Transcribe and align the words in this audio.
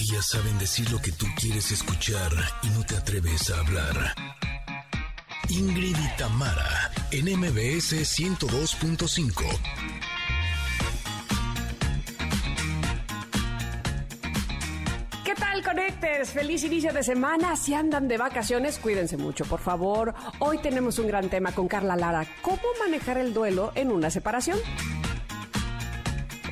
Ellas 0.00 0.28
saben 0.28 0.58
decir 0.58 0.90
lo 0.90 0.98
que 0.98 1.12
tú 1.12 1.26
quieres 1.38 1.70
escuchar 1.72 2.32
y 2.62 2.68
no 2.70 2.82
te 2.86 2.96
atreves 2.96 3.50
a 3.50 3.60
hablar. 3.60 4.14
Ingrid 5.50 5.94
y 5.94 6.16
Tamara, 6.16 6.90
en 7.10 7.26
MBS 7.38 7.92
102.5. 8.18 9.44
¿Qué 15.22 15.34
tal, 15.34 15.62
Connectors? 15.62 16.30
Feliz 16.30 16.64
inicio 16.64 16.94
de 16.94 17.02
semana. 17.02 17.54
Si 17.56 17.74
andan 17.74 18.08
de 18.08 18.16
vacaciones, 18.16 18.78
cuídense 18.78 19.18
mucho, 19.18 19.44
por 19.44 19.60
favor. 19.60 20.14
Hoy 20.38 20.56
tenemos 20.62 20.98
un 20.98 21.08
gran 21.08 21.28
tema 21.28 21.52
con 21.52 21.68
Carla 21.68 21.94
Lara. 21.94 22.26
¿Cómo 22.40 22.62
manejar 22.82 23.18
el 23.18 23.34
duelo 23.34 23.72
en 23.74 23.92
una 23.92 24.08
separación? 24.08 24.58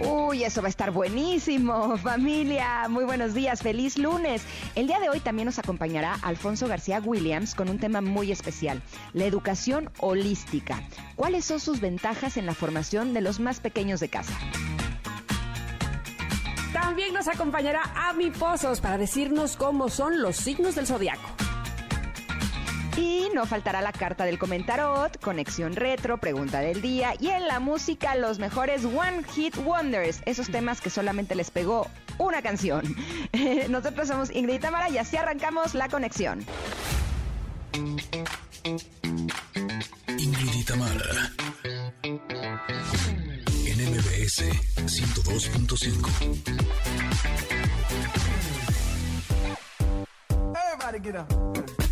Uy, 0.01 0.45
eso 0.45 0.63
va 0.63 0.69
a 0.69 0.71
estar 0.71 0.93
buenísimo, 0.93 1.97
familia. 2.03 2.89
Muy 2.89 3.05
buenos 3.05 3.35
días, 3.35 3.63
feliz 3.63 3.99
lunes. 3.99 4.43
El 4.77 4.87
día 4.87 5.01
de 5.01 5.09
hoy 5.09 5.19
también 5.19 5.47
nos 5.47 5.59
acompañará 5.59 6.15
Alfonso 6.23 6.69
García 6.69 7.01
Williams 7.05 7.55
con 7.55 7.69
un 7.69 7.79
tema 7.79 8.01
muy 8.01 8.31
especial, 8.31 8.81
la 9.13 9.25
educación 9.25 9.91
holística. 9.99 10.83
¿Cuáles 11.17 11.45
son 11.45 11.59
sus 11.59 11.81
ventajas 11.81 12.37
en 12.37 12.47
la 12.47 12.55
formación 12.55 13.13
de 13.13 13.23
los 13.23 13.41
más 13.41 13.59
pequeños 13.59 13.99
de 13.99 14.09
casa? 14.09 14.35
También 16.73 17.13
nos 17.13 17.27
acompañará 17.27 17.83
Ami 17.95 18.31
Pozos 18.31 18.81
para 18.81 18.99
decirnos 18.99 19.57
cómo 19.57 19.89
son 19.89 20.23
los 20.23 20.37
signos 20.37 20.77
del 20.77 20.87
zodiaco. 20.87 21.48
Y 22.99 23.31
no 23.33 23.47
faltará 23.47 23.81
la 23.81 23.93
carta 23.93 24.25
del 24.25 24.41
comentarot, 24.41 25.21
conexión 25.21 25.77
retro, 25.77 26.19
pregunta 26.19 26.59
del 26.59 26.83
día 26.83 27.15
y 27.21 27.29
en 27.29 27.47
la 27.47 27.61
música 27.61 28.17
los 28.17 28.41
mejores 28.41 28.85
One 28.85 29.23
Hit 29.35 29.57
Wonders, 29.59 30.21
esos 30.27 30.49
temas 30.51 30.81
que 30.81 30.91
solamente 30.91 31.37
les 31.37 31.53
pegó 31.53 31.87
una 32.19 32.43
canción. 32.43 32.97
Nosotros 33.71 34.09
somos 34.09 34.33
Ingrid 34.33 34.57
y 34.57 34.59
Tamara 34.59 34.91
y 34.91 34.99
así 34.99 35.17
arrancamos 35.17 35.75
la 35.75 35.89
conexión. 35.89 36.45
Ingrid 40.19 40.55
y 40.55 40.65
Tamara. 40.65 41.31
En 43.65 43.79
MBS 43.93 44.43
102.5. 44.87 46.59
Everybody 50.57 50.99
get 50.99 51.15
up. 51.15 51.88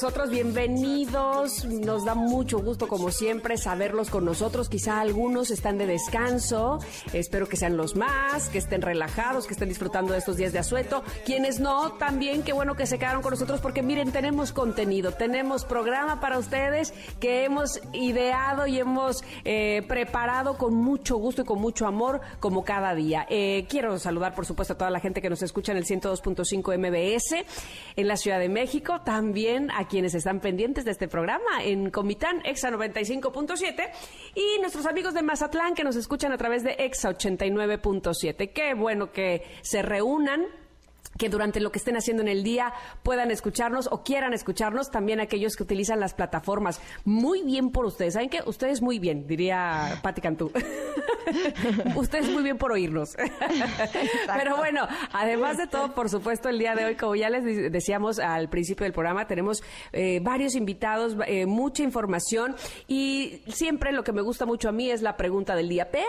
Nosotros. 0.00 0.30
Bienvenidos. 0.30 1.64
Nos 1.64 2.04
da 2.04 2.14
mucho 2.14 2.60
gusto, 2.60 2.86
como 2.86 3.10
siempre, 3.10 3.56
saberlos 3.56 4.10
con 4.10 4.24
nosotros. 4.24 4.68
Quizá 4.68 5.00
algunos 5.00 5.50
están 5.50 5.76
de 5.76 5.86
descanso. 5.86 6.78
Espero 7.12 7.48
que 7.48 7.56
sean 7.56 7.76
los 7.76 7.96
más, 7.96 8.48
que 8.48 8.58
estén 8.58 8.80
relajados, 8.80 9.48
que 9.48 9.54
estén 9.54 9.68
disfrutando 9.68 10.12
de 10.12 10.20
estos 10.20 10.36
días 10.36 10.52
de 10.52 10.60
asueto. 10.60 11.02
Quienes 11.26 11.58
no, 11.58 11.94
también 11.94 12.44
qué 12.44 12.52
bueno 12.52 12.76
que 12.76 12.86
se 12.86 12.96
quedaron 12.96 13.22
con 13.22 13.32
nosotros 13.32 13.60
porque 13.60 13.82
miren, 13.82 14.12
tenemos 14.12 14.52
contenido, 14.52 15.10
tenemos 15.10 15.64
programa 15.64 16.20
para 16.20 16.38
ustedes 16.38 16.94
que 17.18 17.42
hemos 17.44 17.80
ideado 17.92 18.68
y 18.68 18.78
hemos 18.78 19.24
eh, 19.44 19.82
preparado 19.88 20.58
con 20.58 20.76
mucho 20.76 21.16
gusto 21.16 21.42
y 21.42 21.44
con 21.44 21.60
mucho 21.60 21.88
amor 21.88 22.20
como 22.38 22.62
cada 22.62 22.94
día. 22.94 23.26
Eh, 23.28 23.66
quiero 23.68 23.98
saludar, 23.98 24.36
por 24.36 24.46
supuesto, 24.46 24.74
a 24.74 24.78
toda 24.78 24.90
la 24.90 25.00
gente 25.00 25.20
que 25.20 25.28
nos 25.28 25.42
escucha 25.42 25.72
en 25.72 25.78
el 25.78 25.86
102.5 25.86 26.78
MBS 26.78 27.44
en 27.96 28.06
la 28.06 28.16
Ciudad 28.16 28.38
de 28.38 28.48
México, 28.48 29.00
también 29.04 29.72
a 29.72 29.87
quienes 29.88 30.14
están 30.14 30.40
pendientes 30.40 30.84
de 30.84 30.92
este 30.92 31.08
programa 31.08 31.62
en 31.62 31.90
Comitán, 31.90 32.40
EXA 32.44 32.70
95.7 32.70 33.90
y 34.34 34.60
nuestros 34.60 34.86
amigos 34.86 35.14
de 35.14 35.22
Mazatlán 35.22 35.74
que 35.74 35.84
nos 35.84 35.96
escuchan 35.96 36.32
a 36.32 36.38
través 36.38 36.62
de 36.62 36.76
EXA 36.78 37.10
89.7. 37.10 38.52
Qué 38.52 38.74
bueno 38.74 39.10
que 39.10 39.42
se 39.62 39.82
reúnan 39.82 40.46
que 41.18 41.28
durante 41.28 41.60
lo 41.60 41.70
que 41.72 41.78
estén 41.78 41.96
haciendo 41.96 42.22
en 42.22 42.28
el 42.28 42.42
día 42.42 42.72
puedan 43.02 43.30
escucharnos 43.30 43.88
o 43.90 44.02
quieran 44.02 44.32
escucharnos, 44.32 44.90
también 44.90 45.20
aquellos 45.20 45.56
que 45.56 45.64
utilizan 45.64 46.00
las 46.00 46.14
plataformas. 46.14 46.80
Muy 47.04 47.42
bien 47.42 47.70
por 47.70 47.84
ustedes. 47.84 48.14
¿Saben 48.14 48.28
qué? 48.30 48.40
Ustedes 48.46 48.80
muy 48.82 48.98
bien, 48.98 49.26
diría 49.26 49.98
Patti 50.02 50.20
Cantú. 50.20 50.50
ustedes 51.96 52.28
muy 52.30 52.42
bien 52.42 52.58
por 52.58 52.72
oírnos. 52.72 53.16
Pero 54.36 54.56
bueno, 54.56 54.86
además 55.12 55.56
de 55.58 55.66
todo, 55.66 55.94
por 55.94 56.08
supuesto, 56.08 56.48
el 56.48 56.58
día 56.58 56.74
de 56.74 56.84
hoy, 56.84 56.94
como 56.96 57.14
ya 57.16 57.30
les 57.30 57.44
de- 57.44 57.70
decíamos 57.70 58.18
al 58.18 58.48
principio 58.48 58.84
del 58.84 58.92
programa, 58.92 59.26
tenemos 59.26 59.62
eh, 59.92 60.20
varios 60.22 60.54
invitados, 60.54 61.16
eh, 61.26 61.46
mucha 61.46 61.82
información 61.82 62.54
y 62.86 63.42
siempre 63.48 63.92
lo 63.92 64.04
que 64.04 64.12
me 64.12 64.22
gusta 64.22 64.46
mucho 64.46 64.68
a 64.68 64.72
mí 64.72 64.90
es 64.90 65.02
la 65.02 65.16
pregunta 65.16 65.54
del 65.56 65.68
día. 65.68 65.88
Pero 65.90 66.06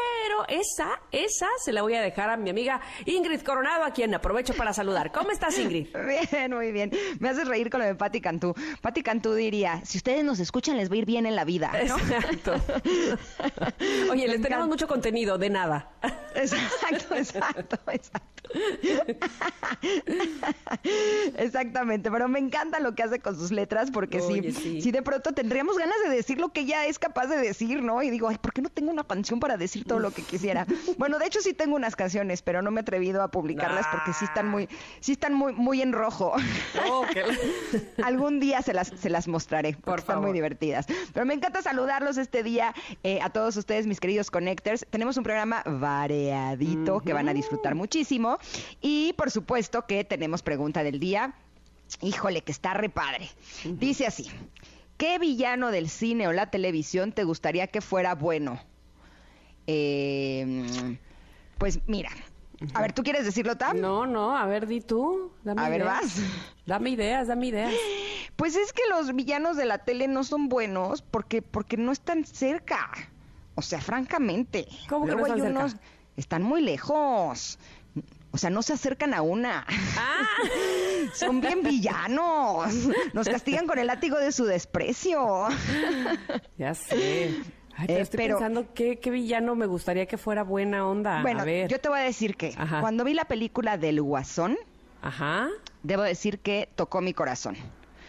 esa, 0.48 1.02
esa 1.12 1.48
se 1.64 1.72
la 1.74 1.82
voy 1.82 1.96
a 1.96 2.02
dejar 2.02 2.30
a 2.30 2.38
mi 2.38 2.50
amiga 2.50 2.80
Ingrid 3.06 3.42
Coronado, 3.42 3.84
a 3.84 3.92
quien 3.92 4.14
aprovecho 4.14 4.54
para 4.54 4.74
saludar. 4.74 4.99
¿Cómo 5.14 5.32
estás, 5.32 5.58
Ingrid? 5.58 5.88
Bien, 6.32 6.54
muy 6.54 6.72
bien. 6.72 6.92
Me 7.20 7.30
haces 7.30 7.48
reír 7.48 7.70
con 7.70 7.80
lo 7.80 7.86
de 7.86 7.96
Patti 7.96 8.22
Cantú. 8.22 8.54
Patti 8.82 9.02
Cantú 9.02 9.34
diría, 9.34 9.82
si 9.86 9.98
ustedes 9.98 10.24
nos 10.24 10.40
escuchan 10.40 10.78
les 10.78 10.90
va 10.90 10.96
a 10.96 10.98
ir 10.98 11.06
bien 11.06 11.26
en 11.26 11.36
la 11.36 11.46
vida, 11.46 11.72
¿no? 11.88 11.98
Exacto. 11.98 12.56
Oye, 14.12 14.28
les 14.28 14.42
tenemos 14.42 14.68
mucho 14.68 14.88
contenido, 14.88 15.38
de 15.38 15.50
nada. 15.50 15.92
Exacto, 16.36 17.16
exacto, 17.16 17.80
exacto. 17.92 18.40
Exactamente, 21.38 22.12
pero 22.12 22.28
me 22.28 22.40
encanta 22.40 22.80
lo 22.80 22.96
que 22.96 23.04
hace 23.04 23.20
con 23.20 23.36
sus 23.36 23.52
letras 23.52 23.92
porque 23.92 24.22
Oye, 24.22 24.52
sí, 24.52 24.92
de 24.92 25.02
pronto 25.02 25.34
tendríamos 25.34 25.78
ganas 25.78 25.96
de 26.04 26.10
decir 26.10 26.40
lo 26.40 26.50
que 26.50 26.62
ella 26.62 26.86
es 26.86 27.00
capaz 27.00 27.28
de 27.28 27.38
decir, 27.38 27.82
¿no? 27.82 28.02
Y 28.02 28.10
digo, 28.10 28.28
ay, 28.28 28.38
¿por 28.38 28.54
qué 28.54 28.62
no 28.62 28.70
tengo 28.70 28.92
una 28.92 29.04
canción 29.04 29.40
para 29.40 29.58
decir 29.58 29.86
todo 29.86 30.00
lo 30.00 30.12
que 30.12 30.24
quisiera? 30.24 30.66
Bueno, 30.98 31.20
de 31.20 31.26
hecho 31.26 31.42
sí 31.42 31.54
tengo 31.54 31.76
unas 31.76 31.96
canciones, 31.96 32.42
pero 32.42 32.62
no 32.62 32.72
me 32.72 32.80
he 32.80 32.82
atrevido 32.82 33.22
a 33.22 33.30
publicarlas 33.30 33.86
porque 33.92 34.14
sí 34.14 34.26
están 34.26 34.48
muy, 34.48 34.68
sí 35.00 35.14
están 35.14 35.34
muy, 35.34 35.54
muy 35.54 35.82
en 35.82 35.94
rojo. 35.94 36.34
Oh, 36.92 37.06
qué- 37.14 37.24
Algún 38.04 38.40
día 38.40 38.62
se 38.62 38.74
las, 38.74 38.88
se 38.96 39.10
las 39.10 39.28
mostraré, 39.28 39.74
porque 39.74 39.84
Por 39.86 40.00
están 40.00 40.16
favor. 40.16 40.30
muy 40.30 40.34
divertidas. 40.34 40.86
Pero 41.14 41.26
me 41.26 41.34
encanta 41.34 41.62
saludarlos 41.62 42.18
este 42.18 42.44
día 42.44 42.74
eh, 43.04 43.20
a 43.22 43.30
todos 43.30 43.56
ustedes, 43.58 43.86
mis 43.88 44.00
queridos 44.00 44.32
connectors. 44.32 44.86
Tenemos 44.90 45.18
un 45.18 45.24
programa 45.24 45.64
variadito 45.66 47.00
que 47.02 47.14
van 47.14 47.30
a 47.30 47.34
disfrutar 47.34 47.76
muchísimo. 47.76 48.38
Y 48.82 49.14
por 49.14 49.32
supuesto 49.32 49.86
que 49.86 50.04
tenemos 50.04 50.42
pregunta 50.42 50.84
del 50.84 51.00
día. 51.00 51.34
Híjole, 52.02 52.42
que 52.42 52.52
está 52.52 52.74
re 52.74 52.90
padre. 52.90 53.30
Dice 53.66 54.06
así: 54.08 54.30
¿Qué 54.98 55.18
villano 55.20 55.72
del 55.72 55.90
cine 55.90 56.28
o 56.28 56.34
la 56.34 56.50
televisión 56.52 57.12
te 57.12 57.24
gustaría 57.24 57.68
que 57.68 57.82
fuera 57.82 58.16
bueno? 58.16 58.60
Eh, 59.68 60.98
pues 61.58 61.80
mira. 61.88 62.10
A 62.74 62.82
ver, 62.82 62.92
¿tú 62.94 63.04
quieres 63.04 63.24
decirlo, 63.26 63.56
Tam? 63.58 63.80
No, 63.80 64.06
no, 64.06 64.36
a 64.38 64.46
ver, 64.46 64.68
di 64.68 64.82
tú. 64.82 65.32
Dame 65.44 65.62
A 65.62 65.70
ver, 65.70 65.82
ideas. 65.82 66.02
vas. 66.02 66.16
Dame 66.66 66.90
ideas, 66.92 67.28
dame 67.28 67.48
ideas. 67.48 67.74
Pues 68.36 68.56
es 68.56 68.74
que 68.74 68.82
los 68.90 69.14
villanos 69.16 69.56
de 69.58 69.66
la 69.66 69.80
tele 69.80 70.08
no 70.08 70.24
son 70.24 70.50
buenos 70.50 71.02
porque, 71.02 71.42
porque 71.42 71.78
no 71.78 71.92
están 71.92 72.26
cerca. 72.26 72.90
O 73.56 73.62
sea, 73.62 73.82
francamente. 73.82 74.68
¿Cómo 74.90 75.06
que 75.06 75.16
no 75.16 75.22
están 75.22 75.40
cerca? 75.42 75.60
unos- 75.60 75.76
Están 76.18 76.44
muy 76.44 76.62
lejos. 76.62 77.60
O 78.32 78.38
sea, 78.38 78.50
no 78.50 78.62
se 78.62 78.74
acercan 78.74 79.14
a 79.14 79.22
una. 79.22 79.66
Ah, 79.98 80.28
Son 81.16 81.42
bien 81.42 81.64
villanos. 81.64 82.72
Nos 83.14 83.28
castigan 83.28 83.66
con 83.68 83.80
el 83.80 83.88
látigo 83.88 84.18
de 84.18 84.32
su 84.32 84.46
desprecio. 84.46 85.48
ya 86.58 86.76
sé. 86.76 87.36
Ay, 87.80 87.88
pero 87.88 88.00
Eh, 88.00 88.02
estoy 88.02 88.18
pero- 88.18 88.38
pensando 88.38 88.74
qué, 88.74 88.98
qué 89.00 89.10
villano 89.10 89.56
me 89.56 89.66
gustaría 89.66 90.06
que 90.06 90.18
fuera 90.18 90.44
buena 90.44 90.86
onda. 90.88 91.22
Bueno, 91.22 91.42
a 91.42 91.46
ver. 91.46 91.70
yo 91.70 91.80
te 91.80 91.88
voy 91.90 92.00
a 92.00 92.04
decir 92.04 92.36
que 92.36 92.54
Ajá. 92.58 92.82
cuando 92.82 93.04
vi 93.06 93.14
la 93.14 93.26
película 93.26 93.78
del 93.78 94.02
Guasón, 94.02 94.58
Ajá. 95.02 95.48
debo 95.84 96.02
decir 96.04 96.40
que 96.40 96.68
tocó 96.76 97.00
mi 97.02 97.14
corazón. 97.14 97.56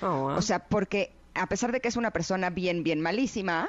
Oh, 0.03 0.35
O 0.37 0.43
sea, 0.43 0.59
porque 0.67 1.13
a 1.35 1.47
pesar 1.47 1.71
de 1.73 1.81
que 1.81 1.89
es 1.89 1.97
una 1.97 2.11
persona 2.11 2.51
bien, 2.51 2.83
bien 2.83 3.01
malísima, 3.01 3.69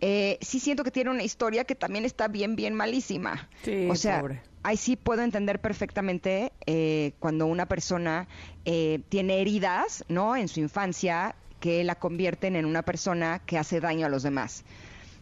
eh, 0.00 0.38
sí 0.40 0.60
siento 0.60 0.84
que 0.84 0.92
tiene 0.92 1.10
una 1.10 1.24
historia 1.24 1.64
que 1.64 1.74
también 1.74 2.04
está 2.04 2.28
bien, 2.28 2.54
bien 2.54 2.74
malísima. 2.74 3.48
Sí, 3.64 3.88
o 3.90 3.96
sea, 3.96 4.20
pobre. 4.20 4.40
ahí 4.62 4.76
sí 4.76 4.94
puedo 4.94 5.22
entender 5.22 5.60
perfectamente 5.60 6.52
eh, 6.66 7.12
cuando 7.18 7.46
una 7.46 7.66
persona 7.66 8.28
eh, 8.64 9.00
tiene 9.08 9.40
heridas, 9.40 10.04
¿no? 10.08 10.36
En 10.36 10.46
su 10.46 10.60
infancia 10.60 11.34
que 11.58 11.82
la 11.82 11.96
convierten 11.96 12.54
en 12.54 12.66
una 12.66 12.82
persona 12.82 13.40
que 13.46 13.58
hace 13.58 13.80
daño 13.80 14.06
a 14.06 14.08
los 14.08 14.22
demás. 14.22 14.64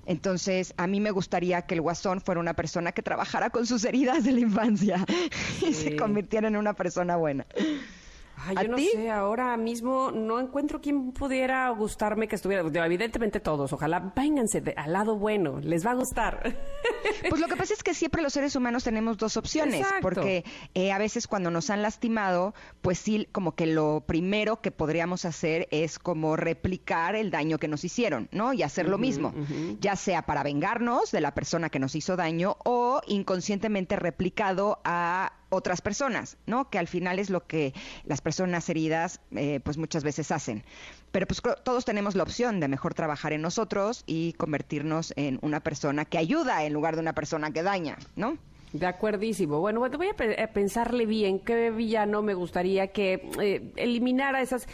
Entonces, 0.06 0.72
a 0.76 0.86
mí 0.86 1.00
me 1.00 1.10
gustaría 1.10 1.62
que 1.62 1.74
el 1.74 1.80
guasón 1.80 2.20
fuera 2.20 2.40
una 2.40 2.54
persona 2.54 2.92
que 2.92 3.02
trabajara 3.02 3.50
con 3.50 3.66
sus 3.66 3.84
heridas 3.84 4.24
de 4.24 4.32
la 4.32 4.40
infancia 4.40 5.04
y 5.66 5.74
se 5.74 5.96
convirtiera 5.96 6.48
en 6.48 6.56
una 6.56 6.74
persona 6.74 7.16
buena. 7.16 7.44
Ay, 8.36 8.54
¿A 8.58 8.62
yo 8.62 8.68
no 8.68 8.76
ti? 8.76 8.88
sé, 8.92 9.10
ahora 9.10 9.56
mismo 9.56 10.10
no 10.12 10.38
encuentro 10.38 10.80
quién 10.80 11.12
pudiera 11.12 11.68
gustarme 11.70 12.28
que 12.28 12.36
estuviera. 12.36 12.62
Evidentemente 12.86 13.40
todos, 13.40 13.72
ojalá 13.72 14.12
vénganse 14.14 14.60
de- 14.60 14.74
al 14.76 14.92
lado 14.92 15.16
bueno, 15.16 15.58
les 15.60 15.86
va 15.86 15.92
a 15.92 15.94
gustar. 15.94 16.42
Pues 17.28 17.40
lo 17.40 17.46
que 17.46 17.54
pasa 17.56 17.72
es 17.72 17.82
que 17.84 17.94
siempre 17.94 18.20
los 18.20 18.32
seres 18.32 18.56
humanos 18.56 18.82
tenemos 18.82 19.16
dos 19.16 19.36
opciones, 19.36 19.80
Exacto. 19.80 20.00
porque 20.02 20.44
eh, 20.74 20.90
a 20.92 20.98
veces 20.98 21.28
cuando 21.28 21.50
nos 21.52 21.70
han 21.70 21.80
lastimado, 21.80 22.52
pues 22.82 22.98
sí, 22.98 23.28
como 23.30 23.54
que 23.54 23.66
lo 23.66 24.02
primero 24.06 24.60
que 24.60 24.72
podríamos 24.72 25.24
hacer 25.24 25.68
es 25.70 25.98
como 26.00 26.34
replicar 26.36 27.14
el 27.14 27.30
daño 27.30 27.58
que 27.58 27.68
nos 27.68 27.84
hicieron, 27.84 28.28
¿no? 28.32 28.52
Y 28.52 28.62
hacer 28.64 28.88
lo 28.88 28.98
mismo, 28.98 29.32
ya 29.80 29.94
sea 29.94 30.22
para 30.22 30.42
vengarnos 30.42 31.12
de 31.12 31.20
la 31.20 31.32
persona 31.32 31.70
que 31.70 31.78
nos 31.78 31.94
hizo 31.94 32.16
daño 32.16 32.56
o 32.64 33.00
inconscientemente 33.06 33.94
replicado 33.96 34.80
a 34.84 35.32
otras 35.48 35.80
personas, 35.80 36.36
¿no? 36.46 36.70
Que 36.70 36.78
al 36.78 36.88
final 36.88 37.18
es 37.18 37.30
lo 37.30 37.46
que 37.46 37.74
las 38.04 38.20
personas 38.20 38.68
heridas, 38.68 39.20
eh, 39.32 39.60
pues 39.62 39.76
muchas 39.78 40.04
veces 40.04 40.30
hacen. 40.30 40.64
Pero 41.12 41.26
pues 41.26 41.40
todos 41.64 41.84
tenemos 41.84 42.14
la 42.14 42.22
opción 42.22 42.60
de 42.60 42.68
mejor 42.68 42.94
trabajar 42.94 43.32
en 43.32 43.42
nosotros 43.42 44.02
y 44.06 44.32
convertirnos 44.34 45.12
en 45.16 45.38
una 45.42 45.60
persona 45.60 46.04
que 46.04 46.18
ayuda 46.18 46.64
en 46.64 46.72
lugar 46.72 46.94
de 46.96 47.02
una 47.02 47.14
persona 47.14 47.50
que 47.52 47.62
daña, 47.62 47.96
¿no? 48.16 48.38
De 48.78 48.86
acuerdísimo. 48.86 49.60
Bueno, 49.60 49.80
bueno, 49.80 49.98
voy 49.98 50.08
a, 50.08 50.14
pe- 50.14 50.42
a 50.42 50.46
pensarle 50.48 51.06
bien 51.06 51.40
qué 51.40 51.70
villano 51.70 52.22
me 52.22 52.34
gustaría 52.34 52.88
que 52.88 53.28
eh, 53.40 53.72
eliminara 53.76 54.40
esas, 54.42 54.66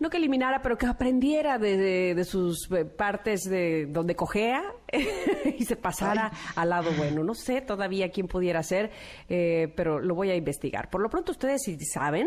no 0.00 0.10
que 0.10 0.16
eliminara, 0.18 0.60
pero 0.62 0.76
que 0.76 0.86
aprendiera 0.86 1.58
de, 1.58 1.76
de- 1.76 2.14
de 2.14 2.24
sus 2.24 2.70
eh, 2.72 2.84
partes 2.84 3.42
de 3.44 3.86
donde 3.86 4.14
cojea 4.14 4.62
y 5.58 5.64
se 5.64 5.76
pasara 5.76 6.32
al 6.54 6.68
lado 6.70 6.90
bueno. 6.98 7.24
No 7.24 7.34
sé 7.34 7.60
todavía 7.60 8.10
quién 8.10 8.26
pudiera 8.28 8.62
ser, 8.62 8.90
eh, 9.28 9.72
pero 9.76 10.00
lo 10.00 10.14
voy 10.14 10.30
a 10.30 10.36
investigar. 10.36 10.90
Por 10.90 11.00
lo 11.02 11.08
pronto 11.08 11.32
ustedes 11.32 11.62
si 11.64 11.78
saben, 11.78 12.26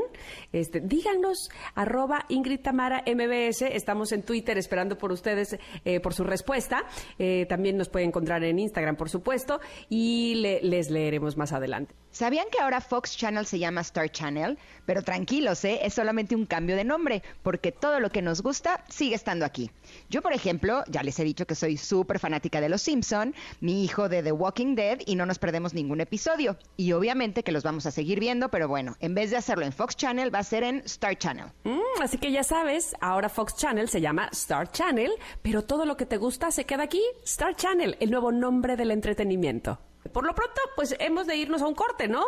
este, 0.52 0.80
díganos 0.82 1.50
arroba 1.76 2.26
Ingrid 2.30 2.62
Tamara 2.62 3.04
MBS. 3.06 3.62
Estamos 3.64 4.12
en 4.12 4.24
Twitter 4.24 4.58
esperando 4.58 4.98
por 4.98 5.12
ustedes 5.12 5.58
eh, 5.86 6.00
por 6.00 6.14
su 6.14 6.24
respuesta. 6.24 6.84
Eh, 7.18 7.46
también 7.48 7.78
nos 7.78 7.90
pueden 7.90 8.10
encontrar 8.10 8.44
en 8.44 8.60
Instagram, 8.60 8.96
por 8.96 9.10
supuesto, 9.10 9.60
y 9.90 10.36
le- 10.36 10.62
les 10.62 10.90
leeremos 10.90 11.19
más 11.38 11.52
adelante. 11.52 11.96
¿Sabían 12.12 12.48
que 12.52 12.60
ahora 12.60 12.82
Fox 12.82 13.16
Channel 13.16 13.46
se 13.46 13.60
llama 13.60 13.82
Star 13.82 14.10
Channel? 14.12 14.58
Pero 14.86 15.04
tranquilos, 15.04 15.64
¿eh? 15.66 15.80
es 15.84 15.94
solamente 15.94 16.36
un 16.36 16.46
cambio 16.46 16.76
de 16.76 16.84
nombre, 16.84 17.22
porque 17.44 17.72
todo 17.72 18.00
lo 18.00 18.10
que 18.10 18.22
nos 18.22 18.42
gusta 18.42 18.84
sigue 18.90 19.16
estando 19.16 19.46
aquí. 19.46 19.70
Yo, 20.10 20.22
por 20.22 20.34
ejemplo, 20.34 20.84
ya 20.88 21.04
les 21.04 21.20
he 21.20 21.24
dicho 21.24 21.46
que 21.46 21.56
soy 21.56 21.78
súper 21.78 22.20
fanática 22.20 22.62
de 22.62 22.70
Los 22.70 22.82
Simpson, 22.82 23.36
mi 23.62 23.84
hijo 23.84 24.10
de 24.10 24.24
The 24.24 24.32
Walking 24.32 24.76
Dead, 24.76 25.00
y 25.06 25.16
no 25.16 25.26
nos 25.26 25.38
perdemos 25.38 25.74
ningún 25.74 26.02
episodio. 26.02 26.58
Y 26.78 26.94
obviamente 26.94 27.44
que 27.44 27.52
los 27.52 27.64
vamos 27.64 27.86
a 27.86 27.92
seguir 27.92 28.20
viendo, 28.20 28.50
pero 28.50 28.68
bueno, 28.68 28.96
en 29.00 29.14
vez 29.14 29.30
de 29.30 29.38
hacerlo 29.38 29.66
en 29.66 29.74
Fox 29.74 29.96
Channel, 29.96 30.34
va 30.34 30.40
a 30.40 30.44
ser 30.44 30.64
en 30.64 30.78
Star 30.86 31.18
Channel. 31.18 31.48
Mm, 31.64 32.02
así 32.02 32.18
que 32.18 32.32
ya 32.32 32.44
sabes, 32.44 32.96
ahora 33.02 33.30
Fox 33.30 33.56
Channel 33.56 33.90
se 33.90 34.02
llama 34.02 34.30
Star 34.32 34.72
Channel, 34.72 35.12
pero 35.42 35.64
todo 35.64 35.86
lo 35.86 35.98
que 35.98 36.06
te 36.06 36.18
gusta 36.18 36.52
se 36.52 36.66
queda 36.66 36.84
aquí, 36.84 37.02
Star 37.24 37.56
Channel, 37.56 37.98
el 38.00 38.10
nuevo 38.10 38.32
nombre 38.32 38.76
del 38.76 38.92
entretenimiento. 38.92 39.80
Por 40.14 40.26
lo 40.26 40.34
pronto, 40.34 40.62
pues 40.76 40.96
hemos 41.00 41.28
de 41.28 41.36
irnos 41.36 41.62
a 41.62 41.68
un 41.68 41.76
corte, 41.76 42.08
¿no? 42.08 42.24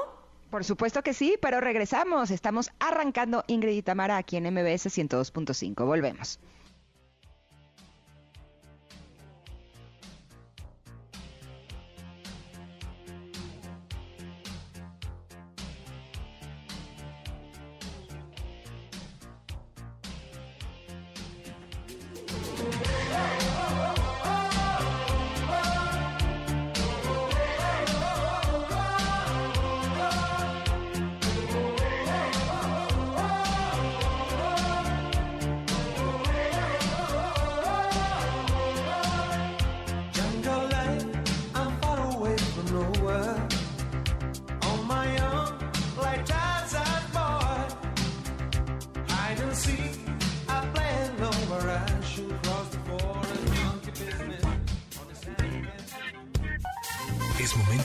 Por 0.49 0.65
supuesto 0.65 1.01
que 1.01 1.13
sí, 1.13 1.37
pero 1.41 1.61
regresamos. 1.61 2.29
Estamos 2.29 2.71
arrancando 2.79 3.43
Ingrid 3.47 3.77
y 3.77 3.81
Tamara 3.81 4.17
aquí 4.17 4.35
en 4.35 4.43
MBS 4.53 4.87
102.5. 4.87 5.85
Volvemos. 5.85 6.39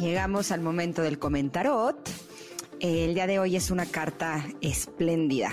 Llegamos 0.00 0.52
al 0.52 0.60
momento 0.60 1.02
del 1.02 1.18
comentarot. 1.18 2.08
El 2.78 3.14
día 3.14 3.26
de 3.26 3.40
hoy 3.40 3.56
es 3.56 3.72
una 3.72 3.84
carta 3.84 4.46
espléndida. 4.60 5.50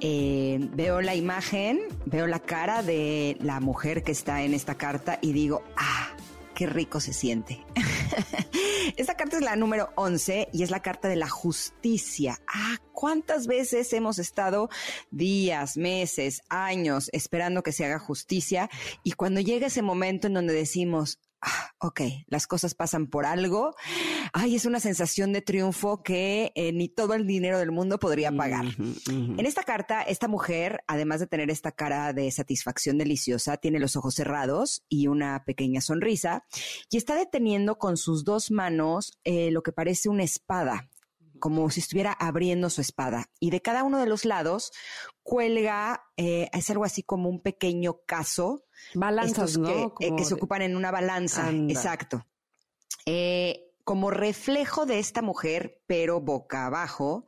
Eh, 0.00 0.58
veo 0.74 1.00
la 1.00 1.14
imagen, 1.14 1.80
veo 2.04 2.26
la 2.26 2.40
cara 2.40 2.82
de 2.82 3.38
la 3.40 3.58
mujer 3.60 4.02
que 4.02 4.12
está 4.12 4.42
en 4.42 4.52
esta 4.52 4.74
carta 4.74 5.18
y 5.22 5.32
digo, 5.32 5.62
ah, 5.78 6.10
qué 6.54 6.66
rico 6.66 7.00
se 7.00 7.14
siente. 7.14 7.64
esta 8.98 9.14
carta 9.14 9.38
es 9.38 9.42
la 9.42 9.56
número 9.56 9.88
11 9.96 10.50
y 10.52 10.62
es 10.62 10.70
la 10.70 10.82
carta 10.82 11.08
de 11.08 11.16
la 11.16 11.30
justicia. 11.30 12.38
Ah, 12.46 12.76
¿cuántas 12.92 13.46
veces 13.46 13.90
hemos 13.94 14.18
estado 14.18 14.68
días, 15.10 15.78
meses, 15.78 16.42
años 16.50 17.08
esperando 17.14 17.62
que 17.62 17.72
se 17.72 17.86
haga 17.86 17.98
justicia? 17.98 18.68
Y 19.02 19.12
cuando 19.12 19.40
llega 19.40 19.68
ese 19.68 19.80
momento 19.80 20.26
en 20.26 20.34
donde 20.34 20.52
decimos, 20.52 21.18
ah, 21.42 21.72
ok, 21.78 22.00
las 22.26 22.46
cosas 22.46 22.74
pasan 22.74 23.06
por 23.06 23.26
algo, 23.26 23.74
ay, 24.32 24.56
es 24.56 24.66
una 24.66 24.80
sensación 24.80 25.32
de 25.32 25.42
triunfo 25.42 26.02
que 26.02 26.52
eh, 26.54 26.72
ni 26.72 26.88
todo 26.88 27.14
el 27.14 27.26
dinero 27.26 27.58
del 27.58 27.72
mundo 27.72 27.98
podría 27.98 28.30
pagar. 28.32 28.66
En 29.08 29.46
esta 29.46 29.62
carta, 29.62 30.02
esta 30.02 30.28
mujer, 30.28 30.82
además 30.86 31.20
de 31.20 31.26
tener 31.26 31.50
esta 31.50 31.72
cara 31.72 32.12
de 32.12 32.30
satisfacción 32.30 32.98
deliciosa, 32.98 33.56
tiene 33.56 33.78
los 33.78 33.96
ojos 33.96 34.14
cerrados 34.14 34.84
y 34.88 35.06
una 35.06 35.44
pequeña 35.44 35.80
sonrisa 35.80 36.44
y 36.90 36.96
está 36.96 37.14
deteniendo 37.14 37.78
con 37.78 37.96
sus 37.96 38.24
dos 38.24 38.50
manos 38.50 39.18
eh, 39.24 39.50
lo 39.50 39.62
que 39.62 39.72
parece 39.72 40.08
una 40.08 40.24
espada 40.24 40.88
como 41.40 41.68
si 41.70 41.80
estuviera 41.80 42.12
abriendo 42.12 42.70
su 42.70 42.80
espada. 42.80 43.30
Y 43.40 43.50
de 43.50 43.60
cada 43.60 43.82
uno 43.82 43.98
de 43.98 44.06
los 44.06 44.24
lados 44.24 44.70
cuelga, 45.22 46.04
eh, 46.16 46.48
es 46.52 46.70
algo 46.70 46.84
así 46.84 47.02
como 47.02 47.28
un 47.28 47.42
pequeño 47.42 48.02
caso. 48.06 48.64
Balanzas, 48.94 49.58
que, 49.58 49.88
eh, 50.06 50.16
que 50.16 50.24
se 50.24 50.34
ocupan 50.34 50.62
en 50.62 50.76
una 50.76 50.90
balanza. 50.90 51.48
Anda. 51.48 51.72
Exacto. 51.72 52.26
Eh, 53.06 53.66
como 53.82 54.10
reflejo 54.10 54.86
de 54.86 55.00
esta 55.00 55.22
mujer, 55.22 55.82
pero 55.86 56.20
boca 56.20 56.66
abajo, 56.66 57.26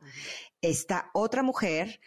está 0.61 1.09
otra 1.13 1.43
mujer 1.43 1.99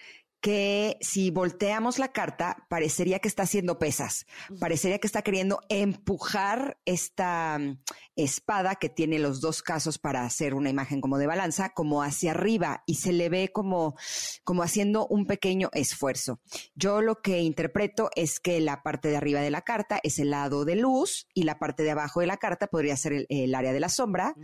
que 0.47 0.97
si 1.01 1.33
volteamos 1.33 1.99
la 1.99 2.13
carta 2.13 2.69
parecería 2.69 3.19
que 3.19 3.27
está 3.27 3.43
haciendo 3.43 3.81
pesas, 3.81 4.27
parecería 4.61 5.01
que 5.01 5.09
está 5.09 5.23
queriendo 5.23 5.59
empujar 5.69 6.79
esta 6.85 7.59
mm, 7.59 7.81
espada 8.15 8.77
que 8.77 8.89
tiene 8.89 9.19
los 9.19 9.41
dos 9.41 9.61
casos 9.61 9.99
para 9.99 10.23
hacer 10.23 10.55
una 10.55 10.71
imagen 10.71 11.01
como 11.01 11.19
de 11.19 11.27
balanza, 11.27 11.71
como 11.75 12.05
hacia 12.05 12.31
arriba 12.31 12.85
y 12.87 12.95
se 12.95 13.13
le 13.13 13.29
ve 13.29 13.51
como, 13.53 13.97
como 14.45 14.63
haciendo 14.63 15.09
un 15.09 15.27
pequeño 15.27 15.69
esfuerzo. 15.73 16.39
Yo 16.77 17.03
lo 17.03 17.23
que 17.23 17.41
interpreto 17.41 18.11
es 18.15 18.39
que 18.39 18.61
la 18.61 18.85
parte 18.85 19.09
de 19.09 19.17
arriba 19.17 19.41
de 19.41 19.51
la 19.51 19.63
carta 19.63 19.99
es 20.05 20.21
el 20.21 20.31
lado 20.31 20.65
de 20.65 20.77
luz 20.77 21.27
y 21.35 21.43
la 21.43 21.59
parte 21.59 21.83
de 21.83 21.91
abajo 21.91 22.21
de 22.21 22.29
la 22.29 22.37
carta 22.37 22.69
podría 22.69 22.97
ser 22.97 23.15
el, 23.15 23.27
el 23.31 23.53
área 23.53 23.73
de 23.73 23.81
la 23.81 23.89
sombra. 23.89 24.37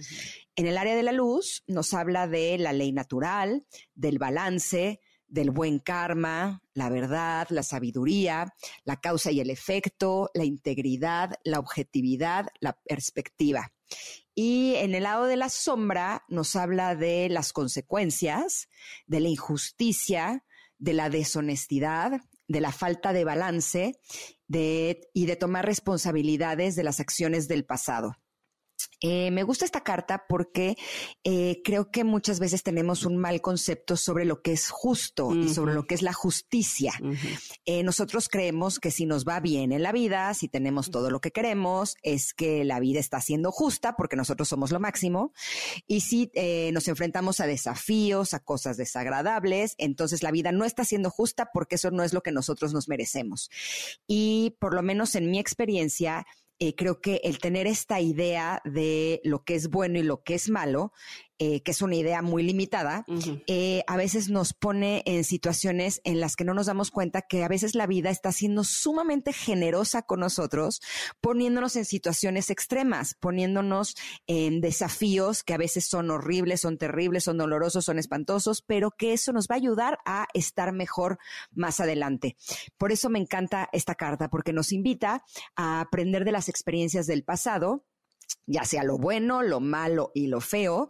En 0.56 0.66
el 0.66 0.78
área 0.78 0.97
de 0.97 1.04
la 1.04 1.12
luz 1.12 1.62
nos 1.68 1.94
habla 1.94 2.26
de 2.26 2.59
la 2.59 2.73
ley 2.73 2.90
natural, 2.90 3.64
del 3.94 4.18
balance, 4.18 5.00
del 5.32 5.50
buen 5.50 5.78
karma, 5.78 6.62
la 6.74 6.90
verdad, 6.90 7.48
la 7.48 7.62
sabiduría, 7.62 8.54
la 8.84 9.00
causa 9.00 9.30
y 9.30 9.40
el 9.40 9.48
efecto, 9.48 10.30
la 10.34 10.44
integridad, 10.44 11.32
la 11.42 11.58
objetividad, 11.58 12.48
la 12.60 12.78
perspectiva. 12.84 13.72
Y 14.34 14.74
en 14.76 14.94
el 14.94 15.04
lado 15.04 15.24
de 15.24 15.36
la 15.36 15.48
sombra 15.48 16.24
nos 16.28 16.54
habla 16.54 16.94
de 16.94 17.30
las 17.30 17.54
consecuencias, 17.54 18.68
de 19.06 19.20
la 19.20 19.28
injusticia, 19.28 20.44
de 20.78 20.92
la 20.92 21.08
deshonestidad, 21.08 22.20
de 22.46 22.60
la 22.60 22.70
falta 22.70 23.14
de 23.14 23.24
balance 23.24 23.98
de, 24.48 25.08
y 25.14 25.24
de 25.24 25.36
tomar 25.36 25.64
responsabilidades 25.64 26.76
de 26.76 26.84
las 26.84 27.00
acciones 27.00 27.48
del 27.48 27.64
pasado. 27.64 28.16
Eh, 29.02 29.30
me 29.32 29.42
gusta 29.42 29.64
esta 29.64 29.82
carta 29.82 30.25
porque 30.28 30.76
eh, 31.25 31.61
creo 31.64 31.90
que 31.90 32.04
muchas 32.04 32.38
veces 32.38 32.62
tenemos 32.62 33.04
un 33.04 33.16
mal 33.16 33.40
concepto 33.40 33.97
sobre 33.97 34.25
lo 34.25 34.42
que 34.42 34.52
es 34.52 34.71
justo 34.71 35.35
y 35.35 35.52
sobre 35.52 35.75
lo 35.75 35.87
que 35.87 35.94
es 35.94 36.02
la 36.02 36.12
justicia. 36.12 36.92
Eh, 37.64 37.82
nosotros 37.82 38.28
creemos 38.28 38.78
que 38.78 38.90
si 38.90 39.06
nos 39.06 39.25
va 39.26 39.40
bien 39.40 39.73
en 39.73 39.82
la 39.82 39.92
vida, 39.92 40.32
si 40.35 40.49
tenemos 40.49 40.90
todo 40.90 41.11
lo 41.11 41.21
que 41.21 41.32
queremos, 41.32 41.97
es 42.02 42.32
que 42.32 42.64
la 42.64 42.78
vida 42.78 43.00
está 43.00 43.21
siendo 43.21 43.50
justa 43.50 43.97
porque 43.97 44.16
nosotros 44.16 44.49
somos 44.49 44.71
lo 44.71 44.78
máximo. 44.78 45.32
Y 45.87 46.02
si 46.02 46.30
nos 46.73 46.87
enfrentamos 46.88 47.40
a 47.40 47.47
desafíos, 47.47 48.35
a 48.35 48.40
cosas 48.40 48.76
desagradables, 48.76 49.75
entonces 49.78 50.23
la 50.23 50.30
vida 50.30 50.52
no 50.52 50.64
está 50.64 50.85
siendo 50.85 51.11
justa 51.11 51.50
porque 51.52 51.75
eso 51.75 51.90
no 51.90 52.04
es 52.04 52.12
lo 52.12 52.23
que 52.23 52.32
nosotros 52.32 52.73
nos 52.73 52.88
merecemos. 52.88 53.50
Y 54.06 54.56
por 54.61 54.75
lo 54.75 54.82
menos 54.82 55.14
en 55.14 55.30
mi 55.30 55.38
experiencia, 55.38 56.26
eh, 56.64 56.76
creo 56.76 57.00
que 57.00 57.21
el 57.25 57.40
tener 57.40 57.66
esta 57.66 58.00
idea 58.00 58.62
de 58.64 59.21
lo 59.25 59.42
que 59.42 59.57
es 59.57 59.69
bueno 59.69 59.99
y 59.99 60.04
lo 60.04 60.23
que 60.23 60.35
es 60.35 60.49
malo 60.49 60.92
eh, 61.38 61.62
que 61.62 61.72
es 61.72 61.82
una 61.82 61.96
idea 61.96 62.22
muy 62.22 62.42
limitada, 62.42 63.04
eh, 63.46 63.82
a 63.86 63.96
veces 63.96 64.28
nos 64.28 64.52
pone 64.52 65.02
en 65.06 65.24
situaciones 65.24 66.00
en 66.04 66.20
las 66.20 66.36
que 66.36 66.44
no 66.44 66.54
nos 66.54 66.66
damos 66.66 66.90
cuenta 66.90 67.22
que 67.22 67.42
a 67.42 67.48
veces 67.48 67.74
la 67.74 67.86
vida 67.86 68.10
está 68.10 68.32
siendo 68.32 68.64
sumamente 68.64 69.32
generosa 69.32 70.02
con 70.02 70.20
nosotros, 70.20 70.80
poniéndonos 71.20 71.76
en 71.76 71.84
situaciones 71.84 72.50
extremas, 72.50 73.14
poniéndonos 73.14 73.96
en 74.26 74.60
desafíos 74.60 75.42
que 75.42 75.54
a 75.54 75.58
veces 75.58 75.86
son 75.86 76.10
horribles, 76.10 76.60
son 76.60 76.78
terribles, 76.78 77.24
son 77.24 77.38
dolorosos, 77.38 77.84
son 77.84 77.98
espantosos, 77.98 78.62
pero 78.62 78.90
que 78.90 79.12
eso 79.12 79.32
nos 79.32 79.48
va 79.48 79.56
a 79.56 79.58
ayudar 79.58 79.98
a 80.04 80.28
estar 80.34 80.72
mejor 80.72 81.18
más 81.50 81.80
adelante. 81.80 82.36
Por 82.76 82.92
eso 82.92 83.10
me 83.10 83.18
encanta 83.18 83.68
esta 83.72 83.94
carta, 83.94 84.28
porque 84.28 84.52
nos 84.52 84.72
invita 84.72 85.24
a 85.56 85.80
aprender 85.80 86.24
de 86.24 86.32
las 86.32 86.48
experiencias 86.48 87.06
del 87.06 87.24
pasado 87.24 87.84
ya 88.46 88.64
sea 88.64 88.84
lo 88.84 88.98
bueno, 88.98 89.42
lo 89.42 89.60
malo 89.60 90.10
y 90.14 90.26
lo 90.26 90.40
feo, 90.40 90.88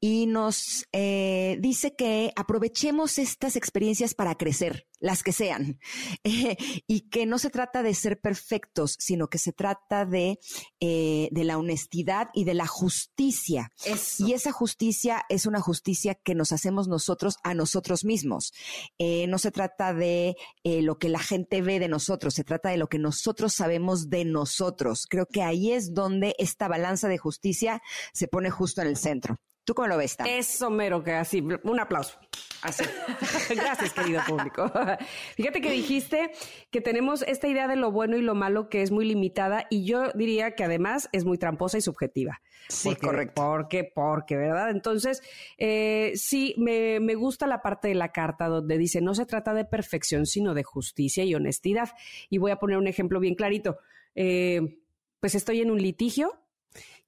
y 0.00 0.26
nos 0.26 0.86
eh, 0.92 1.56
dice 1.60 1.94
que 1.96 2.32
aprovechemos 2.36 3.18
estas 3.18 3.56
experiencias 3.56 4.14
para 4.14 4.34
crecer, 4.34 4.86
las 5.04 5.22
que 5.22 5.32
sean, 5.32 5.78
eh, 6.24 6.56
y 6.86 7.10
que 7.10 7.26
no 7.26 7.38
se 7.38 7.50
trata 7.50 7.82
de 7.82 7.92
ser 7.92 8.20
perfectos, 8.20 8.96
sino 8.98 9.28
que 9.28 9.36
se 9.36 9.52
trata 9.52 10.06
de, 10.06 10.38
eh, 10.80 11.28
de 11.30 11.44
la 11.44 11.58
honestidad 11.58 12.30
y 12.32 12.44
de 12.44 12.54
la 12.54 12.66
justicia. 12.66 13.70
Y 14.18 14.32
esa 14.32 14.50
justicia 14.50 15.26
es 15.28 15.44
una 15.44 15.60
justicia 15.60 16.14
que 16.14 16.34
nos 16.34 16.52
hacemos 16.52 16.88
nosotros 16.88 17.36
a 17.42 17.52
nosotros 17.52 18.04
mismos. 18.04 18.54
no 18.98 19.38
se 19.38 19.50
trata 19.50 19.92
de 19.92 20.36
lo 20.64 20.98
que 20.98 21.10
la 21.10 21.18
gente 21.18 21.60
ve 21.60 21.78
de 21.78 21.88
nosotros, 21.88 22.32
se 22.32 22.44
trata 22.44 22.70
de 22.70 22.78
lo 22.78 22.88
que 22.88 22.98
nosotros 22.98 23.52
sabemos 23.52 24.08
de 24.08 24.24
nosotros. 24.24 25.06
Creo 25.06 25.26
que 25.26 25.42
ahí 25.42 25.72
es 25.72 25.92
donde 25.92 26.34
esta 26.38 26.66
balanza 26.66 27.08
de 27.08 27.18
justicia 27.18 27.82
se 28.14 28.26
pone 28.26 28.50
justo 28.50 28.80
en 28.80 28.88
el 28.88 28.96
centro. 28.96 29.38
¿Tú 29.64 29.74
cómo 29.74 29.88
lo 29.88 29.96
ves, 29.96 30.16
Tam? 30.16 30.26
Eso 30.26 30.68
mero 30.70 31.02
que 31.02 31.12
así, 31.12 31.40
un 31.40 31.80
aplauso. 31.80 32.18
Así. 32.62 32.84
Gracias, 33.54 33.92
querido 33.92 34.22
público. 34.26 34.70
Fíjate 35.36 35.60
que 35.60 35.70
dijiste 35.70 36.32
que 36.70 36.80
tenemos 36.80 37.22
esta 37.22 37.48
idea 37.48 37.66
de 37.68 37.76
lo 37.76 37.90
bueno 37.90 38.16
y 38.16 38.22
lo 38.22 38.34
malo 38.34 38.68
que 38.68 38.82
es 38.82 38.90
muy 38.90 39.04
limitada 39.04 39.66
y 39.70 39.84
yo 39.84 40.10
diría 40.14 40.54
que 40.54 40.64
además 40.64 41.08
es 41.12 41.24
muy 41.24 41.38
tramposa 41.38 41.78
y 41.78 41.82
subjetiva. 41.82 42.40
Sí, 42.68 42.94
correcto. 42.96 43.42
Porque, 43.42 43.84
porque, 43.84 44.36
¿verdad? 44.36 44.70
Entonces, 44.70 45.22
eh, 45.58 46.12
sí, 46.14 46.54
me, 46.58 47.00
me 47.00 47.14
gusta 47.14 47.46
la 47.46 47.62
parte 47.62 47.88
de 47.88 47.94
la 47.94 48.12
carta 48.12 48.48
donde 48.48 48.78
dice 48.78 49.00
no 49.00 49.14
se 49.14 49.26
trata 49.26 49.52
de 49.52 49.64
perfección, 49.64 50.26
sino 50.26 50.54
de 50.54 50.62
justicia 50.62 51.24
y 51.24 51.34
honestidad. 51.34 51.90
Y 52.30 52.38
voy 52.38 52.50
a 52.50 52.56
poner 52.56 52.78
un 52.78 52.86
ejemplo 52.86 53.20
bien 53.20 53.34
clarito. 53.34 53.78
Eh, 54.14 54.78
pues 55.20 55.34
estoy 55.34 55.60
en 55.60 55.70
un 55.70 55.80
litigio 55.80 56.38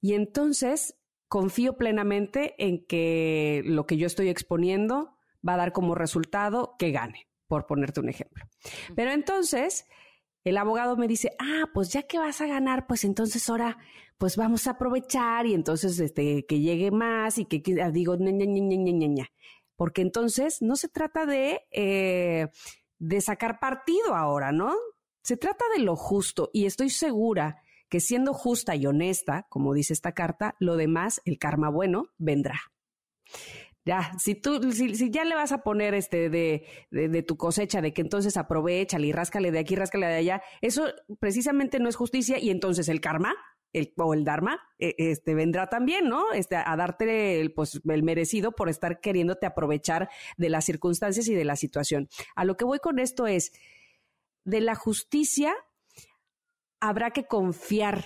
y 0.01 0.13
entonces 0.13 0.95
confío 1.27 1.77
plenamente 1.77 2.55
en 2.57 2.85
que 2.85 3.61
lo 3.65 3.85
que 3.85 3.97
yo 3.97 4.07
estoy 4.07 4.29
exponiendo 4.29 5.17
va 5.47 5.53
a 5.53 5.57
dar 5.57 5.71
como 5.73 5.95
resultado 5.95 6.75
que 6.79 6.91
gane, 6.91 7.27
por 7.47 7.65
ponerte 7.65 7.99
un 7.99 8.09
ejemplo. 8.09 8.45
Pero 8.95 9.11
entonces, 9.11 9.85
el 10.43 10.57
abogado 10.57 10.95
me 10.95 11.07
dice, 11.07 11.31
ah, 11.39 11.69
pues 11.73 11.89
ya 11.89 12.03
que 12.03 12.17
vas 12.17 12.41
a 12.41 12.47
ganar, 12.47 12.87
pues 12.87 13.03
entonces 13.03 13.49
ahora, 13.49 13.77
pues 14.17 14.37
vamos 14.37 14.67
a 14.67 14.71
aprovechar 14.71 15.45
y 15.45 15.53
entonces 15.53 15.99
este, 15.99 16.45
que 16.45 16.59
llegue 16.59 16.91
más 16.91 17.37
y 17.37 17.45
que, 17.45 17.61
digo, 17.91 18.15
ña, 18.17 18.31
ña, 18.31 18.45
ña, 18.45 19.07
ña, 19.07 19.31
porque 19.75 20.01
entonces 20.01 20.61
no 20.61 20.75
se 20.75 20.89
trata 20.89 21.25
de, 21.25 21.61
eh, 21.71 22.47
de 22.97 23.21
sacar 23.21 23.59
partido 23.59 24.15
ahora, 24.15 24.51
¿no? 24.51 24.73
Se 25.21 25.37
trata 25.37 25.65
de 25.75 25.83
lo 25.83 25.95
justo 25.95 26.49
y 26.53 26.65
estoy 26.65 26.89
segura 26.89 27.61
que 27.89 27.99
siendo 27.99 28.33
justa 28.33 28.75
y 28.75 28.85
honesta, 28.85 29.47
como 29.49 29.73
dice 29.73 29.93
esta 29.93 30.13
carta, 30.13 30.55
lo 30.59 30.75
demás, 30.75 31.21
el 31.25 31.39
karma 31.39 31.69
bueno, 31.69 32.09
vendrá. 32.17 32.59
Ya, 33.87 34.11
si 34.19 34.35
tú, 34.35 34.73
si, 34.73 35.09
ya 35.11 35.23
le 35.23 35.33
vas 35.33 35.53
a 35.53 35.63
poner 35.63 35.93
este 35.93 36.29
de, 36.29 36.65
de, 36.91 37.23
tu 37.23 37.37
cosecha, 37.37 37.81
de 37.81 37.93
que 37.93 38.01
entonces 38.01 38.35
aprovechale 38.35 39.07
y 39.07 39.13
ráscale 39.13 39.49
de 39.49 39.59
aquí, 39.59 39.77
ráscale 39.77 40.07
de 40.07 40.15
allá, 40.15 40.41
eso 40.59 40.87
precisamente 41.19 41.79
no 41.79 41.87
es 41.87 41.95
justicia 41.95 42.37
y 42.37 42.49
entonces 42.49 42.89
el 42.89 42.99
karma, 42.99 43.33
el, 43.71 43.93
o 43.95 44.13
el 44.13 44.25
dharma, 44.25 44.59
e, 44.77 44.93
este 44.97 45.35
vendrá 45.35 45.67
también, 45.67 46.09
¿no? 46.09 46.33
Este, 46.33 46.57
a 46.57 46.75
darte 46.75 47.39
el, 47.39 47.53
pues, 47.53 47.79
el 47.87 48.03
merecido 48.03 48.51
por 48.51 48.67
estar 48.67 48.99
queriéndote 48.99 49.45
aprovechar 49.45 50.09
de 50.35 50.49
las 50.49 50.65
circunstancias 50.65 51.29
y 51.29 51.33
de 51.33 51.45
la 51.45 51.55
situación. 51.55 52.09
A 52.35 52.43
lo 52.43 52.57
que 52.57 52.65
voy 52.65 52.79
con 52.79 52.99
esto 52.99 53.25
es, 53.25 53.53
de 54.43 54.59
la 54.59 54.75
justicia 54.75 55.55
habrá 56.79 57.11
que 57.11 57.25
confiar, 57.25 58.05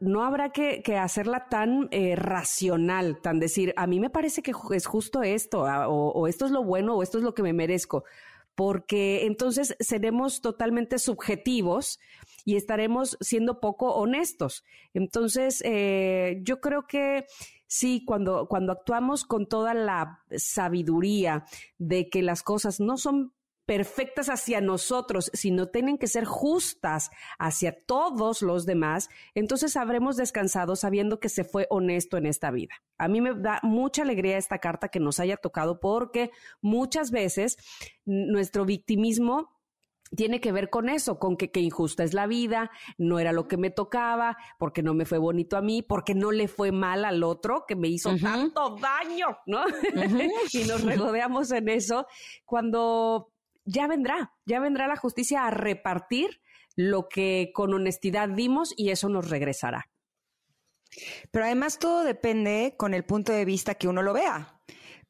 no 0.00 0.24
habrá 0.24 0.50
que, 0.50 0.82
hacerla 0.96 1.48
tan 1.48 1.88
eh, 1.90 2.16
racional, 2.16 3.20
tan 3.20 3.40
decir, 3.40 3.72
a 3.76 3.86
mí 3.86 4.00
me 4.00 4.10
parece 4.10 4.42
que 4.42 4.52
es 4.72 4.86
justo 4.86 5.22
esto, 5.22 5.66
ah, 5.66 5.88
o, 5.88 6.28
esto 6.28 6.46
es 6.46 6.50
lo 6.50 6.62
bueno, 6.62 6.96
o 6.96 7.02
esto 7.02 7.18
es 7.18 7.24
lo 7.24 7.34
que 7.34 7.42
me 7.42 7.52
merezco, 7.52 8.04
porque 8.54 9.26
entonces 9.26 9.76
seremos 9.80 10.40
totalmente 10.40 10.98
subjetivos 10.98 11.98
y 12.44 12.56
estaremos 12.56 13.18
siendo 13.20 13.60
poco 13.60 13.94
honestos. 13.94 14.64
Entonces, 14.94 15.62
eh, 15.64 16.40
yo 16.42 16.60
creo 16.60 16.86
que 16.86 17.26
sí, 17.66 18.04
cuando, 18.06 18.46
cuando 18.46 18.72
actuamos 18.72 19.24
con 19.24 19.46
toda 19.46 19.74
la 19.74 20.22
sabiduría 20.36 21.44
de 21.78 22.08
que 22.08 22.22
las 22.22 22.42
cosas 22.42 22.80
no 22.80 22.96
son 22.96 23.32
perfectas 23.66 24.28
hacia 24.28 24.60
nosotros, 24.60 25.30
sino 25.34 25.66
tienen 25.66 25.98
que 25.98 26.06
ser 26.06 26.24
justas 26.24 27.10
hacia 27.38 27.76
todos 27.84 28.40
los 28.40 28.64
demás, 28.64 29.10
entonces 29.34 29.76
habremos 29.76 30.16
descansado 30.16 30.76
sabiendo 30.76 31.18
que 31.18 31.28
se 31.28 31.44
fue 31.44 31.66
honesto 31.68 32.16
en 32.16 32.26
esta 32.26 32.50
vida. 32.50 32.74
A 32.96 33.08
mí 33.08 33.20
me 33.20 33.34
da 33.34 33.58
mucha 33.62 34.02
alegría 34.02 34.38
esta 34.38 34.58
carta 34.58 34.88
que 34.88 35.00
nos 35.00 35.20
haya 35.20 35.36
tocado 35.36 35.80
porque 35.80 36.30
muchas 36.62 37.10
veces 37.10 37.58
nuestro 38.04 38.64
victimismo 38.64 39.56
tiene 40.14 40.40
que 40.40 40.52
ver 40.52 40.70
con 40.70 40.88
eso, 40.88 41.18
con 41.18 41.36
que, 41.36 41.50
injusta 41.60 42.04
es 42.04 42.14
la 42.14 42.28
vida, 42.28 42.70
no 42.96 43.18
era 43.18 43.32
lo 43.32 43.48
que 43.48 43.56
me 43.56 43.70
tocaba, 43.70 44.36
porque 44.58 44.82
no 44.82 44.94
me 44.94 45.04
fue 45.04 45.18
bonito 45.18 45.56
a 45.56 45.62
mí, 45.62 45.82
porque 45.82 46.14
no 46.14 46.30
le 46.30 46.46
fue 46.46 46.70
mal 46.70 47.04
al 47.04 47.24
otro 47.24 47.64
que 47.66 47.74
me 47.74 47.88
hizo 47.88 48.14
tanto 48.16 48.76
daño, 48.76 49.38
¿no? 49.46 49.64
y 50.52 50.64
nos 50.64 50.84
regodeamos 50.84 51.50
en 51.50 51.68
eso 51.68 52.06
cuando 52.44 53.32
ya 53.66 53.86
vendrá, 53.86 54.32
ya 54.46 54.60
vendrá 54.60 54.86
la 54.86 54.96
justicia 54.96 55.46
a 55.46 55.50
repartir 55.50 56.40
lo 56.76 57.08
que 57.08 57.50
con 57.54 57.74
honestidad 57.74 58.28
dimos 58.28 58.72
y 58.76 58.90
eso 58.90 59.08
nos 59.08 59.28
regresará. 59.28 59.90
Pero 61.30 61.44
además 61.44 61.78
todo 61.78 62.04
depende 62.04 62.74
con 62.78 62.94
el 62.94 63.04
punto 63.04 63.32
de 63.32 63.44
vista 63.44 63.74
que 63.74 63.88
uno 63.88 64.02
lo 64.02 64.12
vea, 64.12 64.60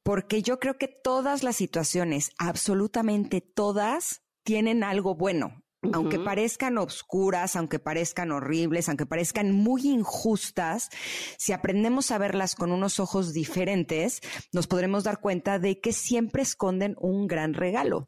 porque 0.02 0.42
yo 0.42 0.58
creo 0.58 0.78
que 0.78 0.88
todas 0.88 1.42
las 1.42 1.56
situaciones, 1.56 2.32
absolutamente 2.38 3.40
todas, 3.40 4.22
tienen 4.42 4.82
algo 4.82 5.14
bueno. 5.14 5.62
Aunque 5.92 6.18
parezcan 6.18 6.78
obscuras, 6.78 7.56
aunque 7.56 7.78
parezcan 7.78 8.32
horribles, 8.32 8.88
aunque 8.88 9.06
parezcan 9.06 9.52
muy 9.52 9.88
injustas, 9.88 10.88
si 11.38 11.52
aprendemos 11.52 12.10
a 12.10 12.18
verlas 12.18 12.54
con 12.54 12.72
unos 12.72 13.00
ojos 13.00 13.32
diferentes, 13.32 14.20
nos 14.52 14.66
podremos 14.66 15.04
dar 15.04 15.20
cuenta 15.20 15.58
de 15.58 15.80
que 15.80 15.92
siempre 15.92 16.42
esconden 16.42 16.96
un 16.98 17.26
gran 17.26 17.54
regalo. 17.54 18.06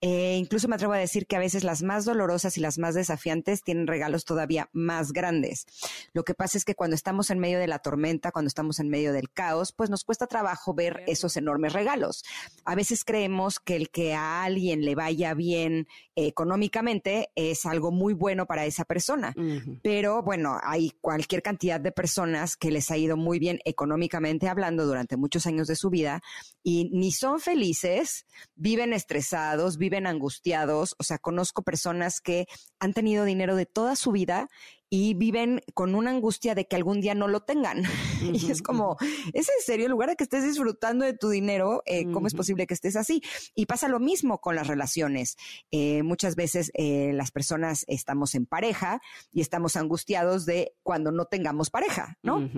Eh, 0.00 0.36
incluso 0.38 0.68
me 0.68 0.74
atrevo 0.74 0.92
a 0.92 0.98
decir 0.98 1.26
que 1.26 1.36
a 1.36 1.40
veces 1.40 1.64
las 1.64 1.82
más 1.82 2.04
dolorosas 2.04 2.58
y 2.58 2.60
las 2.60 2.78
más 2.78 2.94
desafiantes 2.94 3.62
tienen 3.62 3.86
regalos 3.86 4.24
todavía 4.24 4.68
más 4.72 5.12
grandes. 5.12 5.66
Lo 6.12 6.22
que 6.22 6.34
pasa 6.34 6.58
es 6.58 6.64
que 6.64 6.74
cuando 6.74 6.94
estamos 6.94 7.30
en 7.30 7.38
medio 7.38 7.58
de 7.58 7.66
la 7.66 7.78
tormenta, 7.78 8.30
cuando 8.30 8.48
estamos 8.48 8.78
en 8.78 8.90
medio 8.90 9.12
del 9.12 9.30
caos, 9.30 9.72
pues 9.72 9.88
nos 9.88 10.04
cuesta 10.04 10.26
trabajo 10.26 10.74
ver 10.74 11.02
esos 11.06 11.36
enormes 11.36 11.72
regalos. 11.72 12.24
A 12.64 12.74
veces 12.74 13.04
creemos 13.04 13.58
que 13.58 13.76
el 13.76 13.90
que 13.90 14.14
a 14.14 14.44
alguien 14.44 14.84
le 14.84 14.94
vaya 14.94 15.32
bien 15.34 15.88
eh, 16.14 16.26
económicamente 16.26 17.30
es 17.34 17.64
algo 17.64 17.90
muy 17.90 18.12
bueno 18.12 18.46
para 18.46 18.66
esa 18.66 18.84
persona. 18.84 19.34
Pero 19.82 20.22
bueno, 20.22 20.58
hay 20.62 20.90
cualquier 21.00 21.42
cantidad 21.42 21.80
de 21.80 21.92
personas 21.92 22.56
que 22.56 22.70
les 22.70 22.90
ha 22.90 22.96
ido 22.96 23.16
muy 23.16 23.38
bien 23.38 23.60
económicamente 23.64 24.48
hablando 24.48 24.86
durante 24.86 25.16
muchos 25.16 25.46
años 25.46 25.68
de 25.68 25.76
su 25.76 25.90
vida 25.90 26.22
y 26.62 26.90
ni 26.92 27.12
son 27.12 27.40
felices, 27.40 28.26
viven 28.54 28.92
estresados, 28.92 29.78
viven 29.78 29.85
angustiados. 30.06 30.94
O 30.98 31.04
sea, 31.04 31.18
conozco 31.18 31.62
personas 31.62 32.20
que 32.20 32.46
han 32.80 32.92
tenido 32.92 33.24
dinero 33.24 33.56
de 33.56 33.66
toda 33.66 33.96
su 33.96 34.12
vida 34.12 34.48
y 34.88 35.14
viven 35.14 35.62
con 35.74 35.94
una 35.94 36.10
angustia 36.10 36.54
de 36.54 36.66
que 36.66 36.76
algún 36.76 37.00
día 37.00 37.14
no 37.14 37.26
lo 37.26 37.40
tengan. 37.40 37.82
y 38.22 38.50
es 38.50 38.62
como, 38.62 38.96
¿es 39.32 39.48
en 39.48 39.64
serio? 39.64 39.86
En 39.86 39.92
lugar 39.92 40.10
de 40.10 40.16
que 40.16 40.24
estés 40.24 40.44
disfrutando 40.44 41.04
de 41.04 41.12
tu 41.12 41.28
dinero, 41.28 41.82
eh, 41.86 42.10
¿cómo 42.12 42.26
es 42.26 42.34
posible 42.34 42.66
que 42.66 42.74
estés 42.74 42.96
así? 42.96 43.22
Y 43.54 43.66
pasa 43.66 43.88
lo 43.88 43.98
mismo 43.98 44.40
con 44.40 44.54
las 44.54 44.68
relaciones. 44.68 45.36
Eh, 45.70 46.02
muchas 46.02 46.36
veces 46.36 46.70
eh, 46.74 47.10
las 47.14 47.32
personas 47.32 47.84
estamos 47.88 48.34
en 48.34 48.46
pareja 48.46 49.00
y 49.32 49.40
estamos 49.40 49.76
angustiados 49.76 50.46
de 50.46 50.74
cuando 50.82 51.10
no 51.10 51.24
tengamos 51.24 51.70
pareja, 51.70 52.18
¿no? 52.22 52.48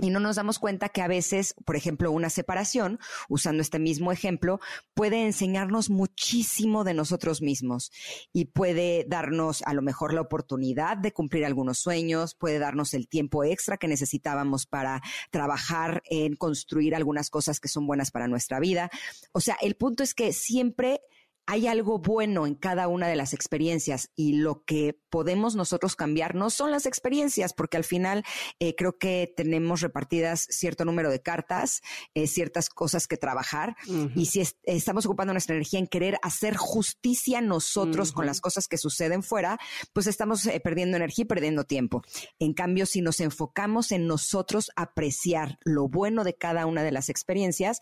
Y 0.00 0.10
no 0.10 0.20
nos 0.20 0.36
damos 0.36 0.58
cuenta 0.58 0.88
que 0.88 1.02
a 1.02 1.08
veces, 1.08 1.54
por 1.64 1.76
ejemplo, 1.76 2.10
una 2.10 2.30
separación, 2.30 2.98
usando 3.28 3.62
este 3.62 3.78
mismo 3.78 4.10
ejemplo, 4.10 4.58
puede 4.94 5.24
enseñarnos 5.24 5.90
muchísimo 5.90 6.82
de 6.82 6.94
nosotros 6.94 7.40
mismos 7.40 7.92
y 8.32 8.46
puede 8.46 9.04
darnos 9.08 9.57
a 9.64 9.74
lo 9.74 9.82
mejor 9.82 10.14
la 10.14 10.20
oportunidad 10.20 10.96
de 10.96 11.12
cumplir 11.12 11.44
algunos 11.44 11.78
sueños, 11.78 12.34
puede 12.34 12.58
darnos 12.58 12.94
el 12.94 13.08
tiempo 13.08 13.44
extra 13.44 13.76
que 13.76 13.88
necesitábamos 13.88 14.66
para 14.66 15.02
trabajar 15.30 16.02
en 16.10 16.36
construir 16.36 16.94
algunas 16.94 17.30
cosas 17.30 17.60
que 17.60 17.68
son 17.68 17.86
buenas 17.86 18.10
para 18.10 18.28
nuestra 18.28 18.60
vida. 18.60 18.90
O 19.32 19.40
sea, 19.40 19.56
el 19.60 19.74
punto 19.76 20.02
es 20.02 20.14
que 20.14 20.32
siempre 20.32 21.00
hay 21.48 21.66
algo 21.66 21.98
bueno 21.98 22.46
en 22.46 22.54
cada 22.54 22.88
una 22.88 23.08
de 23.08 23.16
las 23.16 23.32
experiencias 23.32 24.10
y 24.14 24.34
lo 24.34 24.64
que 24.66 25.00
podemos 25.08 25.56
nosotros 25.56 25.96
cambiar 25.96 26.34
no 26.34 26.50
son 26.50 26.70
las 26.70 26.84
experiencias, 26.84 27.54
porque 27.54 27.78
al 27.78 27.84
final 27.84 28.22
eh, 28.60 28.74
creo 28.76 28.98
que 28.98 29.32
tenemos 29.34 29.80
repartidas 29.80 30.46
cierto 30.50 30.84
número 30.84 31.08
de 31.08 31.22
cartas, 31.22 31.80
eh, 32.12 32.26
ciertas 32.26 32.68
cosas 32.68 33.06
que 33.08 33.16
trabajar 33.16 33.76
y 34.14 34.26
si 34.26 34.42
estamos 34.64 35.06
ocupando 35.06 35.32
nuestra 35.32 35.54
energía 35.54 35.80
en 35.80 35.86
querer 35.86 36.18
hacer 36.22 36.54
justicia 36.54 37.40
nosotros 37.40 38.12
con 38.12 38.26
las 38.26 38.42
cosas 38.42 38.68
que 38.68 38.76
suceden 38.76 39.22
fuera, 39.22 39.58
pues 39.94 40.06
estamos 40.06 40.44
eh, 40.44 40.60
perdiendo 40.60 40.98
energía 40.98 41.22
y 41.22 41.28
perdiendo 41.28 41.64
tiempo. 41.64 42.02
En 42.38 42.52
cambio, 42.52 42.84
si 42.84 43.00
nos 43.00 43.20
enfocamos 43.20 43.90
en 43.90 44.06
nosotros 44.06 44.70
apreciar 44.76 45.58
lo 45.64 45.88
bueno 45.88 46.24
de 46.24 46.34
cada 46.34 46.66
una 46.66 46.82
de 46.82 46.92
las 46.92 47.08
experiencias, 47.08 47.80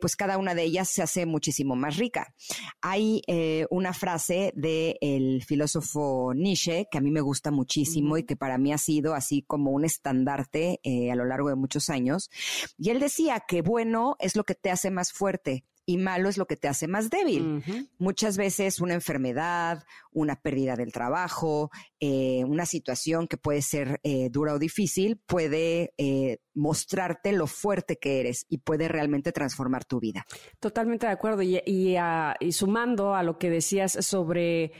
pues 0.00 0.14
cada 0.14 0.38
una 0.38 0.54
de 0.54 0.62
ellas 0.62 0.88
se 0.88 1.02
hace 1.02 1.26
muchísimo 1.26 1.74
más 1.74 1.96
rica. 1.96 2.32
hay 2.91 2.91
eh, 3.26 3.66
una 3.70 3.92
frase 3.92 4.52
del 4.54 5.42
filósofo 5.44 6.32
Nietzsche 6.34 6.88
que 6.90 6.98
a 6.98 7.00
mí 7.00 7.10
me 7.10 7.20
gusta 7.20 7.50
muchísimo 7.50 8.16
y 8.16 8.24
que 8.24 8.36
para 8.36 8.58
mí 8.58 8.72
ha 8.72 8.78
sido 8.78 9.14
así 9.14 9.42
como 9.42 9.70
un 9.70 9.84
estandarte 9.84 10.80
eh, 10.82 11.10
a 11.10 11.14
lo 11.14 11.24
largo 11.24 11.48
de 11.48 11.56
muchos 11.56 11.90
años. 11.90 12.30
Y 12.78 12.90
él 12.90 13.00
decía 13.00 13.44
que 13.46 13.62
bueno 13.62 14.16
es 14.18 14.36
lo 14.36 14.44
que 14.44 14.54
te 14.54 14.70
hace 14.70 14.90
más 14.90 15.12
fuerte, 15.12 15.64
y 15.92 15.98
malo 15.98 16.30
es 16.30 16.38
lo 16.38 16.46
que 16.46 16.56
te 16.56 16.68
hace 16.68 16.88
más 16.88 17.10
débil. 17.10 17.62
Muchas 17.98 18.38
veces 18.38 18.80
una 18.80 18.94
enfermedad, 18.94 19.84
una 20.10 20.36
pérdida 20.36 20.74
del 20.74 20.90
trabajo, 20.90 21.70
eh, 22.00 22.44
una 22.46 22.64
situación 22.64 23.28
que 23.28 23.36
puede 23.36 23.60
ser 23.60 24.00
eh, 24.02 24.30
dura 24.30 24.54
o 24.54 24.58
difícil, 24.58 25.20
puede 25.26 25.92
eh, 25.98 26.38
mostrarte 26.54 27.32
lo 27.32 27.46
fuerte 27.46 27.98
que 27.98 28.20
eres 28.20 28.46
y 28.48 28.58
puede 28.58 28.88
realmente 28.88 29.32
transformar 29.32 29.84
tu 29.84 30.00
vida. 30.00 30.24
Totalmente 30.60 31.06
de 31.06 31.12
acuerdo. 31.12 31.42
Y, 31.42 31.96
sumando 32.52 33.14
a 33.14 33.22
lo 33.22 33.38
que 33.38 33.50
decías 33.50 33.92
sobre... 33.92 34.72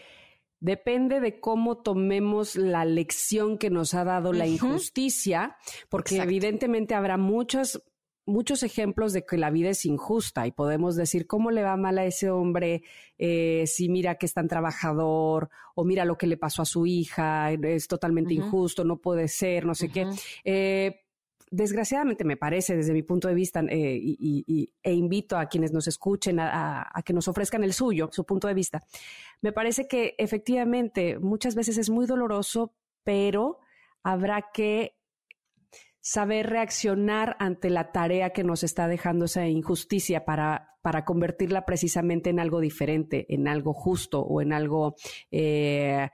Depende 0.64 1.19
de 1.19 1.40
cómo 1.40 1.78
tomemos 1.78 2.54
la 2.54 2.85
lección 2.85 3.59
que 3.59 3.69
nos 3.69 3.95
ha 3.95 4.04
dado 4.04 4.33
la 4.33 4.47
injusticia, 4.47 5.57
porque 5.88 6.19
evidentemente 6.19 6.95
habrá 6.95 7.17
muchas 7.17 7.82
muchos 8.25 8.63
ejemplos 8.63 9.13
de 9.13 9.25
que 9.25 9.37
la 9.37 9.50
vida 9.50 9.71
es 9.71 9.85
injusta 9.85 10.47
y 10.47 10.52
podemos 10.52 10.97
decir 10.97 11.26
cómo 11.26 11.50
le 11.50 11.63
va 11.63 11.76
mal 11.76 11.99
a 11.99 12.04
ese 12.04 12.30
hombre 12.30 12.82
eh, 13.19 13.65
si 13.67 13.89
mira 13.89 14.17
que 14.17 14.26
es 14.26 14.35
tan 14.35 14.49
trabajador 14.49 15.50
o 15.75 15.85
mira 15.85 16.04
lo 16.04 16.17
que 16.17 16.26
le 16.26 16.37
pasó 16.37 16.63
a 16.63 16.67
su 16.67 16.87
hija, 16.87 17.52
es 17.52 17.89
totalmente 17.89 18.35
injusto, 18.35 18.85
no 18.85 18.99
puede 18.99 19.28
ser, 19.28 19.65
no 19.67 19.75
sé 19.75 19.89
qué. 19.91 20.06
Eh, 20.45 21.02
desgraciadamente 21.52 22.25
me 22.25 22.37
parece 22.37 22.75
desde 22.75 22.95
mi 22.95 23.02
punto 23.02 23.28
de 23.28 23.35
vista 23.35 23.61
eh, 23.69 23.99
y, 24.02 24.73
e 24.82 24.93
invito 24.93 25.37
a 25.37 25.47
quienes 25.47 25.71
nos 25.73 25.87
escuchen 25.87 26.41
a, 26.41 26.91
que 27.04 27.13
nos 27.13 27.28
ofrezcan 27.28 27.63
el 27.63 27.75
suyo, 27.75 28.08
su 28.11 28.25
punto 28.25 28.49
de 28.49 28.54
vista. 28.54 28.82
Me 29.43 29.52
parece 29.52 29.87
que 29.87 30.15
efectivamente 30.19 31.19
muchas 31.19 31.54
veces 31.54 31.76
es 31.76 31.91
muy 31.91 32.06
doloroso, 32.06 32.75
pero 33.04 33.58
habrá 34.02 34.47
que 34.52 34.97
saber 36.02 36.50
reaccionar 36.50 37.36
ante 37.38 37.71
la 37.71 37.93
tarea 37.93 38.30
que 38.30 38.43
nos 38.43 38.65
está 38.65 38.88
dejando 38.88 39.26
esa 39.26 39.47
injusticia 39.47 40.25
para, 40.25 40.76
para 40.82 41.04
convertirla 41.04 41.65
precisamente 41.65 42.28
en 42.28 42.41
algo 42.41 42.60
diferente, 42.60 43.25
en 43.32 43.47
algo 43.47 43.73
justo 43.73 44.21
o 44.21 44.43
en 44.43 44.52
algo 44.52 44.97
eh, 45.30 46.10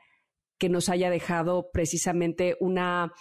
que 0.59 0.69
nos 0.69 0.91
haya 0.91 1.09
dejado 1.09 1.71
precisamente 1.73 2.57
una 2.61 3.15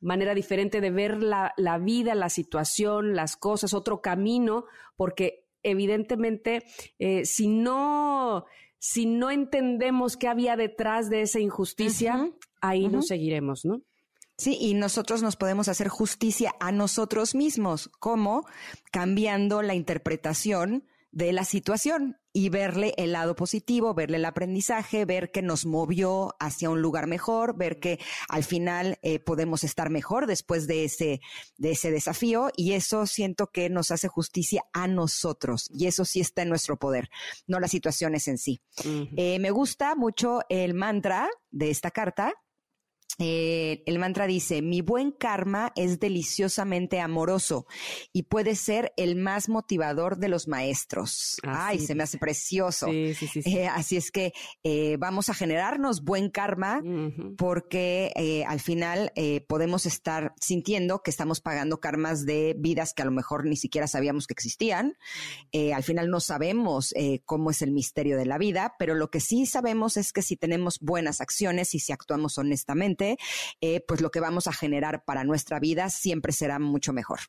manera 0.00 0.34
diferente 0.34 0.80
de 0.80 0.90
ver 0.90 1.22
la, 1.22 1.52
vida, 1.80 2.16
la 2.16 2.30
situación, 2.30 3.14
las 3.14 3.36
cosas, 3.36 3.72
otro 3.72 4.00
camino, 4.00 4.64
porque 4.96 5.46
evidentemente 5.62 6.64
eh, 6.98 7.24
si 7.24 7.48
no 7.48 8.44
si 8.80 9.06
no 9.06 9.30
entendemos 9.30 10.16
qué 10.16 10.28
había 10.28 10.56
detrás 10.56 11.10
de 11.10 11.22
esa 11.22 11.40
injusticia, 11.40 12.32
ahí 12.60 12.88
nos 12.88 13.08
seguiremos, 13.08 13.64
¿no? 13.64 13.82
Sí, 14.38 14.56
y 14.60 14.74
nosotros 14.74 15.20
nos 15.20 15.34
podemos 15.34 15.66
hacer 15.66 15.88
justicia 15.88 16.54
a 16.60 16.70
nosotros 16.70 17.34
mismos, 17.34 17.90
como 17.98 18.46
cambiando 18.92 19.62
la 19.62 19.74
interpretación 19.74 20.84
de 21.10 21.32
la 21.32 21.44
situación 21.44 22.18
y 22.32 22.48
verle 22.50 22.94
el 22.98 23.12
lado 23.12 23.34
positivo, 23.34 23.94
verle 23.94 24.18
el 24.18 24.24
aprendizaje, 24.24 25.04
ver 25.04 25.32
que 25.32 25.42
nos 25.42 25.66
movió 25.66 26.36
hacia 26.38 26.70
un 26.70 26.80
lugar 26.82 27.08
mejor, 27.08 27.56
ver 27.56 27.80
que 27.80 27.98
al 28.28 28.44
final 28.44 28.98
eh, 29.02 29.18
podemos 29.18 29.64
estar 29.64 29.90
mejor 29.90 30.28
después 30.28 30.68
de 30.68 30.84
ese, 30.84 31.20
de 31.56 31.72
ese 31.72 31.90
desafío 31.90 32.50
y 32.56 32.74
eso 32.74 33.06
siento 33.06 33.48
que 33.48 33.68
nos 33.70 33.90
hace 33.90 34.06
justicia 34.06 34.62
a 34.72 34.86
nosotros 34.86 35.68
y 35.74 35.86
eso 35.86 36.04
sí 36.04 36.20
está 36.20 36.42
en 36.42 36.50
nuestro 36.50 36.78
poder, 36.78 37.08
no 37.48 37.58
las 37.58 37.72
situaciones 37.72 38.28
en 38.28 38.38
sí. 38.38 38.60
Eh, 39.16 39.40
me 39.40 39.50
gusta 39.50 39.96
mucho 39.96 40.42
el 40.48 40.74
mantra 40.74 41.28
de 41.50 41.70
esta 41.70 41.90
carta 41.90 42.34
eh, 43.18 43.82
el 43.86 43.98
mantra 43.98 44.28
dice, 44.28 44.62
mi 44.62 44.80
buen 44.80 45.10
karma 45.10 45.72
es 45.74 45.98
deliciosamente 45.98 47.00
amoroso 47.00 47.66
y 48.12 48.24
puede 48.24 48.54
ser 48.54 48.92
el 48.96 49.16
más 49.16 49.48
motivador 49.48 50.18
de 50.18 50.28
los 50.28 50.46
maestros. 50.46 51.38
Ay, 51.42 51.80
se 51.80 51.96
me 51.96 52.04
hace 52.04 52.18
precioso. 52.18 52.86
Eh, 52.88 53.68
así 53.68 53.96
es 53.96 54.10
que 54.10 54.32
eh, 54.62 54.96
vamos 54.98 55.28
a 55.28 55.34
generarnos 55.34 56.04
buen 56.04 56.30
karma 56.30 56.82
porque 57.36 58.44
al 58.46 58.60
final 58.60 59.12
podemos 59.48 59.86
estar 59.86 60.34
sintiendo 60.40 61.02
que 61.02 61.10
estamos 61.10 61.40
pagando 61.40 61.80
karmas 61.80 62.24
de 62.24 62.54
vidas 62.58 62.94
que 62.94 63.02
a 63.02 63.04
lo 63.04 63.10
mejor 63.10 63.46
ni 63.46 63.56
siquiera 63.56 63.86
sabíamos 63.86 64.26
que 64.26 64.34
existían. 64.34 64.96
al 65.74 65.82
final 65.82 66.10
no 66.10 66.20
sabemos 66.20 66.94
cómo 67.24 67.50
es 67.50 67.62
el 67.62 67.72
misterio 67.72 68.16
de 68.16 68.26
la 68.26 68.38
vida, 68.38 68.74
pero 68.78 68.94
lo 68.94 69.10
que 69.10 69.20
sí 69.20 69.46
sabemos 69.46 69.96
es 69.96 70.12
que 70.12 70.22
si 70.22 70.36
tenemos 70.36 70.78
buenas 70.80 71.20
acciones 71.20 71.74
y 71.74 71.80
si 71.80 71.92
actuamos 71.92 72.38
honestamente, 72.38 73.07
eh, 73.60 73.84
pues 73.86 74.00
lo 74.00 74.10
que 74.10 74.20
vamos 74.20 74.46
a 74.46 74.52
generar 74.52 75.04
para 75.04 75.24
nuestra 75.24 75.58
vida 75.58 75.88
siempre 75.90 76.32
será 76.32 76.58
mucho 76.58 76.92
mejor. 76.92 77.20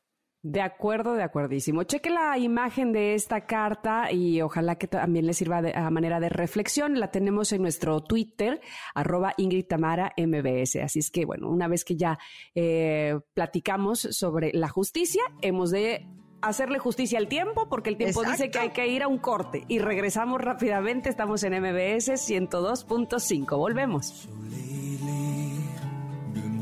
De 0.42 0.62
acuerdo, 0.62 1.14
de 1.14 1.22
acuerdísimo. 1.22 1.82
Cheque 1.82 2.08
la 2.08 2.38
imagen 2.38 2.92
de 2.92 3.14
esta 3.14 3.44
carta 3.44 4.10
y 4.10 4.40
ojalá 4.40 4.76
que 4.76 4.88
también 4.88 5.26
le 5.26 5.34
sirva 5.34 5.60
de, 5.60 5.74
a 5.76 5.90
manera 5.90 6.18
de 6.18 6.30
reflexión. 6.30 6.98
La 6.98 7.10
tenemos 7.10 7.52
en 7.52 7.60
nuestro 7.60 8.00
Twitter, 8.02 8.58
arroba 8.94 9.34
Ingrid 9.36 9.66
Tamara 9.66 10.14
MBS. 10.16 10.76
Así 10.76 11.00
es 11.00 11.10
que, 11.10 11.26
bueno, 11.26 11.50
una 11.50 11.68
vez 11.68 11.84
que 11.84 11.96
ya 11.96 12.18
eh, 12.54 13.18
platicamos 13.34 14.00
sobre 14.00 14.52
la 14.54 14.68
justicia, 14.68 15.22
hemos 15.42 15.70
de 15.70 16.06
hacerle 16.40 16.78
justicia 16.78 17.18
al 17.18 17.28
tiempo 17.28 17.68
porque 17.68 17.90
el 17.90 17.98
tiempo 17.98 18.22
dice 18.24 18.50
que 18.50 18.58
hay 18.58 18.70
que 18.70 18.86
ir 18.88 19.02
a 19.02 19.08
un 19.08 19.18
corte 19.18 19.64
y 19.68 19.78
regresamos 19.78 20.40
rápidamente. 20.40 21.10
Estamos 21.10 21.42
en 21.44 21.52
MBS 21.60 22.12
102.5. 22.12 23.58
Volvemos. 23.58 24.26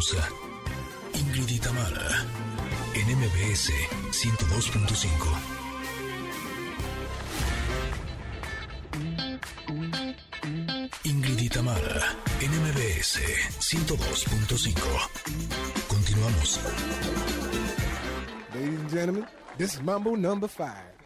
pausa. 0.00 0.24
Ingrid 1.12 1.50
en 2.94 3.06
MBS 3.18 3.70
102.5. 4.12 5.04
Ingrid 11.04 11.40
y 11.40 11.48
Tamara, 11.50 12.16
en 12.40 12.50
MBS 12.50 13.20
102.5. 13.60 14.80
Continuamos. 15.88 16.60
Ladies 18.54 18.80
and 18.80 18.90
gentlemen, 18.90 19.26
this 19.58 19.74
is 19.74 19.82
Mambo 19.82 20.16
number 20.16 20.48
five. 20.48 20.99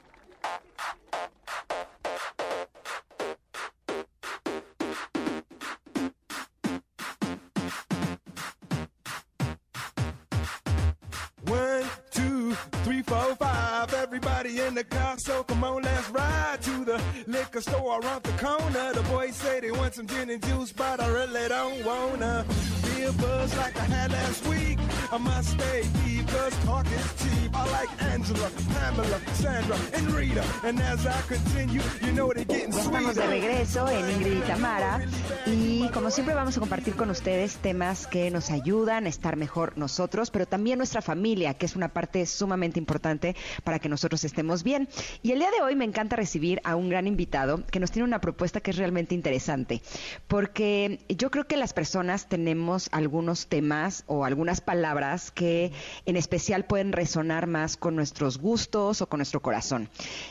In 14.66 14.74
the 14.74 14.85
car, 14.85 15.18
so 15.18 15.42
come 15.44 15.64
on, 15.64 15.83
let's 15.83 16.11
ride 16.11 16.62
to 16.62 16.84
the 16.96 17.30
liquor 17.30 17.61
store 17.61 18.00
around 18.00 18.22
the 18.22 18.33
corner. 18.33 18.92
The 18.92 19.02
boys 19.02 19.35
say 19.37 19.61
they 19.61 19.70
want 19.70 19.94
some 19.94 20.07
gin 20.07 20.30
and 20.30 20.42
juice, 20.44 20.72
but 20.72 21.00
I 21.00 21.09
really 21.09 21.48
don't 21.48 21.85
wanna 21.85 22.44
be 22.85 23.02
a 23.04 23.12
buzz 23.12 23.57
like 23.57 23.76
I 23.76 23.85
had 23.85 24.12
last 24.12 24.46
week. 24.46 24.78
I 25.12 25.18
must 25.18 25.50
stay 25.50 25.83
deep, 26.04 26.26
cause 26.28 26.57
talk 26.64 26.87
is 26.87 27.22
cheap. 27.22 27.54
I 27.54 27.64
like 27.70 28.02
Angela, 28.02 28.50
Pamela, 28.74 29.20
Sandra, 29.35 29.76
and 29.92 30.11
Rita. 30.11 30.44
And 30.64 30.80
as 30.80 31.07
I 31.07 31.20
continue, 31.22 31.83
you 32.02 32.12
know 32.12 32.33
they're 32.33 32.44
getting 32.44 32.72
estamos 32.72 33.14
de 33.14 33.26
regreso 33.26 33.88
en 33.88 34.11
Ingrid 34.11 34.38
y 34.38 34.40
Tamara 34.40 35.00
y 35.46 35.88
como 35.92 36.11
siempre 36.11 36.35
vamos 36.35 36.57
a 36.57 36.61
compartir 36.61 36.94
con 36.94 37.11
ustedes 37.11 37.57
temas 37.57 38.07
que 38.07 38.30
nos 38.30 38.50
ayudan 38.50 39.07
a 39.07 39.09
estar 39.09 39.37
mejor 39.37 39.76
nosotros, 39.76 40.30
pero 40.30 40.46
también 40.46 40.78
nuestra 40.78 41.02
familia, 41.02 41.54
que 41.54 41.66
es 41.66 41.76
una 41.76 41.88
parte 41.88 42.24
sumamente 42.26 42.78
importante 42.78 43.37
para 43.62 43.78
que 43.78 43.88
nosotros 43.88 44.24
estemos 44.24 44.62
bien. 44.62 44.88
Y 45.22 45.33
el 45.33 45.38
día 45.38 45.50
de 45.50 45.62
hoy 45.62 45.76
me 45.76 45.85
encanta 45.85 46.16
recibir 46.16 46.61
a 46.64 46.76
un 46.76 46.84
gran 46.88 47.07
invitado 47.07 47.64
que 47.66 47.81
nos 47.81 47.90
tiene 47.90 48.07
una 48.07 48.20
propuesta 48.20 48.61
que 48.61 48.70
es 48.70 48.77
realmente 48.77 49.14
interesante, 49.14 49.83
porque 50.29 51.01
yo 51.09 51.31
creo 51.31 51.47
que 51.47 51.57
las 51.57 51.73
personas 51.73 52.29
tenemos 52.29 52.88
algunos 52.92 53.47
temas 53.47 54.05
o 54.07 54.25
algunas 54.25 54.61
palabras 54.61 55.31
que 55.31 55.73
en 56.07 56.16
especial 56.16 56.64
pueden 56.64 56.92
resonar 56.92 57.47
más 57.47 57.77
con 57.77 57.97
nuestros 57.97 58.38
gustos 58.38 59.03
o 59.03 59.09
con 59.09 59.18
nuestro 59.18 59.40
corazón. 59.40 59.88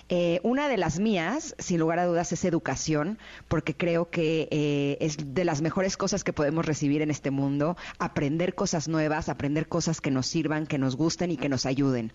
Eh, 0.09 0.39
una 0.43 0.67
de 0.67 0.77
las 0.77 0.99
mías, 0.99 1.55
sin 1.59 1.79
lugar 1.79 1.99
a 1.99 2.05
dudas, 2.05 2.31
es 2.31 2.45
educación, 2.45 3.17
porque 3.47 3.75
creo 3.75 4.09
que 4.09 4.47
eh, 4.51 4.97
es 4.99 5.17
de 5.33 5.45
las 5.45 5.61
mejores 5.61 5.97
cosas 5.97 6.23
que 6.23 6.33
podemos 6.33 6.65
recibir 6.65 7.01
en 7.01 7.11
este 7.11 7.31
mundo, 7.31 7.77
aprender 7.99 8.55
cosas 8.55 8.87
nuevas, 8.87 9.29
aprender 9.29 9.67
cosas 9.67 10.01
que 10.01 10.11
nos 10.11 10.27
sirvan, 10.27 10.67
que 10.67 10.77
nos 10.77 10.95
gusten 10.95 11.31
y 11.31 11.37
que 11.37 11.49
nos 11.49 11.65
ayuden. 11.65 12.11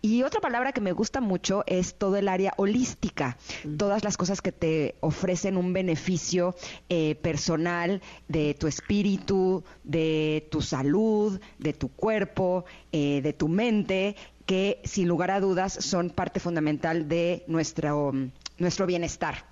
Y 0.00 0.22
otra 0.22 0.40
palabra 0.40 0.72
que 0.72 0.80
me 0.80 0.92
gusta 0.92 1.20
mucho 1.20 1.64
es 1.66 1.94
todo 1.94 2.16
el 2.16 2.28
área 2.28 2.54
holística, 2.56 3.36
todas 3.82 4.04
las 4.04 4.16
cosas 4.16 4.40
que 4.40 4.52
te 4.52 4.94
ofrecen 5.00 5.56
un 5.56 5.72
beneficio 5.72 6.54
eh, 6.88 7.16
personal 7.16 8.00
de 8.28 8.54
tu 8.54 8.68
espíritu, 8.68 9.64
de 9.82 10.46
tu 10.52 10.62
salud, 10.62 11.40
de 11.58 11.72
tu 11.72 11.88
cuerpo, 11.88 12.64
eh, 12.92 13.20
de 13.22 13.32
tu 13.32 13.48
mente, 13.48 14.14
que 14.46 14.80
sin 14.84 15.08
lugar 15.08 15.32
a 15.32 15.40
dudas 15.40 15.72
son 15.72 16.10
parte 16.10 16.38
fundamental 16.38 17.08
de 17.08 17.42
nuestro, 17.48 18.12
nuestro 18.56 18.86
bienestar. 18.86 19.51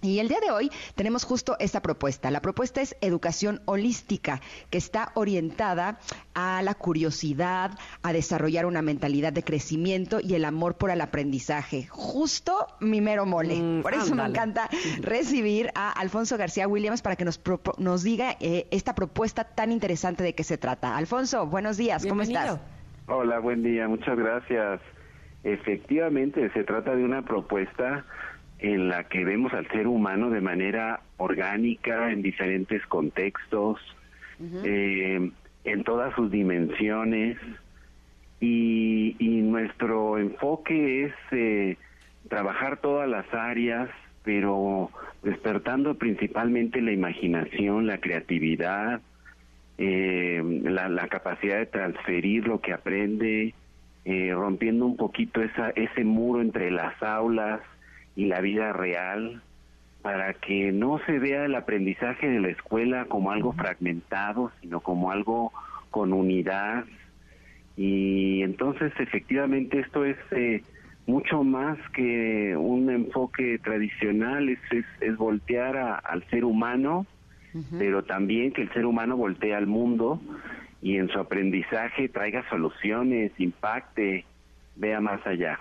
Y 0.00 0.20
el 0.20 0.28
día 0.28 0.38
de 0.40 0.52
hoy 0.52 0.70
tenemos 0.94 1.24
justo 1.24 1.56
esta 1.58 1.82
propuesta. 1.82 2.30
La 2.30 2.40
propuesta 2.40 2.80
es 2.80 2.96
educación 3.00 3.60
holística, 3.64 4.40
que 4.70 4.78
está 4.78 5.10
orientada 5.14 5.98
a 6.34 6.62
la 6.62 6.74
curiosidad, 6.74 7.72
a 8.04 8.12
desarrollar 8.12 8.64
una 8.66 8.80
mentalidad 8.80 9.32
de 9.32 9.42
crecimiento 9.42 10.20
y 10.22 10.34
el 10.34 10.44
amor 10.44 10.76
por 10.76 10.90
el 10.90 11.00
aprendizaje. 11.00 11.88
Justo 11.90 12.68
mi 12.78 13.00
mero 13.00 13.26
mole. 13.26 13.56
Mm, 13.56 13.82
por 13.82 13.92
eso 13.92 14.14
me 14.14 14.24
encanta 14.24 14.68
recibir 15.00 15.70
a 15.74 15.90
Alfonso 15.90 16.38
García 16.38 16.68
Williams 16.68 17.02
para 17.02 17.16
que 17.16 17.24
nos, 17.24 17.42
propo- 17.42 17.76
nos 17.78 18.04
diga 18.04 18.36
eh, 18.38 18.68
esta 18.70 18.94
propuesta 18.94 19.42
tan 19.42 19.72
interesante 19.72 20.22
de 20.22 20.32
qué 20.34 20.44
se 20.44 20.58
trata. 20.58 20.96
Alfonso, 20.96 21.46
buenos 21.46 21.76
días, 21.76 22.02
¿cómo 22.06 22.22
Bienvenido. 22.22 22.54
estás? 22.54 22.60
Hola, 23.08 23.40
buen 23.40 23.64
día, 23.64 23.88
muchas 23.88 24.16
gracias. 24.16 24.80
Efectivamente, 25.42 26.50
se 26.52 26.62
trata 26.62 26.94
de 26.94 27.02
una 27.04 27.22
propuesta 27.24 28.04
en 28.58 28.88
la 28.88 29.04
que 29.04 29.24
vemos 29.24 29.52
al 29.52 29.68
ser 29.68 29.86
humano 29.86 30.30
de 30.30 30.40
manera 30.40 31.00
orgánica, 31.16 32.10
en 32.10 32.22
diferentes 32.22 32.84
contextos, 32.86 33.78
eh, 34.64 35.30
en 35.64 35.84
todas 35.84 36.14
sus 36.14 36.30
dimensiones, 36.30 37.38
y, 38.40 39.16
y 39.18 39.42
nuestro 39.42 40.18
enfoque 40.18 41.04
es 41.04 41.14
eh, 41.32 41.76
trabajar 42.28 42.78
todas 42.80 43.08
las 43.08 43.32
áreas, 43.32 43.88
pero 44.24 44.90
despertando 45.22 45.94
principalmente 45.94 46.80
la 46.80 46.92
imaginación, 46.92 47.86
la 47.86 47.98
creatividad, 47.98 49.00
eh, 49.78 50.42
la, 50.64 50.88
la 50.88 51.08
capacidad 51.08 51.58
de 51.58 51.66
transferir 51.66 52.46
lo 52.46 52.60
que 52.60 52.72
aprende, 52.72 53.54
eh, 54.04 54.32
rompiendo 54.34 54.86
un 54.86 54.96
poquito 54.96 55.42
esa, 55.42 55.70
ese 55.70 56.04
muro 56.04 56.40
entre 56.40 56.70
las 56.70 57.00
aulas 57.02 57.60
y 58.18 58.24
la 58.26 58.40
vida 58.40 58.72
real, 58.72 59.40
para 60.02 60.34
que 60.34 60.72
no 60.72 60.98
se 61.06 61.20
vea 61.20 61.44
el 61.44 61.54
aprendizaje 61.54 62.28
de 62.28 62.40
la 62.40 62.48
escuela 62.48 63.04
como 63.04 63.30
algo 63.30 63.52
fragmentado, 63.52 64.50
sino 64.60 64.80
como 64.80 65.12
algo 65.12 65.52
con 65.90 66.12
unidad. 66.12 66.84
Y 67.76 68.42
entonces 68.42 68.92
efectivamente 68.98 69.78
esto 69.78 70.04
es 70.04 70.16
eh, 70.32 70.62
mucho 71.06 71.44
más 71.44 71.78
que 71.94 72.56
un 72.56 72.90
enfoque 72.90 73.58
tradicional, 73.60 74.48
es, 74.48 74.58
es, 74.72 74.84
es 75.00 75.16
voltear 75.16 75.76
a- 75.76 75.94
al 75.94 76.24
ser 76.28 76.44
humano, 76.44 77.06
pero 77.78 78.02
también 78.04 78.52
que 78.52 78.62
el 78.62 78.72
ser 78.72 78.84
humano 78.84 79.16
voltee 79.16 79.54
al 79.54 79.66
mundo 79.68 80.20
y 80.82 80.96
en 80.96 81.08
su 81.08 81.18
aprendizaje 81.20 82.08
traiga 82.08 82.44
soluciones, 82.50 83.30
impacte, 83.38 84.24
vea 84.74 85.00
más 85.00 85.24
allá. 85.26 85.58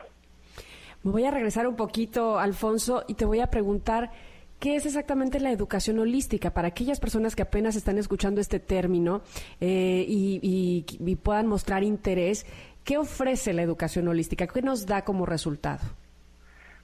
Me 1.08 1.13
voy 1.13 1.24
a 1.24 1.32
regresar 1.32 1.67
un 1.67 1.78
poquito, 1.78 2.38
Alfonso, 2.38 3.06
y 3.08 3.13
te 3.13 3.24
voy 3.24 3.39
a 3.39 3.48
preguntar 3.48 4.12
qué 4.60 4.76
es 4.76 4.86
exactamente 4.86 5.39
la 5.39 5.52
educación 5.52 6.00
holística 6.00 6.54
para 6.54 6.67
aquellas 6.67 7.00
personas 7.00 7.34
que 7.34 7.43
apenas 7.43 7.78
están 7.78 7.98
escuchando 7.98 8.41
este 8.41 8.60
término 8.60 9.22
eh, 9.62 10.04
y, 10.06 10.39
y- 10.43 10.86
y 11.10 11.15
puedan 11.15 11.48
mostrar 11.48 11.84
interés. 11.84 12.46
¿Qué 12.84 12.98
ofrece 12.98 13.54
la 13.54 13.62
educación 13.62 14.10
holística? 14.10 14.48
¿Qué 14.48 14.62
nos 14.62 14.86
da 14.86 15.06
como 15.06 15.26
resultado? 15.26 15.80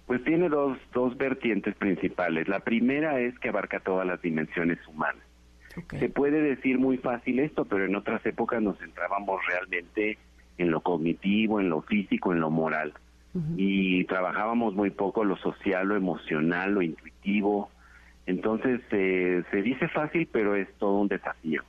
Pues 0.08 0.24
tiene 0.24 0.48
dos, 0.48 0.78
dos 0.94 1.18
vertientes 1.18 1.76
principales. 1.76 2.48
La 2.48 2.62
primera 2.62 3.20
es 3.20 3.38
que 3.40 3.50
abarca 3.50 3.82
todas 3.82 4.08
las 4.08 4.22
dimensiones 4.22 4.80
humanas. 4.88 5.22
Se 6.00 6.08
puede 6.08 6.42
decir 6.42 6.80
muy 6.80 6.98
fácil 6.98 7.40
esto, 7.40 7.66
pero 7.66 7.84
en 7.84 7.96
otras 7.98 8.26
épocas 8.26 8.62
nos 8.62 8.78
centrábamos 8.78 9.42
realmente 9.50 10.18
en 10.58 10.72
lo 10.72 10.80
cognitivo, 10.80 11.60
en 11.60 11.68
lo 11.70 11.82
físico, 11.82 12.32
en 12.32 12.40
lo 12.40 12.50
moral. 12.50 12.94
Y 13.58 14.04
trabajábamos 14.06 14.76
muy 14.76 14.92
poco 14.92 15.24
lo 15.24 15.36
social, 15.38 15.88
lo 15.88 15.96
emocional, 15.96 16.74
lo 16.74 16.82
intuitivo. 16.84 17.72
Entonces 18.28 18.82
eh, 18.92 19.44
se 19.50 19.62
dice 19.64 19.88
fácil, 19.88 20.28
pero 20.32 20.56
es 20.56 20.72
todo 20.78 21.00
un 21.00 21.08
desafío. 21.08 21.64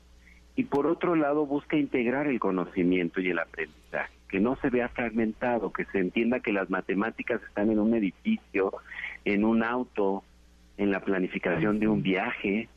y 0.57 0.65
por 0.65 0.87
otro 0.87 1.17
lado 1.17 1.47
busca 1.47 1.77
integrar 1.77 2.27
el 2.27 2.39
conocimiento 2.39 3.21
y 3.21 3.31
el 3.31 3.39
aprendizaje, 3.41 4.13
que 4.29 4.41
no 4.41 4.57
se 4.57 4.71
vea 4.71 4.89
fragmentado, 4.89 5.73
que 5.73 5.85
se 5.87 5.99
entienda 5.99 6.41
que 6.41 6.53
las 6.53 6.71
matemáticas 6.71 7.43
están 7.43 7.71
en 7.71 7.81
un 7.81 7.95
edificio, 7.95 8.73
en 9.25 9.45
un 9.45 9.65
auto, 9.65 10.23
en 10.77 10.91
la 10.91 11.01
planificación 11.01 11.81
de 11.81 11.89
un 11.89 12.03
viaje, 12.03 12.69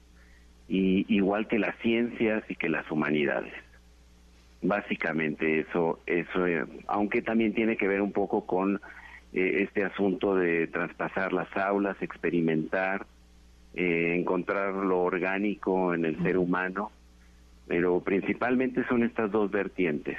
y 0.67 1.06
igual 1.13 1.47
que 1.47 1.60
las 1.60 1.76
ciencias 1.80 2.43
y 2.50 2.56
que 2.56 2.69
las 2.69 2.89
humanidades. 2.91 3.54
Básicamente 4.62 5.60
eso, 5.60 6.00
eso, 6.06 6.48
eh, 6.48 6.65
aunque 6.88 7.22
también 7.22 7.54
tiene 7.54 7.78
que 7.78 7.88
ver 7.88 8.02
un 8.02 8.12
poco 8.12 8.46
con 8.46 8.82
eh, 9.34 9.63
este 9.63 9.84
asunto 9.84 10.36
de 10.36 10.67
traspasar 10.67 11.34
las 11.34 11.56
aulas, 11.56 11.96
experimentar, 12.02 13.06
eh, 13.76 14.15
encontrar 14.17 14.74
lo 14.74 15.02
orgánico 15.02 15.93
en 15.93 16.06
el 16.06 16.22
ser 16.24 16.38
humano, 16.38 16.91
pero 17.67 18.00
principalmente 18.00 18.84
son 18.88 19.04
estas 19.04 19.32
dos 19.32 19.52
vertientes, 19.52 20.17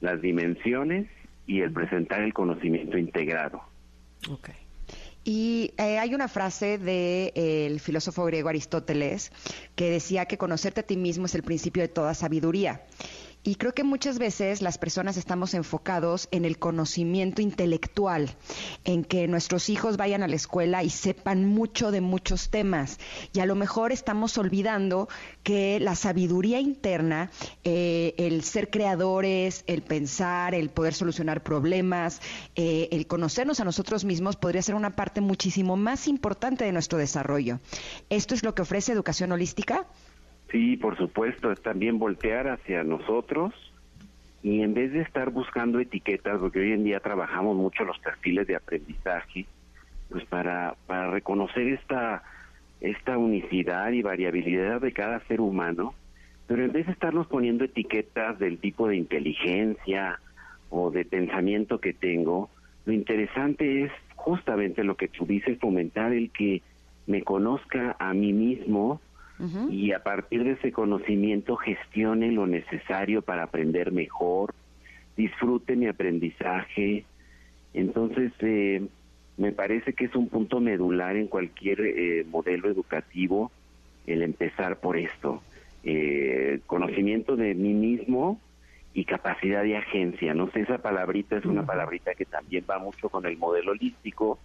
las 0.00 0.20
dimensiones 0.20 1.06
y 1.46 1.60
el 1.60 1.72
presentar 1.72 2.22
el 2.22 2.32
conocimiento 2.32 2.98
integrado. 2.98 3.62
Ok. 4.28 4.50
Y 5.22 5.74
eh, 5.76 5.98
hay 5.98 6.14
una 6.14 6.28
frase 6.28 6.78
del 6.78 7.32
el 7.34 7.80
filósofo 7.80 8.24
griego 8.24 8.48
Aristóteles 8.48 9.30
que 9.76 9.90
decía 9.90 10.24
que 10.24 10.38
conocerte 10.38 10.80
a 10.80 10.82
ti 10.82 10.96
mismo 10.96 11.26
es 11.26 11.34
el 11.34 11.42
principio 11.42 11.82
de 11.82 11.88
toda 11.88 12.14
sabiduría. 12.14 12.82
Y 13.42 13.54
creo 13.54 13.72
que 13.72 13.84
muchas 13.84 14.18
veces 14.18 14.60
las 14.60 14.76
personas 14.76 15.16
estamos 15.16 15.54
enfocados 15.54 16.28
en 16.30 16.44
el 16.44 16.58
conocimiento 16.58 17.40
intelectual, 17.40 18.36
en 18.84 19.02
que 19.02 19.28
nuestros 19.28 19.70
hijos 19.70 19.96
vayan 19.96 20.22
a 20.22 20.28
la 20.28 20.36
escuela 20.36 20.84
y 20.84 20.90
sepan 20.90 21.46
mucho 21.46 21.90
de 21.90 22.02
muchos 22.02 22.50
temas. 22.50 22.98
Y 23.32 23.40
a 23.40 23.46
lo 23.46 23.54
mejor 23.54 23.92
estamos 23.92 24.36
olvidando 24.36 25.08
que 25.42 25.80
la 25.80 25.94
sabiduría 25.94 26.60
interna, 26.60 27.30
eh, 27.64 28.14
el 28.18 28.44
ser 28.44 28.68
creadores, 28.68 29.64
el 29.66 29.80
pensar, 29.82 30.54
el 30.54 30.68
poder 30.68 30.92
solucionar 30.92 31.42
problemas, 31.42 32.20
eh, 32.56 32.88
el 32.92 33.06
conocernos 33.06 33.60
a 33.60 33.64
nosotros 33.64 34.04
mismos 34.04 34.36
podría 34.36 34.60
ser 34.60 34.74
una 34.74 34.96
parte 34.96 35.22
muchísimo 35.22 35.76
más 35.76 36.08
importante 36.08 36.64
de 36.64 36.72
nuestro 36.72 36.98
desarrollo. 36.98 37.60
¿Esto 38.10 38.34
es 38.34 38.42
lo 38.42 38.54
que 38.54 38.62
ofrece 38.62 38.92
educación 38.92 39.32
holística? 39.32 39.86
Sí, 40.50 40.76
por 40.76 40.96
supuesto, 40.96 41.52
es 41.52 41.62
también 41.62 41.98
voltear 41.98 42.48
hacia 42.48 42.82
nosotros 42.82 43.54
y 44.42 44.62
en 44.62 44.74
vez 44.74 44.92
de 44.92 45.02
estar 45.02 45.30
buscando 45.30 45.78
etiquetas, 45.78 46.38
porque 46.38 46.60
hoy 46.60 46.72
en 46.72 46.84
día 46.84 47.00
trabajamos 47.00 47.56
mucho 47.56 47.84
los 47.84 47.98
perfiles 47.98 48.46
de 48.46 48.56
aprendizaje, 48.56 49.46
pues 50.08 50.24
para, 50.24 50.74
para 50.86 51.10
reconocer 51.10 51.68
esta, 51.68 52.22
esta 52.80 53.18
unicidad 53.18 53.92
y 53.92 54.02
variabilidad 54.02 54.80
de 54.80 54.92
cada 54.92 55.20
ser 55.26 55.40
humano, 55.40 55.94
pero 56.46 56.64
en 56.64 56.72
vez 56.72 56.86
de 56.86 56.92
estarnos 56.92 57.26
poniendo 57.28 57.64
etiquetas 57.64 58.38
del 58.38 58.58
tipo 58.58 58.88
de 58.88 58.96
inteligencia 58.96 60.18
o 60.70 60.90
de 60.90 61.04
pensamiento 61.04 61.78
que 61.78 61.92
tengo, 61.92 62.50
lo 62.86 62.92
interesante 62.92 63.84
es 63.84 63.92
justamente 64.16 64.82
lo 64.82 64.96
que 64.96 65.08
tú 65.08 65.26
dices, 65.26 65.58
fomentar 65.58 66.12
el 66.12 66.30
que 66.30 66.62
me 67.06 67.22
conozca 67.22 67.94
a 67.98 68.14
mí 68.14 68.32
mismo, 68.32 69.00
y 69.70 69.92
a 69.92 70.02
partir 70.02 70.44
de 70.44 70.52
ese 70.52 70.72
conocimiento 70.72 71.56
gestione 71.56 72.30
lo 72.30 72.46
necesario 72.46 73.22
para 73.22 73.44
aprender 73.44 73.90
mejor, 73.90 74.54
disfrute 75.16 75.76
mi 75.76 75.86
aprendizaje. 75.86 77.04
Entonces, 77.72 78.32
eh, 78.40 78.86
me 79.36 79.52
parece 79.52 79.94
que 79.94 80.04
es 80.04 80.14
un 80.14 80.28
punto 80.28 80.60
medular 80.60 81.16
en 81.16 81.26
cualquier 81.26 81.80
eh, 81.80 82.26
modelo 82.28 82.68
educativo 82.68 83.50
el 84.06 84.22
empezar 84.22 84.80
por 84.80 84.96
esto. 84.96 85.42
Eh, 85.84 86.60
conocimiento 86.66 87.36
de 87.36 87.54
mí 87.54 87.72
mismo 87.72 88.38
y 88.92 89.04
capacidad 89.04 89.62
de 89.62 89.76
agencia. 89.76 90.34
No 90.34 90.50
sé, 90.50 90.60
esa 90.60 90.78
palabrita 90.78 91.38
es 91.38 91.46
una 91.46 91.64
palabrita 91.64 92.14
que 92.14 92.26
también 92.26 92.64
va 92.68 92.78
mucho 92.78 93.08
con 93.08 93.24
el 93.24 93.38
modelo 93.38 93.72
holístico 93.72 94.38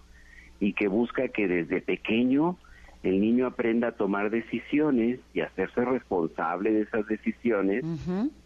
y 0.59 0.73
que 0.73 0.87
busca 0.87 1.27
que 1.27 1.47
desde 1.47 1.81
pequeño 1.81 2.57
el 3.05 3.21
niño 3.21 3.45
aprenda 3.45 3.89
a 3.89 3.91
tomar 3.91 4.29
decisiones 4.29 5.19
y 5.33 5.41
a 5.41 5.45
hacerse 5.45 5.85
responsable 5.85 6.71
de 6.71 6.81
esas 6.81 7.05
decisiones 7.07 7.83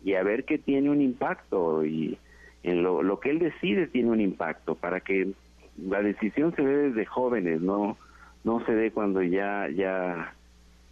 y 0.03 0.13
a 0.15 0.23
ver 0.23 0.43
que 0.43 0.57
tiene 0.57 0.89
un 0.89 1.01
impacto 1.01 1.85
y 1.85 2.17
en 2.63 2.83
lo, 2.83 3.01
lo 3.03 3.19
que 3.19 3.29
él 3.29 3.39
decide 3.39 3.87
tiene 3.87 4.09
un 4.11 4.19
impacto 4.19 4.75
para 4.75 4.99
que 4.99 5.31
la 5.77 6.01
decisión 6.01 6.53
se 6.55 6.61
dé 6.61 6.89
desde 6.89 7.05
jóvenes, 7.05 7.61
no 7.61 7.97
no 8.43 8.63
se 8.65 8.73
dé 8.73 8.91
cuando 8.91 9.21
ya 9.21 9.69
ya 9.69 10.33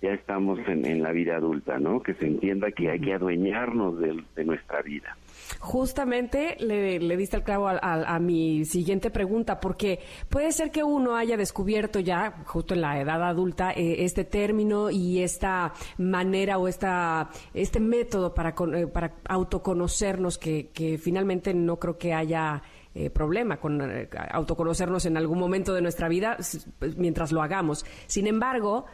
ya 0.01 0.13
estamos 0.13 0.59
en, 0.67 0.85
en 0.85 1.01
la 1.01 1.11
vida 1.11 1.37
adulta, 1.37 1.79
¿no? 1.79 2.01
Que 2.01 2.13
se 2.13 2.27
entienda 2.27 2.71
que 2.71 2.91
hay 2.91 2.99
que 2.99 3.13
adueñarnos 3.15 3.99
de, 3.99 4.23
de 4.35 4.45
nuestra 4.45 4.81
vida. 4.81 5.17
Justamente 5.59 6.57
le, 6.59 6.99
le 6.99 7.17
diste 7.17 7.37
el 7.37 7.43
clavo 7.43 7.67
a, 7.67 7.77
a- 7.77 8.19
mi 8.19 8.65
siguiente 8.65 9.09
pregunta, 9.09 9.59
porque 9.59 9.99
puede 10.29 10.51
ser 10.51 10.71
que 10.71 10.83
uno 10.83 11.15
haya 11.15 11.37
descubierto 11.37 11.99
ya, 11.99 12.43
justo 12.45 12.73
en 12.73 12.81
la 12.81 12.99
edad 12.99 13.23
adulta, 13.23 13.71
eh, 13.71 14.03
este 14.03 14.23
término 14.23 14.89
y 14.89 15.21
esta 15.21 15.73
manera 15.97 16.57
o 16.57 16.67
esta, 16.67 17.29
este 17.53 17.79
método 17.79 18.33
para, 18.33 18.55
eh, 18.75 18.87
para 18.87 19.13
autoconocernos, 19.27 20.37
que, 20.37 20.69
que 20.69 20.97
finalmente 20.97 21.53
no 21.53 21.77
creo 21.77 21.97
que 21.97 22.13
haya 22.13 22.61
eh, 22.95 23.09
problema 23.09 23.57
con 23.57 23.79
eh, 23.81 24.09
autoconocernos 24.31 25.05
en 25.05 25.17
algún 25.17 25.37
momento 25.39 25.73
de 25.73 25.81
nuestra 25.81 26.07
vida 26.09 26.37
pues, 26.79 26.97
mientras 26.97 27.31
lo 27.31 27.41
hagamos. 27.41 27.85
Sin 28.07 28.25
embargo, 28.27 28.85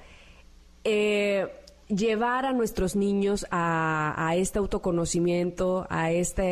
eh, 0.83 1.47
llevar 1.95 2.45
a 2.45 2.53
nuestros 2.53 2.95
niños 2.95 3.45
a, 3.51 4.33
este 4.35 4.59
autoconocimiento, 4.59 5.85
a 5.89 6.11
esta 6.11 6.43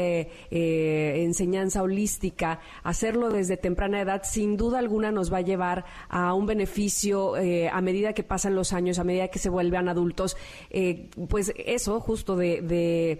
enseñanza 0.52 1.84
holística, 1.84 2.60
hacerlo 2.84 3.30
desde 3.30 3.58
temprana 3.58 4.02
edad, 4.02 4.22
sin 4.24 4.58
duda 4.58 4.80
alguna 4.80 5.12
nos 5.12 5.32
va 5.32 5.38
a 5.38 5.42
llevar 5.42 5.86
a 6.10 6.34
un 6.34 6.46
beneficio 6.46 7.38
eh, 7.38 7.70
a 7.70 7.82
medida 7.82 8.14
que 8.14 8.24
pasan 8.24 8.56
los 8.56 8.74
años, 8.74 9.00
a 9.00 9.04
medida 9.04 9.30
que 9.30 9.40
se 9.40 9.50
vuelvan 9.50 9.90
adultos, 9.90 10.38
eh, 10.70 11.10
pues 11.30 11.54
eso, 11.58 12.00
justo 12.00 12.36
de, 12.36 13.20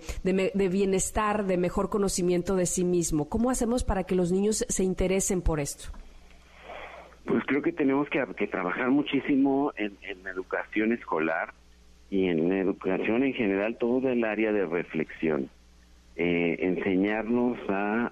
bienestar, 0.54 1.46
de 1.46 1.58
mejor 1.58 1.90
conocimiento 1.90 2.56
de 2.56 2.66
sí 2.66 2.84
mismo. 2.84 3.30
¿Cómo 3.30 3.50
hacemos 3.50 3.84
para 3.84 4.04
que 4.04 4.16
los 4.16 4.32
niños 4.32 4.66
se 4.68 4.84
interesen 4.84 5.42
por 5.42 5.60
esto? 5.60 5.90
Pues 7.26 7.44
creo 7.46 7.62
que 7.62 7.72
tenemos 7.72 8.10
que, 8.10 8.24
que 8.36 8.48
trabajar 8.48 8.90
muchísimo 8.90 9.72
en, 9.76 9.98
en 10.02 10.26
educación 10.28 10.92
escolar 10.92 11.54
y 12.12 12.28
en 12.28 12.52
educación 12.52 13.24
en 13.24 13.34
general, 13.34 13.78
todo 13.78 14.10
el 14.10 14.26
área 14.26 14.52
de 14.52 14.66
reflexión. 14.66 15.50
Eh, 16.18 16.58
enseñarnos 16.60 17.58
a, 17.70 18.12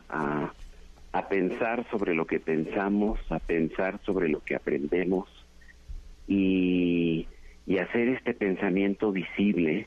a, 1.12 1.28
pensar 1.28 1.86
sobre 1.92 2.16
lo 2.16 2.26
que 2.26 2.40
pensamos, 2.40 3.20
a 3.30 3.40
pensar 3.40 4.00
sobre 4.06 4.30
lo 4.30 4.40
que 4.40 4.56
aprendemos 4.56 5.28
y, 6.28 7.28
y 7.68 7.78
hacer 7.78 8.08
este 8.08 8.34
pensamiento 8.34 9.12
visible 9.12 9.86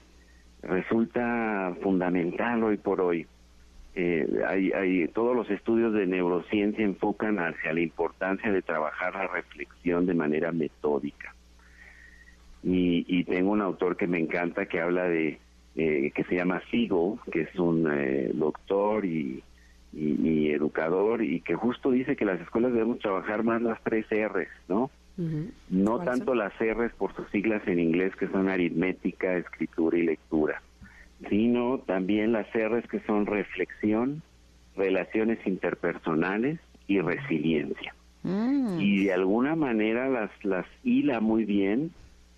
resulta 0.62 1.75
fundamental 1.83 2.62
hoy 2.62 2.77
por 2.77 3.01
hoy. 3.01 3.27
Eh, 3.94 4.27
hay, 4.46 4.72
hay, 4.72 5.09
todos 5.09 5.35
los 5.35 5.51
estudios 5.51 5.94
de 5.94 6.07
neurociencia 6.07 6.85
enfocan 6.85 7.38
hacia 7.38 7.72
la 7.72 7.81
importancia 7.81 8.53
de 8.53 8.61
trabajar 8.61 9.14
la 9.14 9.27
reflexión 9.27 10.05
de 10.05 10.14
manera 10.14 10.53
metódica. 10.53 11.32
Y, 12.64 13.05
y 13.09 13.25
tengo 13.25 13.51
un 13.51 13.61
autor 13.61 13.96
que 13.96 14.07
me 14.07 14.18
encanta 14.18 14.66
que 14.66 14.81
habla 14.81 15.05
de, 15.05 15.38
eh, 15.75 16.12
que 16.14 16.25
se 16.25 16.37
llama 16.37 16.62
Siegel, 16.70 17.14
que 17.31 17.42
es 17.42 17.59
un 17.59 17.88
eh, 17.90 18.31
doctor 18.35 19.05
y, 19.05 19.42
y, 19.92 20.29
y 20.29 20.51
educador, 20.51 21.22
y 21.22 21.40
que 21.40 21.55
justo 21.55 21.90
dice 21.90 22.14
que 22.14 22.25
las 22.25 22.40
escuelas 22.40 22.72
debemos 22.72 22.98
trabajar 22.98 23.42
más 23.42 23.62
las 23.62 23.83
tres 23.83 24.07
R's, 24.11 24.48
¿no? 24.68 24.90
No 25.68 25.96
¿Cuáles 25.96 26.05
tanto 26.07 26.35
las 26.35 26.53
R's 26.59 26.92
por 26.96 27.14
sus 27.14 27.29
siglas 27.31 27.62
en 27.66 27.79
inglés 27.79 28.14
que 28.16 28.29
son 28.29 28.48
aritmética, 28.48 29.37
escritura 29.37 29.98
y 29.98 30.03
lectura, 30.03 30.62
sino 31.29 31.79
también 31.79 32.33
las 32.33 32.46
R's 32.55 32.87
que 32.88 33.01
son 33.01 33.27
reflexión, 33.27 34.22
relaciones 34.77 35.38
interpersonales 35.46 36.61
y 36.87 37.01
resiliencia. 37.01 37.94
Y 38.25 39.05
de 39.05 39.12
alguna 39.12 39.57
manera 39.57 40.09
las, 40.09 40.31
las 40.44 40.66
hila 40.85 41.20
muy 41.20 41.44
bien, 41.44 41.90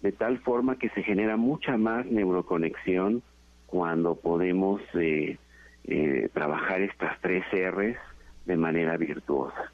de 0.05 0.12
tal 0.12 0.38
forma 0.40 0.77
que 0.79 0.90
se 0.90 1.03
genera 1.03 1.38
mucha 1.38 1.79
más 1.79 2.05
neuroconexión 2.05 3.23
cuando 3.67 4.17
podemos 4.17 4.83
eh, 4.93 5.38
eh, 5.85 6.29
trabajar 6.35 6.83
estas 6.83 7.19
tres 7.23 7.43
R's 7.51 7.97
de 8.45 8.57
manera 8.59 8.99
virtuosa. 8.99 9.73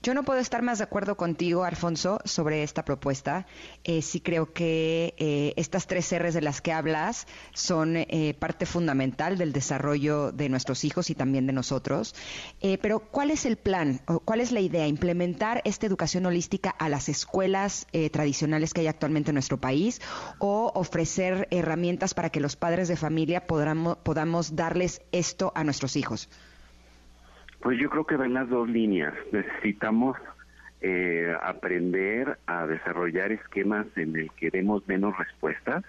Yo 0.00 0.14
no 0.14 0.22
puedo 0.22 0.38
estar 0.38 0.62
más 0.62 0.78
de 0.78 0.84
acuerdo 0.84 1.16
contigo, 1.16 1.64
Alfonso, 1.64 2.20
sobre 2.24 2.62
esta 2.62 2.84
propuesta. 2.84 3.46
Eh, 3.82 4.00
sí 4.00 4.20
creo 4.20 4.52
que 4.52 5.14
eh, 5.18 5.54
estas 5.56 5.88
tres 5.88 6.16
R's 6.16 6.34
de 6.34 6.40
las 6.40 6.60
que 6.60 6.72
hablas 6.72 7.26
son 7.52 7.96
eh, 7.96 8.36
parte 8.38 8.64
fundamental 8.64 9.38
del 9.38 9.52
desarrollo 9.52 10.30
de 10.30 10.48
nuestros 10.48 10.84
hijos 10.84 11.10
y 11.10 11.16
también 11.16 11.48
de 11.48 11.52
nosotros. 11.52 12.14
Eh, 12.60 12.78
pero, 12.78 13.00
¿cuál 13.00 13.32
es 13.32 13.44
el 13.44 13.56
plan? 13.56 14.00
o 14.06 14.20
¿Cuál 14.20 14.40
es 14.40 14.52
la 14.52 14.60
idea? 14.60 14.86
¿Implementar 14.86 15.62
esta 15.64 15.86
educación 15.86 16.26
holística 16.26 16.70
a 16.70 16.88
las 16.88 17.08
escuelas 17.08 17.88
eh, 17.92 18.08
tradicionales 18.08 18.74
que 18.74 18.82
hay 18.82 18.86
actualmente 18.86 19.32
en 19.32 19.34
nuestro 19.34 19.58
país 19.58 20.00
o 20.38 20.70
ofrecer 20.76 21.48
herramientas 21.50 22.14
para 22.14 22.30
que 22.30 22.38
los 22.38 22.54
padres 22.54 22.86
de 22.86 22.96
familia 22.96 23.48
podamos, 23.48 23.98
podamos 23.98 24.54
darles 24.54 25.02
esto 25.10 25.50
a 25.56 25.64
nuestros 25.64 25.96
hijos? 25.96 26.28
Pues 27.60 27.78
yo 27.78 27.90
creo 27.90 28.06
que 28.06 28.16
va 28.16 28.26
en 28.26 28.34
las 28.34 28.48
dos 28.48 28.68
líneas. 28.68 29.14
Necesitamos 29.32 30.16
eh, 30.80 31.34
aprender 31.42 32.38
a 32.46 32.66
desarrollar 32.66 33.32
esquemas 33.32 33.86
en 33.96 34.16
el 34.16 34.30
que 34.32 34.50
demos 34.50 34.86
menos 34.86 35.16
respuestas 35.18 35.84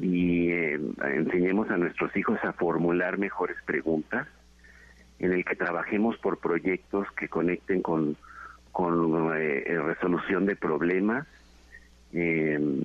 y 0.00 0.48
eh, 0.50 0.80
enseñemos 1.04 1.70
a 1.70 1.76
nuestros 1.76 2.16
hijos 2.16 2.38
a 2.44 2.54
formular 2.54 3.18
mejores 3.18 3.56
preguntas, 3.66 4.26
en 5.18 5.32
el 5.32 5.44
que 5.44 5.54
trabajemos 5.54 6.16
por 6.18 6.38
proyectos 6.38 7.06
que 7.12 7.28
conecten 7.28 7.82
con, 7.82 8.16
con 8.72 9.34
eh, 9.36 9.64
eh, 9.66 9.78
resolución 9.78 10.46
de 10.46 10.56
problemas 10.56 11.26
eh, 12.12 12.84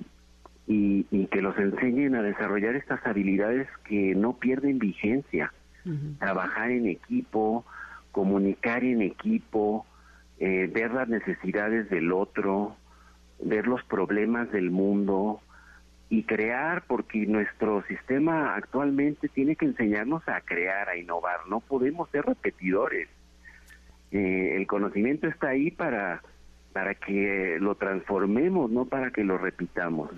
y, 0.66 1.06
y 1.10 1.26
que 1.26 1.42
los 1.42 1.56
enseñen 1.58 2.14
a 2.14 2.22
desarrollar 2.22 2.76
estas 2.76 3.04
habilidades 3.06 3.68
que 3.84 4.14
no 4.14 4.34
pierden 4.38 4.78
vigencia. 4.78 5.52
Trabajar 6.20 6.70
en 6.70 6.86
equipo, 6.86 7.64
comunicar 8.12 8.84
en 8.84 9.02
equipo, 9.02 9.86
eh, 10.38 10.70
ver 10.72 10.92
las 10.92 11.08
necesidades 11.08 11.90
del 11.90 12.12
otro, 12.12 12.76
ver 13.40 13.66
los 13.66 13.82
problemas 13.84 14.50
del 14.52 14.70
mundo 14.70 15.40
y 16.08 16.24
crear, 16.24 16.84
porque 16.86 17.26
nuestro 17.26 17.82
sistema 17.88 18.54
actualmente 18.54 19.28
tiene 19.28 19.56
que 19.56 19.64
enseñarnos 19.64 20.22
a 20.28 20.42
crear, 20.42 20.88
a 20.88 20.96
innovar, 20.96 21.40
no 21.48 21.60
podemos 21.60 22.08
ser 22.10 22.26
repetidores. 22.26 23.08
Eh, 24.10 24.56
el 24.56 24.66
conocimiento 24.66 25.26
está 25.26 25.48
ahí 25.48 25.70
para, 25.70 26.20
para 26.74 26.94
que 26.94 27.56
lo 27.58 27.76
transformemos, 27.76 28.70
no 28.70 28.84
para 28.84 29.10
que 29.10 29.24
lo 29.24 29.38
repitamos. 29.38 30.10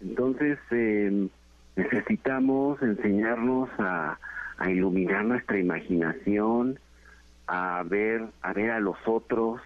Entonces, 0.00 0.58
eh, 0.72 1.28
necesitamos 1.76 2.82
enseñarnos 2.82 3.70
a, 3.78 4.18
a 4.58 4.70
iluminar 4.70 5.24
nuestra 5.24 5.58
imaginación, 5.58 6.80
a 7.48 7.82
ver, 7.84 8.26
a 8.42 8.52
ver 8.52 8.70
a 8.70 8.78
los 8.78 8.96
otros, 9.06 9.60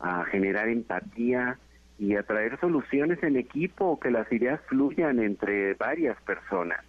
a 0.00 0.24
generar 0.24 0.68
empatía 0.68 1.58
y 1.98 2.16
a 2.16 2.22
traer 2.22 2.58
soluciones 2.58 3.22
en 3.22 3.36
equipo, 3.36 4.00
que 4.00 4.10
las 4.10 4.30
ideas 4.32 4.60
fluyan 4.66 5.20
entre 5.20 5.74
varias 5.74 6.20
personas, 6.22 6.80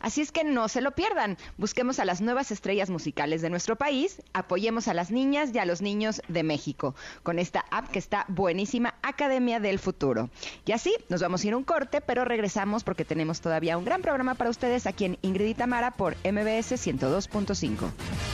Así 0.00 0.20
es 0.20 0.32
que 0.32 0.44
no 0.44 0.68
se 0.68 0.80
lo 0.80 0.92
pierdan. 0.92 1.36
Busquemos 1.58 1.98
a 1.98 2.04
las 2.04 2.20
nuevas 2.20 2.50
estrellas 2.50 2.90
musicales 2.90 3.42
de 3.42 3.50
nuestro 3.50 3.76
país, 3.76 4.22
apoyemos 4.32 4.88
a 4.88 4.94
las 4.94 5.10
niñas 5.10 5.50
y 5.54 5.58
a 5.58 5.64
los 5.64 5.82
niños 5.82 6.22
de 6.28 6.42
México 6.42 6.94
con 7.22 7.38
esta 7.38 7.64
app 7.70 7.88
que 7.88 7.98
está 7.98 8.24
buenísima, 8.28 8.94
Academia 9.02 9.60
del 9.60 9.78
Futuro. 9.78 10.30
Y 10.64 10.72
así 10.72 10.94
nos 11.08 11.20
vamos 11.20 11.42
a 11.42 11.46
ir 11.46 11.54
un 11.54 11.64
corte, 11.64 12.00
pero 12.00 12.24
regresamos 12.24 12.84
porque 12.84 13.04
tenemos 13.04 13.40
todavía 13.40 13.78
un 13.78 13.84
gran 13.84 14.02
programa 14.02 14.34
para 14.34 14.50
ustedes 14.50 14.86
aquí 14.86 15.04
en 15.04 15.18
Ingrid 15.22 15.46
y 15.46 15.54
Tamara 15.54 15.90
por 15.92 16.14
MBS 16.24 16.72
102.5. 16.72 18.33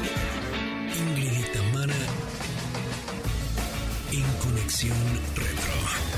En 4.13 4.23
conexión 4.43 4.97
retro. 5.35 6.10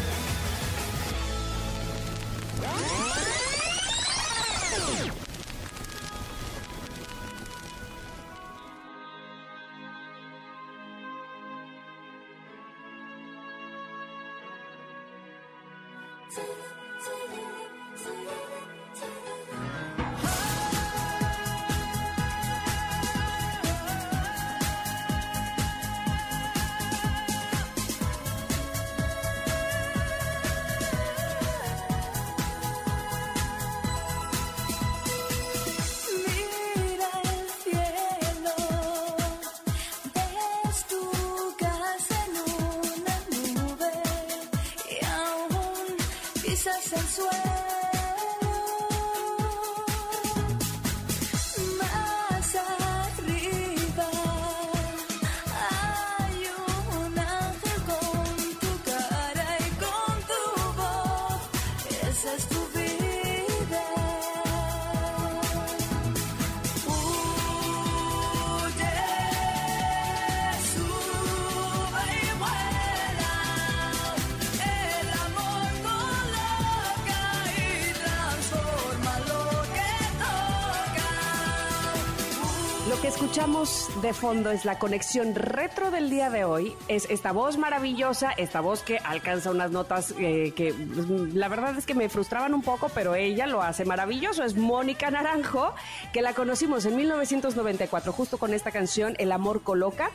De 84.04 84.14
fondo 84.14 84.52
es 84.52 84.66
la 84.66 84.80
conexión 84.80 85.34
retro 85.34 85.90
del 85.90 86.10
día 86.10 86.30
de 86.30 86.44
hoy. 86.44 86.76
Es 86.90 87.08
esta 87.10 87.32
voz 87.32 87.58
maravillosa, 87.58 88.32
esta 88.32 88.60
voz 88.60 88.84
que 88.84 88.98
alcanza 88.98 89.50
unas 89.50 89.72
notas 89.72 90.14
eh, 90.20 90.52
que 90.58 90.74
pues, 90.74 91.08
la 91.34 91.48
verdad 91.48 91.78
es 91.78 91.86
que 91.86 91.96
me 91.96 92.10
frustraban 92.10 92.54
un 92.54 92.64
poco, 92.64 92.90
pero 92.90 93.16
ella 93.16 93.48
lo 93.48 93.62
hace 93.62 93.86
maravilloso. 93.86 94.44
Es 94.44 94.58
Mónica 94.58 95.10
Naranjo, 95.10 95.74
que 96.12 96.22
la 96.22 96.34
conocimos 96.34 96.86
en 96.86 96.98
1994, 96.98 98.12
justo 98.12 98.38
con 98.38 98.54
esta 98.54 98.72
canción 98.72 99.16
El 99.20 99.32
amor 99.32 99.62
coloca. 99.62 100.12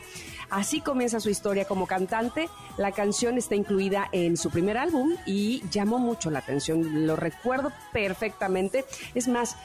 Así 0.51 0.81
comienza 0.81 1.19
su 1.19 1.31
historia 1.31 1.65
como 1.65 1.87
cantante. 1.87 2.47
La 2.77 2.91
canción 2.91 3.39
está 3.39 3.55
incluida 3.55 4.07
en 4.11 4.37
su 4.37 4.51
primer 4.51 4.77
álbum 4.77 5.15
y 5.25 5.63
llamó 5.71 5.97
mucho 5.97 6.29
la 6.29 6.39
atención. 6.39 7.07
Lo 7.07 7.15
recuerdo 7.15 7.71
perfectamente. 7.91 8.85
Es 9.15 9.27
más, 9.27 9.57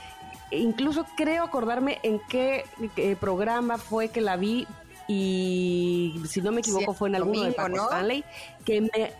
incluso 0.57 1.07
creo 1.17 1.45
acordarme 1.45 1.99
en 2.03 2.21
qué, 2.29 2.65
eh, 2.97 3.17
programa 3.17 3.79
fue 3.79 4.09
que 4.09 4.21
la 4.21 4.37
vi 4.37 4.67
y 5.07 6.21
si 6.29 6.41
no 6.41 6.53
me 6.53 6.61
equivoco 6.61 6.93
Sí, 6.93 6.99
fue 6.99 7.09
en 7.09 7.17
alguno 7.17 7.43
de 7.43 7.53
Paco 7.53 7.77
¿no? 7.77 7.85
Stanley 7.85 8.25
que 8.65 8.81
me 8.81 9.13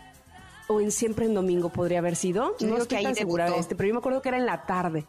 o 0.67 0.81
en 0.81 0.91
siempre 0.91 1.25
en 1.25 1.35
domingo 1.35 1.69
podría 1.69 1.99
haber 1.99 2.15
sido 2.15 2.57
Yo 2.57 2.67
no 2.67 2.77
estoy 2.77 2.97
que 2.97 3.03
tan 3.03 3.15
segura 3.15 3.49
de 3.49 3.59
este 3.59 3.75
pero 3.75 3.87
yo 3.87 3.93
me 3.93 3.99
acuerdo 3.99 4.21
que 4.21 4.29
era 4.29 4.37
en 4.37 4.45
la 4.45 4.65
tarde 4.65 5.05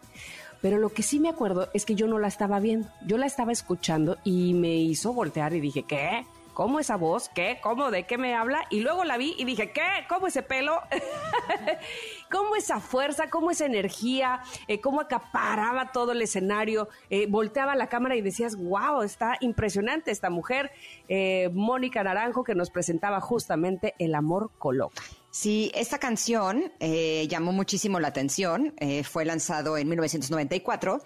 pero 0.61 0.79
lo 0.79 0.91
que 0.91 1.03
sí 1.03 1.19
me 1.19 1.29
acuerdo 1.29 1.69
es 1.73 1.85
que 1.87 1.95
yo 1.95 2.07
no 2.07 2.19
la 2.19 2.29
estaba 2.29 2.61
viendo 2.61 2.89
yo 3.07 3.17
la 3.17 3.27
estaba 3.27 3.53
escuchando 3.53 4.19
y 4.23 4.53
me 4.55 4.75
hizo 4.77 5.13
voltear 5.13 5.55
y 5.55 5.61
dije 5.61 5.85
¿qué? 5.85 6.27
¿Cómo 6.57 6.81
esa 6.81 6.97
voz? 6.97 7.29
¿Qué? 7.29 7.59
¿Cómo? 7.63 7.91
¿De 7.91 8.05
qué 8.07 8.17
me 8.17 8.35
habla? 8.35 8.65
Y 8.71 8.81
luego 8.81 9.05
la 9.05 9.19
vi 9.19 9.35
y 9.37 9.45
dije, 9.45 9.73
¿qué? 9.73 10.07
¿Cómo 10.09 10.27
ese 10.27 10.43
pelo? 10.43 10.81
¿Cómo 12.33 12.57
esa 12.57 12.81
fuerza? 12.81 13.29
¿Cómo 13.29 13.51
esa 13.51 13.67
energía? 13.67 14.41
Eh, 14.67 14.81
¿Cómo 14.81 15.03
acaparaba 15.03 15.93
todo 15.93 16.13
el 16.13 16.23
escenario? 16.23 16.89
Eh, 17.11 17.27
volteaba 17.29 17.77
la 17.77 17.91
cámara 17.91 18.17
y 18.17 18.23
decías, 18.23 18.57
wow, 18.57 19.03
está 19.03 19.37
impresionante 19.41 20.11
esta 20.11 20.31
mujer, 20.31 20.71
eh, 21.09 21.51
Mónica 21.53 22.03
Naranjo, 22.03 22.43
que 22.43 22.55
nos 22.55 22.71
presentaba 22.71 23.21
justamente 23.21 23.95
El 23.99 24.15
amor 24.15 24.51
coloca. 24.57 25.03
Sí, 25.31 25.71
esta 25.75 25.99
canción 25.99 26.73
llamó 26.81 27.53
muchísimo 27.53 28.01
la 28.01 28.09
atención, 28.09 28.75
fue 29.05 29.27
lanzado 29.27 29.77
en 29.77 29.87
1994 29.91 31.03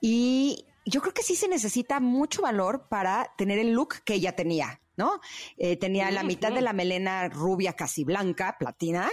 y 0.00 0.64
yo 0.84 1.00
creo 1.00 1.12
que 1.12 1.24
sí 1.24 1.34
se 1.34 1.48
necesita 1.48 1.98
mucho 1.98 2.42
valor 2.42 2.86
para 2.88 3.32
tener 3.36 3.58
el 3.58 3.72
look 3.72 3.96
que 4.04 4.14
ella 4.14 4.36
tenía. 4.36 4.78
¿No? 5.02 5.20
Eh, 5.56 5.76
tenía 5.78 6.12
la 6.12 6.22
mitad 6.22 6.52
de 6.52 6.60
la 6.60 6.72
melena 6.72 7.28
rubia 7.28 7.72
casi 7.72 8.04
blanca, 8.04 8.54
platina, 8.56 9.10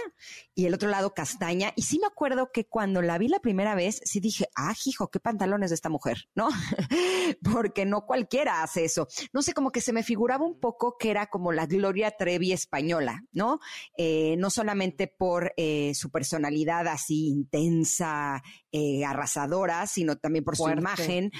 y 0.60 0.66
el 0.66 0.74
otro 0.74 0.90
lado 0.90 1.14
castaña. 1.14 1.72
Y 1.74 1.84
sí 1.84 1.98
me 1.98 2.06
acuerdo 2.06 2.50
que 2.52 2.66
cuando 2.66 3.00
la 3.00 3.16
vi 3.16 3.28
la 3.28 3.38
primera 3.38 3.74
vez, 3.74 4.02
sí 4.04 4.20
dije, 4.20 4.46
ah, 4.54 4.74
hijo, 4.84 5.08
qué 5.08 5.18
pantalones 5.18 5.70
de 5.70 5.74
esta 5.74 5.88
mujer, 5.88 6.28
¿no? 6.34 6.48
Porque 7.42 7.86
no 7.86 8.04
cualquiera 8.04 8.62
hace 8.62 8.84
eso. 8.84 9.08
No 9.32 9.40
sé, 9.40 9.54
como 9.54 9.72
que 9.72 9.80
se 9.80 9.94
me 9.94 10.02
figuraba 10.02 10.44
un 10.44 10.60
poco 10.60 10.98
que 10.98 11.10
era 11.10 11.28
como 11.28 11.50
la 11.52 11.64
Gloria 11.64 12.10
Trevi 12.10 12.52
española, 12.52 13.22
¿no? 13.32 13.58
Eh, 13.96 14.34
no 14.36 14.50
solamente 14.50 15.06
por 15.06 15.54
eh, 15.56 15.92
su 15.94 16.10
personalidad 16.10 16.88
así 16.88 17.28
intensa, 17.28 18.42
eh, 18.70 19.02
arrasadora, 19.06 19.86
sino 19.86 20.18
también 20.18 20.44
por 20.44 20.58
Fuerte. 20.58 20.76
su 20.76 20.80
imagen, 20.82 21.32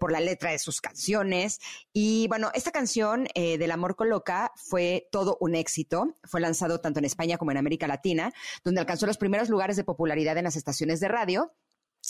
por 0.00 0.10
la 0.10 0.18
letra 0.18 0.50
de 0.50 0.58
sus 0.58 0.80
canciones. 0.80 1.60
Y 1.92 2.26
bueno, 2.26 2.50
esta 2.54 2.72
canción 2.72 3.28
del 3.34 3.70
amor 3.70 3.94
coloca 3.94 4.50
fue 4.56 5.06
todo 5.12 5.36
un 5.40 5.54
éxito. 5.54 6.16
Fue 6.24 6.40
lanzado 6.40 6.80
tanto 6.80 6.98
en 6.98 7.04
España 7.04 7.38
como 7.38 7.52
en 7.52 7.58
América 7.58 7.86
Latina, 7.86 8.32
donde 8.64 8.80
alcanzó 8.80 9.06
los 9.06 9.18
primeros 9.18 9.48
lugares 9.48 9.76
de 9.76 9.84
popularidad 9.84 10.38
en 10.38 10.44
las 10.44 10.56
estaciones 10.56 11.00
de 11.00 11.08
radio. 11.08 11.52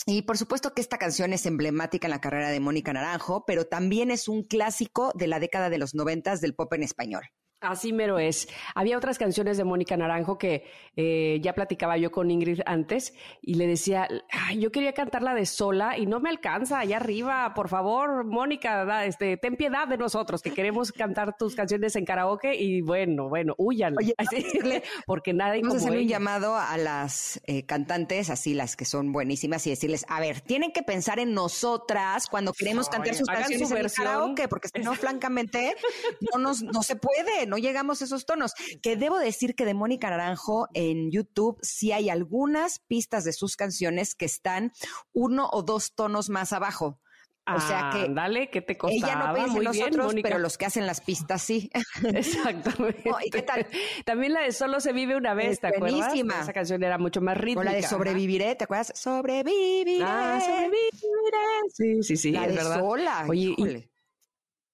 Y 0.07 0.23
por 0.23 0.39
supuesto 0.39 0.75
que 0.75 0.81
esta 0.81 0.99
canción 0.99 1.33
es 1.33 1.47
emblemática 1.47 2.07
en 2.07 2.13
la 2.13 2.21
carrera 2.21 2.51
de 2.51 2.61
Mónica 2.61 2.93
Naranjo, 2.93 3.45
pero 3.47 3.67
también 3.67 4.11
es 4.11 4.29
un 4.29 4.43
clásico 4.43 5.13
de 5.15 5.27
la 5.27 5.41
década 5.41 5.71
de 5.71 5.79
los 5.79 5.95
noventas 5.95 6.41
del 6.41 6.55
pop 6.55 6.73
en 6.73 6.83
español. 6.83 7.25
Así 7.65 7.93
mero 7.93 8.19
es. 8.19 8.49
Había 8.75 8.97
otras 8.97 9.19
canciones 9.19 9.57
de 9.57 9.65
Mónica 9.65 9.97
Naranjo 9.97 10.39
que 10.39 10.65
eh, 10.97 11.41
ya 11.43 11.53
platicaba 11.55 11.97
yo 11.97 12.11
con 12.11 12.31
Ingrid 12.31 12.61
antes 12.67 13.15
y 13.43 13.55
le 13.55 13.67
decía, 13.67 14.07
"Ay, 14.31 14.61
yo 14.61 14.71
quería 14.71 14.93
cantarla 14.93 15.35
de 15.35 15.47
sola 15.47 15.99
y 15.99 16.07
no 16.07 16.21
me 16.21 16.31
alcanza 16.31 16.79
allá 16.79 16.97
arriba. 16.99 17.53
Por 17.55 17.69
favor, 17.69 18.25
Mónica, 18.25 18.85
da- 18.85 19.05
este, 19.05 19.37
ten 19.37 19.57
piedad 19.57 19.89
de 19.89 19.97
nosotros 19.97 20.43
que 20.43 20.53
queremos 20.53 20.93
cantar 20.93 21.37
tus 21.37 21.55
canciones 21.57 21.97
en 21.97 22.05
karaoke 22.05 22.55
y 22.55 22.81
bueno, 22.81 23.29
bueno, 23.29 23.55
huyan. 23.59 23.95
Porque 25.07 25.33
nadie 25.33 25.63
Vamos 25.63 25.83
a 25.83 25.87
hacer 25.89 25.99
un 25.99 26.09
llamado 26.09 26.57
a 26.57 26.77
las 26.77 27.41
eh, 27.47 27.65
cantantes, 27.67 28.31
así 28.31 28.55
las 28.55 28.77
que 28.77 28.85
son 28.85 29.13
buenísimas, 29.13 29.67
y 29.67 29.71
decirles, 29.71 30.05
a 30.09 30.21
ver, 30.21 30.41
tienen 30.41 30.73
que 30.73 30.83
pensar 30.83 31.19
en 31.19 31.35
nosotras 31.35 32.27
cuando 32.29 32.53
queremos 32.53 32.89
Ay, 32.89 32.93
cantar 32.99 33.15
sus 33.15 33.27
canciones 33.29 33.69
su 33.69 33.77
en 33.77 33.89
karaoke, 33.89 34.49
porque 34.49 34.69
si 34.75 34.81
no, 34.83 34.95
francamente, 34.95 35.75
no, 36.33 36.39
nos, 36.39 36.63
no 36.63 36.83
se 36.83 36.97
puede, 36.97 37.47
no 37.47 37.54
llegamos 37.59 38.01
a 38.03 38.05
esos 38.07 38.27
tonos. 38.27 38.53
Que 38.83 38.97
debo 38.97 39.19
decir 39.19 39.55
que 39.55 39.65
de 39.65 39.75
Mónica 39.75 40.11
Naranjo 40.11 40.69
en 40.75 41.11
YouTube 41.11 41.59
sí 41.63 41.93
hay 41.93 42.11
algunas 42.11 42.81
pistas 42.81 43.25
de 43.25 43.33
sus 43.33 43.57
canciones 43.57 44.15
que 44.15 44.25
están 44.25 44.73
uno 45.13 45.49
o 45.53 45.63
dos 45.63 45.95
tonos 45.95 46.29
más 46.31 46.53
abajo. 46.53 47.01
O 47.47 47.61
sea 47.61 47.91
que 47.93 48.09
Dale, 48.11 48.49
¿qué 48.49 48.63
te 48.63 48.79
costaba? 48.79 49.13
ella 49.13 49.27
no 49.27 49.35
bien, 49.53 49.65
nosotros, 49.65 50.07
Mónica. 50.07 50.29
pero 50.31 50.39
los 50.41 50.57
que 50.57 50.65
hacen 50.65 50.87
las 50.87 51.03
pistas 51.03 51.43
sí. 51.43 51.71
Exactamente. 52.15 53.03
No, 53.05 53.19
¿y 53.23 53.29
qué 53.29 53.43
tal? 53.43 53.67
También 54.07 54.33
la 54.33 54.41
de 54.41 54.53
Solo 54.53 54.81
se 54.81 54.95
vive 54.95 55.15
una 55.15 55.35
vez, 55.35 55.53
Es 55.53 55.61
¿te 55.61 55.67
acuerdas? 55.67 56.07
buenísima. 56.07 56.41
Esa 56.41 56.55
canción 56.55 56.83
era 56.83 56.97
mucho 56.97 57.21
más 57.21 57.37
O 57.37 57.41
rítmica. 57.43 57.65
la 57.71 57.77
de 57.77 57.83
sobreviviré, 57.83 58.55
¿te 58.55 58.65
acuerdas? 58.65 58.93
Sobreviviré. 58.95 59.99
Ah, 60.03 60.41
sobreviviré. 60.43 60.89
Sí, 61.75 62.03
sí, 62.03 62.17
sí, 62.17 62.33
la 62.33 62.45
es 62.47 62.49
de 62.49 62.55
verdad. 62.57 62.81
sola. 62.81 63.27
Oye. 63.29 63.91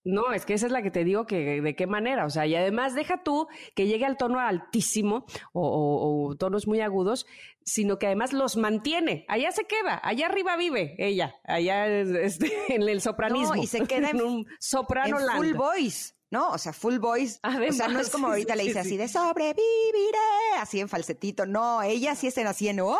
No, 0.04 0.32
es 0.32 0.46
que 0.46 0.54
esa 0.54 0.66
es 0.66 0.72
la 0.72 0.82
que 0.82 0.90
te 0.90 1.04
digo 1.04 1.26
que 1.26 1.60
de 1.60 1.76
qué 1.76 1.86
manera, 1.86 2.24
o 2.26 2.30
sea, 2.30 2.46
y 2.46 2.54
además 2.54 2.94
deja 2.94 3.22
tú 3.22 3.48
que 3.74 3.86
llegue 3.86 4.06
al 4.06 4.16
tono 4.16 4.40
altísimo 4.40 5.26
o, 5.52 5.60
o- 5.68 6.28
o 6.30 6.36
tonos 6.36 6.66
muy 6.66 6.80
agudos, 6.80 7.26
sino 7.62 7.98
que 7.98 8.06
además 8.06 8.32
los 8.32 8.56
mantiene. 8.56 9.24
Allá 9.28 9.52
se 9.52 9.64
queda, 9.64 10.00
allá 10.02 10.26
arriba 10.26 10.56
vive 10.56 10.94
ella, 10.98 11.34
allá 11.44 11.86
este, 11.86 12.50
en 12.74 12.88
el 12.88 13.00
sopranismo. 13.00 13.54
No, 13.56 13.62
y 13.62 13.66
se 13.66 13.86
queda 13.86 14.10
en- 14.12 14.22
un 14.22 14.46
soprano 14.58 15.18
en 15.20 15.26
full 15.36 15.52
voice, 15.54 16.14
¿no? 16.30 16.50
O 16.50 16.58
sea, 16.58 16.72
full 16.72 16.98
voice. 16.98 17.38
o 17.42 17.72
sea, 17.72 17.88
no 17.88 18.00
es 18.00 18.08
como 18.10 18.26
ahorita 18.28 18.54
sí, 18.54 18.58
le 18.58 18.62
dice 18.64 18.74
sí, 18.74 18.78
así 18.80 18.88
sí. 18.90 18.96
de 18.96 19.08
sobreviviré, 19.08 20.18
así 20.58 20.80
en 20.80 20.88
falsetito. 20.88 21.44
No, 21.46 21.82
ella 21.82 22.14
sí 22.14 22.26
está 22.26 22.48
así 22.48 22.68
en... 22.68 22.80
¡Oh! 22.80 22.96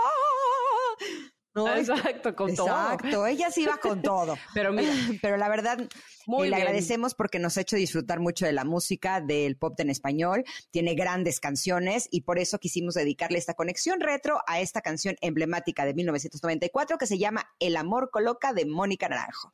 No, 1.54 1.66
es- 1.74 1.88
Exacto, 1.88 2.34
con 2.36 2.54
todo. 2.54 2.66
Exacto, 2.68 3.26
ella 3.26 3.50
sí 3.50 3.64
va 3.64 3.78
con 3.78 4.02
todo. 4.02 4.36
Pero 4.54 4.72
mira, 4.72 4.92
Pero 5.22 5.36
la 5.36 5.48
verdad, 5.48 5.78
Muy 6.26 6.46
eh, 6.46 6.50
le 6.50 6.56
agradecemos 6.56 7.14
porque 7.14 7.38
nos 7.38 7.56
ha 7.56 7.62
hecho 7.62 7.76
disfrutar 7.76 8.20
mucho 8.20 8.46
de 8.46 8.52
la 8.52 8.64
música, 8.64 9.20
del 9.20 9.56
pop 9.56 9.78
en 9.80 9.90
español. 9.90 10.44
Tiene 10.70 10.94
grandes 10.94 11.40
canciones 11.40 12.08
y 12.10 12.20
por 12.22 12.38
eso 12.38 12.58
quisimos 12.58 12.94
dedicarle 12.94 13.38
esta 13.38 13.54
conexión 13.54 14.00
retro 14.00 14.40
a 14.46 14.60
esta 14.60 14.80
canción 14.80 15.16
emblemática 15.20 15.84
de 15.84 15.94
1994 15.94 16.98
que 16.98 17.06
se 17.06 17.18
llama 17.18 17.50
El 17.58 17.76
amor 17.76 18.10
coloca 18.10 18.52
de 18.52 18.66
Mónica 18.66 19.08
Naranjo. 19.08 19.52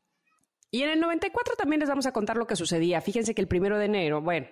Y 0.70 0.82
en 0.82 0.90
el 0.90 1.01
94 1.01 1.55
también 1.57 1.80
les 1.80 1.88
vamos 1.88 2.07
a 2.07 2.12
contar 2.12 2.36
lo 2.36 2.47
que 2.47 2.57
sucedía. 2.57 3.01
Fíjense 3.01 3.34
que 3.34 3.40
el 3.40 3.49
primero 3.49 3.78
de 3.78 3.86
enero, 3.86 4.20
bueno, 4.20 4.49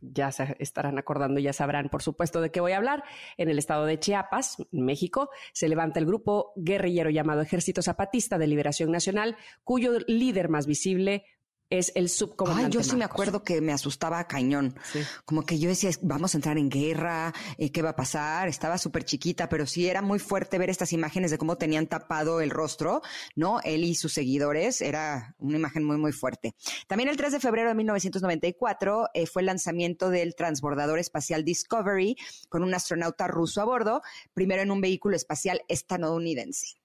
ya 0.00 0.32
se 0.32 0.56
estarán 0.58 0.98
acordando, 0.98 1.40
ya 1.40 1.52
sabrán, 1.52 1.88
por 1.88 2.02
supuesto, 2.02 2.40
de 2.40 2.50
qué 2.50 2.60
voy 2.60 2.72
a 2.72 2.76
hablar. 2.76 3.04
En 3.36 3.48
el 3.48 3.58
estado 3.58 3.84
de 3.86 3.98
Chiapas, 3.98 4.56
México, 4.70 5.30
se 5.52 5.68
levanta 5.68 5.98
el 5.98 6.06
grupo 6.06 6.52
guerrillero 6.56 7.10
llamado 7.10 7.42
Ejército 7.42 7.82
Zapatista 7.82 8.38
de 8.38 8.46
Liberación 8.46 8.90
Nacional, 8.90 9.36
cuyo 9.64 9.98
líder 10.06 10.48
más 10.48 10.66
visible 10.66 11.24
es 11.70 11.92
el 11.94 12.04
Ay, 12.04 12.08
subcomandante. 12.08 12.74
yo 12.76 12.82
sí 12.82 12.96
me 12.96 13.04
acuerdo 13.04 13.42
que 13.42 13.60
me 13.60 13.72
asustaba 13.72 14.26
cañón. 14.26 14.74
Sí. 14.92 15.00
Como 15.24 15.44
que 15.44 15.58
yo 15.58 15.68
decía, 15.68 15.90
vamos 16.02 16.34
a 16.34 16.38
entrar 16.38 16.58
en 16.58 16.70
guerra, 16.70 17.34
eh, 17.58 17.70
¿qué 17.70 17.82
va 17.82 17.90
a 17.90 17.96
pasar? 17.96 18.48
Estaba 18.48 18.78
súper 18.78 19.04
chiquita, 19.04 19.48
pero 19.48 19.66
sí 19.66 19.86
era 19.86 20.02
muy 20.02 20.18
fuerte 20.18 20.58
ver 20.58 20.70
estas 20.70 20.92
imágenes 20.92 21.30
de 21.30 21.38
cómo 21.38 21.56
tenían 21.56 21.86
tapado 21.86 22.40
el 22.40 22.50
rostro, 22.50 23.02
¿no? 23.36 23.60
Él 23.64 23.84
y 23.84 23.94
sus 23.94 24.12
seguidores. 24.12 24.80
Era 24.80 25.34
una 25.38 25.56
imagen 25.56 25.84
muy, 25.84 25.98
muy 25.98 26.12
fuerte. 26.12 26.54
También 26.86 27.08
el 27.08 27.16
3 27.16 27.32
de 27.32 27.40
febrero 27.40 27.68
de 27.68 27.74
1994 27.74 29.10
eh, 29.14 29.26
fue 29.26 29.42
el 29.42 29.46
lanzamiento 29.46 30.10
del 30.10 30.34
transbordador 30.34 30.98
espacial 30.98 31.44
Discovery 31.44 32.16
con 32.48 32.62
un 32.62 32.74
astronauta 32.74 33.26
ruso 33.28 33.60
a 33.60 33.64
bordo, 33.64 34.02
primero 34.32 34.62
en 34.62 34.70
un 34.70 34.80
vehículo 34.80 35.16
espacial 35.16 35.62
estadounidense. 35.68 36.77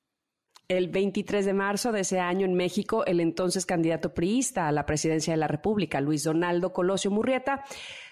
El 0.78 0.90
23 0.90 1.46
de 1.46 1.54
marzo 1.54 1.92
de 1.92 2.02
ese 2.02 2.20
año 2.20 2.46
en 2.46 2.56
México, 2.56 3.06
el 3.06 3.20
entonces 3.20 3.66
candidato 3.66 4.14
priista 4.14 4.68
a 4.68 4.72
la 4.72 4.88
presidencia 4.88 5.32
de 5.32 5.38
la 5.38 5.48
República, 5.48 6.02
Luis 6.02 6.24
Donaldo 6.24 6.74
Colosio 6.74 7.12
Murrieta, 7.12 7.64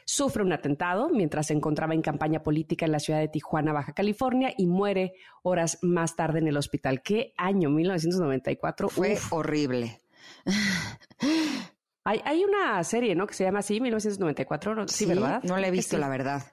sufre 0.06 0.44
un 0.44 0.54
atentado 0.54 1.10
mientras 1.10 1.48
se 1.48 1.54
encontraba 1.54 1.96
en 1.96 2.04
campaña 2.04 2.44
política 2.44 2.86
en 2.86 2.92
la 2.92 3.00
ciudad 3.00 3.20
de 3.20 3.30
Tijuana, 3.30 3.74
Baja 3.74 3.94
California, 3.94 4.54
y 4.56 4.68
muere 4.68 5.14
horas 5.42 5.80
más 5.82 6.16
tarde 6.16 6.38
en 6.40 6.48
el 6.48 6.58
hospital. 6.58 7.02
¿Qué 7.02 7.34
año? 7.36 7.72
1994. 7.72 8.90
Fue 8.90 9.14
Uf. 9.14 9.34
horrible. 9.34 10.00
Hay, 12.04 12.20
hay 12.26 12.44
una 12.44 12.84
serie, 12.84 13.16
¿no? 13.16 13.28
Que 13.28 13.34
se 13.34 13.44
llama 13.44 13.60
así, 13.60 13.80
1994. 13.80 14.76
¿no? 14.76 14.88
Sí, 14.88 15.06
¿verdad? 15.06 15.42
No 15.44 15.58
la 15.58 15.68
he 15.68 15.72
visto, 15.72 15.98
sí. 15.98 16.02
la 16.02 16.10
verdad. 16.10 16.44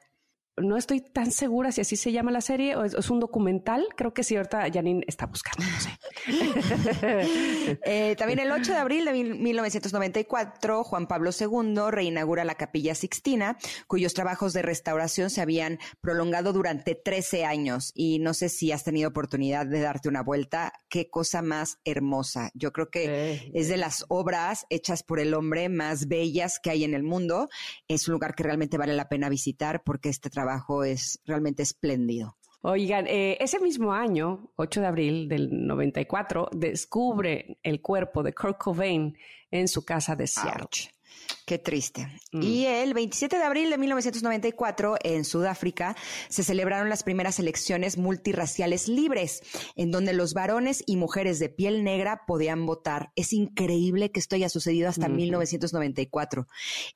No 0.61 0.77
estoy 0.77 1.01
tan 1.01 1.31
segura 1.31 1.73
si 1.73 1.81
así 1.81 1.97
se 1.97 2.13
llama 2.13 2.31
la 2.31 2.41
serie 2.41 2.77
o 2.77 2.85
es, 2.85 2.95
es 2.95 3.11
un 3.11 3.21
documental. 3.21 3.87
Creo 3.97 4.13
que 4.15 4.23
sí, 4.25 4.37
ahorita 4.37 4.67
Janine 4.73 5.05
está 5.07 5.27
buscando, 5.27 5.65
no 5.65 5.81
sé. 5.81 5.91
Eh, 7.85 8.17
también 8.17 8.39
el 8.39 8.51
8 8.51 8.73
de 8.73 8.79
abril 8.79 9.05
de 9.05 9.13
mil- 9.13 9.35
1994, 9.39 10.85
Juan 10.85 11.07
Pablo 11.07 11.31
II 11.39 11.91
reinaugura 11.91 12.45
la 12.45 12.55
Capilla 12.55 12.95
Sixtina, 12.95 13.59
cuyos 13.87 14.15
trabajos 14.15 14.53
de 14.53 14.63
restauración 14.63 15.31
se 15.31 15.41
habían 15.41 15.79
prolongado 16.01 16.53
durante 16.53 16.95
13 16.95 17.45
años. 17.45 17.93
Y 17.95 18.19
no 18.21 18.35
sé 18.35 18.49
si 18.49 18.73
has 18.73 18.85
tenido 18.85 19.09
oportunidad 19.11 19.67
de 19.67 19.81
darte 19.81 20.09
una 20.09 20.23
vuelta. 20.23 20.73
Qué 20.89 21.11
cosa 21.11 21.43
más 21.43 21.79
hermosa. 21.85 22.51
Yo 22.55 22.73
creo 22.73 22.91
que 22.91 23.51
es 23.55 23.69
de 23.69 23.77
las 23.77 24.05
obras 24.09 24.67
hechas 24.71 25.03
por 25.03 25.21
el 25.21 25.35
hombre 25.35 25.69
más 25.69 26.09
bellas 26.09 26.59
que 26.63 26.71
hay 26.71 26.85
en 26.85 26.95
el 26.95 27.03
mundo. 27.03 27.49
Es 27.87 28.09
un 28.09 28.13
lugar 28.13 28.35
que 28.35 28.43
realmente 28.45 28.79
vale 28.79 28.95
la 28.95 29.09
pena 29.09 29.29
visitar 29.29 29.83
porque 29.85 30.09
este 30.09 30.31
trabajo 30.31 30.48
es 30.85 31.21
realmente 31.25 31.63
espléndido. 31.63 32.37
Oigan, 32.61 33.07
eh, 33.07 33.37
ese 33.41 33.61
mismo 33.61 33.93
año, 33.93 34.51
8 34.57 34.81
de 34.81 34.87
abril 34.87 35.29
del 35.29 35.67
94, 35.67 36.51
descubre 36.53 37.59
el 37.63 37.81
cuerpo 37.81 38.23
de 38.23 38.35
Kurt 38.35 38.59
Cobain 38.59 39.17
en 39.51 39.69
su 39.69 39.85
casa 39.85 40.17
de 40.17 40.27
Seattle. 40.27 40.63
Ouch. 40.63 40.98
Qué 41.47 41.59
triste. 41.59 42.07
Mm. 42.33 42.43
Y 42.43 42.66
el 42.66 42.93
27 42.93 43.39
de 43.39 43.43
abril 43.43 43.70
de 43.70 43.79
1994, 43.79 44.97
en 45.03 45.24
Sudáfrica, 45.24 45.97
se 46.29 46.45
celebraron 46.45 46.91
las 46.91 47.03
primeras 47.03 47.39
elecciones 47.39 47.97
multirraciales 47.97 48.87
libres, 48.87 49.41
en 49.74 49.91
donde 49.91 50.12
los 50.12 50.35
varones 50.35 50.83
y 50.87 50.97
mujeres 50.97 51.39
de 51.39 51.49
piel 51.49 51.85
negra 51.85 52.22
podían 52.26 52.66
votar. 52.66 53.12
Es 53.16 53.33
increíble 53.33 54.11
que 54.11 54.20
esto 54.20 54.37
haya 54.37 54.51
sucedido 54.51 54.89
hasta 54.91 55.07
Ujú. 55.07 55.14
1994. 55.14 56.47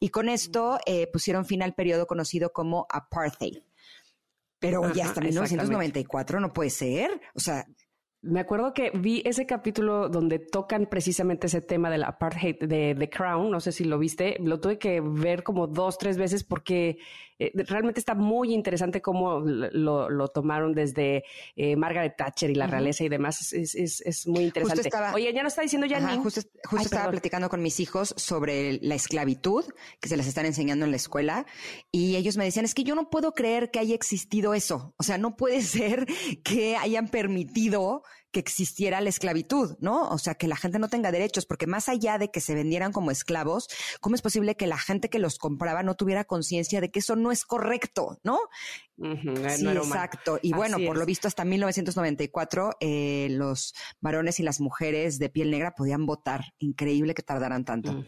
Y 0.01 0.11
con 0.11 0.29
esto 0.29 0.79
eh, 0.85 1.07
pusieron 1.11 1.47
fin 1.47 1.63
al 1.63 1.75
periodo 1.75 2.07
conocido 2.07 2.53
como 2.53 2.87
apartheid. 2.91 3.63
Pero 4.59 4.79
Ajá, 4.79 4.91
hasta 4.91 5.01
exactamente. 5.01 5.33
1994 5.41 6.41
no 6.41 6.53
puede 6.53 6.71
ser. 6.71 7.21
O 7.35 7.41
sea, 7.41 7.67
Me 8.25 8.39
acuerdo 8.39 8.73
que 8.73 8.93
vi 8.95 9.21
ese 9.25 9.47
capítulo 9.47 10.09
donde 10.09 10.39
tocan 10.39 10.87
precisamente 10.87 11.49
ese 11.49 11.61
tema 11.61 11.91
del 11.91 12.05
apartheid 12.05 12.57
de 12.61 12.95
The 12.97 13.11
Crown. 13.11 13.51
No 13.51 13.59
sé 13.59 13.73
si 13.73 13.85
lo 13.85 13.99
viste. 13.99 14.37
Lo 14.39 14.61
tuve 14.61 14.79
que 14.79 15.01
ver 15.01 15.43
como 15.43 15.67
dos, 15.67 15.99
tres 15.99 16.17
veces 16.17 16.45
porque 16.45 16.99
eh, 17.47 17.65
realmente 17.67 18.01
está 18.01 18.15
muy 18.15 18.53
interesante 18.55 19.01
cómo 19.01 19.41
lo, 19.41 20.09
lo 20.11 20.29
tomaron 20.29 20.75
desde 20.75 21.25
eh, 21.57 21.77
Margaret 21.77 22.15
Thatcher 22.17 22.51
y 22.51 22.55
la 22.55 22.67
realeza 22.67 23.05
y 23.05 23.09
demás. 23.09 23.53
Es, 23.53 23.75
es- 23.75 24.01
es 24.03 24.27
muy 24.27 24.45
interesante. 24.45 24.83
estaba- 24.83 25.13
Oye, 25.15 25.33
ya 25.33 25.43
nos 25.43 25.53
está 25.53 25.63
diciendo. 25.63 25.87
Ajá, 25.95 26.17
justo 26.17 26.41
justo 26.43 26.77
Ay, 26.79 26.85
estaba 26.85 27.03
perdón. 27.03 27.11
platicando 27.13 27.49
con 27.49 27.63
mis 27.63 27.81
hijos 27.81 28.15
sobre 28.17 28.79
la 28.83 28.95
esclavitud 28.95 29.65
que 30.01 30.09
se 30.09 30.17
les 30.17 30.27
están 30.27 30.47
enseñando 30.47 30.85
en 30.85 30.91
la 30.91 30.97
escuela 30.97 31.47
y 31.91 32.17
ellos 32.17 32.37
me 32.37 32.45
decían, 32.45 32.65
es 32.65 32.75
que 32.75 32.85
yo 32.85 32.95
no 32.95 33.11
puedo 33.11 33.33
creer 33.35 33.71
que 33.71 33.79
haya 33.79 33.95
existido 33.95 34.55
eso. 34.55 34.95
O 34.99 35.03
sea, 35.03 35.19
no 35.19 35.37
puede 35.37 35.61
ser 35.63 36.07
que 36.45 36.77
hayan 36.77 37.09
permitido 37.09 38.03
que 38.33 38.41
existiera 38.41 39.01
la 39.01 39.11
esclavitud, 39.11 39.77
¿no? 39.81 40.09
O 40.09 40.19
sea, 40.19 40.35
que 40.35 40.49
la 40.49 40.57
gente 40.57 40.79
no 40.79 40.89
tenga 40.89 41.13
derechos, 41.13 41.47
porque 41.47 41.67
más 41.67 41.89
allá 41.89 42.19
de 42.19 42.31
que 42.31 42.41
se 42.41 42.55
vendieran 42.55 42.93
como 42.93 43.11
esclavos, 43.11 43.69
¿cómo 44.01 44.17
es 44.17 44.23
posible 44.23 44.57
que 44.57 44.67
la 44.67 44.79
gente 44.79 45.11
que 45.11 45.19
los 45.19 45.39
compraba 45.39 45.83
no 45.83 45.95
tuviera 45.95 46.25
conciencia 46.25 46.81
de 46.81 46.91
que 46.91 46.99
eso 47.01 47.15
no 47.15 47.31
es 47.31 47.45
correcto, 47.45 48.19
¿no? 48.25 48.39
Eh, 49.03 49.57
Sí, 49.57 49.65
no 49.65 49.73
exacto. 49.73 50.39
Y 50.43 50.53
bueno, 50.53 50.77
Así 50.77 50.87
por 50.87 50.97
es. 50.97 51.01
lo 51.01 51.07
visto, 51.07 51.29
hasta 51.29 51.45
1994, 51.45 52.77
eh, 52.81 53.29
los 53.31 53.75
varones 54.01 54.41
y 54.41 54.43
las 54.43 54.61
mujeres 54.61 55.19
de 55.19 55.29
piel 55.29 55.51
negra 55.51 55.75
podían 55.75 56.07
votar. 56.07 56.55
Increíble 56.59 57.15
que 57.15 57.23
tardaran 57.23 57.65
tanto. 57.65 58.05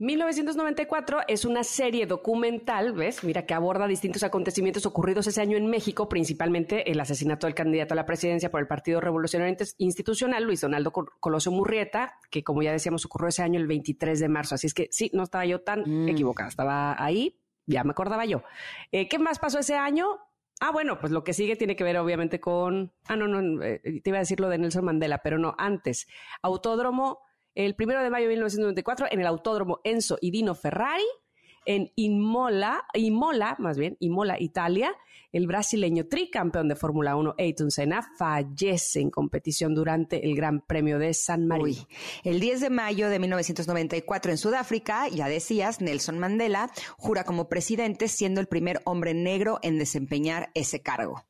1994 0.00 1.20
es 1.28 1.44
una 1.44 1.62
serie 1.62 2.06
documental, 2.06 2.94
¿ves? 2.94 3.22
Mira, 3.22 3.44
que 3.44 3.52
aborda 3.52 3.86
distintos 3.86 4.22
acontecimientos 4.22 4.86
ocurridos 4.86 5.26
ese 5.26 5.42
año 5.42 5.58
en 5.58 5.66
México, 5.66 6.08
principalmente 6.08 6.90
el 6.90 6.98
asesinato 7.00 7.46
del 7.46 7.54
candidato 7.54 7.92
a 7.92 7.96
la 7.96 8.06
presidencia 8.06 8.50
por 8.50 8.60
el 8.60 8.66
Partido 8.66 9.02
Revolucionario 9.02 9.54
Institucional, 9.76 10.44
Luis 10.44 10.62
Donaldo 10.62 10.90
Col- 10.90 11.10
Colosio 11.20 11.52
Murrieta, 11.52 12.14
que 12.30 12.42
como 12.42 12.62
ya 12.62 12.72
decíamos 12.72 13.04
ocurrió 13.04 13.28
ese 13.28 13.42
año 13.42 13.60
el 13.60 13.66
23 13.66 14.18
de 14.18 14.28
marzo. 14.30 14.54
Así 14.54 14.66
es 14.68 14.72
que 14.74 14.88
sí, 14.90 15.10
no 15.12 15.22
estaba 15.24 15.44
yo 15.44 15.60
tan 15.60 15.82
Mm. 15.86 16.08
equivocada, 16.08 16.48
estaba 16.48 16.96
ahí, 17.04 17.38
ya 17.66 17.84
me 17.84 17.90
acordaba 17.90 18.24
yo. 18.24 18.42
Eh, 18.92 19.06
¿Qué 19.06 19.18
más 19.18 19.38
pasó 19.38 19.58
ese 19.58 19.76
año? 19.76 20.06
Ah, 20.62 20.70
bueno, 20.72 20.98
pues 20.98 21.12
lo 21.12 21.24
que 21.24 21.34
sigue 21.34 21.56
tiene 21.56 21.76
que 21.76 21.84
ver 21.84 21.98
obviamente 21.98 22.40
con... 22.40 22.92
Ah, 23.06 23.16
no, 23.16 23.28
no, 23.28 23.62
eh, 23.62 23.80
te 24.02 24.08
iba 24.10 24.16
a 24.16 24.20
decir 24.20 24.40
lo 24.40 24.48
de 24.48 24.56
Nelson 24.56 24.84
Mandela, 24.84 25.18
pero 25.22 25.38
no, 25.38 25.54
antes. 25.58 26.06
Autódromo, 26.40 27.20
el 27.54 27.74
primero 27.74 28.02
de 28.02 28.10
mayo 28.10 28.24
de 28.24 28.34
1994, 28.34 29.06
en 29.10 29.20
el 29.20 29.26
Autódromo 29.26 29.80
Enzo 29.84 30.18
y 30.20 30.30
Dino 30.30 30.54
Ferrari, 30.54 31.04
en 31.66 31.92
Imola, 31.94 32.84
Imola, 32.94 33.56
más 33.58 33.78
bien, 33.78 33.96
Imola, 34.00 34.40
Italia, 34.40 34.94
el 35.32 35.46
brasileño 35.46 36.06
tricampeón 36.08 36.68
de 36.68 36.74
Fórmula 36.74 37.16
1, 37.16 37.34
Ayrton 37.38 37.70
Senna, 37.70 38.02
fallece 38.18 39.00
en 39.00 39.10
competición 39.10 39.74
durante 39.74 40.26
el 40.26 40.34
Gran 40.34 40.60
Premio 40.60 40.98
de 40.98 41.14
San 41.14 41.46
Marino. 41.46 41.86
El 42.24 42.40
10 42.40 42.60
de 42.62 42.70
mayo 42.70 43.08
de 43.08 43.18
1994 43.18 44.32
en 44.32 44.38
Sudáfrica, 44.38 45.08
ya 45.08 45.28
decías, 45.28 45.80
Nelson 45.80 46.18
Mandela 46.18 46.70
jura 46.96 47.24
como 47.24 47.48
presidente, 47.48 48.08
siendo 48.08 48.40
el 48.40 48.48
primer 48.48 48.80
hombre 48.84 49.14
negro 49.14 49.60
en 49.62 49.78
desempeñar 49.78 50.50
ese 50.54 50.82
cargo. 50.82 51.24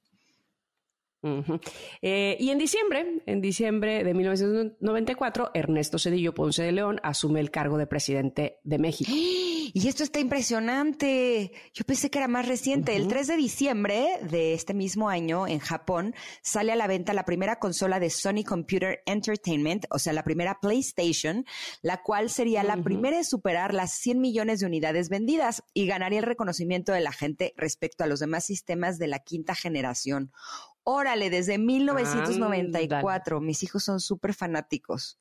Eh, 1.22 2.36
y 2.40 2.50
en 2.50 2.58
diciembre, 2.58 3.22
en 3.26 3.40
diciembre 3.40 4.04
de 4.04 4.14
1994, 4.14 5.50
Ernesto 5.54 5.98
Cedillo 5.98 6.34
Ponce 6.34 6.62
de 6.62 6.72
León 6.72 7.00
asume 7.02 7.40
el 7.40 7.50
cargo 7.50 7.76
de 7.78 7.86
presidente 7.86 8.58
de 8.64 8.78
México. 8.78 9.10
Y 9.72 9.86
esto 9.86 10.02
está 10.02 10.18
impresionante. 10.18 11.52
Yo 11.72 11.84
pensé 11.84 12.10
que 12.10 12.18
era 12.18 12.26
más 12.26 12.48
reciente. 12.48 12.96
El 12.96 13.06
3 13.06 13.28
de 13.28 13.36
diciembre 13.36 14.18
de 14.28 14.52
este 14.52 14.74
mismo 14.74 15.08
año, 15.08 15.46
en 15.46 15.60
Japón, 15.60 16.12
sale 16.42 16.72
a 16.72 16.76
la 16.76 16.88
venta 16.88 17.14
la 17.14 17.24
primera 17.24 17.60
consola 17.60 18.00
de 18.00 18.10
Sony 18.10 18.42
Computer 18.44 19.00
Entertainment, 19.06 19.86
o 19.90 20.00
sea, 20.00 20.12
la 20.12 20.24
primera 20.24 20.58
PlayStation, 20.60 21.44
la 21.82 22.02
cual 22.02 22.30
sería 22.30 22.64
la 22.64 22.78
primera 22.78 23.18
en 23.18 23.24
superar 23.24 23.72
las 23.72 23.92
100 23.92 24.20
millones 24.20 24.58
de 24.58 24.66
unidades 24.66 25.08
vendidas 25.08 25.62
y 25.72 25.86
ganaría 25.86 26.18
el 26.18 26.26
reconocimiento 26.26 26.90
de 26.92 27.00
la 27.00 27.12
gente 27.12 27.54
respecto 27.56 28.02
a 28.02 28.08
los 28.08 28.18
demás 28.18 28.44
sistemas 28.44 28.98
de 28.98 29.06
la 29.06 29.20
quinta 29.20 29.54
generación. 29.54 30.32
Órale, 30.92 31.30
desde 31.30 31.56
1994. 31.56 33.40
Mis 33.40 33.62
hijos 33.62 33.84
son 33.84 34.00
súper 34.00 34.34
fanáticos. 34.34 35.18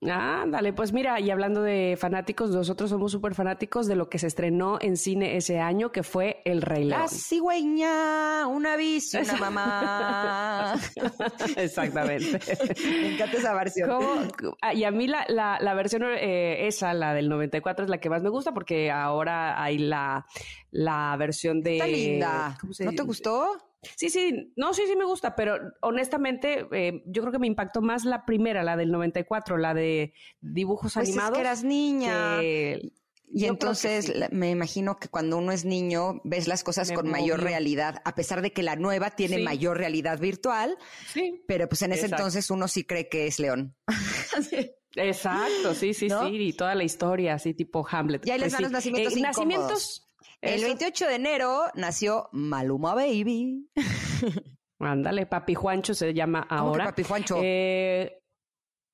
Ándale, 0.00 0.72
pues 0.72 0.92
mira, 0.92 1.18
y 1.18 1.28
hablando 1.30 1.60
de 1.60 1.96
fanáticos, 1.98 2.50
nosotros 2.50 2.90
somos 2.90 3.10
súper 3.10 3.34
fanáticos 3.34 3.88
de 3.88 3.96
lo 3.96 4.08
que 4.08 4.20
se 4.20 4.28
estrenó 4.28 4.78
en 4.80 4.96
cine 4.96 5.36
ese 5.36 5.58
año, 5.58 5.90
que 5.90 6.04
fue 6.04 6.40
El 6.44 6.62
Rey 6.62 6.84
León. 6.84 7.00
La 7.00 7.08
cigüeña, 7.08 8.46
una 8.46 8.76
bici, 8.76 9.16
una 9.16 9.36
mamá. 9.36 10.74
Exactamente. 11.56 12.38
Me 12.84 13.14
encanta 13.14 13.36
esa 13.38 13.54
versión. 13.54 13.90
¿Cómo? 13.90 14.56
Ah, 14.62 14.72
Y 14.72 14.84
a 14.84 14.92
mí 14.92 15.08
la, 15.08 15.24
la, 15.28 15.58
la 15.60 15.74
versión 15.74 16.04
eh, 16.04 16.68
esa, 16.68 16.94
la 16.94 17.12
del 17.12 17.28
94, 17.28 17.84
es 17.84 17.90
la 17.90 17.98
que 17.98 18.08
más 18.08 18.22
me 18.22 18.28
gusta 18.28 18.52
porque 18.52 18.92
ahora 18.92 19.60
hay 19.60 19.78
la, 19.78 20.26
la 20.70 21.16
versión 21.18 21.60
de... 21.60 21.72
Está 21.72 21.86
linda. 21.88 22.56
¿cómo 22.60 22.72
se 22.72 22.84
¿No 22.84 22.92
te 22.92 23.02
gustó? 23.02 23.67
Sí, 23.96 24.10
sí, 24.10 24.52
no, 24.56 24.74
sí, 24.74 24.82
sí 24.88 24.96
me 24.96 25.04
gusta, 25.04 25.36
pero 25.36 25.56
honestamente 25.82 26.66
eh, 26.72 27.02
yo 27.06 27.22
creo 27.22 27.32
que 27.32 27.38
me 27.38 27.46
impactó 27.46 27.80
más 27.80 28.04
la 28.04 28.24
primera, 28.26 28.62
la 28.64 28.76
del 28.76 28.90
94, 28.90 29.56
la 29.56 29.72
de 29.74 30.14
dibujos 30.40 30.94
Pues 30.94 31.08
es 31.08 31.14
animados. 31.14 31.34
que 31.36 31.40
eras 31.40 31.62
niña. 31.64 32.40
que- 32.40 32.92
Y 33.30 33.42
yo 33.42 33.48
entonces 33.48 34.06
sí. 34.06 34.12
me 34.32 34.50
imagino 34.50 34.98
que 34.98 35.08
cuando 35.08 35.36
uno 35.36 35.52
es 35.52 35.64
niño 35.66 36.20
ves 36.24 36.48
las 36.48 36.64
cosas 36.64 36.88
Me 36.88 36.94
con 36.96 37.08
mayor 37.10 37.40
realidad, 37.42 38.00
a 38.04 38.14
pesar 38.14 38.40
de 38.42 38.52
que 38.52 38.62
la 38.62 38.74
nueva 38.76 39.10
tiene 39.10 39.36
Sí. 39.36 39.42
mayor 39.42 39.76
realidad 39.76 40.18
virtual, 40.18 40.76
Sí, 41.12 41.44
pero 41.46 41.68
pues 41.68 41.82
en 41.82 41.92
ese 41.92 42.06
Exacto. 42.06 42.22
entonces 42.22 42.50
uno 42.50 42.66
sí 42.68 42.84
cree 42.84 43.08
que 43.08 43.26
es 43.26 43.38
León. 43.38 43.76
Exacto, 44.96 45.74
sí, 45.74 45.94
sí, 45.94 46.08
¿No? 46.08 46.26
sí, 46.26 46.36
y 46.36 46.52
toda 46.54 46.74
la 46.74 46.84
historia, 46.84 47.34
así 47.34 47.54
tipo 47.54 47.86
Hamlet. 47.88 48.26
Y 48.26 48.30
ahí 48.30 48.38
les 48.38 48.48
Pues 48.48 48.56
sí. 48.56 48.62
los 48.62 48.72
nacimientos 48.72 49.14
Eh, 49.14 49.18
incómodos. 49.18 49.36
nacimientos. 49.46 50.07
El 50.40 50.60
eso. 50.60 50.66
28 50.66 51.06
de 51.06 51.14
enero 51.14 51.64
nació 51.74 52.28
Maluma 52.32 52.94
Baby. 52.94 53.68
Ándale, 54.78 55.26
Papi 55.26 55.54
Juancho 55.54 55.94
se 55.94 56.14
llama 56.14 56.46
¿Cómo 56.48 56.48
que 56.48 56.54
ahora. 56.54 56.84
Papi 56.86 57.02
Juancho? 57.02 57.40
Eh, 57.42 58.20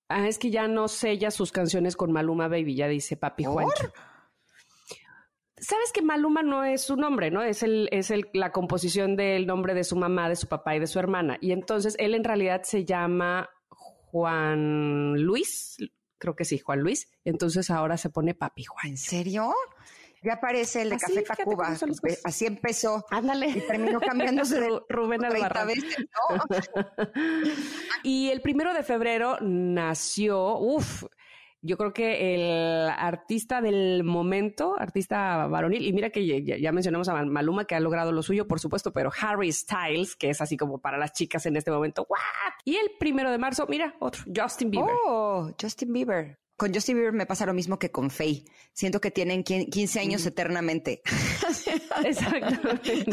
ah, 0.09 0.27
es 0.27 0.39
que 0.39 0.51
ya 0.51 0.67
no 0.67 0.89
sella 0.89 1.31
sus 1.31 1.53
canciones 1.53 1.97
con 1.97 2.13
Maluma 2.13 2.49
Baby, 2.49 2.75
ya 2.75 2.89
dice 2.89 3.17
Papi 3.17 3.45
¿Por? 3.45 3.53
Juancho. 3.53 3.93
Sabes 5.57 5.93
que 5.93 6.03
Maluma 6.03 6.43
no 6.43 6.65
es 6.65 6.83
su 6.83 6.97
nombre, 6.97 7.31
¿no? 7.31 7.43
Es 7.43 7.63
el, 7.63 7.89
es 7.93 8.11
el, 8.11 8.29
la 8.33 8.53
composición 8.53 9.17
del 9.17 9.47
nombre 9.47 9.73
de 9.73 9.85
su 9.85 9.97
mamá, 9.97 10.29
de 10.29 10.37
su 10.37 10.47
papá 10.47 10.77
y 10.77 10.81
de 10.81 10.87
su 10.87 10.99
hermana. 10.99 11.39
Y 11.41 11.53
entonces 11.53 11.97
él 11.99 12.15
en 12.15 12.25
realidad 12.25 12.63
se 12.65 12.85
llama 12.85 13.49
Juan 13.69 15.15
Luis, 15.23 15.77
creo 16.19 16.35
que 16.35 16.45
sí, 16.45 16.59
Juan 16.59 16.81
Luis. 16.81 17.09
Entonces 17.25 17.71
ahora 17.71 17.97
se 17.97 18.11
pone 18.11 18.35
Papi 18.35 18.65
Juan. 18.65 18.89
¿En 18.89 18.97
serio? 18.97 19.55
Ya 20.25 20.35
aparece 20.35 20.83
el 20.83 20.91
de 20.91 20.97
Así, 20.97 21.23
Café 21.23 21.45
Tacuba. 21.45 21.77
Así 22.25 22.47
empezó. 22.47 23.05
Ándale. 23.11 23.49
Y 23.49 23.61
terminó 23.61 24.01
cambiándose 24.01 24.59
de 24.61 24.69
Ru- 24.69 24.85
Rubén 24.89 25.21
30 25.21 25.37
Albarrán. 25.37 25.67
veces, 25.67 25.97
¿no? 26.31 26.45
Y 28.03 28.31
el 28.31 28.41
primero 28.41 28.73
de 28.75 28.83
febrero 28.83 29.37
nació, 29.41 30.59
uff, 30.59 31.05
yo 31.63 31.77
creo 31.79 31.93
que 31.95 32.35
el 32.35 32.89
artista 32.91 33.61
del 33.63 34.05
momento, 34.05 34.77
artista 34.79 35.47
varonil, 35.47 35.87
y 35.87 35.93
mira 35.95 36.11
que 36.11 36.27
ya, 36.45 36.57
ya 36.59 36.73
mencionamos 36.73 37.09
a 37.09 37.25
Maluma 37.25 37.65
que 37.67 37.75
ha 37.75 37.81
logrado 37.81 38.13
lo 38.13 38.23
suyo, 38.23 38.47
por 38.47 38.61
supuesto, 38.61 38.93
pero 38.93 39.11
Harry 39.21 39.51
Styles, 39.53 40.17
que 40.17 40.29
es 40.31 40.41
así 40.43 40.57
como 40.59 40.79
para 40.79 40.99
las 40.99 41.13
chicas 41.15 41.47
en 41.47 41.57
este 41.57 41.71
momento, 41.71 42.07
¿what? 42.09 42.19
Y 42.65 42.77
el 42.77 42.91
primero 42.99 43.31
de 43.31 43.39
marzo, 43.39 43.67
mira, 43.69 43.95
otro, 44.01 44.23
Justin 44.35 44.71
Bieber. 44.71 44.95
Oh, 45.07 45.51
Justin 45.61 45.93
Bieber. 45.93 46.39
Con 46.57 46.73
Justin 46.73 46.97
Bieber 46.97 47.13
me 47.13 47.27
pasa 47.27 47.47
lo 47.47 47.53
mismo 47.53 47.79
que 47.81 47.91
con 47.91 48.11
Faye. 48.11 48.45
Siento 48.73 49.01
que 49.01 49.11
tienen 49.11 49.43
quin- 49.43 49.69
15 49.71 49.99
años 50.01 50.25
eternamente. 50.25 51.03
Exactamente. 52.05 53.05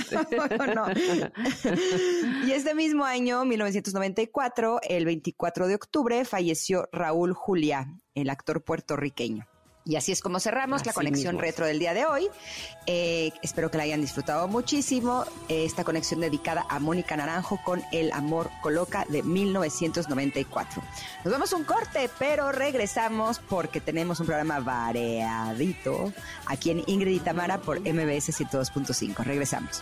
No. 0.76 0.86
Y 2.48 2.52
este 2.52 2.76
mismo 2.76 3.04
año, 3.06 3.44
1994, 3.46 4.82
el 4.88 5.06
24 5.06 5.68
de 5.68 5.76
octubre, 5.76 6.26
falleció 6.26 6.88
Raúl 6.92 7.34
Juliá, 7.34 7.88
el 8.16 8.30
actor 8.30 8.64
puertorriqueño. 8.64 9.48
Y 9.92 9.98
así 9.98 10.14
es 10.14 10.22
como 10.22 10.40
cerramos 10.40 10.86
la 10.86 10.94
conexión 10.94 11.36
mismo 11.36 11.42
retro 11.42 11.66
del 11.66 11.78
día 11.78 11.94
de 11.94 12.06
hoy. 12.06 12.30
Eh, 12.86 13.34
espero 13.42 13.70
que 13.70 13.76
la 13.76 13.84
hayan 13.84 14.00
disfrutado 14.00 14.48
muchísimo. 14.48 15.26
Eh, 15.50 15.66
esta 15.66 15.84
conexión 15.84 16.22
dedicada 16.22 16.66
a 16.70 16.80
Mónica 16.80 17.18
Naranjo 17.18 17.60
con 17.62 17.84
El 17.92 18.14
Amor 18.14 18.50
Coloca 18.62 19.06
de 19.10 19.22
1994. 19.22 20.82
Nos 21.26 21.34
vamos 21.34 21.52
a 21.52 21.58
un 21.58 21.66
corte, 21.66 22.10
pero 22.18 22.54
regresamos 22.54 23.40
porque 23.40 23.82
tenemos 23.82 24.22
un 24.22 24.28
programa 24.28 24.62
variadito 24.62 26.14
aquí 26.46 26.72
en 26.72 26.84
Ingrid 26.88 27.18
y 27.18 27.20
Tamara 27.20 27.58
por 27.58 27.82
MBS 27.82 28.30
102.5. 28.30 29.26
Regresamos. 29.26 29.82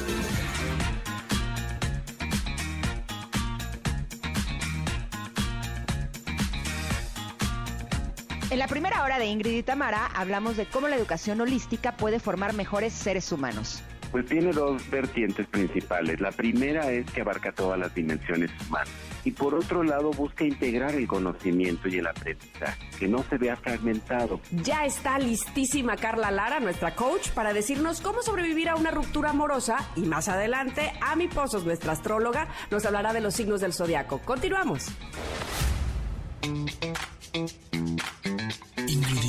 La 8.61 8.67
primera 8.67 9.03
hora 9.03 9.17
de 9.17 9.25
Ingrid 9.25 9.57
y 9.57 9.63
Tamara 9.63 10.05
hablamos 10.05 10.55
de 10.55 10.67
cómo 10.67 10.87
la 10.87 10.95
educación 10.95 11.41
holística 11.41 11.97
puede 11.97 12.19
formar 12.19 12.53
mejores 12.53 12.93
seres 12.93 13.31
humanos. 13.31 13.81
Pues 14.11 14.27
tiene 14.27 14.51
dos 14.51 14.87
vertientes 14.91 15.47
principales. 15.47 16.21
La 16.21 16.31
primera 16.31 16.91
es 16.91 17.09
que 17.09 17.21
abarca 17.21 17.53
todas 17.53 17.79
las 17.79 17.95
dimensiones 17.95 18.51
humanas. 18.67 18.87
Y 19.23 19.31
por 19.31 19.55
otro 19.55 19.81
lado 19.81 20.11
busca 20.11 20.43
integrar 20.43 20.93
el 20.93 21.07
conocimiento 21.07 21.87
y 21.87 21.97
el 21.97 22.05
aprendizaje, 22.05 22.87
que 22.99 23.07
no 23.07 23.23
se 23.23 23.39
vea 23.39 23.55
fragmentado. 23.55 24.39
Ya 24.51 24.85
está 24.85 25.17
listísima 25.17 25.97
Carla 25.97 26.29
Lara, 26.29 26.59
nuestra 26.59 26.93
coach, 26.93 27.29
para 27.31 27.53
decirnos 27.53 27.99
cómo 27.99 28.21
sobrevivir 28.21 28.69
a 28.69 28.75
una 28.75 28.91
ruptura 28.91 29.31
amorosa. 29.31 29.89
Y 29.95 30.01
más 30.01 30.27
adelante, 30.27 30.93
Ami 31.01 31.29
Pozos, 31.29 31.65
nuestra 31.65 31.93
astróloga, 31.93 32.47
nos 32.69 32.85
hablará 32.85 33.11
de 33.11 33.21
los 33.21 33.33
signos 33.33 33.61
del 33.61 33.73
zodiaco. 33.73 34.19
Continuamos. 34.19 34.85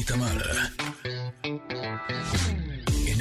Y 0.02 0.04
Tamara, 0.04 0.72
en 1.44 1.60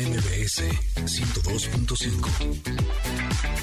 MBS 0.09 0.63
102.5. 1.05 3.60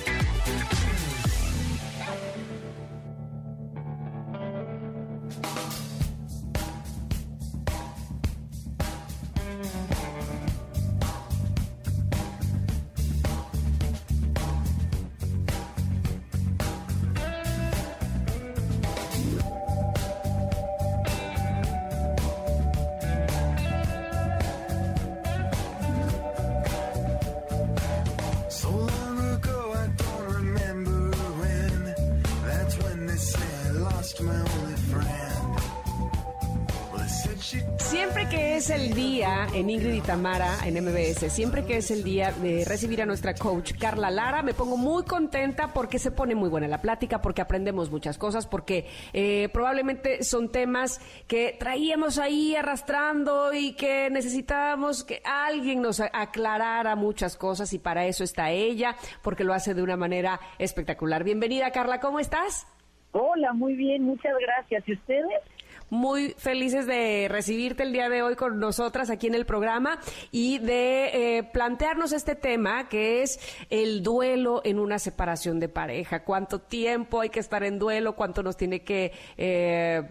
Tamara 40.09 40.57
en 40.65 40.83
MBS, 40.83 41.31
siempre 41.31 41.67
que 41.67 41.77
es 41.77 41.91
el 41.91 42.03
día 42.03 42.33
de 42.33 42.65
recibir 42.65 43.03
a 43.03 43.05
nuestra 43.05 43.35
coach 43.35 43.75
Carla 43.79 44.11
Lara, 44.11 44.43
me 44.43 44.55
pongo 44.55 44.79
muy 44.79 45.03
contenta 45.05 45.75
porque 45.75 45.99
se 45.99 46.11
pone 46.11 46.35
muy 46.35 46.49
buena 46.49 46.67
la 46.67 46.81
plática, 46.81 47.21
porque 47.21 47.43
aprendemos 47.43 47.91
muchas 47.91 48.17
cosas, 48.17 48.47
porque 48.47 48.87
eh, 49.13 49.51
probablemente 49.53 50.25
son 50.25 50.51
temas 50.51 50.99
que 51.27 51.55
traíamos 51.59 52.17
ahí 52.17 52.57
arrastrando 52.57 53.53
y 53.53 53.75
que 53.75 54.09
necesitábamos 54.09 55.05
que 55.05 55.21
alguien 55.27 55.83
nos 55.83 56.01
aclarara 56.01 56.97
muchas 56.97 57.37
cosas 57.37 57.75
y 57.75 57.79
para 57.79 58.07
eso 58.07 58.25
está 58.25 58.51
ella, 58.51 58.97
porque 59.21 59.45
lo 59.45 59.53
hace 59.53 59.75
de 59.75 59.83
una 59.83 59.99
manera 59.99 60.41
espectacular. 60.59 61.23
Bienvenida 61.23 61.71
Carla, 61.71 62.01
¿cómo 62.01 62.19
estás? 62.19 62.67
Hola, 63.13 63.53
muy 63.53 63.75
bien, 63.75 64.05
muchas 64.05 64.33
gracias. 64.41 64.89
¿Y 64.89 64.95
ustedes? 64.95 65.43
Muy 65.91 66.34
felices 66.39 66.86
de 66.86 67.26
recibirte 67.30 67.82
el 67.82 67.93
día 67.93 68.09
de 68.09 68.22
hoy 68.22 68.34
con 68.36 68.59
nosotras 68.61 69.11
aquí 69.11 69.26
en 69.26 69.34
el 69.34 69.47
programa 69.47 69.99
y 70.30 70.59
de 70.59 71.39
eh, 71.39 71.43
plantearnos 71.45 72.12
este 72.12 72.34
tema 72.34 72.89
que 72.89 73.22
es 73.22 73.39
el 73.70 74.03
duelo 74.03 74.61
en 74.64 74.78
una 74.78 74.99
separación 74.99 75.61
de 75.61 75.68
pareja. 75.68 76.24
¿Cuánto 76.24 76.61
tiempo 76.61 77.20
hay 77.20 77.30
que 77.30 77.41
estar 77.41 77.62
en 77.64 77.78
duelo? 77.78 78.14
¿Cuánto 78.16 78.43
nos 78.43 78.57
tiene 78.57 78.80
que 78.84 79.12
eh, 79.36 80.03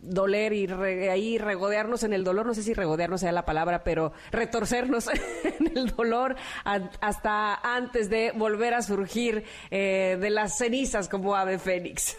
doler 0.00 0.52
y 0.52 0.66
re- 0.66 1.10
ahí 1.10 1.38
regodearnos 1.38 2.02
en 2.02 2.12
el 2.12 2.24
dolor? 2.24 2.46
No 2.46 2.54
sé 2.54 2.62
si 2.62 2.74
regodearnos 2.74 3.20
sea 3.20 3.32
la 3.32 3.44
palabra, 3.44 3.84
pero 3.84 4.12
retorcernos 4.30 5.08
en 5.44 5.76
el 5.76 5.88
dolor 5.94 6.36
hasta 6.64 7.54
antes 7.54 8.08
de 8.10 8.32
volver 8.32 8.74
a 8.74 8.82
surgir 8.82 9.44
eh, 9.70 10.16
de 10.20 10.30
las 10.30 10.58
cenizas 10.58 11.08
como 11.08 11.34
ave 11.36 11.58
fénix. 11.58 12.16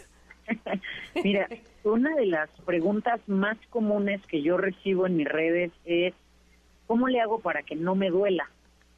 Mira, 1.24 1.48
una 1.84 2.14
de 2.14 2.26
las 2.26 2.50
preguntas 2.64 3.20
más 3.26 3.56
comunes 3.70 4.20
que 4.26 4.42
yo 4.42 4.56
recibo 4.56 5.06
en 5.06 5.16
mis 5.16 5.28
redes 5.28 5.72
es, 5.84 6.14
¿cómo 6.86 7.08
le 7.08 7.20
hago 7.20 7.40
para 7.40 7.62
que 7.62 7.76
no 7.76 7.94
me 7.94 8.10
duela? 8.10 8.50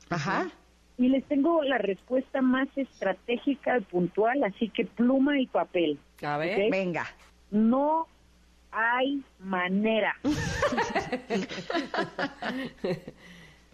Ajá. 0.09 0.51
Y 0.99 1.09
les 1.09 1.25
tengo 1.25 1.63
la 1.63 1.79
respuesta 1.79 2.43
más 2.43 2.69
estratégica 2.77 3.79
y 3.79 3.83
puntual, 3.83 4.45
así 4.45 4.69
que 4.69 4.85
pluma 4.85 5.41
y 5.41 5.47
papel. 5.47 5.99
A 6.23 6.37
ver. 6.37 6.71
Venga. 6.71 7.07
No 7.51 8.07
hay 8.71 9.23
manera. 9.39 10.15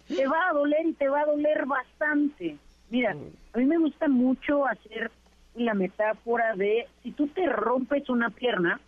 te 0.07 0.27
va 0.27 0.49
a 0.49 0.53
doler 0.53 0.85
y 0.85 0.93
te 0.93 1.09
va 1.09 1.21
a 1.21 1.25
doler 1.25 1.65
bastante. 1.65 2.57
Mira, 2.89 3.11
a 3.11 3.57
mí 3.57 3.65
me 3.65 3.77
gusta 3.77 4.07
mucho 4.07 4.65
hacer 4.65 5.11
la 5.57 5.73
metáfora 5.73 6.55
de 6.55 6.87
si 7.03 7.11
tú 7.11 7.27
te 7.27 7.47
rompes 7.47 8.09
una 8.09 8.29
pierna, 8.29 8.79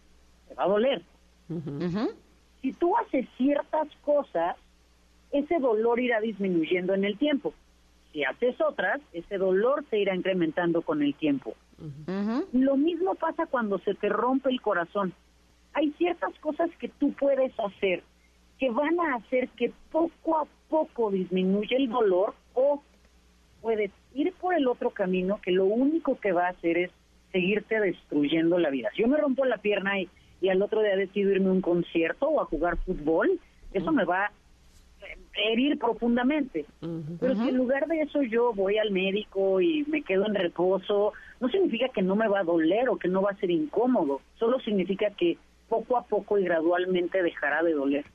te 0.47 0.53
va 0.55 0.63
a 0.63 0.67
doler. 0.67 1.01
Si 2.61 2.74
tú 2.74 2.95
haces 2.97 3.28
ciertas 3.38 3.88
cosas, 4.03 4.55
ese 5.32 5.59
dolor 5.59 5.99
irá 5.99 6.20
disminuyendo 6.20 6.93
en 6.93 7.05
el 7.05 7.17
tiempo. 7.17 7.53
Si 8.11 8.24
haces 8.24 8.59
otras, 8.61 9.01
ese 9.13 9.38
dolor 9.38 9.86
se 9.89 9.99
irá 9.99 10.15
incrementando 10.15 10.82
con 10.82 11.01
el 11.03 11.13
tiempo. 11.15 11.55
Lo 12.53 12.76
mismo 12.76 13.15
pasa 13.15 13.45
cuando 13.45 13.80
se 13.80 13.93
te 13.93 14.09
rompe 14.09 14.49
el 14.49 14.61
corazón. 14.61 15.13
Hay 15.74 15.91
ciertas 15.91 16.34
cosas 16.39 16.70
que 16.80 16.89
tú 16.89 17.13
puedes 17.13 17.53
hacer 17.59 18.03
que 18.59 18.70
van 18.70 18.99
a 18.99 19.15
hacer 19.15 19.47
que 19.49 19.72
poco 19.91 20.38
a 20.38 20.45
poco 20.70 21.11
disminuya 21.11 21.78
el 21.78 21.89
dolor 21.89 22.34
o 22.53 22.84
puedes 23.61 23.91
ir 24.14 24.34
por 24.34 24.55
el 24.55 24.68
otro 24.68 24.91
camino 24.91 25.39
que 25.41 25.51
lo 25.51 25.66
único 25.66 26.20
que 26.20 26.32
va 26.32 26.47
a 26.47 26.51
hacer 26.51 26.78
es 26.78 26.91
seguirte 27.32 27.80
destruyendo 27.80 28.57
la 28.57 28.70
vida. 28.70 28.89
Si 28.95 29.01
yo 29.01 29.07
me 29.07 29.18
rompo 29.18 29.45
la 29.45 29.57
pierna 29.57 29.99
y, 29.99 30.10
y 30.41 30.49
al 30.49 30.62
otro 30.62 30.82
día 30.82 30.95
decido 30.95 31.32
irme 31.32 31.49
a 31.49 31.53
un 31.53 31.62
concierto 31.62 32.28
o 32.28 32.41
a 32.41 32.45
jugar 32.45 32.78
fútbol, 32.78 33.39
eso 33.74 33.91
me 33.91 34.05
va 34.05 34.26
a 34.26 34.32
herir 35.51 35.78
profundamente. 35.78 36.66
Pero 37.20 37.36
si 37.36 37.49
en 37.49 37.57
lugar 37.57 37.88
de 37.88 38.01
eso 38.01 38.22
yo 38.24 38.53
voy 38.53 38.78
al 38.78 38.91
médico 38.91 39.62
y 39.62 39.86
me 39.86 40.01
quedo 40.01 40.26
en 40.26 40.36
reposo, 40.36 41.14
no 41.39 41.49
significa 41.49 41.89
que 41.89 42.01
no 42.01 42.16
me 42.16 42.28
va 42.28 42.39
a 42.39 42.43
doler 42.43 42.89
o 42.89 42.97
que 42.97 43.07
no 43.07 43.22
va 43.22 43.32
a 43.32 43.39
ser 43.39 43.51
incómodo, 43.51 44.22
solo 44.38 44.60
significa 44.60 45.10
que 45.12 45.38
poco 45.68 45.97
a 45.97 46.03
poco 46.03 46.38
y 46.38 46.43
gradualmente 46.43 47.22
dejará 47.22 47.64
de 47.64 47.74
doler. 47.74 48.05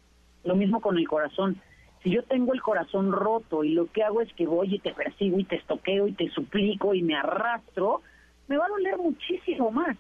Lo 0.45 0.57
mismo 0.57 0.81
con 0.81 0.99
el 0.99 1.09
corazón. 1.09 1.57
Si 2.05 2.11
yo 2.11 2.23
tengo 2.23 2.53
el 2.53 2.61
corazón 2.61 3.13
roto 3.13 3.65
y 3.65 3.71
lo 3.71 3.87
que 3.87 4.03
hago 4.03 4.21
es 4.21 4.31
que 4.35 4.47
voy 4.47 4.75
y 4.75 4.79
te 4.79 4.93
persigo 4.93 5.39
y 5.39 5.45
te 5.45 5.57
estoqueo 5.57 6.07
y 6.07 6.13
te 6.13 6.29
suplico 6.29 6.93
y 6.93 7.03
me 7.03 7.17
arrastro, 7.17 8.03
me 8.47 8.59
va 8.59 8.67
a 8.67 8.69
doler 8.69 8.99
muchísimo 8.99 9.71
más. 9.71 9.97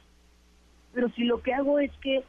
Pero 0.92 1.08
si 1.08 1.24
lo 1.24 1.40
que 1.40 1.54
hago 1.54 1.78
es 1.78 1.90
que 2.02 2.22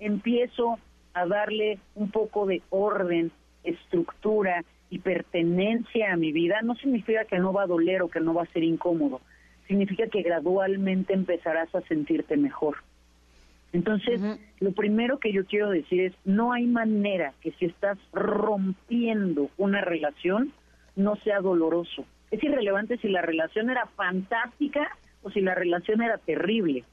empiezo 0.00 0.80
a 1.14 1.26
darle 1.26 1.78
un 1.94 2.10
poco 2.10 2.44
de 2.44 2.60
orden, 2.70 3.30
estructura 3.62 4.64
y 4.90 4.98
pertenencia 4.98 6.12
a 6.12 6.16
mi 6.16 6.32
vida, 6.32 6.60
no 6.62 6.74
significa 6.74 7.24
que 7.24 7.38
no 7.38 7.52
va 7.52 7.62
a 7.62 7.68
doler 7.68 8.02
o 8.02 8.08
que 8.08 8.18
no 8.18 8.34
va 8.34 8.42
a 8.42 8.52
ser 8.52 8.64
incómodo. 8.64 9.20
Significa 9.68 10.08
que 10.08 10.22
gradualmente 10.22 11.12
empezarás 11.12 11.72
a 11.72 11.82
sentirte 11.82 12.36
mejor. 12.36 12.78
Entonces, 13.72 14.20
lo 14.58 14.72
primero 14.72 15.18
que 15.18 15.32
yo 15.32 15.44
quiero 15.44 15.70
decir 15.70 16.00
es, 16.00 16.12
no 16.24 16.52
hay 16.52 16.66
manera 16.66 17.34
que 17.40 17.52
si 17.52 17.66
estás 17.66 17.98
rompiendo 18.12 19.48
una 19.58 19.80
relación, 19.80 20.52
no 20.96 21.16
sea 21.16 21.40
doloroso. 21.40 22.04
Es 22.30 22.42
irrelevante 22.42 22.98
si 22.98 23.08
la 23.08 23.22
relación 23.22 23.70
era 23.70 23.86
fantástica 23.96 24.96
o 25.22 25.30
si 25.30 25.40
la 25.40 25.54
relación 25.54 26.02
era 26.02 26.18
terrible. 26.18 26.84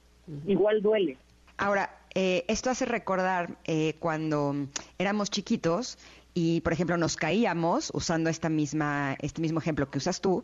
Igual 0.46 0.82
duele. 0.82 1.18
Ahora, 1.58 1.90
eh, 2.14 2.46
esto 2.48 2.70
hace 2.70 2.86
recordar 2.86 3.58
eh, 3.66 3.96
cuando 4.00 4.54
éramos 5.00 5.32
chiquitos 5.32 5.98
y, 6.40 6.62
por 6.62 6.72
ejemplo, 6.72 6.98
nos 6.98 7.16
caíamos, 7.16 7.90
usando 7.96 8.30
esta 8.30 8.48
misma, 8.48 9.16
este 9.24 9.42
mismo 9.42 9.60
ejemplo 9.60 9.90
que 9.90 9.98
usas 9.98 10.22
tú, 10.22 10.44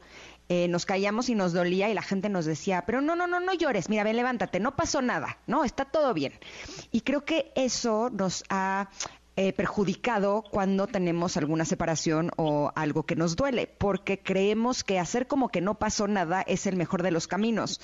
eh, 0.49 0.67
nos 0.67 0.87
caíamos 0.87 1.29
y 1.29 1.35
nos 1.35 1.53
dolía 1.53 1.87
y 1.87 1.93
la 1.93 2.01
gente 2.01 2.29
nos 2.29 2.45
decía, 2.45 2.83
pero 2.87 2.99
no, 2.99 3.15
no, 3.15 3.27
no, 3.27 3.39
no 3.39 3.53
llores, 3.53 3.89
mira, 3.89 4.03
ven, 4.03 4.15
levántate, 4.15 4.59
no 4.59 4.75
pasó 4.75 5.03
nada, 5.03 5.37
no, 5.45 5.63
está 5.63 5.85
todo 5.85 6.15
bien. 6.15 6.33
Y 6.91 7.01
creo 7.01 7.25
que 7.25 7.51
eso 7.53 8.09
nos 8.09 8.43
ha 8.49 8.89
eh, 9.35 9.53
perjudicado 9.53 10.43
cuando 10.49 10.87
tenemos 10.87 11.37
alguna 11.37 11.63
separación 11.63 12.31
o 12.37 12.71
algo 12.73 13.03
que 13.03 13.15
nos 13.15 13.35
duele, 13.35 13.67
porque 13.67 14.17
creemos 14.17 14.83
que 14.83 14.97
hacer 14.97 15.27
como 15.27 15.49
que 15.49 15.61
no 15.61 15.75
pasó 15.75 16.07
nada 16.07 16.41
es 16.41 16.65
el 16.65 16.75
mejor 16.75 17.03
de 17.03 17.11
los 17.11 17.27
caminos. 17.27 17.79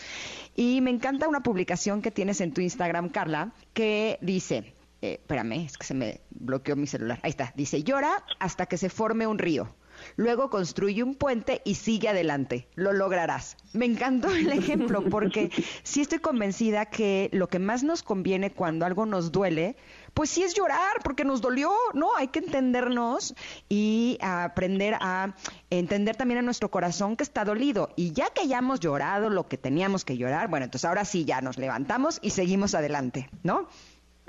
Y 0.55 0.81
me 0.81 0.89
encanta 0.89 1.27
una 1.27 1.43
publicación 1.43 2.01
que 2.01 2.09
tienes 2.09 2.41
en 2.41 2.55
tu 2.55 2.61
Instagram, 2.61 3.09
Carla, 3.09 3.51
que 3.73 4.17
dice, 4.21 4.73
eh, 5.01 5.19
espérame, 5.21 5.65
es 5.65 5.77
que 5.77 5.85
se 5.85 5.93
me 5.93 6.21
bloqueó 6.29 6.75
mi 6.75 6.87
celular. 6.87 7.19
Ahí 7.23 7.29
está. 7.29 7.53
Dice, 7.55 7.83
llora 7.83 8.23
hasta 8.39 8.65
que 8.65 8.77
se 8.77 8.89
forme 8.89 9.27
un 9.27 9.39
río. 9.39 9.75
Luego 10.15 10.49
construye 10.49 11.03
un 11.03 11.15
puente 11.15 11.61
y 11.65 11.75
sigue 11.75 12.09
adelante. 12.09 12.67
Lo 12.75 12.93
lograrás. 12.93 13.57
Me 13.73 13.85
encantó 13.85 14.33
el 14.33 14.51
ejemplo 14.51 15.03
porque 15.09 15.51
sí 15.83 16.01
estoy 16.01 16.19
convencida 16.19 16.85
que 16.85 17.29
lo 17.33 17.47
que 17.47 17.59
más 17.59 17.83
nos 17.83 18.03
conviene 18.03 18.51
cuando 18.51 18.85
algo 18.85 19.05
nos 19.05 19.31
duele, 19.31 19.75
pues 20.13 20.29
sí 20.29 20.43
es 20.43 20.53
llorar 20.53 20.97
porque 21.03 21.23
nos 21.23 21.41
dolió, 21.41 21.71
¿no? 21.93 22.15
Hay 22.15 22.29
que 22.29 22.39
entendernos 22.39 23.35
y 23.67 24.17
aprender 24.21 24.95
a 24.99 25.35
entender 25.69 26.15
también 26.15 26.39
a 26.39 26.43
nuestro 26.43 26.71
corazón 26.71 27.15
que 27.15 27.23
está 27.23 27.45
dolido. 27.45 27.89
Y 27.95 28.11
ya 28.11 28.29
que 28.29 28.41
hayamos 28.41 28.79
llorado 28.79 29.29
lo 29.29 29.47
que 29.47 29.57
teníamos 29.57 30.05
que 30.05 30.17
llorar, 30.17 30.49
bueno, 30.49 30.65
entonces 30.65 30.85
ahora 30.85 31.05
sí 31.05 31.25
ya 31.25 31.41
nos 31.41 31.57
levantamos 31.57 32.19
y 32.21 32.31
seguimos 32.31 32.73
adelante, 32.73 33.29
¿no? 33.43 33.67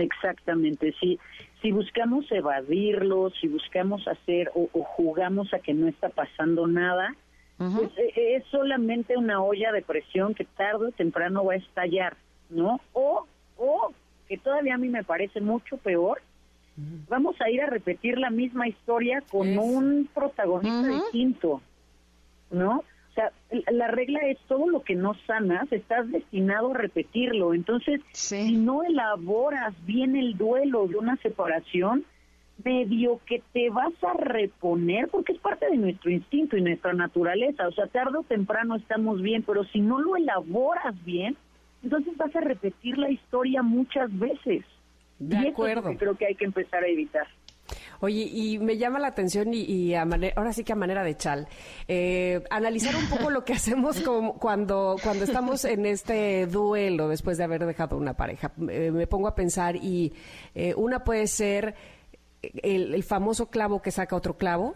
Exactamente, 0.01 0.94
sí. 1.01 1.18
Si 1.61 1.72
buscamos 1.72 2.30
evadirlo, 2.32 3.30
si 3.40 3.48
buscamos 3.48 4.07
hacer 4.09 4.51
o, 4.55 4.68
o 4.72 4.82
jugamos 4.82 5.53
a 5.53 5.59
que 5.59 5.74
no 5.74 5.88
está 5.88 6.09
pasando 6.09 6.66
nada, 6.66 7.14
pues 7.59 7.90
eh, 7.98 8.36
es 8.36 8.44
solamente 8.46 9.18
una 9.18 9.42
olla 9.42 9.70
de 9.70 9.82
presión 9.82 10.34
que 10.34 10.46
tarde 10.46 10.86
o 10.86 10.92
temprano 10.92 11.44
va 11.44 11.53
a 11.53 11.57
estallar, 11.57 12.16
¿no? 12.48 12.80
O, 12.94 13.26
o 13.59 13.92
que 14.26 14.38
todavía 14.38 14.76
a 14.76 14.78
mí 14.78 14.88
me 14.88 15.05
parece 15.05 15.42
mucho 15.42 15.76
peor, 15.76 16.22
vamos 17.09 17.38
a 17.42 17.51
ir 17.51 17.61
a 17.61 17.66
repetir 17.66 18.16
la 18.16 18.30
misma 18.30 18.66
historia 18.66 19.22
con 19.30 19.59
un 19.59 20.09
protagonista 20.14 20.88
distinto, 20.88 21.61
¿no? 22.51 22.82
O 23.11 23.14
sea, 23.14 23.32
la 23.72 23.88
regla 23.88 24.20
es 24.28 24.38
todo 24.46 24.68
lo 24.68 24.82
que 24.82 24.94
no 24.94 25.14
sanas, 25.26 25.70
estás 25.72 26.11
destinado 26.11 26.70
a 26.70 26.78
repetirlo. 26.78 27.54
Entonces, 27.54 28.00
Sí. 28.12 28.48
si 28.48 28.56
no 28.56 28.82
elaboras 28.84 29.74
bien 29.84 30.14
el 30.16 30.36
duelo 30.38 30.86
de 30.86 30.96
una 30.96 31.16
separación, 31.16 32.04
medio 32.64 33.20
que 33.26 33.42
te 33.52 33.70
vas 33.70 33.92
a 34.04 34.12
reponer, 34.14 35.08
porque 35.08 35.32
es 35.32 35.38
parte 35.38 35.66
de 35.70 35.76
nuestro 35.76 36.11
instinto 36.11 36.56
y 36.56 36.62
nuestra 36.62 36.92
naturaleza. 36.92 37.66
O 37.66 37.72
sea, 37.72 37.86
tarde 37.86 38.18
o 38.18 38.22
temprano 38.22 38.76
estamos 38.76 39.22
bien, 39.22 39.42
pero 39.42 39.64
si 39.64 39.80
no 39.80 39.98
lo 39.98 40.16
elaboras 40.16 40.94
bien, 41.04 41.36
entonces 41.82 42.16
vas 42.16 42.34
a 42.36 42.40
repetir 42.40 42.98
la 42.98 43.11
historia 43.11 43.62
muchas 43.62 44.16
veces. 44.18 44.64
De 45.18 45.36
y 45.36 45.38
eso 45.38 45.40
es 45.40 45.44
lo 45.44 45.50
acuerdo. 45.52 45.90
que 45.90 45.96
creo 45.96 46.14
que 46.16 46.26
hay 46.26 46.34
que 46.34 46.44
empezar 46.44 46.82
a 46.84 46.88
evitar. 46.88 47.26
Oye, 48.00 48.22
y 48.22 48.58
me 48.58 48.76
llama 48.78 48.98
la 48.98 49.08
atención 49.08 49.52
y, 49.52 49.94
a 49.94 50.04
mane- 50.04 50.32
ahora 50.36 50.52
sí 50.52 50.64
que 50.64 50.72
a 50.72 50.76
manera 50.76 51.04
de 51.04 51.16
chal, 51.16 51.48
eh, 51.88 52.42
analizar 52.50 52.94
un 52.96 53.06
poco 53.08 53.30
lo 53.30 53.44
que 53.44 53.52
hacemos 53.54 54.00
como 54.00 54.34
cuando, 54.38 54.96
cuando 55.02 55.24
estamos 55.24 55.64
en 55.64 55.86
este 55.86 56.46
duelo 56.46 57.08
después 57.08 57.36
de 57.38 57.44
haber 57.44 57.66
dejado 57.66 57.96
una 57.96 58.14
pareja. 58.14 58.52
Eh, 58.68 58.90
me 58.90 59.06
pongo 59.06 59.28
a 59.28 59.34
pensar 59.34 59.76
y 59.76 60.12
eh, 60.54 60.74
una 60.76 61.04
puede 61.04 61.26
ser 61.26 61.74
el 62.42 63.02
famoso 63.02 63.50
clavo 63.50 63.82
que 63.82 63.90
saca 63.90 64.16
otro 64.16 64.36
clavo. 64.36 64.74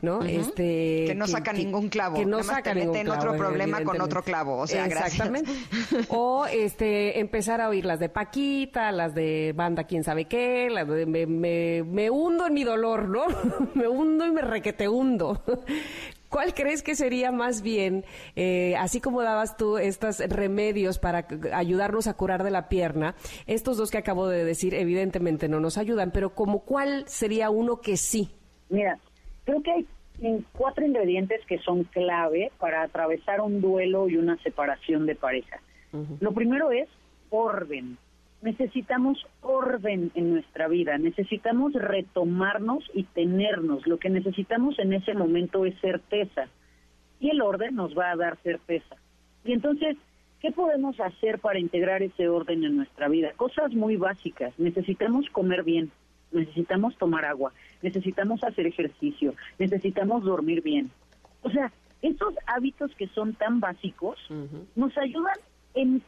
¿No? 0.00 0.22
Este 0.22 1.04
Que 1.06 1.14
no 1.14 1.26
saca 1.26 1.52
ningún 1.52 1.88
clavo, 1.88 2.16
que 2.16 2.26
no 2.26 2.42
saca 2.42 2.72
te 2.72 2.74
mete 2.74 2.86
ningún 2.86 2.98
en 2.98 3.08
otro 3.10 3.30
clavo, 3.30 3.38
problema 3.38 3.82
con 3.82 4.00
otro 4.00 4.22
clavo, 4.22 4.58
o 4.58 4.66
sea, 4.66 4.86
gracias. 4.86 5.14
exactamente. 5.14 5.52
O 6.08 6.46
este 6.46 7.18
empezar 7.20 7.60
a 7.60 7.68
oír 7.68 7.84
las 7.84 7.98
de 7.98 8.08
Paquita, 8.08 8.92
las 8.92 9.14
de 9.14 9.52
banda 9.54 9.84
quién 9.84 10.04
sabe 10.04 10.26
qué, 10.26 10.68
las 10.70 10.88
de 10.88 11.06
me, 11.06 11.26
me, 11.26 11.82
me 11.82 12.10
hundo 12.10 12.46
en 12.46 12.54
mi 12.54 12.64
dolor, 12.64 13.08
¿no? 13.08 13.26
me 13.74 13.88
hundo 13.88 14.26
y 14.26 14.30
me 14.30 14.42
requete 14.42 14.88
hundo. 14.88 15.42
¿Cuál 16.28 16.52
crees 16.52 16.82
que 16.82 16.94
sería 16.94 17.32
más 17.32 17.62
bien, 17.62 18.04
eh, 18.36 18.76
así 18.76 19.00
como 19.00 19.22
dabas 19.22 19.56
tú 19.56 19.78
estos 19.78 20.18
remedios 20.18 20.98
para 20.98 21.26
ayudarnos 21.54 22.06
a 22.06 22.14
curar 22.14 22.44
de 22.44 22.50
la 22.50 22.68
pierna, 22.68 23.14
estos 23.46 23.78
dos 23.78 23.90
que 23.90 23.96
acabo 23.96 24.28
de 24.28 24.44
decir 24.44 24.74
evidentemente 24.74 25.48
no 25.48 25.58
nos 25.58 25.78
ayudan, 25.78 26.10
pero 26.10 26.34
como 26.34 26.60
cuál 26.60 27.04
sería 27.08 27.48
uno 27.48 27.80
que 27.80 27.96
sí? 27.96 28.30
Mira, 28.68 28.98
creo 29.48 29.62
que 29.62 29.70
hay 29.70 29.86
cuatro 30.52 30.84
ingredientes 30.84 31.40
que 31.46 31.58
son 31.60 31.84
clave 31.84 32.52
para 32.58 32.82
atravesar 32.82 33.40
un 33.40 33.62
duelo 33.62 34.06
y 34.08 34.16
una 34.16 34.36
separación 34.42 35.06
de 35.06 35.14
pareja. 35.14 35.60
Lo 36.20 36.32
primero 36.32 36.70
es 36.70 36.88
orden. 37.30 37.96
Necesitamos 38.42 39.26
orden 39.40 40.12
en 40.14 40.34
nuestra 40.34 40.68
vida, 40.68 40.98
necesitamos 40.98 41.72
retomarnos 41.72 42.84
y 42.92 43.04
tenernos. 43.04 43.86
Lo 43.86 43.96
que 43.98 44.10
necesitamos 44.10 44.78
en 44.78 44.92
ese 44.92 45.14
momento 45.14 45.64
es 45.64 45.74
certeza 45.80 46.48
y 47.18 47.30
el 47.30 47.40
orden 47.40 47.74
nos 47.74 47.96
va 47.96 48.10
a 48.10 48.16
dar 48.16 48.36
certeza. 48.42 48.96
Y 49.44 49.52
entonces, 49.52 49.96
¿qué 50.40 50.52
podemos 50.52 51.00
hacer 51.00 51.38
para 51.38 51.58
integrar 51.58 52.02
ese 52.02 52.28
orden 52.28 52.64
en 52.64 52.76
nuestra 52.76 53.08
vida? 53.08 53.32
Cosas 53.34 53.72
muy 53.72 53.96
básicas. 53.96 54.52
Necesitamos 54.58 55.28
comer 55.30 55.62
bien, 55.62 55.90
necesitamos 56.32 56.96
tomar 56.98 57.24
agua, 57.24 57.52
necesitamos 57.82 58.42
hacer 58.44 58.66
ejercicio, 58.66 59.34
necesitamos 59.58 60.24
dormir 60.24 60.62
bien. 60.62 60.90
O 61.42 61.50
sea, 61.50 61.72
esos 62.02 62.34
hábitos 62.46 62.94
que 62.96 63.08
son 63.08 63.34
tan 63.34 63.60
básicos 63.60 64.18
nos 64.76 64.96
ayudan 64.98 65.36
en 65.74 66.02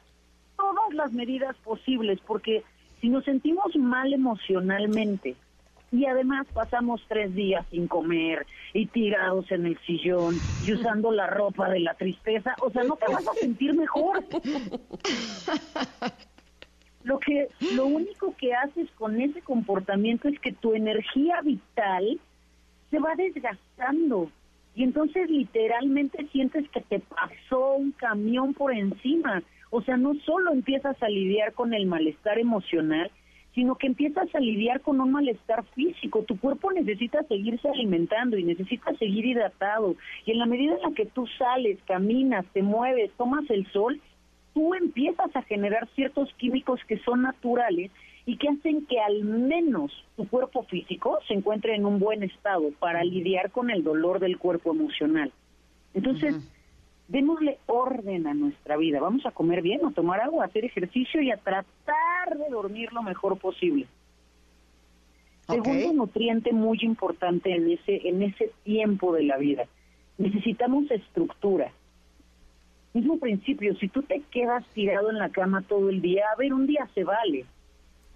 todas 0.57 0.95
las 0.95 1.13
medidas 1.13 1.57
posibles, 1.59 2.19
porque 2.27 2.63
Si 3.01 3.09
nos 3.09 3.25
sentimos 3.25 3.75
mal 3.77 4.13
emocionalmente 4.13 5.35
y 5.91 6.05
además 6.05 6.47
pasamos 6.53 7.01
tres 7.09 7.35
días 7.35 7.65
sin 7.71 7.89
comer 7.89 8.47
y 8.75 8.85
tirados 8.87 9.51
en 9.51 9.65
el 9.67 9.79
sillón 9.87 10.37
y 10.67 10.73
usando 10.75 11.11
la 11.11 11.27
ropa 11.27 11.71
de 11.71 11.81
la 11.81 11.95
tristeza, 11.95 12.55
o 12.61 12.71
sea, 12.71 12.85
no 12.85 12.97
te 12.97 13.11
vas 13.11 13.27
a 13.27 13.33
sentir 13.35 13.75
mejor. 13.75 14.23
Lo 17.03 17.19
que, 17.19 17.49
lo 17.75 17.87
único 17.87 18.35
que 18.37 18.55
haces 18.55 18.91
con 18.93 19.21
ese 19.21 19.41
comportamiento 19.41 20.29
es 20.29 20.39
que 20.39 20.53
tu 20.53 20.75
energía 20.75 21.41
vital 21.43 22.21
se 22.91 22.99
va 22.99 23.15
desgastando 23.17 24.31
y 24.75 24.85
entonces 24.85 25.29
literalmente 25.29 26.27
sientes 26.33 26.69
que 26.71 26.81
te 26.81 27.01
pasó 27.01 27.75
un 27.75 27.93
camión 27.93 28.55
por 28.55 28.73
encima. 28.73 29.43
O 29.71 29.83
sea, 29.83 29.97
no 29.97 30.15
solo 30.27 30.53
empiezas 30.53 31.01
a 31.03 31.09
lidiar 31.09 31.53
con 31.53 31.75
el 31.75 31.87
malestar 31.87 32.39
emocional, 32.39 33.11
sino 33.55 33.75
que 33.75 33.89
empiezas 33.89 34.33
a 34.35 34.41
lidiar 34.41 34.81
con 34.81 35.01
un 35.01 35.11
malestar 35.11 35.65
físico. 35.75 36.23
Tu 36.23 36.39
cuerpo 36.39 36.73
necesita 36.73 37.23
seguirse 37.25 37.69
alimentando 37.69 38.39
y 38.39 38.45
necesita 38.45 38.95
seguir 38.95 39.27
hidratado. 39.27 39.97
Y 40.25 40.33
en 40.33 40.39
la 40.39 40.47
medida 40.47 40.77
en 40.77 40.83
la 40.83 40.93
que 40.95 41.07
tú 41.07 41.27
sales, 41.39 41.79
caminas, 41.87 42.47
te 42.53 42.63
mueves, 42.63 43.11
tomas 43.17 43.49
el 43.51 43.67
sol, 43.73 44.01
tú 44.55 44.75
empiezas 44.75 45.35
a 45.35 45.43
generar 45.43 45.89
ciertos 45.95 46.33
químicos 46.35 46.81
que 46.87 46.99
son 46.99 47.23
naturales 47.23 47.91
y 48.27 48.37
que 48.37 48.49
hacen 48.49 48.87
que 48.87 49.01
al 49.01 49.25
menos 49.25 49.93
tu 50.17 50.29
cuerpo 50.29 50.63
físico 50.65 51.19
se 51.27 51.35
encuentre 51.35 51.75
en 51.75 51.87
un 51.87 51.99
buen 51.99 52.23
estado 52.23 52.71
para 52.79 53.03
lidiar 53.05 53.51
con 53.51 53.71
el 53.71 53.83
dolor 53.83 54.21
del 54.21 54.39
cuerpo 54.39 54.73
emocional. 54.73 55.33
Entonces, 55.95 56.37
démosle 57.09 57.59
orden 57.67 58.27
a 58.27 58.35
nuestra 58.35 58.77
vida. 58.77 59.01
Vamos 59.01 59.27
a 59.27 59.33
comer 59.33 59.63
bien, 59.63 59.85
a 59.85 59.91
tomar 59.91 60.21
agua, 60.21 60.45
a 60.45 60.47
hacer 60.47 60.65
ejercicio 60.65 61.21
y 61.21 61.31
a 61.31 61.39
tratar 61.39 62.39
de 62.39 62.49
dormir 62.51 62.93
lo 62.93 63.03
mejor 63.03 63.39
posible. 63.39 63.87
Segundo 65.49 65.93
nutriente 65.93 66.53
muy 66.53 66.79
importante 66.83 67.53
en 67.53 67.73
ese, 67.73 68.09
en 68.09 68.23
ese 68.23 68.53
tiempo 68.63 69.13
de 69.13 69.25
la 69.25 69.37
vida. 69.37 69.65
Necesitamos 70.19 70.89
estructura. 70.91 71.73
Mismo 72.93 73.19
principio, 73.19 73.75
si 73.77 73.89
tú 73.89 74.03
te 74.03 74.21
quedas 74.31 74.65
tirado 74.75 75.11
en 75.11 75.19
la 75.19 75.29
cama 75.29 75.63
todo 75.63 75.91
el 75.91 76.01
día, 76.01 76.25
a 76.33 76.37
ver, 76.37 76.53
un 76.53 76.67
día 76.67 76.89
se 76.95 77.05
vale. 77.05 77.45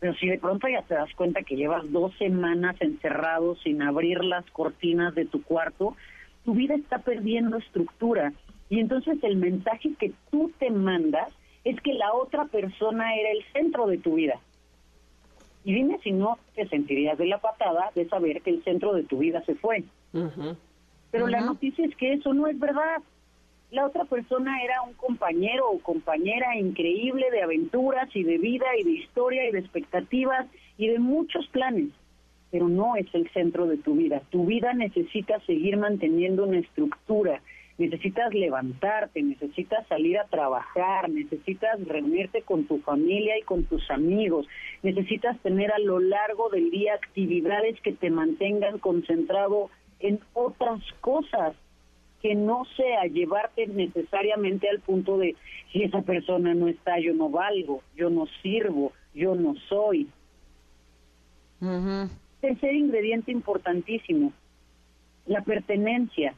Pero 0.00 0.14
si 0.14 0.26
de 0.26 0.38
pronto 0.38 0.68
ya 0.68 0.82
te 0.82 0.94
das 0.94 1.12
cuenta 1.14 1.42
que 1.42 1.56
llevas 1.56 1.90
dos 1.92 2.12
semanas 2.18 2.76
encerrado 2.80 3.56
sin 3.56 3.82
abrir 3.82 4.24
las 4.24 4.44
cortinas 4.50 5.14
de 5.14 5.26
tu 5.26 5.42
cuarto, 5.42 5.96
tu 6.44 6.54
vida 6.54 6.74
está 6.74 6.98
perdiendo 6.98 7.56
estructura. 7.56 8.32
Y 8.68 8.80
entonces 8.80 9.18
el 9.22 9.36
mensaje 9.36 9.92
que 9.98 10.12
tú 10.30 10.50
te 10.58 10.70
mandas 10.70 11.32
es 11.64 11.80
que 11.80 11.94
la 11.94 12.12
otra 12.12 12.46
persona 12.46 13.14
era 13.14 13.30
el 13.30 13.44
centro 13.52 13.86
de 13.86 13.98
tu 13.98 14.14
vida. 14.16 14.40
Y 15.64 15.72
dime 15.72 15.98
si 16.02 16.12
no 16.12 16.38
te 16.54 16.68
sentirías 16.68 17.16
de 17.16 17.26
la 17.26 17.38
patada 17.38 17.90
de 17.94 18.06
saber 18.08 18.42
que 18.42 18.50
el 18.50 18.62
centro 18.64 18.92
de 18.92 19.04
tu 19.04 19.18
vida 19.18 19.42
se 19.46 19.54
fue. 19.54 19.84
Pero 21.10 21.28
la 21.28 21.40
noticia 21.40 21.86
es 21.86 21.96
que 21.96 22.12
eso 22.12 22.34
no 22.34 22.46
es 22.46 22.58
verdad. 22.58 23.00
La 23.70 23.86
otra 23.86 24.04
persona 24.04 24.62
era 24.62 24.82
un 24.82 24.94
compañero 24.94 25.68
o 25.70 25.80
compañera 25.80 26.56
increíble 26.56 27.30
de 27.30 27.42
aventuras 27.42 28.08
y 28.14 28.22
de 28.22 28.38
vida 28.38 28.66
y 28.78 28.84
de 28.84 28.92
historia 28.92 29.48
y 29.48 29.52
de 29.52 29.58
expectativas 29.58 30.46
y 30.78 30.88
de 30.88 30.98
muchos 30.98 31.46
planes, 31.48 31.88
pero 32.50 32.68
no 32.68 32.96
es 32.96 33.06
el 33.14 33.28
centro 33.30 33.66
de 33.66 33.78
tu 33.78 33.94
vida. 33.94 34.22
Tu 34.30 34.46
vida 34.46 34.72
necesita 34.74 35.40
seguir 35.40 35.76
manteniendo 35.76 36.44
una 36.44 36.58
estructura. 36.58 37.40
Necesitas 37.76 38.32
levantarte, 38.32 39.20
necesitas 39.20 39.84
salir 39.88 40.18
a 40.18 40.28
trabajar, 40.28 41.10
necesitas 41.10 41.84
reunirte 41.84 42.42
con 42.42 42.66
tu 42.66 42.78
familia 42.78 43.36
y 43.36 43.42
con 43.42 43.64
tus 43.64 43.90
amigos, 43.90 44.46
necesitas 44.84 45.36
tener 45.40 45.72
a 45.72 45.80
lo 45.80 45.98
largo 45.98 46.50
del 46.50 46.70
día 46.70 46.94
actividades 46.94 47.80
que 47.80 47.92
te 47.92 48.10
mantengan 48.10 48.78
concentrado 48.78 49.70
en 49.98 50.20
otras 50.34 50.80
cosas 51.00 51.56
que 52.24 52.34
no 52.34 52.64
sea 52.74 53.04
llevarte 53.04 53.66
necesariamente 53.66 54.66
al 54.70 54.80
punto 54.80 55.18
de 55.18 55.36
si 55.70 55.82
esa 55.82 56.00
persona 56.00 56.54
no 56.54 56.68
está, 56.68 56.98
yo 56.98 57.12
no 57.12 57.28
valgo, 57.28 57.82
yo 57.94 58.08
no 58.08 58.24
sirvo, 58.40 58.92
yo 59.12 59.34
no 59.34 59.54
soy. 59.68 60.08
Ujú. 61.60 62.08
Tercer 62.40 62.74
ingrediente 62.76 63.30
importantísimo, 63.30 64.32
la 65.26 65.42
pertenencia. 65.42 66.34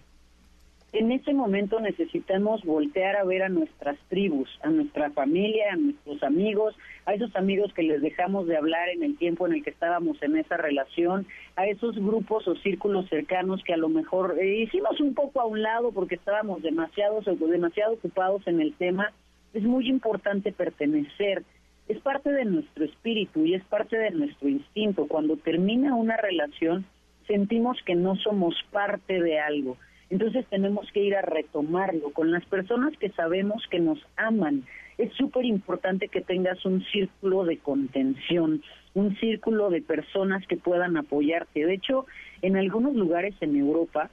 En 0.98 1.12
ese 1.12 1.34
momento 1.34 1.78
necesitamos 1.78 2.64
voltear 2.64 3.16
a 3.16 3.24
ver 3.24 3.42
a 3.42 3.50
nuestras 3.50 3.98
tribus, 4.08 4.48
a 4.62 4.70
nuestra 4.70 5.10
familia, 5.10 5.74
a 5.74 5.76
nuestros 5.76 6.22
amigos, 6.22 6.74
a 7.04 7.12
esos 7.12 7.36
amigos 7.36 7.70
que 7.74 7.82
les 7.82 8.00
dejamos 8.00 8.46
de 8.46 8.56
hablar 8.56 8.88
en 8.88 9.02
el 9.02 9.18
tiempo 9.18 9.46
en 9.46 9.52
el 9.52 9.62
que 9.62 9.68
estábamos 9.68 10.16
en 10.22 10.38
esa 10.38 10.56
relación, 10.56 11.26
a 11.54 11.66
esos 11.66 11.96
grupos 11.96 12.48
o 12.48 12.56
círculos 12.56 13.10
cercanos 13.10 13.62
que 13.62 13.74
a 13.74 13.76
lo 13.76 13.90
mejor 13.90 14.38
eh, 14.40 14.62
hicimos 14.62 14.98
un 14.98 15.12
poco 15.12 15.42
a 15.42 15.44
un 15.44 15.60
lado 15.60 15.92
porque 15.92 16.14
estábamos 16.14 16.62
demasiado, 16.62 17.20
demasiado 17.20 17.92
ocupados 17.92 18.46
en 18.46 18.62
el 18.62 18.72
tema. 18.72 19.12
Es 19.52 19.64
muy 19.64 19.90
importante 19.90 20.50
pertenecer, 20.50 21.42
es 21.88 22.00
parte 22.00 22.32
de 22.32 22.46
nuestro 22.46 22.86
espíritu 22.86 23.44
y 23.44 23.52
es 23.52 23.64
parte 23.64 23.98
de 23.98 24.12
nuestro 24.12 24.48
instinto. 24.48 25.06
Cuando 25.08 25.36
termina 25.36 25.94
una 25.94 26.16
relación, 26.16 26.86
sentimos 27.26 27.76
que 27.84 27.96
no 27.96 28.16
somos 28.16 28.54
parte 28.72 29.20
de 29.20 29.38
algo. 29.38 29.76
Entonces 30.10 30.46
tenemos 30.46 30.90
que 30.92 31.00
ir 31.00 31.16
a 31.16 31.22
retomarlo 31.22 32.12
con 32.12 32.30
las 32.30 32.44
personas 32.46 32.96
que 32.98 33.10
sabemos 33.10 33.62
que 33.70 33.80
nos 33.80 33.98
aman. 34.16 34.64
Es 34.98 35.12
súper 35.14 35.44
importante 35.44 36.08
que 36.08 36.20
tengas 36.20 36.64
un 36.64 36.82
círculo 36.84 37.44
de 37.44 37.58
contención, 37.58 38.62
un 38.94 39.16
círculo 39.16 39.68
de 39.68 39.82
personas 39.82 40.46
que 40.46 40.56
puedan 40.56 40.96
apoyarte. 40.96 41.66
De 41.66 41.74
hecho, 41.74 42.06
en 42.42 42.56
algunos 42.56 42.94
lugares 42.94 43.34
en 43.40 43.56
Europa 43.56 44.10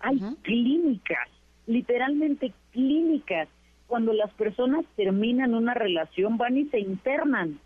hay 0.00 0.18
clínicas, 0.42 1.28
literalmente 1.66 2.52
clínicas. 2.72 3.48
Cuando 3.86 4.12
las 4.12 4.32
personas 4.32 4.84
terminan 4.96 5.54
una 5.54 5.74
relación, 5.74 6.38
van 6.38 6.56
y 6.56 6.64
se 6.66 6.80
internan 6.80 7.60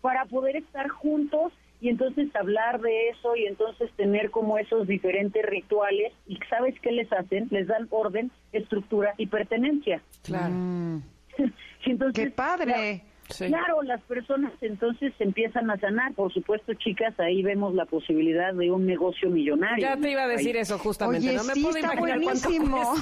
para 0.00 0.24
poder 0.24 0.56
estar 0.56 0.88
juntos 0.88 1.52
y 1.80 1.88
entonces 1.88 2.34
hablar 2.34 2.80
de 2.80 3.10
eso 3.10 3.36
y 3.36 3.46
entonces 3.46 3.90
tener 3.96 4.30
como 4.30 4.58
esos 4.58 4.86
diferentes 4.86 5.44
rituales 5.44 6.12
y 6.26 6.38
sabes 6.48 6.74
qué 6.80 6.92
les 6.92 7.12
hacen 7.12 7.48
les 7.50 7.66
dan 7.66 7.86
orden 7.90 8.30
estructura 8.52 9.14
y 9.18 9.26
pertenencia 9.26 10.00
Claro. 10.22 10.54
Mm. 10.54 11.02
Y 11.86 11.90
entonces 11.90 12.24
¡Qué 12.24 12.30
padre! 12.30 13.02
Sí. 13.28 13.46
Claro, 13.48 13.82
las 13.82 14.00
personas 14.02 14.52
entonces 14.60 15.12
empiezan 15.18 15.70
a 15.70 15.78
sanar. 15.78 16.14
Por 16.14 16.32
supuesto, 16.32 16.74
chicas, 16.74 17.18
ahí 17.18 17.42
vemos 17.42 17.74
la 17.74 17.84
posibilidad 17.84 18.54
de 18.54 18.70
un 18.70 18.86
negocio 18.86 19.28
millonario. 19.30 19.86
Ya 19.86 19.96
te 19.96 20.10
iba 20.10 20.22
a 20.22 20.28
decir 20.28 20.54
Ahí. 20.56 20.62
eso 20.62 20.78
justamente. 20.78 21.28
Oye, 21.28 21.36
no 21.36 21.44
me 21.44 21.54
sí, 21.54 21.62
puedo 21.62 21.76
está 21.76 21.94
imaginar 21.94 22.18
buenísimo. 22.18 22.94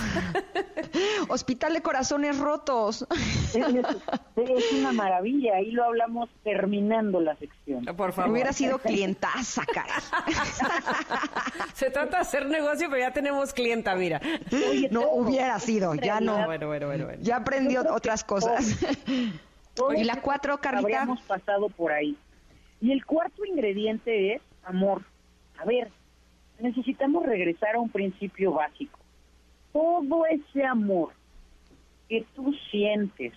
Hospital 1.29 1.75
de 1.75 1.83
corazones 1.83 2.39
rotos. 2.39 3.07
Es, 3.55 3.57
es 3.57 4.73
una 4.73 4.93
maravilla. 4.93 5.57
Ahí 5.57 5.71
lo 5.73 5.85
hablamos 5.85 6.31
terminando 6.43 7.21
la 7.21 7.37
sección. 7.37 7.85
Por 7.97 8.13
favor. 8.13 8.31
Hubiera 8.33 8.53
sido 8.53 8.79
clientaza, 8.83 9.63
caray. 9.67 10.01
Se 11.75 11.91
trata 11.91 12.17
de 12.17 12.23
hacer 12.23 12.47
negocio, 12.47 12.89
pero 12.91 13.01
ya 13.03 13.13
tenemos 13.13 13.53
clienta, 13.53 13.95
mira. 13.95 14.21
Oye, 14.71 14.89
No 14.91 15.09
hubiera 15.11 15.59
sido, 15.59 15.95
ya 15.95 16.21
no. 16.21 16.45
Bueno, 16.47 16.67
bueno, 16.67 16.87
bueno, 16.87 17.05
bueno. 17.07 17.23
Ya 17.23 17.37
aprendió 17.37 17.83
otras 17.93 18.25
cosas. 18.25 18.79
Todos 19.75 19.95
¿Y 19.97 20.05
la 20.05 20.21
cuatro, 20.21 20.59
Carlita? 20.59 21.03
Habríamos 21.03 21.21
pasado 21.23 21.69
por 21.69 21.93
ahí. 21.93 22.17
Y 22.81 22.93
el 22.93 23.05
cuarto 23.05 23.45
ingrediente 23.45 24.35
es 24.35 24.43
amor. 24.63 25.03
A 25.59 25.65
ver, 25.65 25.91
necesitamos 26.61 27.25
regresar 27.27 27.75
a 27.75 27.81
un 27.81 27.91
principio 27.91 28.53
básico. 28.53 28.99
Todo 29.73 30.27
ese 30.27 30.65
amor 30.65 31.13
que 32.09 32.25
tú 32.35 32.55
sientes 32.71 33.33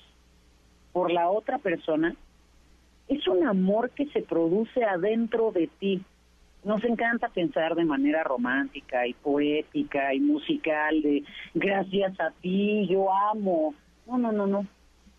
por 0.91 1.11
la 1.11 1.29
otra 1.29 1.57
persona 1.57 2.15
es 3.07 3.27
un 3.27 3.47
amor 3.47 3.91
que 3.91 4.07
se 4.07 4.21
produce 4.21 4.83
adentro 4.83 5.51
de 5.51 5.67
ti. 5.79 6.03
Nos 6.63 6.83
encanta 6.83 7.29
pensar 7.29 7.75
de 7.75 7.85
manera 7.85 8.23
romántica 8.23 9.07
y 9.07 9.13
poética 9.13 10.13
y 10.13 10.19
musical 10.19 11.01
de 11.01 11.23
gracias 11.53 12.19
a 12.19 12.31
ti, 12.41 12.85
yo 12.87 13.11
amo. 13.13 13.73
No, 14.05 14.17
no, 14.17 14.31
no, 14.31 14.47
no. 14.47 14.65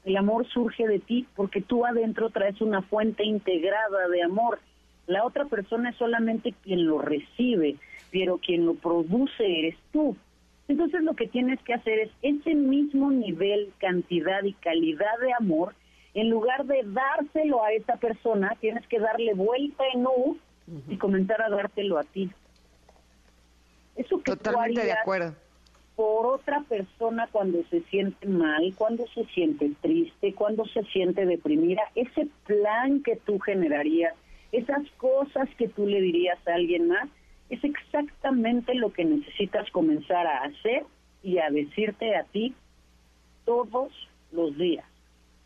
El 0.09 0.17
amor 0.17 0.49
surge 0.49 0.89
de 0.89 1.01
ti 1.01 1.27
porque 1.37 1.61
tú 1.61 1.85
adentro 1.85 2.31
traes 2.31 2.63
una 2.63 2.81
fuente 2.81 3.25
integrada 3.25 4.09
de 4.09 4.23
amor. 4.23 4.59
La 5.07 5.23
otra 5.23 5.45
persona 5.45 5.91
es 5.91 5.97
solamente 5.97 6.55
quien 6.65 6.87
lo 6.87 7.03
recibe, 7.03 7.77
pero 8.11 8.39
quien 8.39 8.65
lo 8.65 8.73
produce 8.73 9.45
eres 9.59 9.77
tú. 9.93 10.17
Entonces 10.67 11.03
lo 11.03 11.13
que 11.13 11.27
tienes 11.29 11.61
que 11.61 11.75
hacer 11.75 11.99
es 11.99 12.11
ese 12.23 12.55
mismo 12.55 13.11
nivel, 13.11 13.71
cantidad 13.77 14.43
y 14.45 14.55
calidad 14.55 15.19
de 15.21 15.35
amor, 15.39 15.75
en 16.15 16.31
lugar 16.31 16.65
de 16.65 16.85
dárselo 16.87 17.63
a 17.63 17.73
esa 17.73 17.97
persona, 17.97 18.57
tienes 18.63 18.87
que 18.87 19.01
darle 19.01 19.35
vuelta 19.35 19.85
en 19.93 20.07
U 20.07 20.39
y 20.89 20.97
comenzar 20.97 21.43
a 21.43 21.51
dártelo 21.51 21.99
a 21.99 22.05
ti. 22.05 22.31
Eso 23.95 24.23
que 24.23 24.33
tú 24.33 24.39
Totalmente 24.39 24.87
de 24.87 24.93
acuerdo. 24.93 25.35
Por 25.99 26.27
otra 26.27 26.61
persona 26.61 27.29
cuando 27.33 27.65
se 27.71 27.81
siente 27.91 28.29
mal, 28.29 28.73
cuando 28.77 29.05
se 29.09 29.25
siente 29.35 29.73
triste, 29.81 30.33
cuando 30.33 30.65
se 30.67 30.85
siente 30.85 31.27
deprimida, 31.27 31.83
ese 31.97 32.29
plan 32.47 33.03
que 33.03 33.17
tú 33.17 33.41
generarías, 33.41 34.15
esas 34.53 34.89
cosas 34.93 35.49
que 35.59 35.67
tú 35.67 35.89
le 35.89 36.01
dirías 36.01 36.39
a 36.47 36.55
alguien 36.55 36.87
más, 36.87 37.09
es 37.51 37.65
exactamente 37.65 38.77
lo 38.77 38.93
que 38.93 39.05
necesitas 39.05 39.69
comenzar 39.73 40.25
a 40.25 40.45
hacer 40.45 40.85
y 41.25 41.39
a 41.39 41.51
decirte 41.51 42.15
a 42.15 42.23
ti 42.23 42.55
todos 43.45 43.91
los 44.31 44.57
días. 44.57 44.87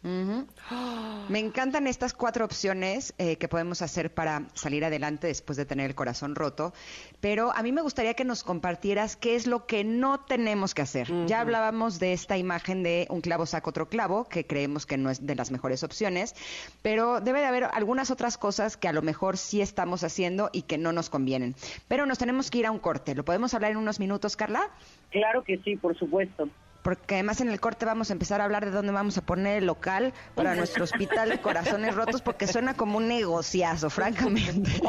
Me 1.29 1.39
encantan 1.39 1.87
estas 1.87 2.13
cuatro 2.13 2.45
opciones 2.45 3.15
eh, 3.19 3.37
que 3.37 3.47
podemos 3.47 3.83
hacer 3.83 4.13
para 4.13 4.49
salir 4.55 4.85
adelante 4.85 5.29
después 5.29 5.57
de 5.57 5.65
tener 5.65 5.91
el 5.91 5.95
corazón 5.95 6.35
roto, 6.35 6.73
pero 7.21 7.53
a 7.55 7.63
mí 7.63 7.71
me 7.71 7.83
gustaría 7.83 8.15
que 8.15 8.25
nos 8.25 8.43
compartieras 8.43 9.17
qué 9.17 9.37
es 9.37 9.47
lo 9.47 9.67
que 9.67 9.85
no 9.85 10.21
tenemos 10.21 10.75
que 10.75 10.83
hacer. 10.83 11.09
Ya 11.27 11.41
hablábamos 11.41 12.01
de 12.01 12.13
esta 12.13 12.37
imagen 12.37 12.83
de 12.83 13.07
un 13.11 13.21
clavo 13.21 13.47
saca 13.47 13.71
otro 13.71 13.89
clavo, 13.89 14.29
que 14.29 14.45
creemos 14.45 14.87
que 14.87 14.99
no 14.99 15.09
es 15.09 15.25
de 15.25 15.37
las 15.37 15.53
mejores 15.53 15.85
opciones, 15.85 16.35
pero 16.83 17.21
debe 17.21 17.41
de 17.41 17.47
haber 17.47 17.65
algunas 17.65 18.11
otras 18.11 18.37
cosas 18.39 18.77
que 18.77 18.89
a 18.89 18.93
lo 18.93 19.03
mejor 19.03 19.37
sí 19.37 19.61
estamos 19.61 20.03
haciendo 20.03 20.51
y 20.53 20.63
que 20.63 20.79
no 20.79 20.93
nos 20.93 21.11
convienen. 21.11 21.55
Pero 21.87 22.07
nos 22.07 22.19
tenemos 22.19 22.51
que 22.51 22.59
ir 22.59 22.67
a 22.67 22.73
un 22.73 22.81
corte. 22.81 23.15
¿Lo 23.15 23.25
podemos 23.25 23.55
hablar 23.55 23.71
en 23.71 23.77
unos 23.77 24.01
minutos, 24.01 24.37
Carla? 24.37 24.69
Claro 25.11 25.45
que 25.45 25.59
sí, 25.59 25.77
por 25.77 25.97
supuesto. 25.97 26.49
Porque 26.83 27.15
además 27.15 27.41
en 27.41 27.49
el 27.49 27.61
corte 27.61 27.87
vamos 27.87 28.11
a 28.11 28.13
empezar 28.13 28.41
a 28.41 28.45
hablar 28.45 28.65
de 28.65 28.71
dónde 28.71 28.93
vamos 28.93 29.17
a 29.19 29.23
poner 29.23 29.59
el 29.59 29.67
local 29.67 30.13
para 30.35 30.55
nuestro 30.55 30.85
hospital 30.85 31.29
de 31.29 31.41
corazones 31.41 31.95
rotos, 31.95 32.23
porque 32.23 32.47
suena 32.47 32.75
como 32.75 32.99
un 32.99 33.09
negociazo, 33.09 33.89
francamente. 33.91 34.71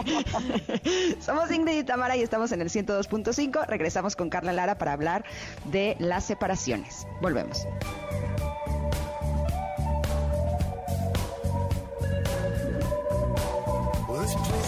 Somos 1.20 1.52
Ingrid 1.52 1.80
y 1.80 1.84
Tamara 1.84 2.16
y 2.16 2.22
estamos 2.22 2.52
en 2.52 2.62
el 2.62 2.70
102.5. 2.70 3.68
Regresamos 3.68 4.16
con 4.16 4.30
Carla 4.30 4.54
Lara 4.54 4.78
para 4.78 4.94
hablar 4.94 5.24
de 5.66 5.96
las 6.00 6.26
separaciones. 6.26 7.06
Volvemos. 7.22 7.68
Well, 14.14 14.63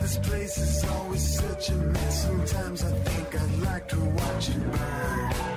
This 0.00 0.16
place 0.18 0.56
is 0.56 0.84
always 0.88 1.38
such 1.38 1.68
a 1.68 1.74
mess. 1.74 2.22
Sometimes 2.22 2.82
I 2.82 2.90
think 2.90 3.34
I'd 3.34 3.58
like 3.60 3.88
to 3.88 4.00
watch 4.00 4.48
it 4.48 4.72
burn. 4.72 5.48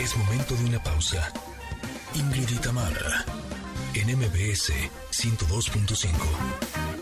Es 0.00 0.16
momento 0.16 0.54
de 0.54 0.64
una 0.64 0.82
pausa. 0.82 1.32
Ingrid 2.14 2.50
y 2.50 2.58
Tamara, 2.58 3.24
en 3.94 4.16
MBS 4.18 4.70
102.5. 5.10 6.93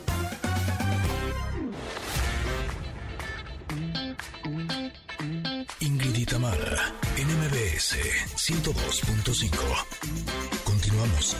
MBS 7.92 8.24
102.5. 8.36 9.86
Continuamos. 10.64 11.36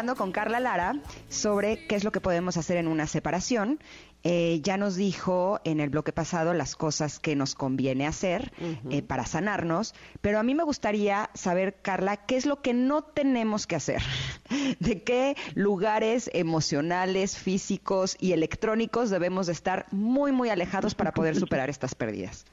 Platicando 0.00 0.16
con 0.16 0.32
Carla 0.32 0.60
Lara 0.60 0.94
sobre 1.28 1.86
qué 1.86 1.94
es 1.94 2.04
lo 2.04 2.12
que 2.12 2.20
podemos 2.20 2.56
hacer 2.56 2.78
en 2.78 2.88
una 2.88 3.06
separación. 3.06 3.78
Eh, 4.22 4.60
ya 4.62 4.78
nos 4.78 4.96
dijo 4.96 5.60
en 5.64 5.80
el 5.80 5.90
bloque 5.90 6.12
pasado 6.12 6.54
las 6.54 6.74
cosas 6.74 7.18
que 7.18 7.36
nos 7.36 7.54
conviene 7.54 8.06
hacer 8.06 8.50
eh, 8.90 9.02
para 9.02 9.26
sanarnos, 9.26 9.94
pero 10.20 10.38
a 10.38 10.42
mí 10.42 10.54
me 10.54 10.62
gustaría 10.62 11.28
saber, 11.34 11.76
Carla, 11.82 12.16
qué 12.16 12.36
es 12.36 12.46
lo 12.46 12.62
que 12.62 12.72
no 12.72 13.02
tenemos 13.02 13.66
que 13.66 13.76
hacer. 13.76 14.00
¿De 14.80 15.02
qué 15.02 15.36
lugares 15.54 16.30
emocionales, 16.32 17.38
físicos 17.38 18.16
y 18.20 18.32
electrónicos 18.32 19.10
debemos 19.10 19.46
de 19.46 19.52
estar 19.52 19.86
muy, 19.90 20.32
muy 20.32 20.48
alejados 20.48 20.94
para 20.94 21.12
poder 21.12 21.36
superar 21.36 21.68
estas 21.68 21.94
pérdidas? 21.94 22.46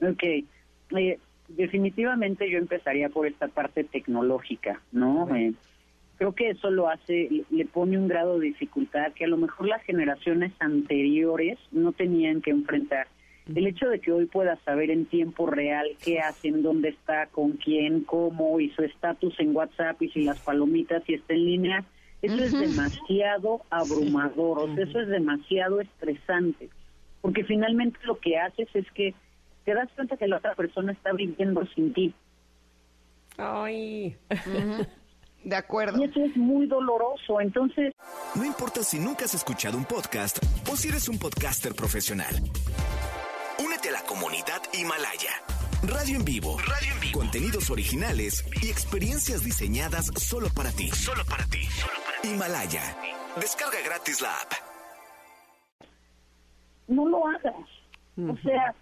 Ok, 0.00 0.22
eh, 0.24 1.18
definitivamente 1.48 2.50
yo 2.50 2.58
empezaría 2.58 3.08
por 3.08 3.26
esta 3.26 3.48
parte 3.48 3.84
tecnológica, 3.84 4.80
¿no? 4.92 5.34
Eh, 5.34 5.54
creo 6.18 6.34
que 6.34 6.50
eso 6.50 6.70
lo 6.70 6.88
hace, 6.88 7.44
le- 7.50 7.64
pone 7.64 7.96
un 7.96 8.08
grado 8.08 8.38
de 8.38 8.46
dificultad 8.48 9.12
que 9.14 9.24
a 9.24 9.28
lo 9.28 9.36
mejor 9.36 9.68
las 9.68 9.82
generaciones 9.84 10.52
anteriores 10.58 11.58
no 11.72 11.92
tenían 11.92 12.42
que 12.42 12.50
enfrentar. 12.50 13.06
El 13.54 13.66
hecho 13.66 13.88
de 13.88 13.98
que 14.00 14.12
hoy 14.12 14.26
puedas 14.26 14.60
saber 14.60 14.90
en 14.90 15.06
tiempo 15.06 15.46
real 15.46 15.86
qué 16.02 16.18
hacen, 16.20 16.60
dónde 16.62 16.90
está, 16.90 17.28
con 17.28 17.52
quién, 17.52 18.02
cómo 18.02 18.60
y 18.60 18.68
su 18.70 18.82
estatus 18.82 19.38
en 19.40 19.56
WhatsApp 19.56 20.02
y 20.02 20.10
si 20.10 20.20
las 20.24 20.38
palomitas 20.40 21.02
y 21.08 21.14
está 21.14 21.32
en 21.32 21.44
línea, 21.46 21.84
eso 22.20 22.34
es 22.44 22.52
demasiado 22.52 23.62
abrumador, 23.70 24.58
o 24.58 24.74
sea, 24.74 24.84
eso 24.84 25.00
es 25.00 25.08
demasiado 25.08 25.80
estresante, 25.80 26.68
porque 27.22 27.44
finalmente 27.44 27.98
lo 28.04 28.18
que 28.18 28.36
haces 28.36 28.68
es 28.74 28.84
que 28.92 29.14
te 29.64 29.72
das 29.72 29.88
cuenta 29.94 30.16
que 30.16 30.26
la 30.28 30.38
otra 30.38 30.54
persona 30.54 30.92
está 30.92 31.12
viviendo 31.12 31.64
sin 31.74 31.92
ti. 31.94 32.12
Ay. 33.38 34.16
De 35.44 35.56
acuerdo. 35.56 35.98
Y 36.00 36.04
eso 36.04 36.20
es 36.20 36.36
muy 36.36 36.66
doloroso. 36.66 37.40
Entonces, 37.40 37.94
No 38.34 38.44
importa 38.44 38.82
si 38.82 38.98
nunca 38.98 39.24
has 39.24 39.34
escuchado 39.34 39.78
un 39.78 39.84
podcast 39.84 40.38
o 40.70 40.76
si 40.76 40.88
eres 40.88 41.08
un 41.08 41.18
podcaster 41.18 41.74
profesional. 41.74 42.34
Únete 43.64 43.88
a 43.88 43.92
la 43.92 44.02
comunidad 44.02 44.60
Himalaya. 44.72 45.30
Radio 45.84 46.16
en 46.16 46.24
vivo. 46.24 46.58
Radio 46.58 46.92
en 46.92 47.00
vivo. 47.00 47.18
Contenidos 47.20 47.70
originales 47.70 48.44
y 48.62 48.68
experiencias 48.68 49.44
diseñadas 49.44 50.06
solo 50.16 50.48
para 50.54 50.70
ti. 50.72 50.88
Solo 50.90 51.24
para 51.24 51.44
ti. 51.46 51.60
Himalaya. 52.24 52.82
Descarga 53.40 53.78
gratis 53.84 54.20
la 54.20 54.32
app. 54.34 54.52
no 56.88 57.06
lo 57.08 57.26
hagas. 57.28 57.54
O 58.16 58.36
sea, 58.42 58.74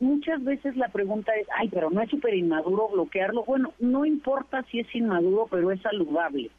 muchas 0.00 0.42
veces 0.42 0.76
la 0.76 0.88
pregunta 0.88 1.32
es, 1.34 1.46
ay, 1.56 1.68
pero 1.68 1.90
no 1.90 2.00
es 2.00 2.10
súper 2.10 2.34
inmaduro 2.34 2.88
bloquearlo. 2.88 3.44
Bueno, 3.44 3.72
no 3.78 4.04
importa 4.04 4.62
si 4.70 4.80
es 4.80 4.94
inmaduro, 4.94 5.46
pero 5.50 5.70
es 5.70 5.80
saludable. 5.80 6.50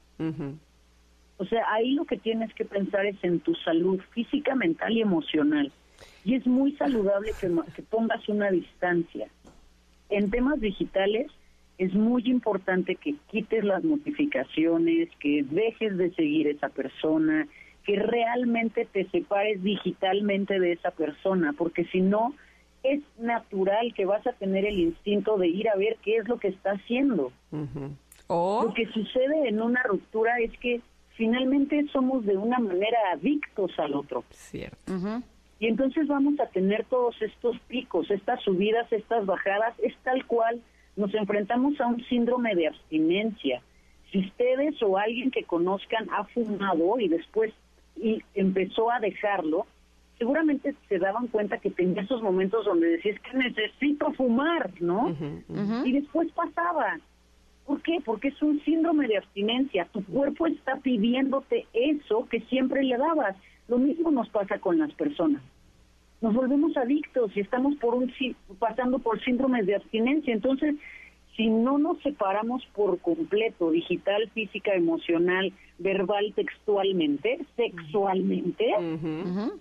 O 1.38 1.46
sea, 1.46 1.66
ahí 1.74 1.92
lo 1.92 2.06
que 2.06 2.18
tienes 2.18 2.54
que 2.54 2.66
pensar 2.66 3.06
es 3.06 3.22
en 3.24 3.40
tu 3.40 3.54
salud 3.56 4.00
física, 4.12 4.56
mental 4.56 4.94
y 4.94 5.02
emocional. 5.02 5.72
Y 6.24 6.36
es 6.36 6.48
muy 6.48 6.74
saludable 6.74 7.32
que, 7.40 7.52
que 7.76 7.82
pongas 7.84 8.28
una 8.30 8.50
distancia. 8.52 9.28
En 10.10 10.30
temas 10.30 10.60
digitales 10.60 11.28
es 11.78 11.94
muy 11.94 12.24
importante 12.28 12.96
que 12.96 13.16
quites 13.30 13.64
las 13.64 13.84
notificaciones, 13.84 15.10
que 15.20 15.44
dejes 15.44 15.98
de 15.98 16.12
seguir 16.12 16.48
esa 16.48 16.70
persona, 16.70 17.48
que 17.86 17.98
realmente 18.00 18.88
te 18.92 19.06
separes 19.10 19.62
digitalmente 19.62 20.60
de 20.60 20.72
esa 20.74 20.92
persona, 20.92 21.54
porque 21.54 21.86
si 21.86 22.02
no, 22.02 22.34
es 22.94 23.02
natural 23.18 23.94
que 23.94 24.06
vas 24.06 24.26
a 24.28 24.34
tener 24.34 24.66
el 24.66 24.80
instinto 24.80 25.38
de 25.38 25.48
ir 25.48 25.70
a 25.70 25.76
ver 25.76 25.98
qué 26.04 26.18
es 26.18 26.28
lo 26.28 26.38
que 26.38 26.50
está 26.50 26.72
haciendo. 26.72 27.32
Lo 28.30 28.74
que 28.76 28.88
sucede 28.88 29.48
en 29.48 29.62
una 29.62 29.84
ruptura 29.84 30.40
es 30.40 30.52
que 30.60 30.82
finalmente 31.16 31.86
somos 31.92 32.26
de 32.26 32.38
una 32.38 32.60
manera 32.60 32.98
adictos 33.14 33.72
al 33.78 33.94
otro. 33.94 34.24
cierto. 34.32 34.94
Y 35.60 35.68
entonces 35.68 36.08
vamos 36.08 36.40
a 36.40 36.48
tener 36.48 36.86
todos 36.86 37.20
estos 37.22 37.58
picos, 37.68 38.12
estas 38.12 38.42
subidas, 38.42 38.92
estas 38.92 39.26
bajadas, 39.26 39.74
es 39.80 39.96
tal 40.04 40.26
cual 40.26 40.62
nos 40.96 41.14
enfrentamos 41.14 41.80
a 41.80 41.88
un 41.88 42.04
síndrome 42.06 42.56
de 42.56 42.68
abstinencia. 42.68 43.62
Si 44.12 44.20
ustedes 44.20 44.82
o 44.84 44.98
alguien 44.98 45.32
que 45.32 45.44
conozcan 45.44 46.08
ha 46.12 46.26
fumado 46.26 47.00
y 47.00 47.08
después 47.08 47.54
y 47.96 48.22
empezó 48.34 48.92
a 48.92 49.00
dejarlo, 49.00 49.66
seguramente 50.18 50.76
se 50.88 51.00
daban 51.00 51.28
cuenta 51.28 51.58
que 51.58 51.72
tenía 51.72 52.02
esos 52.02 52.22
momentos 52.22 52.66
donde 52.66 52.88
decías 52.88 53.20
que 53.22 53.38
necesito 53.38 54.12
fumar, 54.14 54.72
¿no? 54.80 55.16
Y 55.84 55.92
después 55.92 56.32
pasaba. 56.32 57.00
¿Por 57.66 57.82
qué? 57.82 58.00
Porque 58.06 58.28
es 58.28 58.42
un 58.42 58.62
síndrome 58.64 59.08
de 59.08 59.18
abstinencia. 59.18 59.88
Tu 59.92 60.04
cuerpo 60.06 60.46
está 60.48 60.78
pidiéndote 60.78 61.66
eso 61.74 62.28
que 62.30 62.42
siempre 62.42 62.84
le 62.84 62.98
dabas. 62.98 63.36
Lo 63.68 63.78
mismo 63.80 64.12
nos 64.12 64.30
pasa 64.30 64.60
con 64.60 64.78
las 64.78 64.94
personas. 64.94 65.42
nos 66.22 66.34
volvemos 66.34 66.76
adictos 66.78 67.32
y 67.36 67.42
estamos 67.42 67.76
por 67.76 67.96
un 67.96 68.12
pasando 68.60 69.00
por 69.00 69.24
síndromes 69.24 69.66
de 69.66 69.76
abstinencia. 69.76 70.34
Entonces, 70.34 70.76
si 71.36 71.48
no 71.48 71.78
nos 71.78 72.02
separamos 72.02 72.66
por 72.74 73.00
completo, 73.00 73.72
digital, 73.72 74.30
física, 74.34 74.74
emocional, 74.74 75.54
verbal, 75.78 76.34
textualmente, 76.36 77.40
sexualmente, 77.56 78.66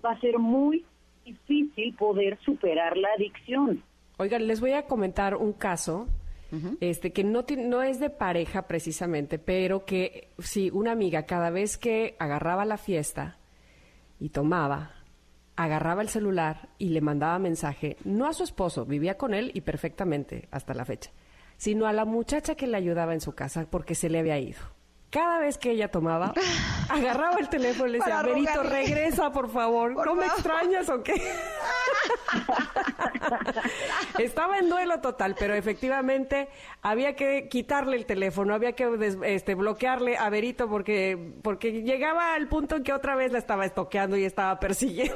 va 0.03 0.11
a 0.11 0.19
ser 0.19 0.39
muy 0.39 0.85
difícil 1.25 1.93
poder 1.95 2.37
superar 2.45 2.95
la 2.97 3.09
adicción. 3.17 3.83
Oigan, 4.17 4.47
les 4.47 4.61
voy 4.61 4.71
a 4.71 4.85
comentar 4.85 5.35
un 5.35 5.53
caso, 5.53 6.07
este, 6.79 7.11
que 7.11 7.25
no, 7.25 7.43
no 7.57 7.83
es 7.83 7.99
de 7.99 8.09
pareja 8.09 8.67
precisamente, 8.67 9.39
pero 9.39 9.83
que 9.83 10.29
sí, 10.39 10.69
una 10.71 10.93
amiga 10.93 11.23
cada 11.23 11.49
vez 11.49 11.77
que 11.77 12.15
agarraba 12.19 12.63
la 12.63 12.77
fiesta 12.77 13.37
y 14.19 14.29
tomaba, 14.29 14.91
agarraba 15.57 16.01
el 16.01 16.07
celular 16.09 16.69
y 16.77 16.89
le 16.89 17.01
mandaba 17.01 17.39
mensaje, 17.39 17.97
no 18.05 18.25
a 18.25 18.33
su 18.33 18.43
esposo, 18.43 18.85
vivía 18.85 19.17
con 19.17 19.33
él 19.33 19.51
y 19.53 19.61
perfectamente 19.61 20.47
hasta 20.51 20.73
la 20.73 20.85
fecha, 20.85 21.11
sino 21.57 21.87
a 21.87 21.93
la 21.93 22.05
muchacha 22.05 22.55
que 22.55 22.67
le 22.67 22.77
ayudaba 22.77 23.13
en 23.13 23.21
su 23.21 23.33
casa 23.33 23.65
porque 23.69 23.95
se 23.95 24.09
le 24.09 24.19
había 24.19 24.37
ido. 24.39 24.59
Cada 25.11 25.39
vez 25.39 25.57
que 25.57 25.71
ella 25.71 25.89
tomaba, 25.89 26.33
agarraba 26.89 27.37
el 27.39 27.47
teléfono 27.47 27.87
y 27.87 27.91
le 27.93 27.97
decía, 27.99 28.21
Berito, 28.21 28.63
regresa, 28.63 29.31
por 29.31 29.49
favor. 29.49 29.93
Por 29.93 30.07
¿No 30.07 30.15
me 30.15 30.25
extrañas 30.25 30.89
o 30.89 31.01
qué? 31.03 31.13
Estaba 34.19 34.57
en 34.59 34.67
duelo 34.69 34.99
total, 35.01 35.35
pero 35.39 35.53
efectivamente 35.53 36.49
había 36.81 37.15
que 37.15 37.47
quitarle 37.47 37.95
el 37.97 38.05
teléfono, 38.05 38.53
había 38.53 38.73
que 38.73 38.85
des- 38.97 39.17
este, 39.23 39.55
bloquearle 39.55 40.17
a 40.17 40.29
Berito 40.29 40.67
porque, 40.69 41.33
porque 41.41 41.81
llegaba 41.83 42.33
al 42.33 42.47
punto 42.49 42.75
en 42.75 42.83
que 42.83 42.91
otra 42.91 43.15
vez 43.15 43.31
la 43.31 43.37
estaba 43.39 43.65
estoqueando 43.65 44.17
y 44.17 44.25
estaba 44.25 44.59
persiguiendo. 44.59 45.15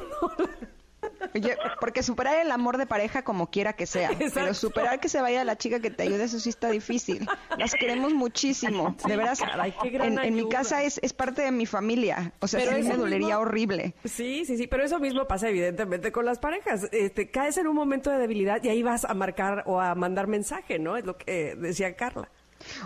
Porque 1.79 2.03
superar 2.03 2.37
el 2.39 2.51
amor 2.51 2.77
de 2.77 2.85
pareja 2.85 3.23
como 3.23 3.49
quiera 3.49 3.73
que 3.73 3.85
sea, 3.85 4.11
pero 4.33 4.53
superar 4.53 4.99
que 4.99 5.09
se 5.09 5.21
vaya 5.21 5.43
la 5.43 5.57
chica 5.57 5.79
que 5.79 5.89
te 5.91 6.03
ayude, 6.03 6.23
eso 6.23 6.39
sí 6.39 6.49
está 6.49 6.69
difícil. 6.69 7.27
Las 7.57 7.73
queremos 7.73 8.13
muchísimo, 8.13 8.95
de 9.05 9.17
veras. 9.17 9.39
caray, 9.39 9.73
qué 9.81 9.89
gran 9.89 10.13
en, 10.13 10.19
en 10.19 10.35
mi 10.35 10.47
casa 10.49 10.83
es, 10.83 10.99
es 11.03 11.13
parte 11.13 11.41
de 11.41 11.51
mi 11.51 11.65
familia, 11.65 12.33
o 12.39 12.47
sea, 12.47 12.59
Pero 12.59 12.77
sí 12.77 12.83
me 12.89 12.95
dolería 12.97 13.27
mismo- 13.35 13.41
horrible. 13.41 13.93
Sí, 14.05 14.45
sí, 14.45 14.57
sí, 14.57 14.67
pero 14.67 14.83
eso 14.83 14.99
mismo 14.99 15.27
pasa 15.27 15.49
evidentemente 15.49 16.11
con 16.11 16.25
las 16.25 16.39
parejas. 16.39 16.87
Este, 16.91 17.29
caes 17.29 17.57
en 17.57 17.67
un 17.67 17.75
momento 17.75 18.09
de 18.09 18.17
debilidad 18.17 18.63
y 18.63 18.69
ahí 18.69 18.83
vas 18.83 19.05
a 19.05 19.13
marcar 19.13 19.63
o 19.65 19.79
a 19.79 19.95
mandar 19.95 20.27
mensaje, 20.27 20.79
¿no? 20.79 20.97
Es 20.97 21.05
lo 21.05 21.17
que 21.17 21.55
decía 21.55 21.95
Carla. 21.95 22.29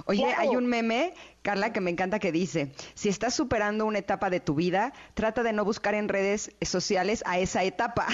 Oye, 0.06 0.24
Claro. 0.24 0.42
hay 0.42 0.56
un 0.56 0.68
meme, 0.68 1.14
Carla, 1.42 1.74
que 1.74 1.82
me 1.82 1.92
encanta 1.92 2.20
que 2.20 2.32
dice, 2.32 2.72
si 2.94 3.10
estás 3.10 3.34
superando 3.34 3.86
una 3.86 4.00
etapa 4.00 4.30
de 4.30 4.40
tu 4.40 4.56
vida, 4.56 4.94
trata 5.14 5.44
de 5.44 5.54
no 5.54 5.66
buscar 5.66 5.94
en 5.96 6.08
redes 6.10 6.56
sociales 6.62 7.24
a 7.26 7.40
esa 7.40 7.64
etapa. 7.64 8.08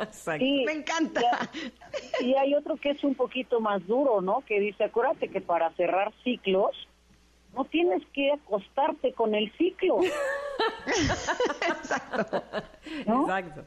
Exacto. 0.00 0.44
Sí, 0.44 0.62
me 0.66 0.72
encanta. 0.72 1.20
ya. 1.20 1.50
Y 2.20 2.34
hay 2.34 2.54
otro 2.54 2.76
que 2.76 2.90
es 2.90 3.02
un 3.04 3.14
poquito 3.14 3.60
más 3.60 3.86
duro, 3.86 4.20
¿no? 4.20 4.42
Que 4.46 4.60
dice, 4.60 4.84
acuérdate 4.84 5.28
que 5.28 5.40
para 5.40 5.70
cerrar 5.74 6.12
ciclos 6.24 6.70
no 7.54 7.64
tienes 7.66 8.02
que 8.14 8.32
acostarte 8.32 9.12
con 9.12 9.34
el 9.34 9.52
ciclo. 9.58 9.98
¿no? 13.06 13.22
Exacto. 13.22 13.64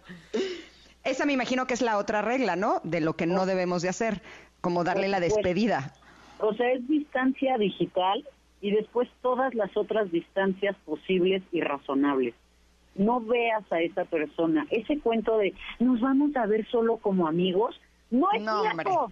Esa 1.04 1.26
me 1.26 1.34
imagino 1.34 1.68
que 1.68 1.76
es 1.76 1.82
la 1.82 1.98
otra 1.98 2.22
regla, 2.22 2.56
¿no? 2.56 2.82
De 2.84 3.00
lo 3.00 3.16
que 3.16 3.28
no 3.28 3.46
debemos 3.46 3.82
de 3.84 3.90
hacer, 3.90 4.22
como 4.66 4.84
darle 4.84 5.08
la 5.08 5.20
despedida. 5.20 5.94
O 6.40 6.52
sea, 6.56 6.72
es 6.72 6.88
distancia 6.88 7.56
digital 7.60 8.28
y 8.62 8.72
después 8.72 9.08
todas 9.22 9.54
las 9.54 9.78
otras 9.78 10.12
distancias 10.12 10.76
posibles 10.86 11.44
y 11.52 11.62
razonables. 11.62 12.34
No 12.96 13.22
veas 13.22 13.72
a 13.72 13.82
esa 13.82 14.06
persona. 14.06 14.66
Ese 14.72 14.98
cuento 14.98 15.38
de 15.38 15.54
nos 15.78 16.02
vamos 16.02 16.36
a 16.36 16.48
ver 16.48 16.68
solo 16.72 16.98
como 16.98 17.28
amigos, 17.28 17.80
no 18.10 18.26
es 18.34 18.42
No, 18.42 18.64
cierto. 18.64 19.12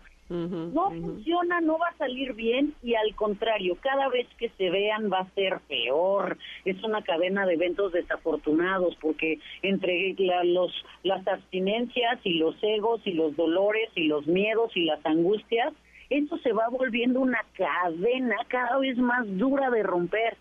No 0.74 0.90
funciona, 0.90 1.62
no 1.62 1.78
va 1.78 1.88
a 1.90 1.98
salir 1.98 2.34
bien 2.34 2.74
y 2.82 2.96
al 2.96 3.14
contrario, 3.16 3.78
cada 3.82 4.08
vez 4.10 4.28
que 4.38 4.50
se 4.58 4.70
vean 4.70 5.12
va 5.12 5.20
a 5.20 5.30
ser 5.32 5.60
peor. 5.68 6.38
Es 6.66 6.82
una 6.84 7.02
cadena 7.04 7.46
de 7.46 7.54
eventos 7.56 7.92
desafortunados 7.92 8.96
porque 9.02 9.40
entre 9.62 10.16
la- 10.18 10.44
los, 10.44 10.72
las 11.04 11.28
abstinencias 11.28 12.20
y 12.24 12.36
los 12.40 12.56
egos 12.64 13.02
y 13.06 13.14
los 13.14 13.36
dolores 13.36 13.90
y 13.96 14.08
los 14.08 14.26
miedos 14.26 14.76
y 14.76 14.86
las 14.86 15.06
angustias, 15.06 15.74
eso 16.10 16.38
se 16.38 16.54
va 16.54 16.68
volviendo 16.70 17.20
una 17.20 17.44
cadena 17.58 18.38
cada 18.48 18.78
vez 18.78 18.98
más 18.98 19.26
dura 19.38 19.70
de 19.70 19.84
romper. 19.84 20.38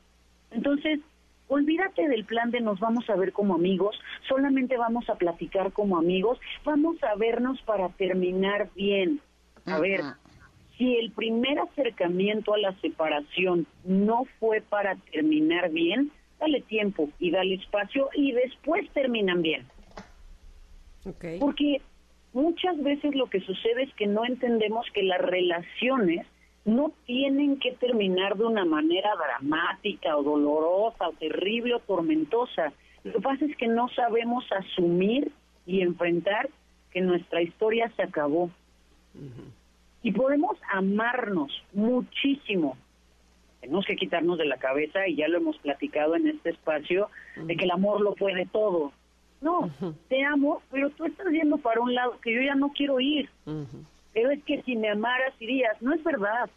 Entonces, 0.52 1.00
olvídate 1.48 2.08
del 2.08 2.24
plan 2.24 2.50
de 2.50 2.60
nos 2.60 2.78
vamos 2.80 3.08
a 3.10 3.16
ver 3.16 3.32
como 3.32 3.54
amigos, 3.54 3.98
solamente 4.28 4.76
vamos 4.76 5.08
a 5.10 5.16
platicar 5.16 5.72
como 5.72 5.98
amigos, 5.98 6.38
vamos 6.64 7.02
a 7.02 7.14
vernos 7.16 7.60
para 7.62 7.88
terminar 7.90 8.68
bien. 8.74 9.20
A 9.66 9.78
ver, 9.78 10.00
si 10.76 10.96
el 10.96 11.12
primer 11.12 11.58
acercamiento 11.58 12.54
a 12.54 12.58
la 12.58 12.72
separación 12.80 13.66
no 13.84 14.24
fue 14.40 14.60
para 14.60 14.96
terminar 15.12 15.70
bien, 15.70 16.10
dale 16.40 16.60
tiempo 16.62 17.08
y 17.18 17.30
dale 17.30 17.54
espacio 17.54 18.08
y 18.14 18.32
después 18.32 18.88
terminan 18.90 19.42
bien. 19.42 19.66
Ok. 21.04 21.24
Porque 21.40 21.80
muchas 22.32 22.82
veces 22.82 23.14
lo 23.14 23.26
que 23.26 23.40
sucede 23.40 23.84
es 23.84 23.94
que 23.94 24.06
no 24.06 24.24
entendemos 24.24 24.86
que 24.92 25.02
las 25.02 25.20
relaciones 25.20 26.26
no 26.64 26.92
tienen 27.06 27.58
que 27.58 27.72
terminar 27.72 28.36
de 28.36 28.44
una 28.44 28.64
manera 28.64 29.10
dramática 29.16 30.16
o 30.16 30.22
dolorosa 30.22 31.08
o 31.08 31.12
terrible 31.12 31.74
o 31.74 31.80
tormentosa. 31.80 32.72
Lo 33.04 33.12
que 33.12 33.20
pasa 33.20 33.44
es 33.44 33.56
que 33.56 33.66
no 33.66 33.88
sabemos 33.88 34.44
asumir 34.52 35.32
y 35.66 35.80
enfrentar 35.80 36.48
que 36.92 37.00
nuestra 37.00 37.42
historia 37.42 37.90
se 37.96 38.02
acabó. 38.02 38.50
Y 40.02 40.12
podemos 40.12 40.58
amarnos 40.72 41.52
muchísimo. 41.72 42.76
Tenemos 43.60 43.86
que 43.86 43.96
quitarnos 43.96 44.38
de 44.38 44.46
la 44.46 44.56
cabeza, 44.56 45.06
y 45.06 45.16
ya 45.16 45.28
lo 45.28 45.38
hemos 45.38 45.56
platicado 45.58 46.16
en 46.16 46.26
este 46.26 46.50
espacio, 46.50 47.08
de 47.36 47.56
que 47.56 47.64
el 47.64 47.70
amor 47.70 48.00
lo 48.00 48.14
puede 48.14 48.46
todo. 48.46 48.92
No, 49.40 49.70
te 50.08 50.24
amo, 50.24 50.62
pero 50.70 50.90
tú 50.90 51.04
estás 51.04 51.26
yendo 51.32 51.58
para 51.58 51.80
un 51.80 51.94
lado 51.94 52.18
que 52.20 52.32
yo 52.32 52.42
ya 52.42 52.54
no 52.54 52.70
quiero 52.72 53.00
ir. 53.00 53.28
Pero 54.12 54.30
es 54.30 54.42
que 54.44 54.62
si 54.62 54.76
me 54.76 54.90
amaras 54.90 55.34
irías. 55.40 55.80
No 55.80 55.94
es 55.94 56.02
verdad. 56.04 56.50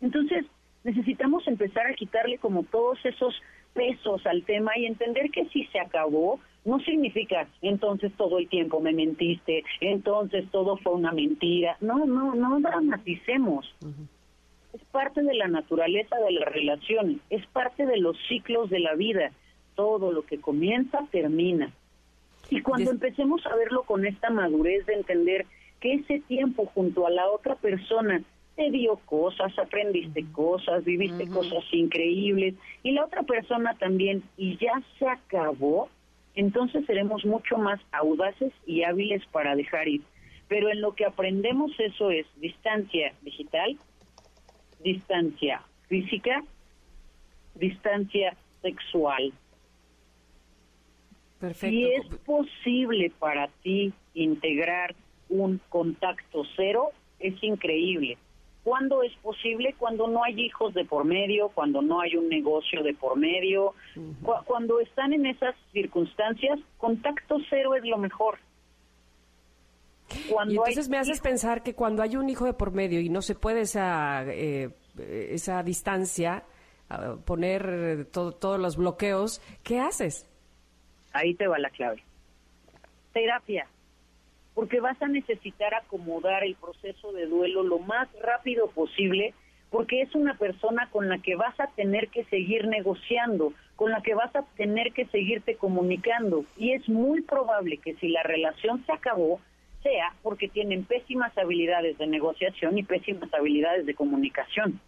Entonces, 0.00 0.46
necesitamos 0.84 1.46
empezar 1.46 1.86
a 1.86 1.94
quitarle 1.94 2.38
como 2.38 2.62
todos 2.64 2.98
esos 3.04 3.34
pesos 3.74 4.26
al 4.26 4.44
tema 4.44 4.76
y 4.76 4.86
entender 4.86 5.30
que 5.30 5.46
si 5.46 5.64
se 5.66 5.78
acabó, 5.78 6.40
no 6.64 6.78
significa 6.80 7.48
entonces 7.62 8.12
todo 8.16 8.38
el 8.38 8.48
tiempo 8.48 8.80
me 8.80 8.92
mentiste, 8.92 9.64
entonces 9.80 10.44
todo 10.50 10.76
fue 10.76 10.92
una 10.94 11.12
mentira. 11.12 11.76
No, 11.80 12.04
no, 12.06 12.34
no 12.34 12.60
dramaticemos. 12.60 13.74
Es 14.72 14.82
parte 14.92 15.22
de 15.22 15.34
la 15.34 15.48
naturaleza 15.48 16.16
de 16.18 16.32
las 16.32 16.52
relaciones, 16.52 17.18
es 17.30 17.44
parte 17.46 17.86
de 17.86 17.96
los 17.98 18.16
ciclos 18.28 18.70
de 18.70 18.80
la 18.80 18.94
vida. 18.94 19.32
Todo 19.74 20.12
lo 20.12 20.22
que 20.22 20.38
comienza, 20.38 21.06
termina. 21.10 21.72
Y 22.50 22.60
cuando 22.60 22.90
Des- 22.92 23.00
empecemos 23.00 23.44
a 23.46 23.56
verlo 23.56 23.82
con 23.84 24.04
esta 24.04 24.28
madurez 24.30 24.84
de 24.86 24.94
entender 24.94 25.46
que 25.80 25.94
ese 25.94 26.20
tiempo 26.20 26.66
junto 26.66 27.06
a 27.06 27.10
la 27.10 27.28
otra 27.30 27.54
persona 27.54 28.22
te 28.56 28.70
dio 28.70 28.96
cosas, 29.06 29.58
aprendiste 29.58 30.24
cosas, 30.32 30.84
viviste 30.84 31.26
cosas 31.28 31.64
increíbles 31.72 32.54
y 32.82 32.92
la 32.92 33.06
otra 33.06 33.22
persona 33.22 33.74
también 33.78 34.22
y 34.36 34.58
ya 34.58 34.82
se 34.98 35.06
acabó, 35.08 35.88
entonces 36.34 36.84
seremos 36.86 37.24
mucho 37.24 37.58
más 37.58 37.80
audaces 37.92 38.52
y 38.66 38.84
hábiles 38.84 39.24
para 39.26 39.56
dejar 39.56 39.88
ir. 39.88 40.02
Pero 40.48 40.68
en 40.68 40.80
lo 40.80 40.94
que 40.94 41.04
aprendemos 41.04 41.72
eso 41.78 42.10
es 42.10 42.26
distancia 42.40 43.14
digital, 43.22 43.78
distancia 44.82 45.62
física, 45.88 46.42
distancia 47.54 48.36
sexual. 48.62 49.32
Perfecto. 51.38 51.68
Si 51.68 51.84
es 51.84 52.06
posible 52.24 53.12
para 53.18 53.48
ti 53.62 53.92
integrar 54.14 54.94
un 55.28 55.60
contacto 55.68 56.42
cero, 56.56 56.90
es 57.18 57.42
increíble. 57.42 58.18
¿Cuándo 58.64 59.02
es 59.02 59.12
posible? 59.22 59.74
Cuando 59.78 60.06
no 60.06 60.22
hay 60.22 60.38
hijos 60.38 60.74
de 60.74 60.84
por 60.84 61.04
medio, 61.04 61.48
cuando 61.48 61.80
no 61.80 62.00
hay 62.00 62.14
un 62.16 62.28
negocio 62.28 62.82
de 62.82 62.92
por 62.94 63.16
medio. 63.16 63.74
Cu- 64.22 64.44
cuando 64.44 64.80
están 64.80 65.12
en 65.14 65.24
esas 65.26 65.54
circunstancias, 65.72 66.58
contacto 66.76 67.38
cero 67.48 67.74
es 67.74 67.84
lo 67.84 67.96
mejor. 67.96 68.38
Cuando 70.28 70.52
Y 70.52 70.56
entonces 70.56 70.86
hay 70.86 70.90
me 70.90 70.98
haces 70.98 71.20
pensar 71.20 71.62
que 71.62 71.74
cuando 71.74 72.02
hay 72.02 72.16
un 72.16 72.28
hijo 72.28 72.44
de 72.44 72.52
por 72.52 72.72
medio 72.72 73.00
y 73.00 73.08
no 73.08 73.22
se 73.22 73.34
puede 73.34 73.62
esa, 73.62 74.24
eh, 74.26 74.70
esa 74.98 75.62
distancia, 75.62 76.42
poner 77.24 77.66
eh, 77.72 78.04
todo- 78.04 78.32
todos 78.32 78.58
los 78.58 78.76
bloqueos, 78.76 79.40
¿qué 79.62 79.78
haces? 79.80 80.26
Ahí 81.12 81.34
te 81.34 81.46
va 81.46 81.58
la 81.58 81.70
clave. 81.70 82.02
Terapia. 83.12 83.66
Porque 84.60 84.78
vas 84.78 85.00
a 85.00 85.08
necesitar 85.08 85.72
acomodar 85.72 86.44
el 86.44 86.54
proceso 86.54 87.12
de 87.12 87.24
duelo 87.24 87.62
lo 87.62 87.78
más 87.78 88.08
rápido 88.20 88.68
posible 88.68 89.32
porque 89.70 90.02
es 90.02 90.14
una 90.14 90.34
persona 90.34 90.86
con 90.92 91.08
la 91.08 91.16
que 91.16 91.34
vas 91.34 91.58
a 91.58 91.68
tener 91.68 92.08
que 92.08 92.24
seguir 92.24 92.66
negociando, 92.66 93.54
con 93.74 93.90
la 93.90 94.02
que 94.02 94.12
vas 94.12 94.36
a 94.36 94.42
tener 94.58 94.92
que 94.92 95.06
seguirte 95.06 95.54
comunicando. 95.54 96.44
Y 96.58 96.72
es 96.72 96.86
muy 96.90 97.22
probable 97.22 97.78
que 97.78 97.94
si 97.94 98.08
la 98.08 98.22
relación 98.22 98.84
se 98.84 98.92
acabó, 98.92 99.40
sea 99.82 100.12
porque 100.22 100.46
tienen 100.46 100.84
pésimas 100.84 101.32
habilidades 101.38 101.96
de 101.96 102.06
negociación 102.06 102.76
y 102.76 102.82
pésimas 102.82 103.32
habilidades 103.32 103.86
de 103.86 103.94
comunicación. 103.94 104.78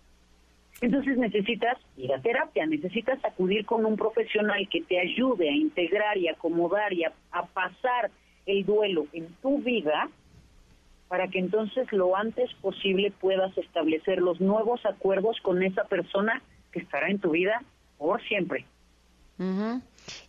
Entonces 0.83 1.17
necesitas 1.17 1.79
ir 1.97 2.13
a 2.13 2.21
terapia, 2.21 2.67
necesitas 2.67 3.25
acudir 3.25 3.65
con 3.65 3.87
un 3.87 3.97
profesional 3.97 4.69
que 4.69 4.83
te 4.83 5.01
ayude 5.01 5.49
a 5.49 5.53
integrar 5.53 6.19
y 6.19 6.29
acomodar 6.29 6.93
y 6.93 7.05
a, 7.05 7.13
a 7.31 7.47
pasar 7.47 8.11
el 8.47 8.65
duelo 8.65 9.07
en 9.13 9.29
tu 9.43 9.59
vida 9.59 10.09
para 11.09 11.29
que 11.29 11.39
entonces 11.39 11.87
lo 11.93 12.17
antes 12.17 12.53
posible 12.55 13.13
puedas 13.21 13.57
establecer 13.59 14.19
los 14.23 14.41
nuevos 14.41 14.85
acuerdos 14.87 15.37
con 15.43 15.63
esa 15.63 15.85
persona 15.85 16.43
que 16.73 16.79
estará 16.79 17.11
en 17.11 17.19
tu 17.19 17.33
vida 17.33 17.63
por 17.99 18.23
siempre. 18.23 18.65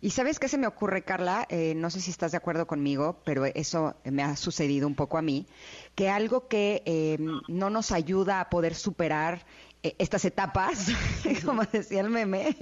Y 0.00 0.10
sabes 0.10 0.38
qué 0.38 0.48
se 0.48 0.58
me 0.58 0.66
ocurre, 0.66 1.02
Carla, 1.02 1.46
Eh, 1.48 1.74
no 1.74 1.88
sé 1.90 2.00
si 2.00 2.10
estás 2.10 2.32
de 2.32 2.38
acuerdo 2.38 2.66
conmigo, 2.66 3.20
pero 3.24 3.44
eso 3.46 3.94
me 4.04 4.22
ha 4.22 4.36
sucedido 4.36 4.86
un 4.86 4.94
poco 4.94 5.18
a 5.18 5.22
mí, 5.22 5.46
que 5.94 6.10
algo 6.10 6.48
que 6.48 6.82
eh, 6.84 7.18
no 7.48 7.70
nos 7.70 7.92
ayuda 7.92 8.40
a 8.40 8.50
poder 8.50 8.74
superar 8.74 9.46
eh, 9.82 9.94
estas 9.98 10.24
etapas, 10.24 10.88
como 11.44 11.64
decía 11.64 12.00
el 12.00 12.10
meme, 12.10 12.56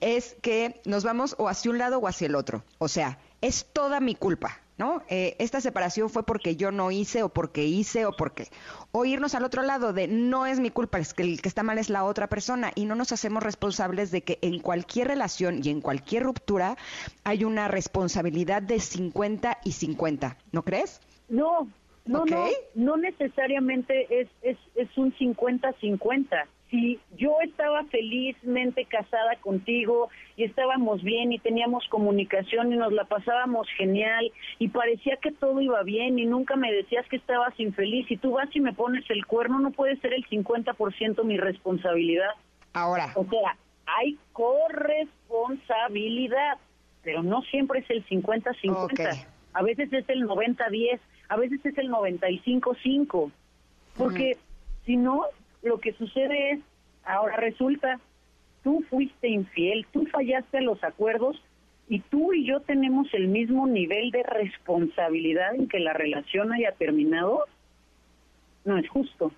es 0.00 0.36
que 0.42 0.80
nos 0.84 1.04
vamos 1.04 1.36
o 1.38 1.48
hacia 1.48 1.70
un 1.70 1.78
lado 1.78 1.98
o 1.98 2.06
hacia 2.06 2.26
el 2.26 2.34
otro. 2.34 2.64
O 2.78 2.88
sea, 2.88 3.18
es 3.40 3.66
toda 3.72 4.00
mi 4.00 4.14
culpa, 4.14 4.58
¿no? 4.78 5.02
Eh, 5.08 5.36
esta 5.38 5.60
separación 5.60 6.10
fue 6.10 6.24
porque 6.24 6.56
yo 6.56 6.70
no 6.72 6.90
hice 6.90 7.22
o 7.22 7.28
porque 7.28 7.64
hice 7.64 8.06
o 8.06 8.12
porque... 8.12 8.48
O 8.92 9.04
irnos 9.04 9.34
al 9.34 9.44
otro 9.44 9.62
lado 9.62 9.92
de 9.92 10.08
no 10.08 10.46
es 10.46 10.60
mi 10.60 10.70
culpa, 10.70 10.98
es 10.98 11.14
que 11.14 11.22
el 11.22 11.40
que 11.40 11.48
está 11.48 11.62
mal 11.62 11.78
es 11.78 11.90
la 11.90 12.04
otra 12.04 12.28
persona 12.28 12.72
y 12.74 12.86
no 12.86 12.94
nos 12.94 13.12
hacemos 13.12 13.42
responsables 13.42 14.10
de 14.10 14.22
que 14.22 14.38
en 14.42 14.60
cualquier 14.60 15.08
relación 15.08 15.60
y 15.62 15.70
en 15.70 15.80
cualquier 15.80 16.24
ruptura 16.24 16.76
hay 17.24 17.44
una 17.44 17.68
responsabilidad 17.68 18.62
de 18.62 18.80
50 18.80 19.58
y 19.64 19.72
50, 19.72 20.36
¿no 20.52 20.62
crees? 20.62 21.00
No, 21.28 21.68
no, 22.06 22.24
no, 22.24 22.48
no 22.74 22.96
necesariamente 22.96 24.20
es, 24.20 24.28
es, 24.42 24.58
es 24.74 24.98
un 24.98 25.14
50-50. 25.14 26.46
Si 26.70 27.00
yo 27.16 27.36
estaba 27.42 27.82
felizmente 27.84 28.84
casada 28.84 29.36
contigo 29.40 30.10
y 30.36 30.44
estábamos 30.44 31.02
bien 31.02 31.32
y 31.32 31.38
teníamos 31.40 31.88
comunicación 31.88 32.72
y 32.72 32.76
nos 32.76 32.92
la 32.92 33.04
pasábamos 33.04 33.66
genial 33.76 34.30
y 34.60 34.68
parecía 34.68 35.16
que 35.16 35.32
todo 35.32 35.60
iba 35.60 35.82
bien 35.82 36.20
y 36.20 36.26
nunca 36.26 36.54
me 36.54 36.72
decías 36.72 37.04
que 37.08 37.16
estabas 37.16 37.58
infeliz 37.58 38.08
y 38.10 38.16
tú 38.16 38.30
vas 38.32 38.48
y 38.54 38.60
me 38.60 38.72
pones 38.72 39.04
el 39.10 39.26
cuerno, 39.26 39.58
no 39.58 39.72
puede 39.72 39.96
ser 39.96 40.14
el 40.14 40.24
50% 40.28 41.24
mi 41.24 41.38
responsabilidad. 41.38 42.30
Ahora, 42.72 43.12
O 43.16 43.24
sea, 43.24 43.56
hay 43.86 44.16
corresponsabilidad, 44.32 46.58
pero 47.02 47.24
no 47.24 47.42
siempre 47.42 47.80
es 47.80 47.90
el 47.90 48.06
50-50. 48.06 48.84
Ok. 48.84 49.00
A 49.52 49.62
veces 49.62 49.92
es 49.92 50.08
el 50.08 50.28
90-10, 50.28 51.00
a 51.28 51.36
veces 51.36 51.66
es 51.66 51.76
el 51.78 51.90
95-5. 51.90 53.32
Porque 53.96 54.36
si 54.86 54.96
no, 54.96 55.24
lo 55.62 55.78
que 55.78 55.92
sucede 55.94 56.52
es, 56.52 56.60
ahora 57.04 57.36
resulta, 57.36 58.00
tú 58.62 58.84
fuiste 58.88 59.28
infiel, 59.28 59.86
tú 59.92 60.06
fallaste 60.06 60.60
los 60.60 60.82
acuerdos 60.84 61.40
y 61.88 62.00
tú 62.00 62.32
y 62.32 62.46
yo 62.46 62.60
tenemos 62.60 63.12
el 63.14 63.28
mismo 63.28 63.66
nivel 63.66 64.10
de 64.10 64.22
responsabilidad 64.22 65.54
en 65.54 65.68
que 65.68 65.80
la 65.80 65.92
relación 65.92 66.52
haya 66.52 66.72
terminado. 66.72 67.44
No 68.64 68.78
es 68.78 68.88
justo. 68.88 69.32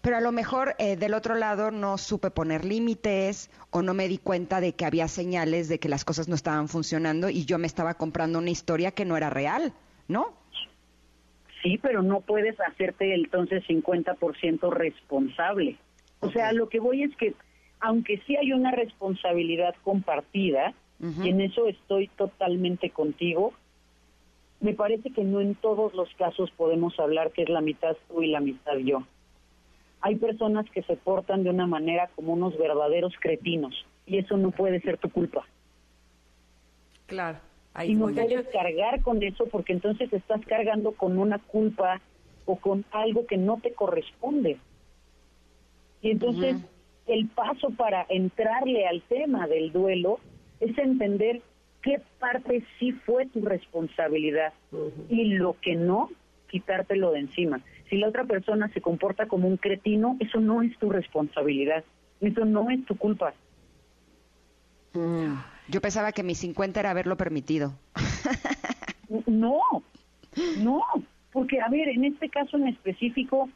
pero 0.00 0.16
a 0.16 0.20
lo 0.20 0.32
mejor 0.32 0.74
eh, 0.78 0.96
del 0.96 1.14
otro 1.14 1.34
lado 1.34 1.70
no 1.70 1.98
supe 1.98 2.30
poner 2.30 2.64
límites 2.64 3.50
o 3.70 3.82
no 3.82 3.94
me 3.94 4.08
di 4.08 4.18
cuenta 4.18 4.60
de 4.60 4.74
que 4.74 4.84
había 4.84 5.06
señales 5.06 5.68
de 5.68 5.78
que 5.78 5.88
las 5.88 6.04
cosas 6.04 6.28
no 6.28 6.34
estaban 6.34 6.68
funcionando 6.68 7.28
y 7.28 7.44
yo 7.44 7.58
me 7.58 7.66
estaba 7.66 7.94
comprando 7.94 8.38
una 8.38 8.50
historia 8.50 8.90
que 8.90 9.04
no 9.04 9.16
era 9.16 9.30
real, 9.30 9.72
¿no? 10.08 10.34
Sí, 11.66 11.78
pero 11.82 12.00
no 12.00 12.20
puedes 12.20 12.60
hacerte 12.60 13.12
entonces 13.12 13.64
50% 13.66 14.70
responsable. 14.72 15.76
O 16.20 16.30
sea, 16.30 16.52
lo 16.52 16.68
que 16.68 16.78
voy 16.78 17.02
es 17.02 17.16
que, 17.16 17.34
aunque 17.80 18.22
sí 18.24 18.36
hay 18.36 18.52
una 18.52 18.70
responsabilidad 18.70 19.74
compartida, 19.82 20.74
y 21.00 21.28
en 21.28 21.40
eso 21.40 21.66
estoy 21.66 22.06
totalmente 22.06 22.90
contigo, 22.90 23.52
me 24.60 24.74
parece 24.74 25.10
que 25.10 25.24
no 25.24 25.40
en 25.40 25.56
todos 25.56 25.92
los 25.94 26.08
casos 26.14 26.52
podemos 26.52 27.00
hablar 27.00 27.32
que 27.32 27.42
es 27.42 27.48
la 27.48 27.60
mitad 27.60 27.96
tú 28.06 28.22
y 28.22 28.28
la 28.28 28.38
mitad 28.38 28.76
yo. 28.76 29.02
Hay 30.02 30.14
personas 30.14 30.70
que 30.70 30.84
se 30.84 30.94
portan 30.94 31.42
de 31.42 31.50
una 31.50 31.66
manera 31.66 32.10
como 32.14 32.34
unos 32.34 32.56
verdaderos 32.56 33.12
cretinos, 33.18 33.74
y 34.06 34.18
eso 34.18 34.36
no 34.36 34.52
puede 34.52 34.80
ser 34.82 34.98
tu 34.98 35.10
culpa. 35.10 35.44
Claro. 37.06 37.40
Y 37.84 37.94
no 37.94 38.08
puedes 38.08 38.46
cargar 38.48 39.02
con 39.02 39.22
eso 39.22 39.46
porque 39.46 39.72
entonces 39.72 40.12
estás 40.12 40.40
cargando 40.46 40.92
con 40.92 41.18
una 41.18 41.38
culpa 41.38 42.00
o 42.44 42.56
con 42.56 42.84
algo 42.92 43.26
que 43.26 43.36
no 43.36 43.58
te 43.62 43.72
corresponde. 43.72 44.58
Y 46.00 46.12
entonces 46.12 46.56
el 47.06 47.28
paso 47.28 47.70
para 47.70 48.06
entrarle 48.08 48.86
al 48.86 49.02
tema 49.02 49.46
del 49.46 49.72
duelo 49.72 50.18
es 50.60 50.76
entender 50.78 51.42
qué 51.82 52.00
parte 52.18 52.64
sí 52.78 52.92
fue 52.92 53.26
tu 53.26 53.40
responsabilidad 53.42 54.52
y 55.08 55.34
lo 55.34 55.56
que 55.60 55.74
no, 55.74 56.10
quitártelo 56.48 57.12
de 57.12 57.20
encima. 57.20 57.60
Si 57.88 57.96
la 57.96 58.08
otra 58.08 58.24
persona 58.24 58.68
se 58.72 58.80
comporta 58.80 59.26
como 59.26 59.46
un 59.46 59.56
cretino, 59.56 60.16
eso 60.20 60.40
no 60.40 60.62
es 60.62 60.76
tu 60.78 60.90
responsabilidad, 60.90 61.84
eso 62.20 62.44
no 62.44 62.70
es 62.70 62.84
tu 62.86 62.96
culpa. 62.96 63.34
Yo 65.68 65.80
pensaba 65.80 66.12
que 66.12 66.22
mi 66.22 66.34
50 66.34 66.80
era 66.80 66.90
haberlo 66.90 67.16
permitido. 67.16 67.72
No, 69.26 69.60
no, 70.58 70.82
porque 71.32 71.60
a 71.60 71.68
ver, 71.68 71.88
en 71.88 72.04
este 72.04 72.28
caso 72.28 72.56
en 72.56 72.66
específico, 72.68 73.48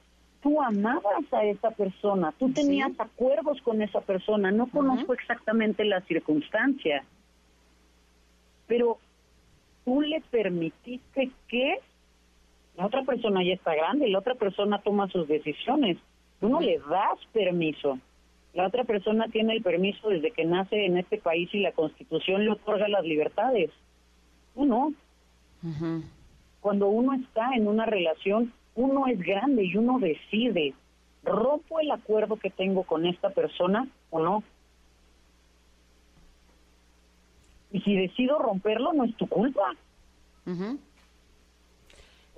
tú 0.43 0.61
amabas 0.63 1.25
a 1.33 1.45
esa 1.45 1.71
persona, 1.71 2.33
tú 2.39 2.53
tenías 2.53 2.93
acuerdos 2.99 3.61
con 3.63 3.83
esa 3.83 4.01
persona, 4.01 4.51
no 4.51 4.69
conozco 4.69 5.13
exactamente 5.13 5.85
la 5.85 6.01
circunstancia, 6.03 7.05
pero 8.67 8.99
tú 9.85 10.01
le 10.01 10.21
permitiste 10.31 11.31
que 11.49 11.81
la 12.77 12.87
otra 12.87 13.03
persona 13.03 13.43
ya 13.43 13.55
está 13.55 13.75
grande, 13.75 14.09
la 14.09 14.21
otra 14.21 14.35
persona 14.35 14.81
toma 14.81 15.09
sus 15.09 15.27
decisiones, 15.29 15.99
tú 16.41 16.49
no 16.49 16.61
le 16.61 16.79
das 16.79 17.19
permiso. 17.33 17.99
La 18.55 18.67
otra 18.67 18.85
persona 18.85 19.29
tiene 19.29 19.55
el 19.55 19.63
permiso 19.63 20.09
desde 20.09 20.33
que 20.33 20.45
nace 20.45 20.85
en 20.87 20.99
este 20.99 21.19
país 21.19 21.49
y 21.53 21.61
la 21.61 21.73
Constitución 21.73 22.45
le 22.45 22.51
otorga 22.51 22.89
las 22.89 23.05
libertades. 23.05 23.71
Tú 24.55 24.65
no 24.65 24.93
cuando 26.61 26.89
uno 26.89 27.15
está 27.15 27.55
en 27.55 27.67
una 27.67 27.87
relación, 27.87 28.53
uno 28.75 29.07
es 29.07 29.19
grande 29.19 29.65
y 29.65 29.77
uno 29.77 29.99
decide, 29.99 30.75
¿rompo 31.23 31.81
el 31.81 31.91
acuerdo 31.91 32.37
que 32.37 32.51
tengo 32.51 32.85
con 32.85 33.07
esta 33.07 33.31
persona 33.31 33.89
o 34.11 34.21
no? 34.21 34.45
Y 37.73 37.81
si 37.81 37.97
decido 37.97 38.39
romperlo, 38.39 38.93
no 38.93 39.05
es 39.05 39.17
tu 39.17 39.27
culpa. 39.27 39.75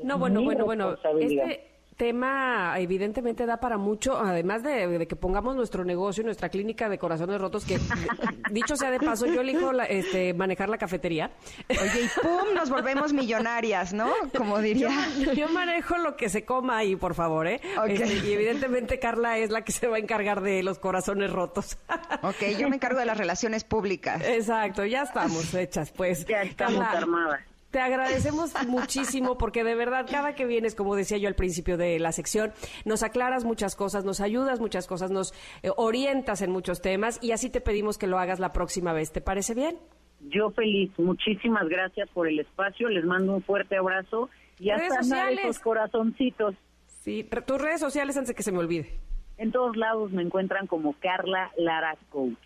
No, 0.02 0.18
bueno, 0.18 0.42
bueno, 0.42 0.64
bueno. 0.64 0.96
Este 1.20 1.71
tema 1.96 2.74
evidentemente 2.78 3.46
da 3.46 3.58
para 3.58 3.78
mucho, 3.78 4.18
además 4.18 4.62
de, 4.62 4.86
de 4.86 5.06
que 5.06 5.16
pongamos 5.16 5.54
nuestro 5.56 5.84
negocio, 5.84 6.24
nuestra 6.24 6.48
clínica 6.48 6.88
de 6.88 6.98
corazones 6.98 7.40
rotos, 7.40 7.64
que 7.64 7.78
dicho 8.50 8.76
sea 8.76 8.90
de 8.90 8.98
paso, 9.00 9.26
yo 9.26 9.40
elijo 9.40 9.72
la- 9.72 9.84
este, 9.84 10.34
manejar 10.34 10.68
la 10.68 10.78
cafetería. 10.78 11.30
Oye, 11.68 12.04
y 12.04 12.20
pum, 12.20 12.54
nos 12.54 12.70
volvemos 12.70 13.12
millonarias, 13.12 13.92
¿no? 13.92 14.10
Como 14.36 14.58
diría. 14.60 14.90
Yo 15.34 15.48
manejo 15.48 15.96
lo 15.98 16.16
que 16.16 16.28
se 16.28 16.44
coma 16.44 16.78
ahí, 16.78 16.96
por 16.96 17.14
favor, 17.14 17.46
¿eh? 17.46 17.60
Este, 17.88 18.14
y 18.28 18.32
evidentemente 18.32 18.98
Carla 18.98 19.38
es 19.38 19.50
la 19.50 19.62
que 19.62 19.72
se 19.72 19.86
va 19.86 19.96
a 19.96 19.98
encargar 19.98 20.40
de 20.40 20.62
los 20.62 20.78
corazones 20.78 21.30
rotos. 21.30 21.78
Ok, 22.24 22.56
yo 22.58 22.68
me 22.68 22.76
encargo 22.76 22.98
de 23.00 23.06
las 23.06 23.18
relaciones 23.18 23.64
públicas. 23.64 24.22
Exacto, 24.24 24.84
ya 24.84 25.02
estamos 25.02 25.52
hechas, 25.54 25.90
pues. 25.90 26.24
Ya 26.26 26.42
estamos 26.42 26.78
Carla, 26.80 26.98
armadas. 26.98 27.40
Te 27.72 27.80
agradecemos 27.80 28.52
muchísimo 28.68 29.38
porque 29.38 29.64
de 29.64 29.74
verdad 29.74 30.06
cada 30.08 30.34
que 30.34 30.44
vienes, 30.44 30.74
como 30.74 30.94
decía 30.94 31.16
yo 31.16 31.26
al 31.26 31.34
principio 31.34 31.78
de 31.78 31.98
la 31.98 32.12
sección, 32.12 32.52
nos 32.84 33.02
aclaras 33.02 33.44
muchas 33.44 33.76
cosas, 33.76 34.04
nos 34.04 34.20
ayudas 34.20 34.60
muchas 34.60 34.86
cosas, 34.86 35.10
nos 35.10 35.32
eh, 35.62 35.70
orientas 35.78 36.42
en 36.42 36.50
muchos 36.50 36.82
temas 36.82 37.18
y 37.22 37.32
así 37.32 37.48
te 37.48 37.62
pedimos 37.62 37.96
que 37.96 38.06
lo 38.06 38.18
hagas 38.18 38.40
la 38.40 38.52
próxima 38.52 38.92
vez. 38.92 39.10
¿Te 39.10 39.22
parece 39.22 39.54
bien? 39.54 39.78
Yo 40.20 40.50
feliz, 40.50 40.92
muchísimas 40.98 41.66
gracias 41.66 42.10
por 42.10 42.28
el 42.28 42.40
espacio, 42.40 42.90
les 42.90 43.06
mando 43.06 43.36
un 43.36 43.42
fuerte 43.42 43.78
abrazo 43.78 44.28
y 44.60 44.68
hasta 44.68 45.30
esos 45.30 45.58
corazoncitos. 45.58 46.54
Sí, 46.86 47.24
tus 47.24 47.58
redes 47.58 47.80
sociales 47.80 48.18
antes 48.18 48.28
de 48.28 48.34
que 48.34 48.42
se 48.42 48.52
me 48.52 48.58
olvide. 48.58 49.00
En 49.38 49.50
todos 49.50 49.78
lados 49.78 50.12
me 50.12 50.20
encuentran 50.20 50.66
como 50.66 50.92
Carla 51.00 51.50
Lara 51.56 51.96
Coach. 52.10 52.36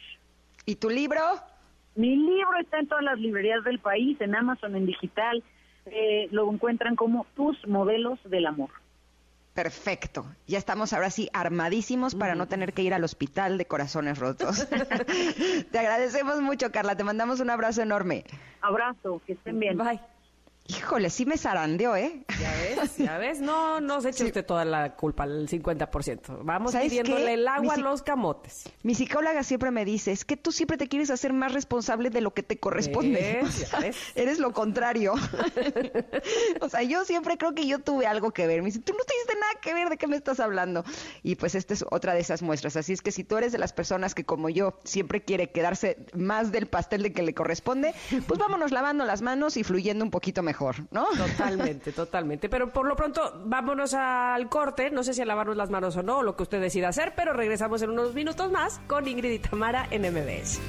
¿Y 0.66 0.76
tu 0.76 0.88
libro? 0.88 1.20
Mi 1.96 2.14
libro 2.14 2.58
está 2.60 2.78
en 2.78 2.86
todas 2.86 3.04
las 3.04 3.18
librerías 3.18 3.64
del 3.64 3.78
país, 3.78 4.20
en 4.20 4.34
Amazon, 4.34 4.76
en 4.76 4.86
digital. 4.86 5.42
Eh, 5.86 6.28
lo 6.30 6.50
encuentran 6.52 6.94
como 6.96 7.26
Tus 7.34 7.56
Modelos 7.66 8.18
del 8.24 8.46
Amor. 8.46 8.70
Perfecto. 9.54 10.26
Ya 10.46 10.58
estamos 10.58 10.92
ahora 10.92 11.10
sí 11.10 11.30
armadísimos 11.32 12.14
para 12.14 12.34
no 12.34 12.46
tener 12.46 12.74
que 12.74 12.82
ir 12.82 12.92
al 12.92 13.04
hospital 13.04 13.56
de 13.56 13.64
corazones 13.64 14.18
rotos. 14.18 14.68
te 15.70 15.78
agradecemos 15.78 16.42
mucho, 16.42 16.70
Carla. 16.70 16.96
Te 16.96 17.04
mandamos 17.04 17.40
un 17.40 17.48
abrazo 17.48 17.80
enorme. 17.80 18.24
Abrazo, 18.60 19.22
que 19.26 19.32
estén 19.32 19.58
bien. 19.58 19.78
Bye. 19.78 20.00
Híjole, 20.68 21.10
sí 21.10 21.26
me 21.26 21.38
zarandeó, 21.38 21.94
¿eh? 21.96 22.24
Ya 22.40 22.52
ves, 22.52 22.96
ya 22.96 23.18
ves. 23.18 23.40
No, 23.40 23.80
no 23.80 24.00
se 24.00 24.10
eche 24.10 24.24
usted 24.24 24.44
toda 24.44 24.64
la 24.64 24.96
culpa, 24.96 25.24
el 25.24 25.48
50%. 25.48 26.38
Vamos 26.42 26.72
¿Sabes 26.72 26.88
pidiéndole 26.88 27.26
qué? 27.26 27.34
el 27.34 27.46
agua 27.48 27.74
a 27.74 27.76
los 27.76 28.02
camotes. 28.02 28.64
Mi 28.82 28.94
psicóloga 28.94 29.42
siempre 29.44 29.70
me 29.70 29.84
dice, 29.84 30.10
es 30.10 30.24
que 30.24 30.36
tú 30.36 30.50
siempre 30.50 30.76
te 30.76 30.88
quieres 30.88 31.10
hacer 31.10 31.32
más 31.32 31.52
responsable 31.52 32.10
de 32.10 32.20
lo 32.20 32.34
que 32.34 32.42
te 32.42 32.58
corresponde. 32.58 33.40
¿Ves? 33.42 33.70
Ya 33.72 33.80
ves. 33.80 33.96
Eres 34.14 34.38
lo 34.38 34.52
contrario. 34.52 35.14
o 36.60 36.68
sea, 36.68 36.82
yo 36.82 37.04
siempre 37.04 37.36
creo 37.38 37.54
que 37.54 37.66
yo 37.66 37.78
tuve 37.78 38.06
algo 38.06 38.32
que 38.32 38.46
ver. 38.46 38.60
Me 38.62 38.66
dice, 38.66 38.80
tú 38.80 38.92
no 38.92 38.98
tuviste 38.98 39.34
nada 39.40 39.52
que 39.60 39.74
ver, 39.74 39.88
¿de 39.88 39.96
qué 39.96 40.06
me 40.06 40.16
estás 40.16 40.40
hablando? 40.40 40.84
Y 41.22 41.36
pues 41.36 41.54
esta 41.54 41.74
es 41.74 41.84
otra 41.90 42.14
de 42.14 42.20
esas 42.20 42.42
muestras. 42.42 42.76
Así 42.76 42.92
es 42.92 43.02
que 43.02 43.12
si 43.12 43.24
tú 43.24 43.36
eres 43.36 43.52
de 43.52 43.58
las 43.58 43.72
personas 43.72 44.14
que 44.14 44.24
como 44.24 44.48
yo 44.48 44.78
siempre 44.84 45.22
quiere 45.22 45.50
quedarse 45.50 45.96
más 46.14 46.50
del 46.52 46.66
pastel 46.66 47.02
de 47.02 47.12
que 47.12 47.22
le 47.22 47.34
corresponde, 47.34 47.94
pues 48.26 48.38
vámonos 48.38 48.72
lavando 48.72 49.04
las 49.04 49.22
manos 49.22 49.56
y 49.56 49.64
fluyendo 49.64 50.04
un 50.04 50.10
poquito 50.10 50.42
mejor, 50.42 50.55
¿no? 50.90 51.06
Totalmente, 51.16 51.92
totalmente. 52.02 52.48
Pero 52.48 52.70
por 52.70 52.86
lo 52.86 52.96
pronto, 52.96 53.42
vámonos 53.44 53.94
al 53.94 54.48
corte. 54.48 54.90
No 54.90 55.02
sé 55.02 55.14
si 55.14 55.22
a 55.22 55.26
lavarnos 55.26 55.56
las 55.56 55.70
manos 55.70 55.96
o 55.96 56.02
no, 56.02 56.18
o 56.18 56.22
lo 56.22 56.36
que 56.36 56.42
usted 56.44 56.60
decida 56.60 56.88
hacer, 56.88 57.12
pero 57.16 57.32
regresamos 57.32 57.82
en 57.82 57.90
unos 57.90 58.14
minutos 58.14 58.50
más 58.50 58.80
con 58.86 59.06
Ingrid 59.06 59.30
y 59.32 59.38
Tamara 59.38 59.86
en 59.90 60.02
MBS. 60.02 60.60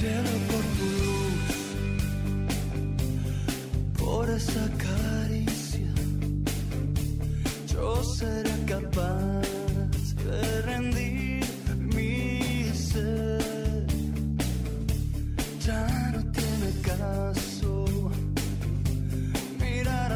cielo 0.00 0.30
por 0.50 0.62
tu 0.76 0.86
luz, 1.04 1.46
por 3.98 4.30
esa 4.30 4.68
caricia, 4.78 5.88
yo 7.66 8.02
seré 8.04 8.50
capaz 8.66 9.35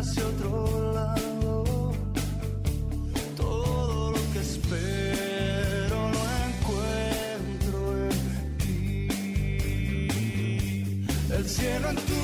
hacia 0.01 0.27
otro 0.27 0.93
lado. 0.95 1.93
Todo 3.37 4.13
lo 4.13 4.19
que 4.33 4.41
espero 4.41 5.99
lo 6.15 6.23
encuentro 6.49 7.79
en 8.09 8.17
ti. 8.63 9.09
El 11.37 11.45
cielo 11.47 11.91
en 11.91 11.97
tu 11.97 12.20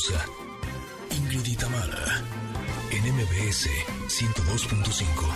pausa. 0.00 0.24
Ingrid 1.10 1.46
y 1.46 1.56
Tamara, 1.56 2.22
en 2.90 3.02
MBS 3.14 3.68
102.5. 4.08 5.26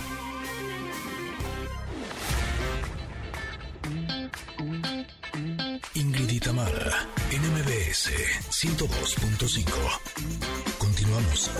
Ingrid 5.94 6.30
y 6.30 6.40
Tamara, 6.40 7.08
en 7.30 7.42
MBS 7.52 8.10
102.5. 8.50 9.64
Continuamos. 10.78 11.50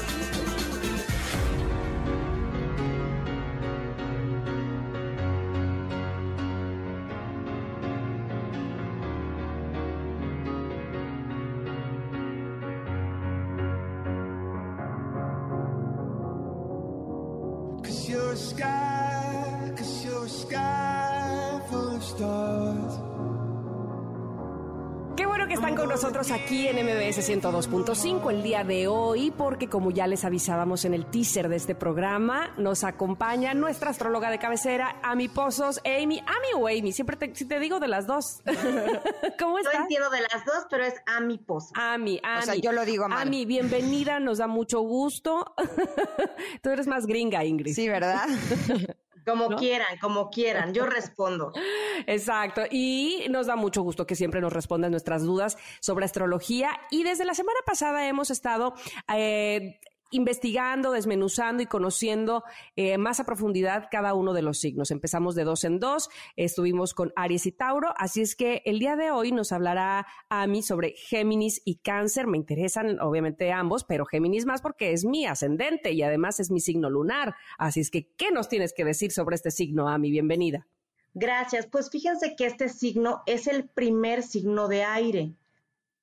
Nosotros 26.15 26.41
aquí 26.41 26.69
en 26.69 26.77
MBS 26.77 27.29
102.5 27.29 28.31
el 28.31 28.45
día 28.45 28.63
de 28.63 28.87
hoy, 28.87 29.33
porque 29.33 29.69
como 29.69 29.91
ya 29.91 30.07
les 30.07 30.25
avisábamos 30.25 30.85
en 30.85 30.95
el 30.95 31.07
teaser 31.07 31.49
de 31.49 31.57
este 31.57 31.75
programa, 31.75 32.53
nos 32.57 32.85
acompaña 32.85 33.53
nuestra 33.53 33.91
astróloga 33.91 34.31
de 34.31 34.39
cabecera, 34.39 35.01
Ami 35.03 35.27
Pozos, 35.27 35.81
Amy, 35.85 36.21
Ami 36.21 36.49
o 36.55 36.69
Amy, 36.69 36.93
siempre 36.93 37.17
te, 37.17 37.35
si 37.35 37.47
te 37.47 37.59
digo 37.59 37.81
de 37.81 37.89
las 37.89 38.07
dos. 38.07 38.43
¿Cómo 39.41 39.59
estás? 39.59 39.75
entiendo 39.75 40.09
de 40.11 40.21
las 40.21 40.45
dos, 40.45 40.67
pero 40.71 40.85
es 40.85 40.95
a 41.05 41.19
mi 41.19 41.37
pozo. 41.37 41.73
Ami, 41.75 42.21
Ami. 42.23 42.45
sea, 42.45 42.55
yo 42.55 42.71
lo 42.71 42.85
digo 42.85 43.09
mal. 43.09 43.27
Ami, 43.27 43.45
bienvenida, 43.45 44.21
nos 44.21 44.39
da 44.39 44.47
mucho 44.47 44.83
gusto. 44.83 45.53
Tú 46.63 46.71
eres 46.71 46.87
más 46.87 47.07
gringa, 47.07 47.45
Ingrid. 47.45 47.75
Sí, 47.75 47.89
¿verdad? 47.89 48.29
Como 49.25 49.51
¿No? 49.51 49.57
quieran, 49.57 49.99
como 50.01 50.31
quieran, 50.31 50.75
yo 50.75 50.87
respondo. 50.87 51.53
Exacto. 52.07 52.63
Y 52.71 53.27
nos 53.31 53.47
da 53.47 53.57
mucho 53.57 53.83
gusto 53.83 54.07
que 54.07 54.17
siempre 54.17 54.41
nos 54.41 54.53
respondan 54.53 54.91
nuestras 54.91 55.23
dudas 55.23 55.57
sobre 55.81 56.05
astrología. 56.05 56.71
Y 56.91 57.03
desde 57.05 57.25
la 57.25 57.35
semana 57.35 57.61
pasada 57.67 58.07
hemos 58.07 58.31
estado 58.31 58.75
eh, 59.15 59.79
investigando, 60.15 60.93
desmenuzando 60.93 61.63
y 61.63 61.67
conociendo 61.67 62.45
eh, 62.77 62.99
más 62.99 63.19
a 63.19 63.25
profundidad 63.25 63.89
cada 63.91 64.15
uno 64.15 64.33
de 64.33 64.43
los 64.43 64.59
signos. 64.59 64.93
Empezamos 64.93 65.35
de 65.35 65.43
dos 65.43 65.65
en 65.65 65.81
dos, 65.81 66.09
estuvimos 66.37 66.95
con 66.95 67.13
Aries 67.17 67.47
y 67.47 67.53
Tauro, 67.53 67.93
así 67.97 68.23
es 68.23 68.37
que 68.37 68.63
el 68.65 68.79
día 68.79 68.95
de 68.95 69.11
hoy 69.11 69.33
nos 69.33 69.51
hablará 69.51 70.07
Ami 70.29 70.63
sobre 70.63 70.93
Géminis 70.93 71.61
y 71.65 71.77
Cáncer. 71.77 72.29
Me 72.29 72.39
interesan 72.39 73.01
obviamente 73.01 73.51
ambos, 73.51 73.83
pero 73.83 74.07
Géminis 74.07 74.47
más 74.47 74.63
porque 74.63 74.93
es 74.93 75.05
mi 75.05 75.27
ascendente 75.27 75.91
y 75.91 76.03
además 76.03 76.39
es 76.39 76.53
mi 76.53 76.61
signo 76.61 76.91
lunar. 76.91 77.35
Así 77.59 77.81
es 77.81 77.91
que, 77.91 78.09
¿qué 78.17 78.31
nos 78.31 78.49
tienes 78.49 78.73
que 78.73 78.85
decir 78.85 79.11
sobre 79.11 79.35
este 79.35 79.51
signo, 79.51 79.89
Ami? 79.89 80.13
Bienvenida. 80.13 80.69
Gracias. 81.13 81.67
Pues 81.67 81.91
fíjense 81.91 82.37
que 82.37 82.47
este 82.47 82.69
signo 82.69 83.23
es 83.27 83.49
el 83.49 83.69
primer 83.69 84.23
signo 84.23 84.69
de 84.69 84.85
aire. 84.85 85.35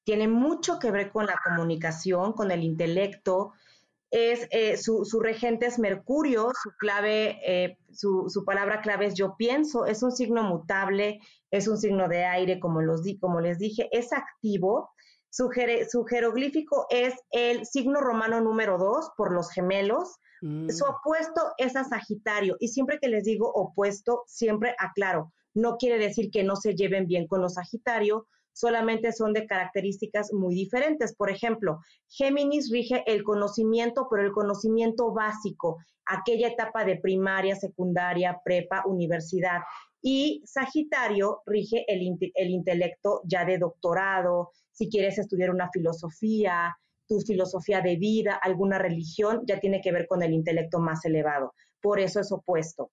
Tiene 0.04 0.28
mucho 0.28 0.80
que 0.80 0.92
ver 0.92 1.12
con 1.12 1.28
la 1.28 1.40
comunicación, 1.44 2.34
con 2.34 2.52
el 2.52 2.64
intelecto. 2.64 3.54
Es, 4.12 4.48
eh, 4.52 4.76
su, 4.78 5.06
su 5.06 5.20
regente 5.22 5.66
es 5.68 5.80
Mercurio, 5.80 6.52
su 6.62 6.72
clave, 6.78 7.40
eh, 7.46 7.78
su, 7.92 8.26
su 8.30 8.44
palabra 8.44 8.82
clave 8.82 9.06
es 9.06 9.14
yo 9.16 9.36
pienso, 9.38 9.86
es 9.86 10.04
un 10.04 10.12
signo 10.12 10.44
mutable, 10.44 11.20
es 11.50 11.68
un 11.70 11.78
signo 11.78 12.08
de 12.10 12.26
aire, 12.26 12.60
como, 12.60 12.82
los 12.82 13.04
di- 13.04 13.18
como 13.18 13.40
les 13.40 13.58
dije, 13.58 13.88
es 13.92 14.12
activo. 14.12 14.92
Su, 15.30 15.48
jere- 15.48 15.88
su 15.90 16.04
jeroglífico 16.04 16.88
es 16.90 17.14
el 17.32 17.66
signo 17.66 18.02
romano 18.02 18.42
número 18.42 18.78
dos 18.78 19.12
por 19.16 19.32
los 19.34 19.50
gemelos. 19.52 20.18
Su 20.72 20.84
opuesto 20.86 21.54
es 21.58 21.76
a 21.78 21.84
Sagitario 21.86 22.58
y 22.60 22.68
siempre 22.70 22.98
que 23.00 23.08
les 23.08 23.24
digo 23.24 23.50
opuesto, 23.54 24.24
siempre 24.26 24.76
aclaro, 24.78 25.32
no 25.54 25.78
quiere 25.78 26.00
decir 26.00 26.32
que 26.32 26.44
no 26.44 26.56
se 26.56 26.74
lleven 26.76 27.06
bien 27.08 27.28
con 27.28 27.42
los 27.42 27.54
Sagitario, 27.54 28.26
solamente 28.54 29.12
son 29.12 29.34
de 29.34 29.46
características 29.46 30.34
muy 30.34 30.56
diferentes. 30.56 31.16
Por 31.16 31.30
ejemplo, 31.30 31.80
Géminis 32.10 32.70
rige 32.72 33.04
el 33.06 33.24
conocimiento, 33.24 34.08
pero 34.10 34.24
el 34.24 34.32
conocimiento 34.32 35.14
básico, 35.14 35.78
aquella 36.06 36.50
etapa 36.50 36.84
de 36.86 36.98
primaria, 36.98 37.56
secundaria, 37.56 38.40
prepa, 38.44 38.84
universidad. 38.86 39.60
Y 40.02 40.42
Sagitario 40.46 41.42
rige 41.46 41.86
el, 41.88 42.02
inte- 42.02 42.32
el 42.36 42.50
intelecto 42.50 43.22
ya 43.26 43.46
de 43.46 43.58
doctorado, 43.58 44.52
si 44.72 44.90
quieres 44.90 45.18
estudiar 45.18 45.52
una 45.52 45.70
filosofía, 45.72 46.76
tu 47.08 47.20
filosofía 47.22 47.82
de 47.82 47.98
vida, 47.98 48.40
alguna 48.42 48.78
religión, 48.80 49.42
ya 49.46 49.60
tiene 49.60 49.82
que 49.82 49.92
ver 49.92 50.08
con 50.08 50.24
el 50.24 50.34
intelecto 50.34 50.80
más 50.80 51.04
elevado. 51.06 51.54
Por 51.82 52.00
eso 52.00 52.20
es 52.20 52.32
opuesto. 52.32 52.90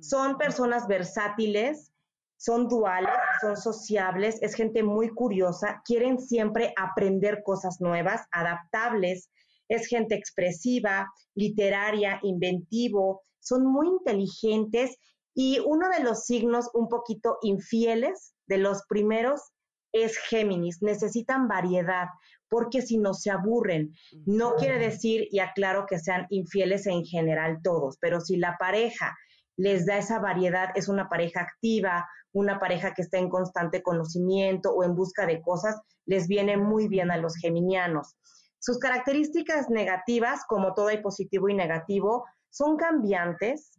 Son 0.00 0.38
personas 0.38 0.86
versátiles, 0.86 1.92
son 2.40 2.68
duales, 2.68 3.12
son 3.42 3.54
sociables, 3.54 4.38
es 4.40 4.54
gente 4.54 4.82
muy 4.82 5.10
curiosa, 5.10 5.82
quieren 5.84 6.18
siempre 6.18 6.72
aprender 6.74 7.42
cosas 7.44 7.82
nuevas, 7.82 8.22
adaptables, 8.32 9.28
es 9.68 9.86
gente 9.86 10.14
expresiva, 10.14 11.06
literaria, 11.34 12.18
inventivo, 12.22 13.20
son 13.40 13.66
muy 13.66 13.88
inteligentes 13.88 14.96
y 15.34 15.58
uno 15.66 15.90
de 15.90 16.02
los 16.02 16.24
signos 16.24 16.70
un 16.72 16.88
poquito 16.88 17.36
infieles 17.42 18.32
de 18.46 18.56
los 18.56 18.84
primeros 18.88 19.42
es 19.92 20.16
Géminis, 20.16 20.80
necesitan 20.80 21.46
variedad 21.46 22.06
porque 22.48 22.80
si 22.80 22.96
no 22.96 23.12
se 23.12 23.30
aburren. 23.30 23.92
No 24.24 24.54
quiere 24.54 24.78
decir, 24.78 25.28
y 25.30 25.40
aclaro 25.40 25.84
que 25.86 25.98
sean 25.98 26.26
infieles 26.30 26.86
en 26.86 27.04
general 27.04 27.58
todos, 27.62 27.98
pero 28.00 28.18
si 28.22 28.38
la 28.38 28.56
pareja 28.58 29.14
les 29.60 29.84
da 29.84 29.98
esa 29.98 30.18
variedad, 30.18 30.70
es 30.74 30.88
una 30.88 31.08
pareja 31.10 31.42
activa, 31.42 32.08
una 32.32 32.58
pareja 32.58 32.94
que 32.94 33.02
está 33.02 33.18
en 33.18 33.28
constante 33.28 33.82
conocimiento 33.82 34.72
o 34.72 34.84
en 34.84 34.94
busca 34.94 35.26
de 35.26 35.40
cosas, 35.40 35.80
les 36.06 36.28
viene 36.28 36.56
muy 36.56 36.88
bien 36.88 37.10
a 37.10 37.16
los 37.16 37.36
geminianos. 37.36 38.16
Sus 38.58 38.78
características 38.78 39.70
negativas, 39.70 40.44
como 40.46 40.74
todo 40.74 40.88
hay 40.88 41.02
positivo 41.02 41.48
y 41.48 41.54
negativo, 41.54 42.24
son 42.50 42.76
cambiantes, 42.76 43.72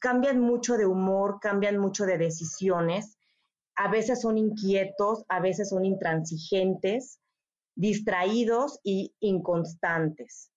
cambian 0.00 0.40
mucho 0.40 0.76
de 0.76 0.86
humor, 0.86 1.38
cambian 1.40 1.78
mucho 1.78 2.04
de 2.04 2.18
decisiones, 2.18 3.18
a 3.76 3.90
veces 3.90 4.20
son 4.20 4.38
inquietos, 4.38 5.24
a 5.28 5.40
veces 5.40 5.70
son 5.70 5.84
intransigentes, 5.84 7.18
distraídos 7.74 8.78
y 8.82 9.14
inconstantes. 9.20 10.50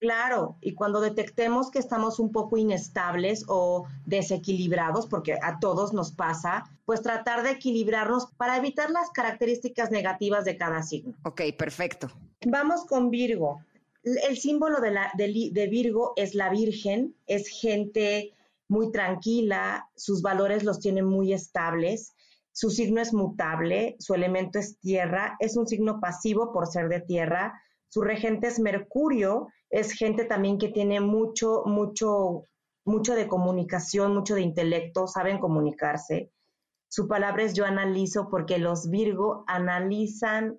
Claro, 0.00 0.56
y 0.60 0.74
cuando 0.74 1.00
detectemos 1.00 1.70
que 1.72 1.80
estamos 1.80 2.20
un 2.20 2.30
poco 2.30 2.56
inestables 2.56 3.44
o 3.48 3.86
desequilibrados, 4.06 5.06
porque 5.08 5.34
a 5.42 5.58
todos 5.58 5.92
nos 5.92 6.12
pasa, 6.12 6.64
pues 6.84 7.02
tratar 7.02 7.42
de 7.42 7.50
equilibrarnos 7.50 8.26
para 8.36 8.56
evitar 8.56 8.90
las 8.90 9.10
características 9.10 9.90
negativas 9.90 10.44
de 10.44 10.56
cada 10.56 10.82
signo. 10.84 11.14
Ok, 11.24 11.42
perfecto. 11.56 12.08
Vamos 12.46 12.84
con 12.86 13.10
Virgo. 13.10 13.60
El 14.04 14.38
símbolo 14.38 14.80
de, 14.80 14.92
la, 14.92 15.10
de, 15.16 15.28
li- 15.28 15.50
de 15.50 15.66
Virgo 15.66 16.12
es 16.14 16.34
la 16.36 16.48
Virgen, 16.50 17.16
es 17.26 17.48
gente 17.48 18.32
muy 18.68 18.92
tranquila, 18.92 19.88
sus 19.96 20.22
valores 20.22 20.62
los 20.62 20.78
tiene 20.78 21.02
muy 21.02 21.32
estables, 21.32 22.14
su 22.52 22.70
signo 22.70 23.00
es 23.00 23.12
mutable, 23.12 23.96
su 23.98 24.14
elemento 24.14 24.58
es 24.60 24.78
tierra, 24.78 25.36
es 25.40 25.56
un 25.56 25.66
signo 25.66 26.00
pasivo 26.00 26.52
por 26.52 26.66
ser 26.68 26.88
de 26.88 27.00
tierra, 27.00 27.60
su 27.88 28.02
regente 28.02 28.46
es 28.46 28.60
Mercurio, 28.60 29.48
es 29.70 29.92
gente 29.92 30.24
también 30.24 30.58
que 30.58 30.68
tiene 30.68 31.00
mucho, 31.00 31.62
mucho, 31.66 32.44
mucho 32.84 33.14
de 33.14 33.28
comunicación, 33.28 34.14
mucho 34.14 34.34
de 34.34 34.42
intelecto, 34.42 35.06
saben 35.06 35.38
comunicarse. 35.38 36.32
Su 36.88 37.06
palabra 37.06 37.42
es 37.42 37.54
yo 37.54 37.66
analizo 37.66 38.28
porque 38.30 38.58
los 38.58 38.88
Virgo 38.88 39.44
analizan 39.46 40.58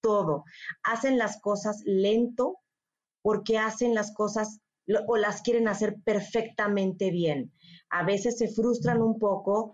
todo, 0.00 0.44
hacen 0.82 1.18
las 1.18 1.40
cosas 1.40 1.82
lento 1.84 2.58
porque 3.22 3.58
hacen 3.58 3.94
las 3.94 4.12
cosas 4.14 4.60
o 5.06 5.16
las 5.16 5.42
quieren 5.42 5.68
hacer 5.68 5.96
perfectamente 6.04 7.10
bien. 7.10 7.52
A 7.90 8.04
veces 8.04 8.38
se 8.38 8.48
frustran 8.48 9.02
un 9.02 9.18
poco 9.18 9.72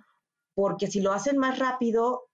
porque 0.55 0.89
si 0.89 1.01
lo 1.01 1.13
hacen 1.13 1.39
más 1.39 1.59
rápido, 1.59 2.29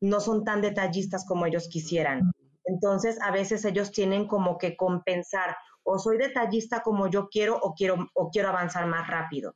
no 0.00 0.20
son 0.20 0.44
tan 0.44 0.60
detallistas 0.60 1.24
como 1.26 1.46
ellos 1.46 1.68
quisieran. 1.68 2.30
Entonces, 2.64 3.18
a 3.22 3.30
veces 3.30 3.64
ellos 3.64 3.92
tienen 3.92 4.26
como 4.26 4.58
que 4.58 4.76
compensar, 4.76 5.56
o 5.86 5.98
soy 5.98 6.18
detallista 6.18 6.82
como 6.82 7.08
yo 7.08 7.28
quiero 7.28 7.56
o 7.56 7.72
quiero, 7.72 8.10
o 8.14 8.30
quiero 8.30 8.48
avanzar 8.48 8.86
más 8.86 9.06
rápido. 9.08 9.54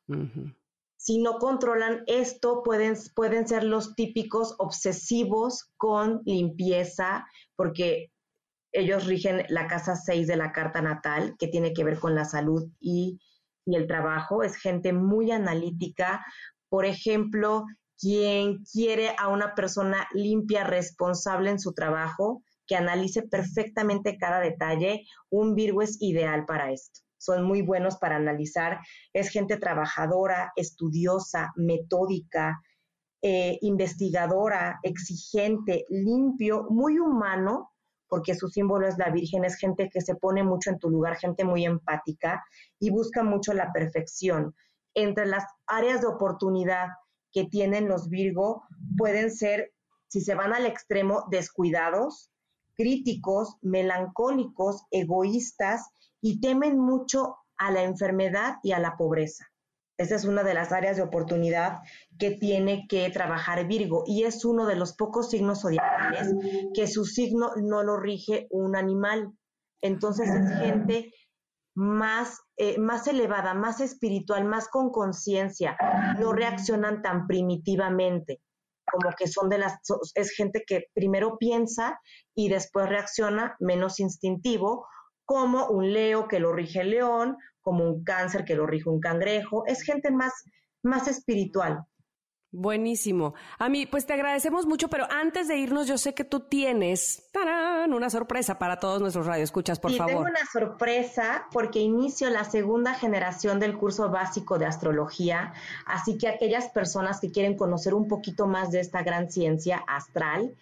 Si 0.97 1.19
no 1.19 1.39
controlan 1.39 2.05
esto, 2.07 2.62
pueden, 2.62 2.94
pueden 3.15 3.48
ser 3.48 3.65
los 3.65 3.97
típicos 3.97 4.55
obsesivos 4.59 5.70
con 5.77 6.23
limpieza, 6.24 7.27
porque 7.57 8.12
ellos 8.73 9.07
rigen 9.07 9.44
la 9.48 9.66
casa 9.66 9.97
6 9.97 10.28
de 10.28 10.36
la 10.36 10.52
carta 10.52 10.81
natal, 10.81 11.35
que 11.36 11.48
tiene 11.48 11.73
que 11.73 11.82
ver 11.82 11.98
con 11.98 12.15
la 12.15 12.24
salud 12.24 12.69
y, 12.78 13.19
y 13.66 13.74
el 13.74 13.89
trabajo. 13.89 14.44
Es 14.44 14.55
gente 14.55 14.93
muy 14.93 15.32
analítica. 15.32 16.24
Por 16.69 16.85
ejemplo, 16.85 17.65
quien 17.98 18.62
quiere 18.65 19.16
a 19.19 19.28
una 19.28 19.57
persona 19.57 20.07
limpia, 20.12 20.62
responsable 20.62 21.51
en 21.51 21.59
su 21.59 21.73
trabajo, 21.73 22.44
que 22.71 22.77
analice 22.77 23.23
perfectamente 23.23 24.17
cada 24.17 24.39
detalle, 24.39 25.05
un 25.29 25.57
Virgo 25.57 25.83
es 25.83 26.01
ideal 26.01 26.45
para 26.47 26.71
esto. 26.71 27.01
Son 27.19 27.43
muy 27.43 27.63
buenos 27.63 27.97
para 27.97 28.15
analizar. 28.15 28.79
Es 29.13 29.29
gente 29.29 29.57
trabajadora, 29.57 30.53
estudiosa, 30.55 31.53
metódica, 31.57 32.63
eh, 33.23 33.59
investigadora, 33.63 34.79
exigente, 34.85 35.85
limpio, 35.89 36.69
muy 36.71 37.01
humano, 37.01 37.73
porque 38.07 38.37
su 38.37 38.47
símbolo 38.47 38.87
es 38.87 38.97
la 38.99 39.11
Virgen, 39.11 39.45
es 39.45 39.57
gente 39.57 39.91
que 39.93 40.01
se 40.01 40.15
pone 40.15 40.45
mucho 40.45 40.71
en 40.71 40.79
tu 40.79 40.91
lugar, 40.91 41.17
gente 41.17 41.43
muy 41.43 41.65
empática 41.65 42.41
y 42.79 42.91
busca 42.91 43.25
mucho 43.25 43.53
la 43.53 43.73
perfección. 43.73 44.55
Entre 44.95 45.27
las 45.27 45.45
áreas 45.67 46.03
de 46.03 46.07
oportunidad 46.07 46.87
que 47.33 47.47
tienen 47.47 47.89
los 47.89 48.09
Virgo 48.09 48.63
pueden 48.97 49.33
ser, 49.33 49.73
si 50.07 50.21
se 50.21 50.37
van 50.37 50.53
al 50.53 50.67
extremo, 50.67 51.25
descuidados, 51.33 52.30
críticos, 52.81 53.57
melancólicos, 53.61 54.86
egoístas 54.90 55.90
y 56.23 56.40
temen 56.40 56.78
mucho 56.78 57.36
a 57.59 57.70
la 57.70 57.82
enfermedad 57.82 58.55
y 58.62 58.73
a 58.73 58.78
la 58.78 58.97
pobreza. 58.97 59.44
Esa 59.98 60.15
es 60.15 60.24
una 60.24 60.44
de 60.44 60.55
las 60.55 60.73
áreas 60.73 60.97
de 60.97 61.02
oportunidad 61.02 61.81
que 62.19 62.31
tiene 62.31 62.86
que 62.89 63.11
trabajar 63.11 63.66
Virgo 63.66 64.05
y 64.07 64.23
es 64.23 64.47
uno 64.47 64.65
de 64.65 64.77
los 64.77 64.94
pocos 64.94 65.28
signos 65.28 65.61
zodiacales 65.61 66.35
que 66.73 66.86
su 66.86 67.05
signo 67.05 67.51
no 67.57 67.82
lo 67.82 67.98
rige 67.98 68.47
un 68.48 68.74
animal. 68.74 69.31
Entonces 69.82 70.31
es 70.31 70.59
gente 70.59 71.12
más, 71.74 72.40
eh, 72.57 72.78
más 72.78 73.07
elevada, 73.09 73.52
más 73.52 73.82
espiritual, 73.82 74.47
más 74.47 74.69
con 74.69 74.90
conciencia, 74.90 75.77
no 76.19 76.32
reaccionan 76.32 77.02
tan 77.02 77.27
primitivamente, 77.27 78.40
como 78.91 79.15
que 79.17 79.27
son 79.27 79.49
de 79.49 79.59
las, 79.59 79.79
es 80.15 80.31
gente 80.33 80.65
que 80.67 80.87
primero 80.95 81.39
piensa 81.39 81.99
y 82.35 82.49
después 82.49 82.89
reacciona 82.89 83.57
menos 83.61 84.01
instintivo, 84.01 84.87
como 85.25 85.67
un 85.69 85.93
leo 85.93 86.27
que 86.27 86.41
lo 86.41 86.53
rige 86.53 86.81
el 86.81 86.91
león, 86.91 87.37
como 87.61 87.85
un 87.85 88.03
cáncer 88.05 88.45
que 88.45 88.55
lo 88.55 88.67
rige 88.67 88.89
un 88.89 89.01
cangrejo, 89.01 89.65
es 89.67 89.83
gente 89.83 90.11
más, 90.11 90.33
más 90.83 91.09
espiritual. 91.09 91.85
Buenísimo. 92.53 93.35
A 93.59 93.69
mí, 93.69 93.87
pues 93.87 94.07
te 94.07 94.13
agradecemos 94.13 94.67
mucho, 94.67 94.89
pero 94.89 95.07
antes 95.09 95.47
de 95.47 95.57
irnos, 95.57 95.87
yo 95.87 95.97
sé 95.99 96.15
que 96.15 96.25
tú 96.25 96.41
tienes 96.41 97.31
¡tarán! 97.33 97.93
una 97.93 98.11
sorpresa 98.11 98.59
para 98.59 98.81
todos 98.81 99.01
nuestros 99.01 99.27
radioescuchas, 99.27 99.79
por 99.79 99.93
tengo 99.93 100.09
favor. 100.09 100.31
una 100.31 100.45
sorpresa 100.53 101.47
porque 101.53 101.79
inicio 101.79 102.29
la 102.29 102.43
segunda 102.43 102.95
generación 102.95 103.61
del 103.61 103.79
curso 103.79 104.11
básico 104.11 104.59
de 104.59 104.67
astrología, 104.67 105.53
así 105.87 106.19
que 106.19 106.27
aquellas 106.27 106.69
personas 106.71 107.21
que 107.21 107.31
quieren 107.31 107.57
conocer 107.57 107.95
un 107.95 108.09
poquito 108.09 108.49
más 108.49 108.73
de 108.73 108.81
esta 108.81 109.05
gran 109.05 109.31
ciencia 109.31 109.85
astral, 109.87 110.57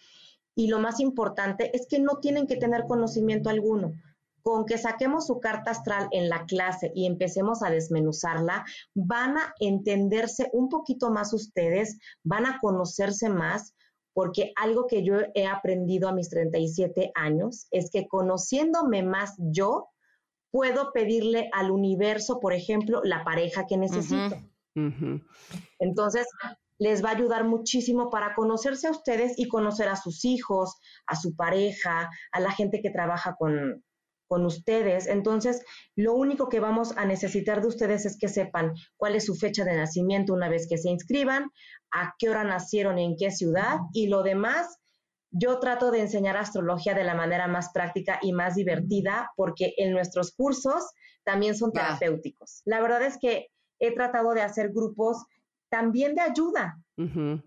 y 0.55 0.67
lo 0.67 0.81
más 0.81 1.01
importante 1.01 1.71
es 1.75 1.87
que 1.87 2.01
no 2.01 2.17
tienen 2.17 2.47
que 2.47 2.57
tener 2.57 2.83
conocimiento 2.87 3.49
alguno. 3.49 3.95
Con 4.49 4.65
que 4.65 4.79
saquemos 4.79 5.27
su 5.27 5.41
carta 5.41 5.73
astral 5.73 6.09
en 6.11 6.31
la 6.31 6.47
clase 6.47 6.91
y 6.95 7.05
empecemos 7.05 7.63
a 7.63 7.69
desmenuzarla, 7.69 8.65
van 8.95 9.37
a 9.37 9.53
entenderse 9.61 10.49
un 10.55 10.71
poquito 10.71 11.11
más 11.11 11.35
ustedes, 11.35 11.99
van 12.25 12.47
a 12.47 12.59
conocerse 12.59 13.29
más, 13.29 13.75
porque 14.15 14.55
algo 14.57 14.87
que 14.87 15.05
yo 15.05 15.17
he 15.35 15.47
aprendido 15.47 16.09
a 16.09 16.15
mis 16.15 16.31
37 16.31 17.13
años 17.15 17.67
es 17.71 17.91
que 17.91 18.09
conociéndome 18.09 19.03
más 19.03 19.35
yo, 19.37 19.89
puedo 20.51 20.93
pedirle 20.93 21.51
al 21.53 21.71
universo, 21.71 22.41
por 22.41 22.55
ejemplo, 22.55 23.03
la 23.05 23.25
pareja 23.25 23.67
que 23.67 23.77
necesito. 23.77 24.35
Entonces, 25.79 26.27
les 26.79 27.05
va 27.05 27.11
a 27.11 27.17
ayudar 27.17 27.45
muchísimo 27.45 28.09
para 28.09 28.35
conocerse 28.35 28.87
a 28.87 28.93
ustedes 28.93 29.39
y 29.39 29.47
conocer 29.47 29.89
a 29.89 29.97
sus 29.97 30.25
hijos, 30.25 30.79
a 31.07 31.17
su 31.17 31.37
pareja, 31.37 32.09
a 32.33 32.41
la 32.41 32.51
gente 32.51 32.81
que 32.81 32.89
trabaja 32.89 33.37
con, 33.39 33.85
con 34.29 34.47
ustedes. 34.47 35.07
Entonces, 35.09 35.63
lo 35.97 36.15
único 36.15 36.49
que 36.49 36.61
vamos 36.61 36.97
a 36.97 37.05
necesitar 37.05 37.61
de 37.61 37.69
ustedes 37.69 38.07
es 38.07 38.17
que 38.17 38.29
sepan 38.29 38.75
cuál 38.97 39.17
es 39.17 39.25
su 39.27 39.35
fecha 39.35 39.65
de 39.65 39.77
nacimiento 39.77 40.35
una 40.35 40.49
vez 40.49 40.69
que 40.69 40.79
se 40.79 40.91
inscriban, 40.91 41.51
a 41.91 42.15
qué 42.19 42.29
hora 42.29 42.45
nacieron, 42.45 42.99
en 42.99 43.17
qué 43.19 43.31
ciudad 43.31 43.79
y 43.93 44.09
lo 44.09 44.23
demás. 44.23 44.79
Yo 45.31 45.59
trato 45.59 45.91
de 45.91 46.01
enseñar 46.01 46.37
astrología 46.37 46.95
de 46.95 47.05
la 47.05 47.15
manera 47.15 47.49
más 47.49 47.71
práctica 47.73 48.19
y 48.23 48.33
más 48.33 48.55
divertida 48.55 49.31
porque 49.37 49.75
en 49.77 49.93
nuestros 49.93 50.33
cursos 50.33 50.85
también 51.25 51.55
son 51.55 51.73
terapéuticos. 51.73 52.63
La 52.65 52.81
verdad 52.81 53.03
es 53.03 53.19
que 53.19 53.49
he 53.79 53.95
tratado 53.95 54.33
de 54.35 54.43
hacer 54.43 54.71
grupos 54.73 55.25
también 55.71 56.15
de 56.15 56.23
ayuda, 56.23 56.79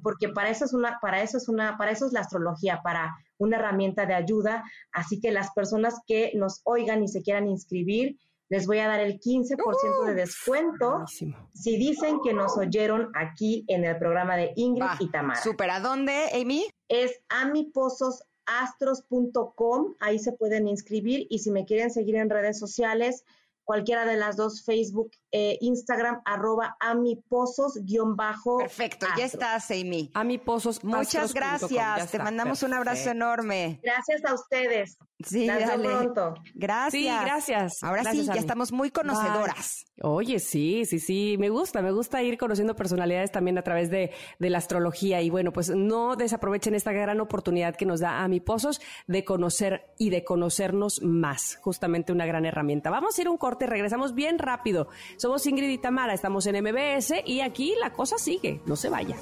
porque 0.03 0.29
para 0.29 0.49
eso 0.49 0.65
es 0.65 0.73
una, 0.73 0.99
para 1.01 1.23
eso 1.23 1.37
es 1.37 1.49
una, 1.49 1.77
para 1.77 1.91
eso 1.91 2.05
es 2.05 2.13
la 2.13 2.19
astrología, 2.19 2.81
para 2.83 3.11
una 3.41 3.57
herramienta 3.57 4.05
de 4.05 4.13
ayuda. 4.13 4.63
Así 4.91 5.19
que 5.19 5.31
las 5.31 5.49
personas 5.51 5.95
que 6.05 6.31
nos 6.35 6.61
oigan 6.63 7.03
y 7.03 7.07
se 7.07 7.23
quieran 7.23 7.47
inscribir, 7.47 8.19
les 8.49 8.67
voy 8.67 8.77
a 8.79 8.87
dar 8.87 8.99
el 8.99 9.19
15% 9.19 10.05
de 10.05 10.13
descuento 10.13 10.91
Buenísimo. 10.91 11.49
si 11.53 11.77
dicen 11.77 12.19
que 12.23 12.33
nos 12.33 12.55
oyeron 12.57 13.11
aquí 13.15 13.63
en 13.67 13.85
el 13.85 13.97
programa 13.97 14.35
de 14.35 14.51
Ingrid 14.55 14.83
Va, 14.83 14.97
y 14.99 15.09
Tamara. 15.09 15.41
Súper, 15.41 15.71
¿a 15.71 15.79
dónde, 15.79 16.29
Amy? 16.33 16.67
Es 16.87 17.19
amipososastros.com, 17.29 19.95
ahí 19.99 20.19
se 20.19 20.33
pueden 20.33 20.67
inscribir 20.67 21.25
y 21.29 21.39
si 21.39 21.49
me 21.49 21.65
quieren 21.65 21.89
seguir 21.89 22.17
en 22.17 22.29
redes 22.29 22.59
sociales, 22.59 23.23
cualquiera 23.63 24.05
de 24.05 24.17
las 24.17 24.35
dos, 24.35 24.63
Facebook 24.65 25.11
eh, 25.31 25.57
Instagram, 25.61 26.21
arroba 26.25 26.75
amipozos-bajo. 26.79 28.57
Perfecto, 28.59 29.07
ya 29.17 29.25
estás, 29.25 29.71
Amy. 29.71 30.11
A 30.13 30.23
mi 30.23 30.37
pozos. 30.37 30.83
Muchas 30.83 31.33
gracias. 31.33 32.11
Te 32.11 32.19
mandamos 32.19 32.63
un 32.63 32.73
abrazo 32.73 33.11
enorme. 33.11 33.79
Gracias 33.83 34.25
a 34.25 34.33
ustedes. 34.33 34.97
Sí, 35.23 35.47
dale. 35.47 35.87
pronto. 35.87 36.33
Gracias. 36.55 36.91
Sí, 36.91 37.05
gracias. 37.05 37.83
Ahora 37.83 38.01
Gracias, 38.01 38.25
sí, 38.25 38.31
ya 38.33 38.39
estamos 38.39 38.71
muy 38.71 38.89
conocedoras. 38.91 39.85
Bye. 39.85 39.91
Oye, 40.03 40.39
sí, 40.39 40.83
sí, 40.85 40.99
sí, 40.99 41.35
me 41.37 41.49
gusta, 41.49 41.83
me 41.83 41.91
gusta 41.91 42.23
ir 42.23 42.39
conociendo 42.39 42.75
personalidades 42.75 43.31
también 43.31 43.59
a 43.59 43.61
través 43.61 43.91
de, 43.91 44.11
de 44.39 44.49
la 44.49 44.57
astrología 44.57 45.21
y 45.21 45.29
bueno, 45.29 45.53
pues 45.53 45.69
no 45.69 46.15
desaprovechen 46.15 46.73
esta 46.73 46.91
gran 46.91 47.19
oportunidad 47.21 47.75
que 47.75 47.85
nos 47.85 47.99
da 47.99 48.23
Ami 48.23 48.39
Pozos 48.39 48.81
de 49.05 49.23
conocer 49.23 49.93
y 49.99 50.09
de 50.09 50.23
conocernos 50.23 51.03
más, 51.03 51.59
justamente 51.61 52.11
una 52.11 52.25
gran 52.25 52.45
herramienta. 52.45 52.89
Vamos 52.89 53.17
a 53.17 53.21
ir 53.21 53.27
a 53.27 53.31
un 53.31 53.37
corte, 53.37 53.67
regresamos 53.67 54.15
bien 54.15 54.39
rápido. 54.39 54.87
Somos 55.21 55.45
Ingrid 55.45 55.69
y 55.69 55.77
Tamara, 55.77 56.15
estamos 56.15 56.47
en 56.47 56.63
MBS 56.63 57.13
y 57.27 57.41
aquí 57.41 57.75
la 57.79 57.93
cosa 57.93 58.17
sigue, 58.17 58.59
no 58.65 58.75
se 58.75 58.89
vaya. 58.89 59.15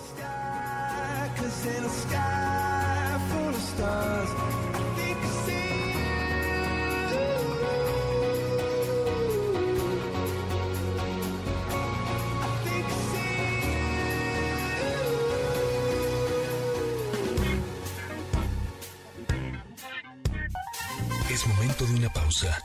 Es 21.30 21.46
momento 21.46 21.86
de 21.88 21.96
una 21.96 22.14
pausa. 22.14 22.58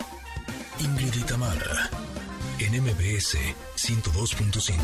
Ingrid 0.78 1.14
y 1.16 1.22
Tamara, 1.24 1.90
en 2.58 2.82
MBS 2.82 3.36
102.5. 3.76 4.74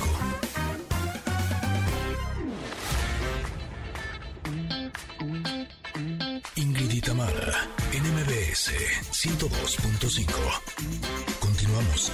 Ingrid 6.56 6.90
y 6.90 7.00
Tamara, 7.00 7.68
en 7.92 8.02
MBS 8.02 8.72
102.5. 9.12 10.26
Continuamos. 11.38 12.12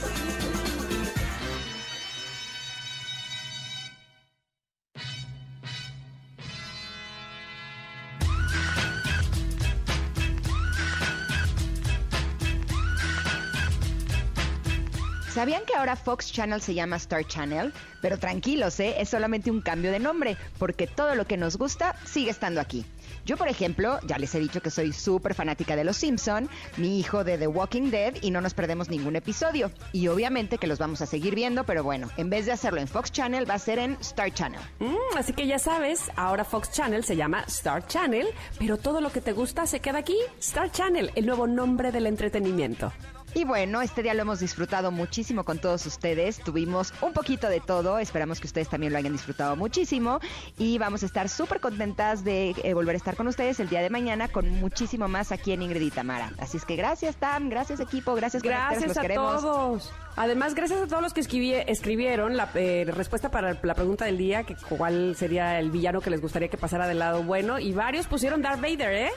¿Sabían 15.47 15.64
que 15.64 15.77
ahora 15.77 15.94
Fox 15.94 16.32
Channel 16.32 16.60
se 16.60 16.74
llama 16.74 16.97
Star 16.97 17.24
Channel? 17.24 17.73
Pero 18.02 18.18
tranquilos, 18.18 18.81
¿eh? 18.81 18.97
es 18.98 19.10
solamente 19.10 19.48
un 19.48 19.60
cambio 19.60 19.93
de 19.93 20.01
nombre, 20.01 20.36
porque 20.59 20.89
todo 20.89 21.14
lo 21.14 21.24
que 21.24 21.36
nos 21.36 21.56
gusta 21.56 21.94
sigue 22.05 22.31
estando 22.31 22.60
aquí. 22.60 22.85
Yo, 23.24 23.36
por 23.36 23.47
ejemplo, 23.47 24.01
ya 24.09 24.18
les 24.18 24.35
he 24.35 24.40
dicho 24.40 24.60
que 24.60 24.73
soy 24.73 24.93
súper 24.93 25.35
fanática 25.35 25.77
de 25.77 25.85
Los 25.85 25.98
Simpson, 25.98 26.48
mi 26.78 26.98
hijo 26.98 27.23
de 27.23 27.39
The 27.39 27.47
Walking 27.47 27.93
Dead 27.93 28.14
y 28.23 28.32
no 28.32 28.40
nos 28.40 28.55
perdemos 28.55 28.89
ningún 28.89 29.14
episodio. 29.14 29.70
Y 29.93 30.09
obviamente 30.09 30.59
que 30.59 30.66
los 30.66 30.81
vamos 30.81 31.01
a 31.01 31.06
seguir 31.06 31.36
viendo, 31.36 31.62
pero 31.62 31.85
bueno, 31.85 32.10
en 32.16 32.28
vez 32.28 32.47
de 32.47 32.51
hacerlo 32.51 32.81
en 32.81 32.89
Fox 32.89 33.12
Channel, 33.12 33.48
va 33.48 33.55
a 33.55 33.60
ser 33.60 33.78
en 33.78 33.97
Star 34.01 34.35
Channel. 34.35 34.60
Mm, 34.81 35.16
así 35.16 35.32
que 35.32 35.47
ya 35.47 35.60
sabes, 35.60 36.10
ahora 36.16 36.43
Fox 36.43 36.73
Channel 36.73 37.05
se 37.05 37.14
llama 37.14 37.44
Star 37.47 37.86
Channel, 37.86 38.27
pero 38.59 38.78
todo 38.78 39.01
lo 39.01 39.12
que 39.12 39.20
te 39.20 39.31
gusta 39.31 39.64
se 39.68 39.78
queda 39.78 39.98
aquí, 40.01 40.18
Star 40.40 40.73
Channel, 40.73 41.12
el 41.14 41.24
nuevo 41.24 41.47
nombre 41.47 41.93
del 41.93 42.09
entretenimiento. 42.09 42.93
Y 43.36 43.44
bueno, 43.44 43.82
este 43.82 44.02
día 44.02 44.14
lo 44.14 44.22
hemos 44.22 44.40
disfrutado 44.40 44.90
muchísimo 44.90 45.44
con 45.44 45.58
todos 45.58 45.84
ustedes. 45.84 46.38
Tuvimos 46.38 46.94
un 47.02 47.12
poquito 47.12 47.50
de 47.50 47.60
todo. 47.60 47.98
Esperamos 47.98 48.40
que 48.40 48.46
ustedes 48.46 48.70
también 48.70 48.94
lo 48.94 48.98
hayan 48.98 49.12
disfrutado 49.12 49.56
muchísimo. 49.56 50.20
Y 50.56 50.78
vamos 50.78 51.02
a 51.02 51.06
estar 51.06 51.28
súper 51.28 51.60
contentas 51.60 52.24
de 52.24 52.54
eh, 52.64 52.72
volver 52.72 52.94
a 52.94 52.96
estar 52.96 53.14
con 53.14 53.26
ustedes 53.28 53.60
el 53.60 53.68
día 53.68 53.82
de 53.82 53.90
mañana 53.90 54.28
con 54.28 54.48
muchísimo 54.58 55.06
más 55.06 55.32
aquí 55.32 55.52
en 55.52 55.60
Ingrid 55.60 55.82
y 55.82 55.90
Tamara. 55.90 56.32
Así 56.38 56.56
es 56.56 56.64
que 56.64 56.76
gracias, 56.76 57.16
Tam. 57.16 57.50
Gracias, 57.50 57.78
equipo. 57.78 58.14
Gracias, 58.14 58.42
Gracias 58.42 58.88
los 58.88 58.96
a 58.96 59.02
queremos. 59.02 59.42
todos. 59.42 59.92
Además, 60.16 60.54
gracias 60.54 60.80
a 60.80 60.86
todos 60.86 61.02
los 61.02 61.12
que 61.12 61.20
escribí- 61.20 61.62
escribieron 61.66 62.38
la 62.38 62.48
eh, 62.54 62.86
respuesta 62.88 63.30
para 63.30 63.52
la 63.62 63.74
pregunta 63.74 64.06
del 64.06 64.16
día, 64.16 64.44
que 64.44 64.56
cuál 64.66 65.14
sería 65.14 65.58
el 65.60 65.70
villano 65.70 66.00
que 66.00 66.08
les 66.08 66.22
gustaría 66.22 66.48
que 66.48 66.56
pasara 66.56 66.88
del 66.88 67.00
lado 67.00 67.22
bueno. 67.22 67.58
Y 67.58 67.72
varios 67.74 68.06
pusieron 68.06 68.40
Darth 68.40 68.62
Vader, 68.62 68.92
¿eh? 68.94 69.10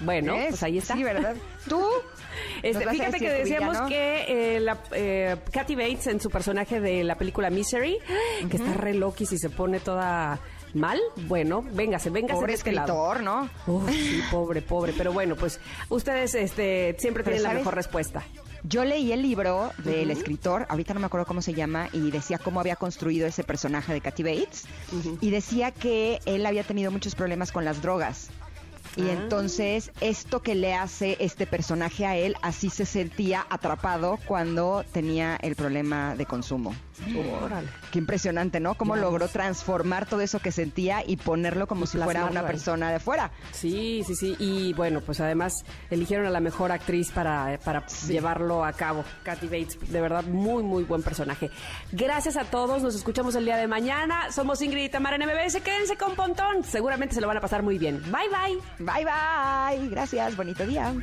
Bueno, 0.00 0.34
pues 0.48 0.60
ahí 0.64 0.76
está. 0.76 0.94
Sí, 0.94 1.04
¿verdad? 1.04 1.36
¿Tú? 1.68 1.80
Este, 2.62 2.72
¿Nos 2.72 2.84
vas 2.84 2.94
a 2.94 2.96
fíjate 2.98 3.18
que 3.18 3.30
decíamos 3.30 3.72
villano? 3.72 3.88
que 3.88 4.56
eh, 4.56 4.60
la, 4.60 4.78
eh, 4.92 5.36
Kathy 5.52 5.74
Bates 5.74 6.06
en 6.06 6.20
su 6.20 6.30
personaje 6.30 6.80
de 6.80 7.04
la 7.04 7.16
película 7.16 7.50
Misery, 7.50 7.98
que 8.50 8.56
está 8.56 8.74
re 8.74 8.94
loquis 8.94 9.32
y 9.32 9.38
se 9.38 9.50
pone 9.50 9.80
toda 9.80 10.40
mal, 10.74 10.98
bueno, 11.28 11.62
véngase, 11.62 12.10
véngase 12.10 12.34
Pobre 12.34 12.52
de 12.52 12.58
este 12.58 12.72
lado. 12.72 13.14
escritor, 13.14 13.22
¿no? 13.22 13.48
Uf, 13.66 13.90
sí, 13.90 14.20
pobre, 14.30 14.60
pobre. 14.62 14.92
Pero 14.96 15.12
bueno, 15.12 15.36
pues 15.36 15.60
ustedes 15.88 16.34
este, 16.34 16.96
siempre 16.98 17.22
Pero 17.22 17.36
tienen 17.36 17.52
la 17.52 17.58
mejor 17.58 17.74
respuesta. 17.74 18.22
Yo 18.66 18.82
leí 18.84 19.12
el 19.12 19.20
libro 19.20 19.72
del 19.84 20.10
escritor, 20.10 20.64
ahorita 20.70 20.94
no 20.94 21.00
me 21.00 21.06
acuerdo 21.06 21.26
cómo 21.26 21.42
se 21.42 21.52
llama, 21.52 21.90
y 21.92 22.10
decía 22.10 22.38
cómo 22.38 22.60
había 22.60 22.76
construido 22.76 23.26
ese 23.26 23.44
personaje 23.44 23.92
de 23.92 24.00
Kathy 24.00 24.22
Bates. 24.22 24.64
Y 25.20 25.30
decía 25.30 25.70
que 25.70 26.18
él 26.24 26.46
había 26.46 26.62
tenido 26.62 26.90
muchos 26.90 27.14
problemas 27.14 27.52
con 27.52 27.66
las 27.66 27.82
drogas. 27.82 28.30
Y 28.96 29.08
Ah. 29.08 29.12
entonces 29.14 29.90
esto 30.00 30.40
que 30.42 30.54
le 30.54 30.74
hace 30.74 31.16
este 31.20 31.46
personaje 31.46 32.06
a 32.06 32.16
él, 32.16 32.36
así 32.42 32.70
se 32.70 32.86
sentía 32.86 33.46
atrapado 33.50 34.18
cuando 34.26 34.84
tenía 34.92 35.36
el 35.36 35.56
problema 35.56 36.14
de 36.14 36.26
consumo. 36.26 36.74
Órale. 37.42 37.68
Qué 37.90 37.98
impresionante, 37.98 38.60
¿no? 38.60 38.76
Cómo 38.76 38.94
logró 38.94 39.26
transformar 39.28 40.06
todo 40.06 40.20
eso 40.20 40.38
que 40.38 40.52
sentía 40.52 41.02
y 41.04 41.16
ponerlo 41.16 41.66
como 41.66 41.84
Y 41.84 41.86
si 41.88 41.98
fuera 41.98 42.26
una 42.26 42.40
ahí. 42.40 42.46
persona 42.46 42.92
de 42.92 43.00
fuera. 43.00 43.32
Sí, 43.52 44.02
sí, 44.06 44.14
sí. 44.14 44.36
Y 44.38 44.72
bueno, 44.74 45.00
pues 45.00 45.18
además 45.20 45.64
eligieron 45.90 46.24
a 46.26 46.30
la 46.30 46.38
mejor 46.40 46.70
actriz 46.70 47.10
para, 47.10 47.58
para 47.64 47.84
llevarlo 48.06 48.64
a 48.64 48.72
cabo. 48.72 49.04
Kathy 49.24 49.46
Bates, 49.46 49.90
de 49.90 50.00
verdad, 50.00 50.22
muy, 50.24 50.62
muy 50.62 50.84
buen 50.84 51.02
personaje. 51.02 51.50
Gracias 51.90 52.36
a 52.36 52.44
todos. 52.44 52.82
Nos 52.82 52.94
escuchamos 52.94 53.34
el 53.34 53.44
día 53.44 53.56
de 53.56 53.66
mañana. 53.66 54.30
Somos 54.30 54.62
Ingrid 54.62 54.84
y 54.84 54.88
Tamara 54.88 55.16
en 55.16 55.22
MBS. 55.22 55.60
Quédense 55.62 55.96
con 55.96 56.14
Pontón. 56.14 56.62
Seguramente 56.62 57.14
se 57.16 57.20
lo 57.20 57.26
van 57.26 57.38
a 57.38 57.40
pasar 57.40 57.62
muy 57.64 57.76
bien. 57.76 58.00
Bye, 58.04 58.28
bye. 58.30 58.83
Bye, 58.84 59.04
bye. 59.04 59.88
Gracias. 59.88 60.36
Bonito 60.36 60.66
día. 60.66 60.94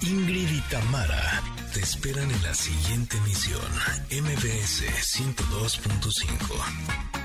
Ingrid 0.00 0.50
y 0.50 0.60
Tamara 0.70 1.42
te 1.74 1.80
esperan 1.80 2.30
en 2.30 2.42
la 2.42 2.54
siguiente 2.54 3.18
emisión, 3.18 3.60
MBS 4.10 4.84
102.5. 5.18 7.17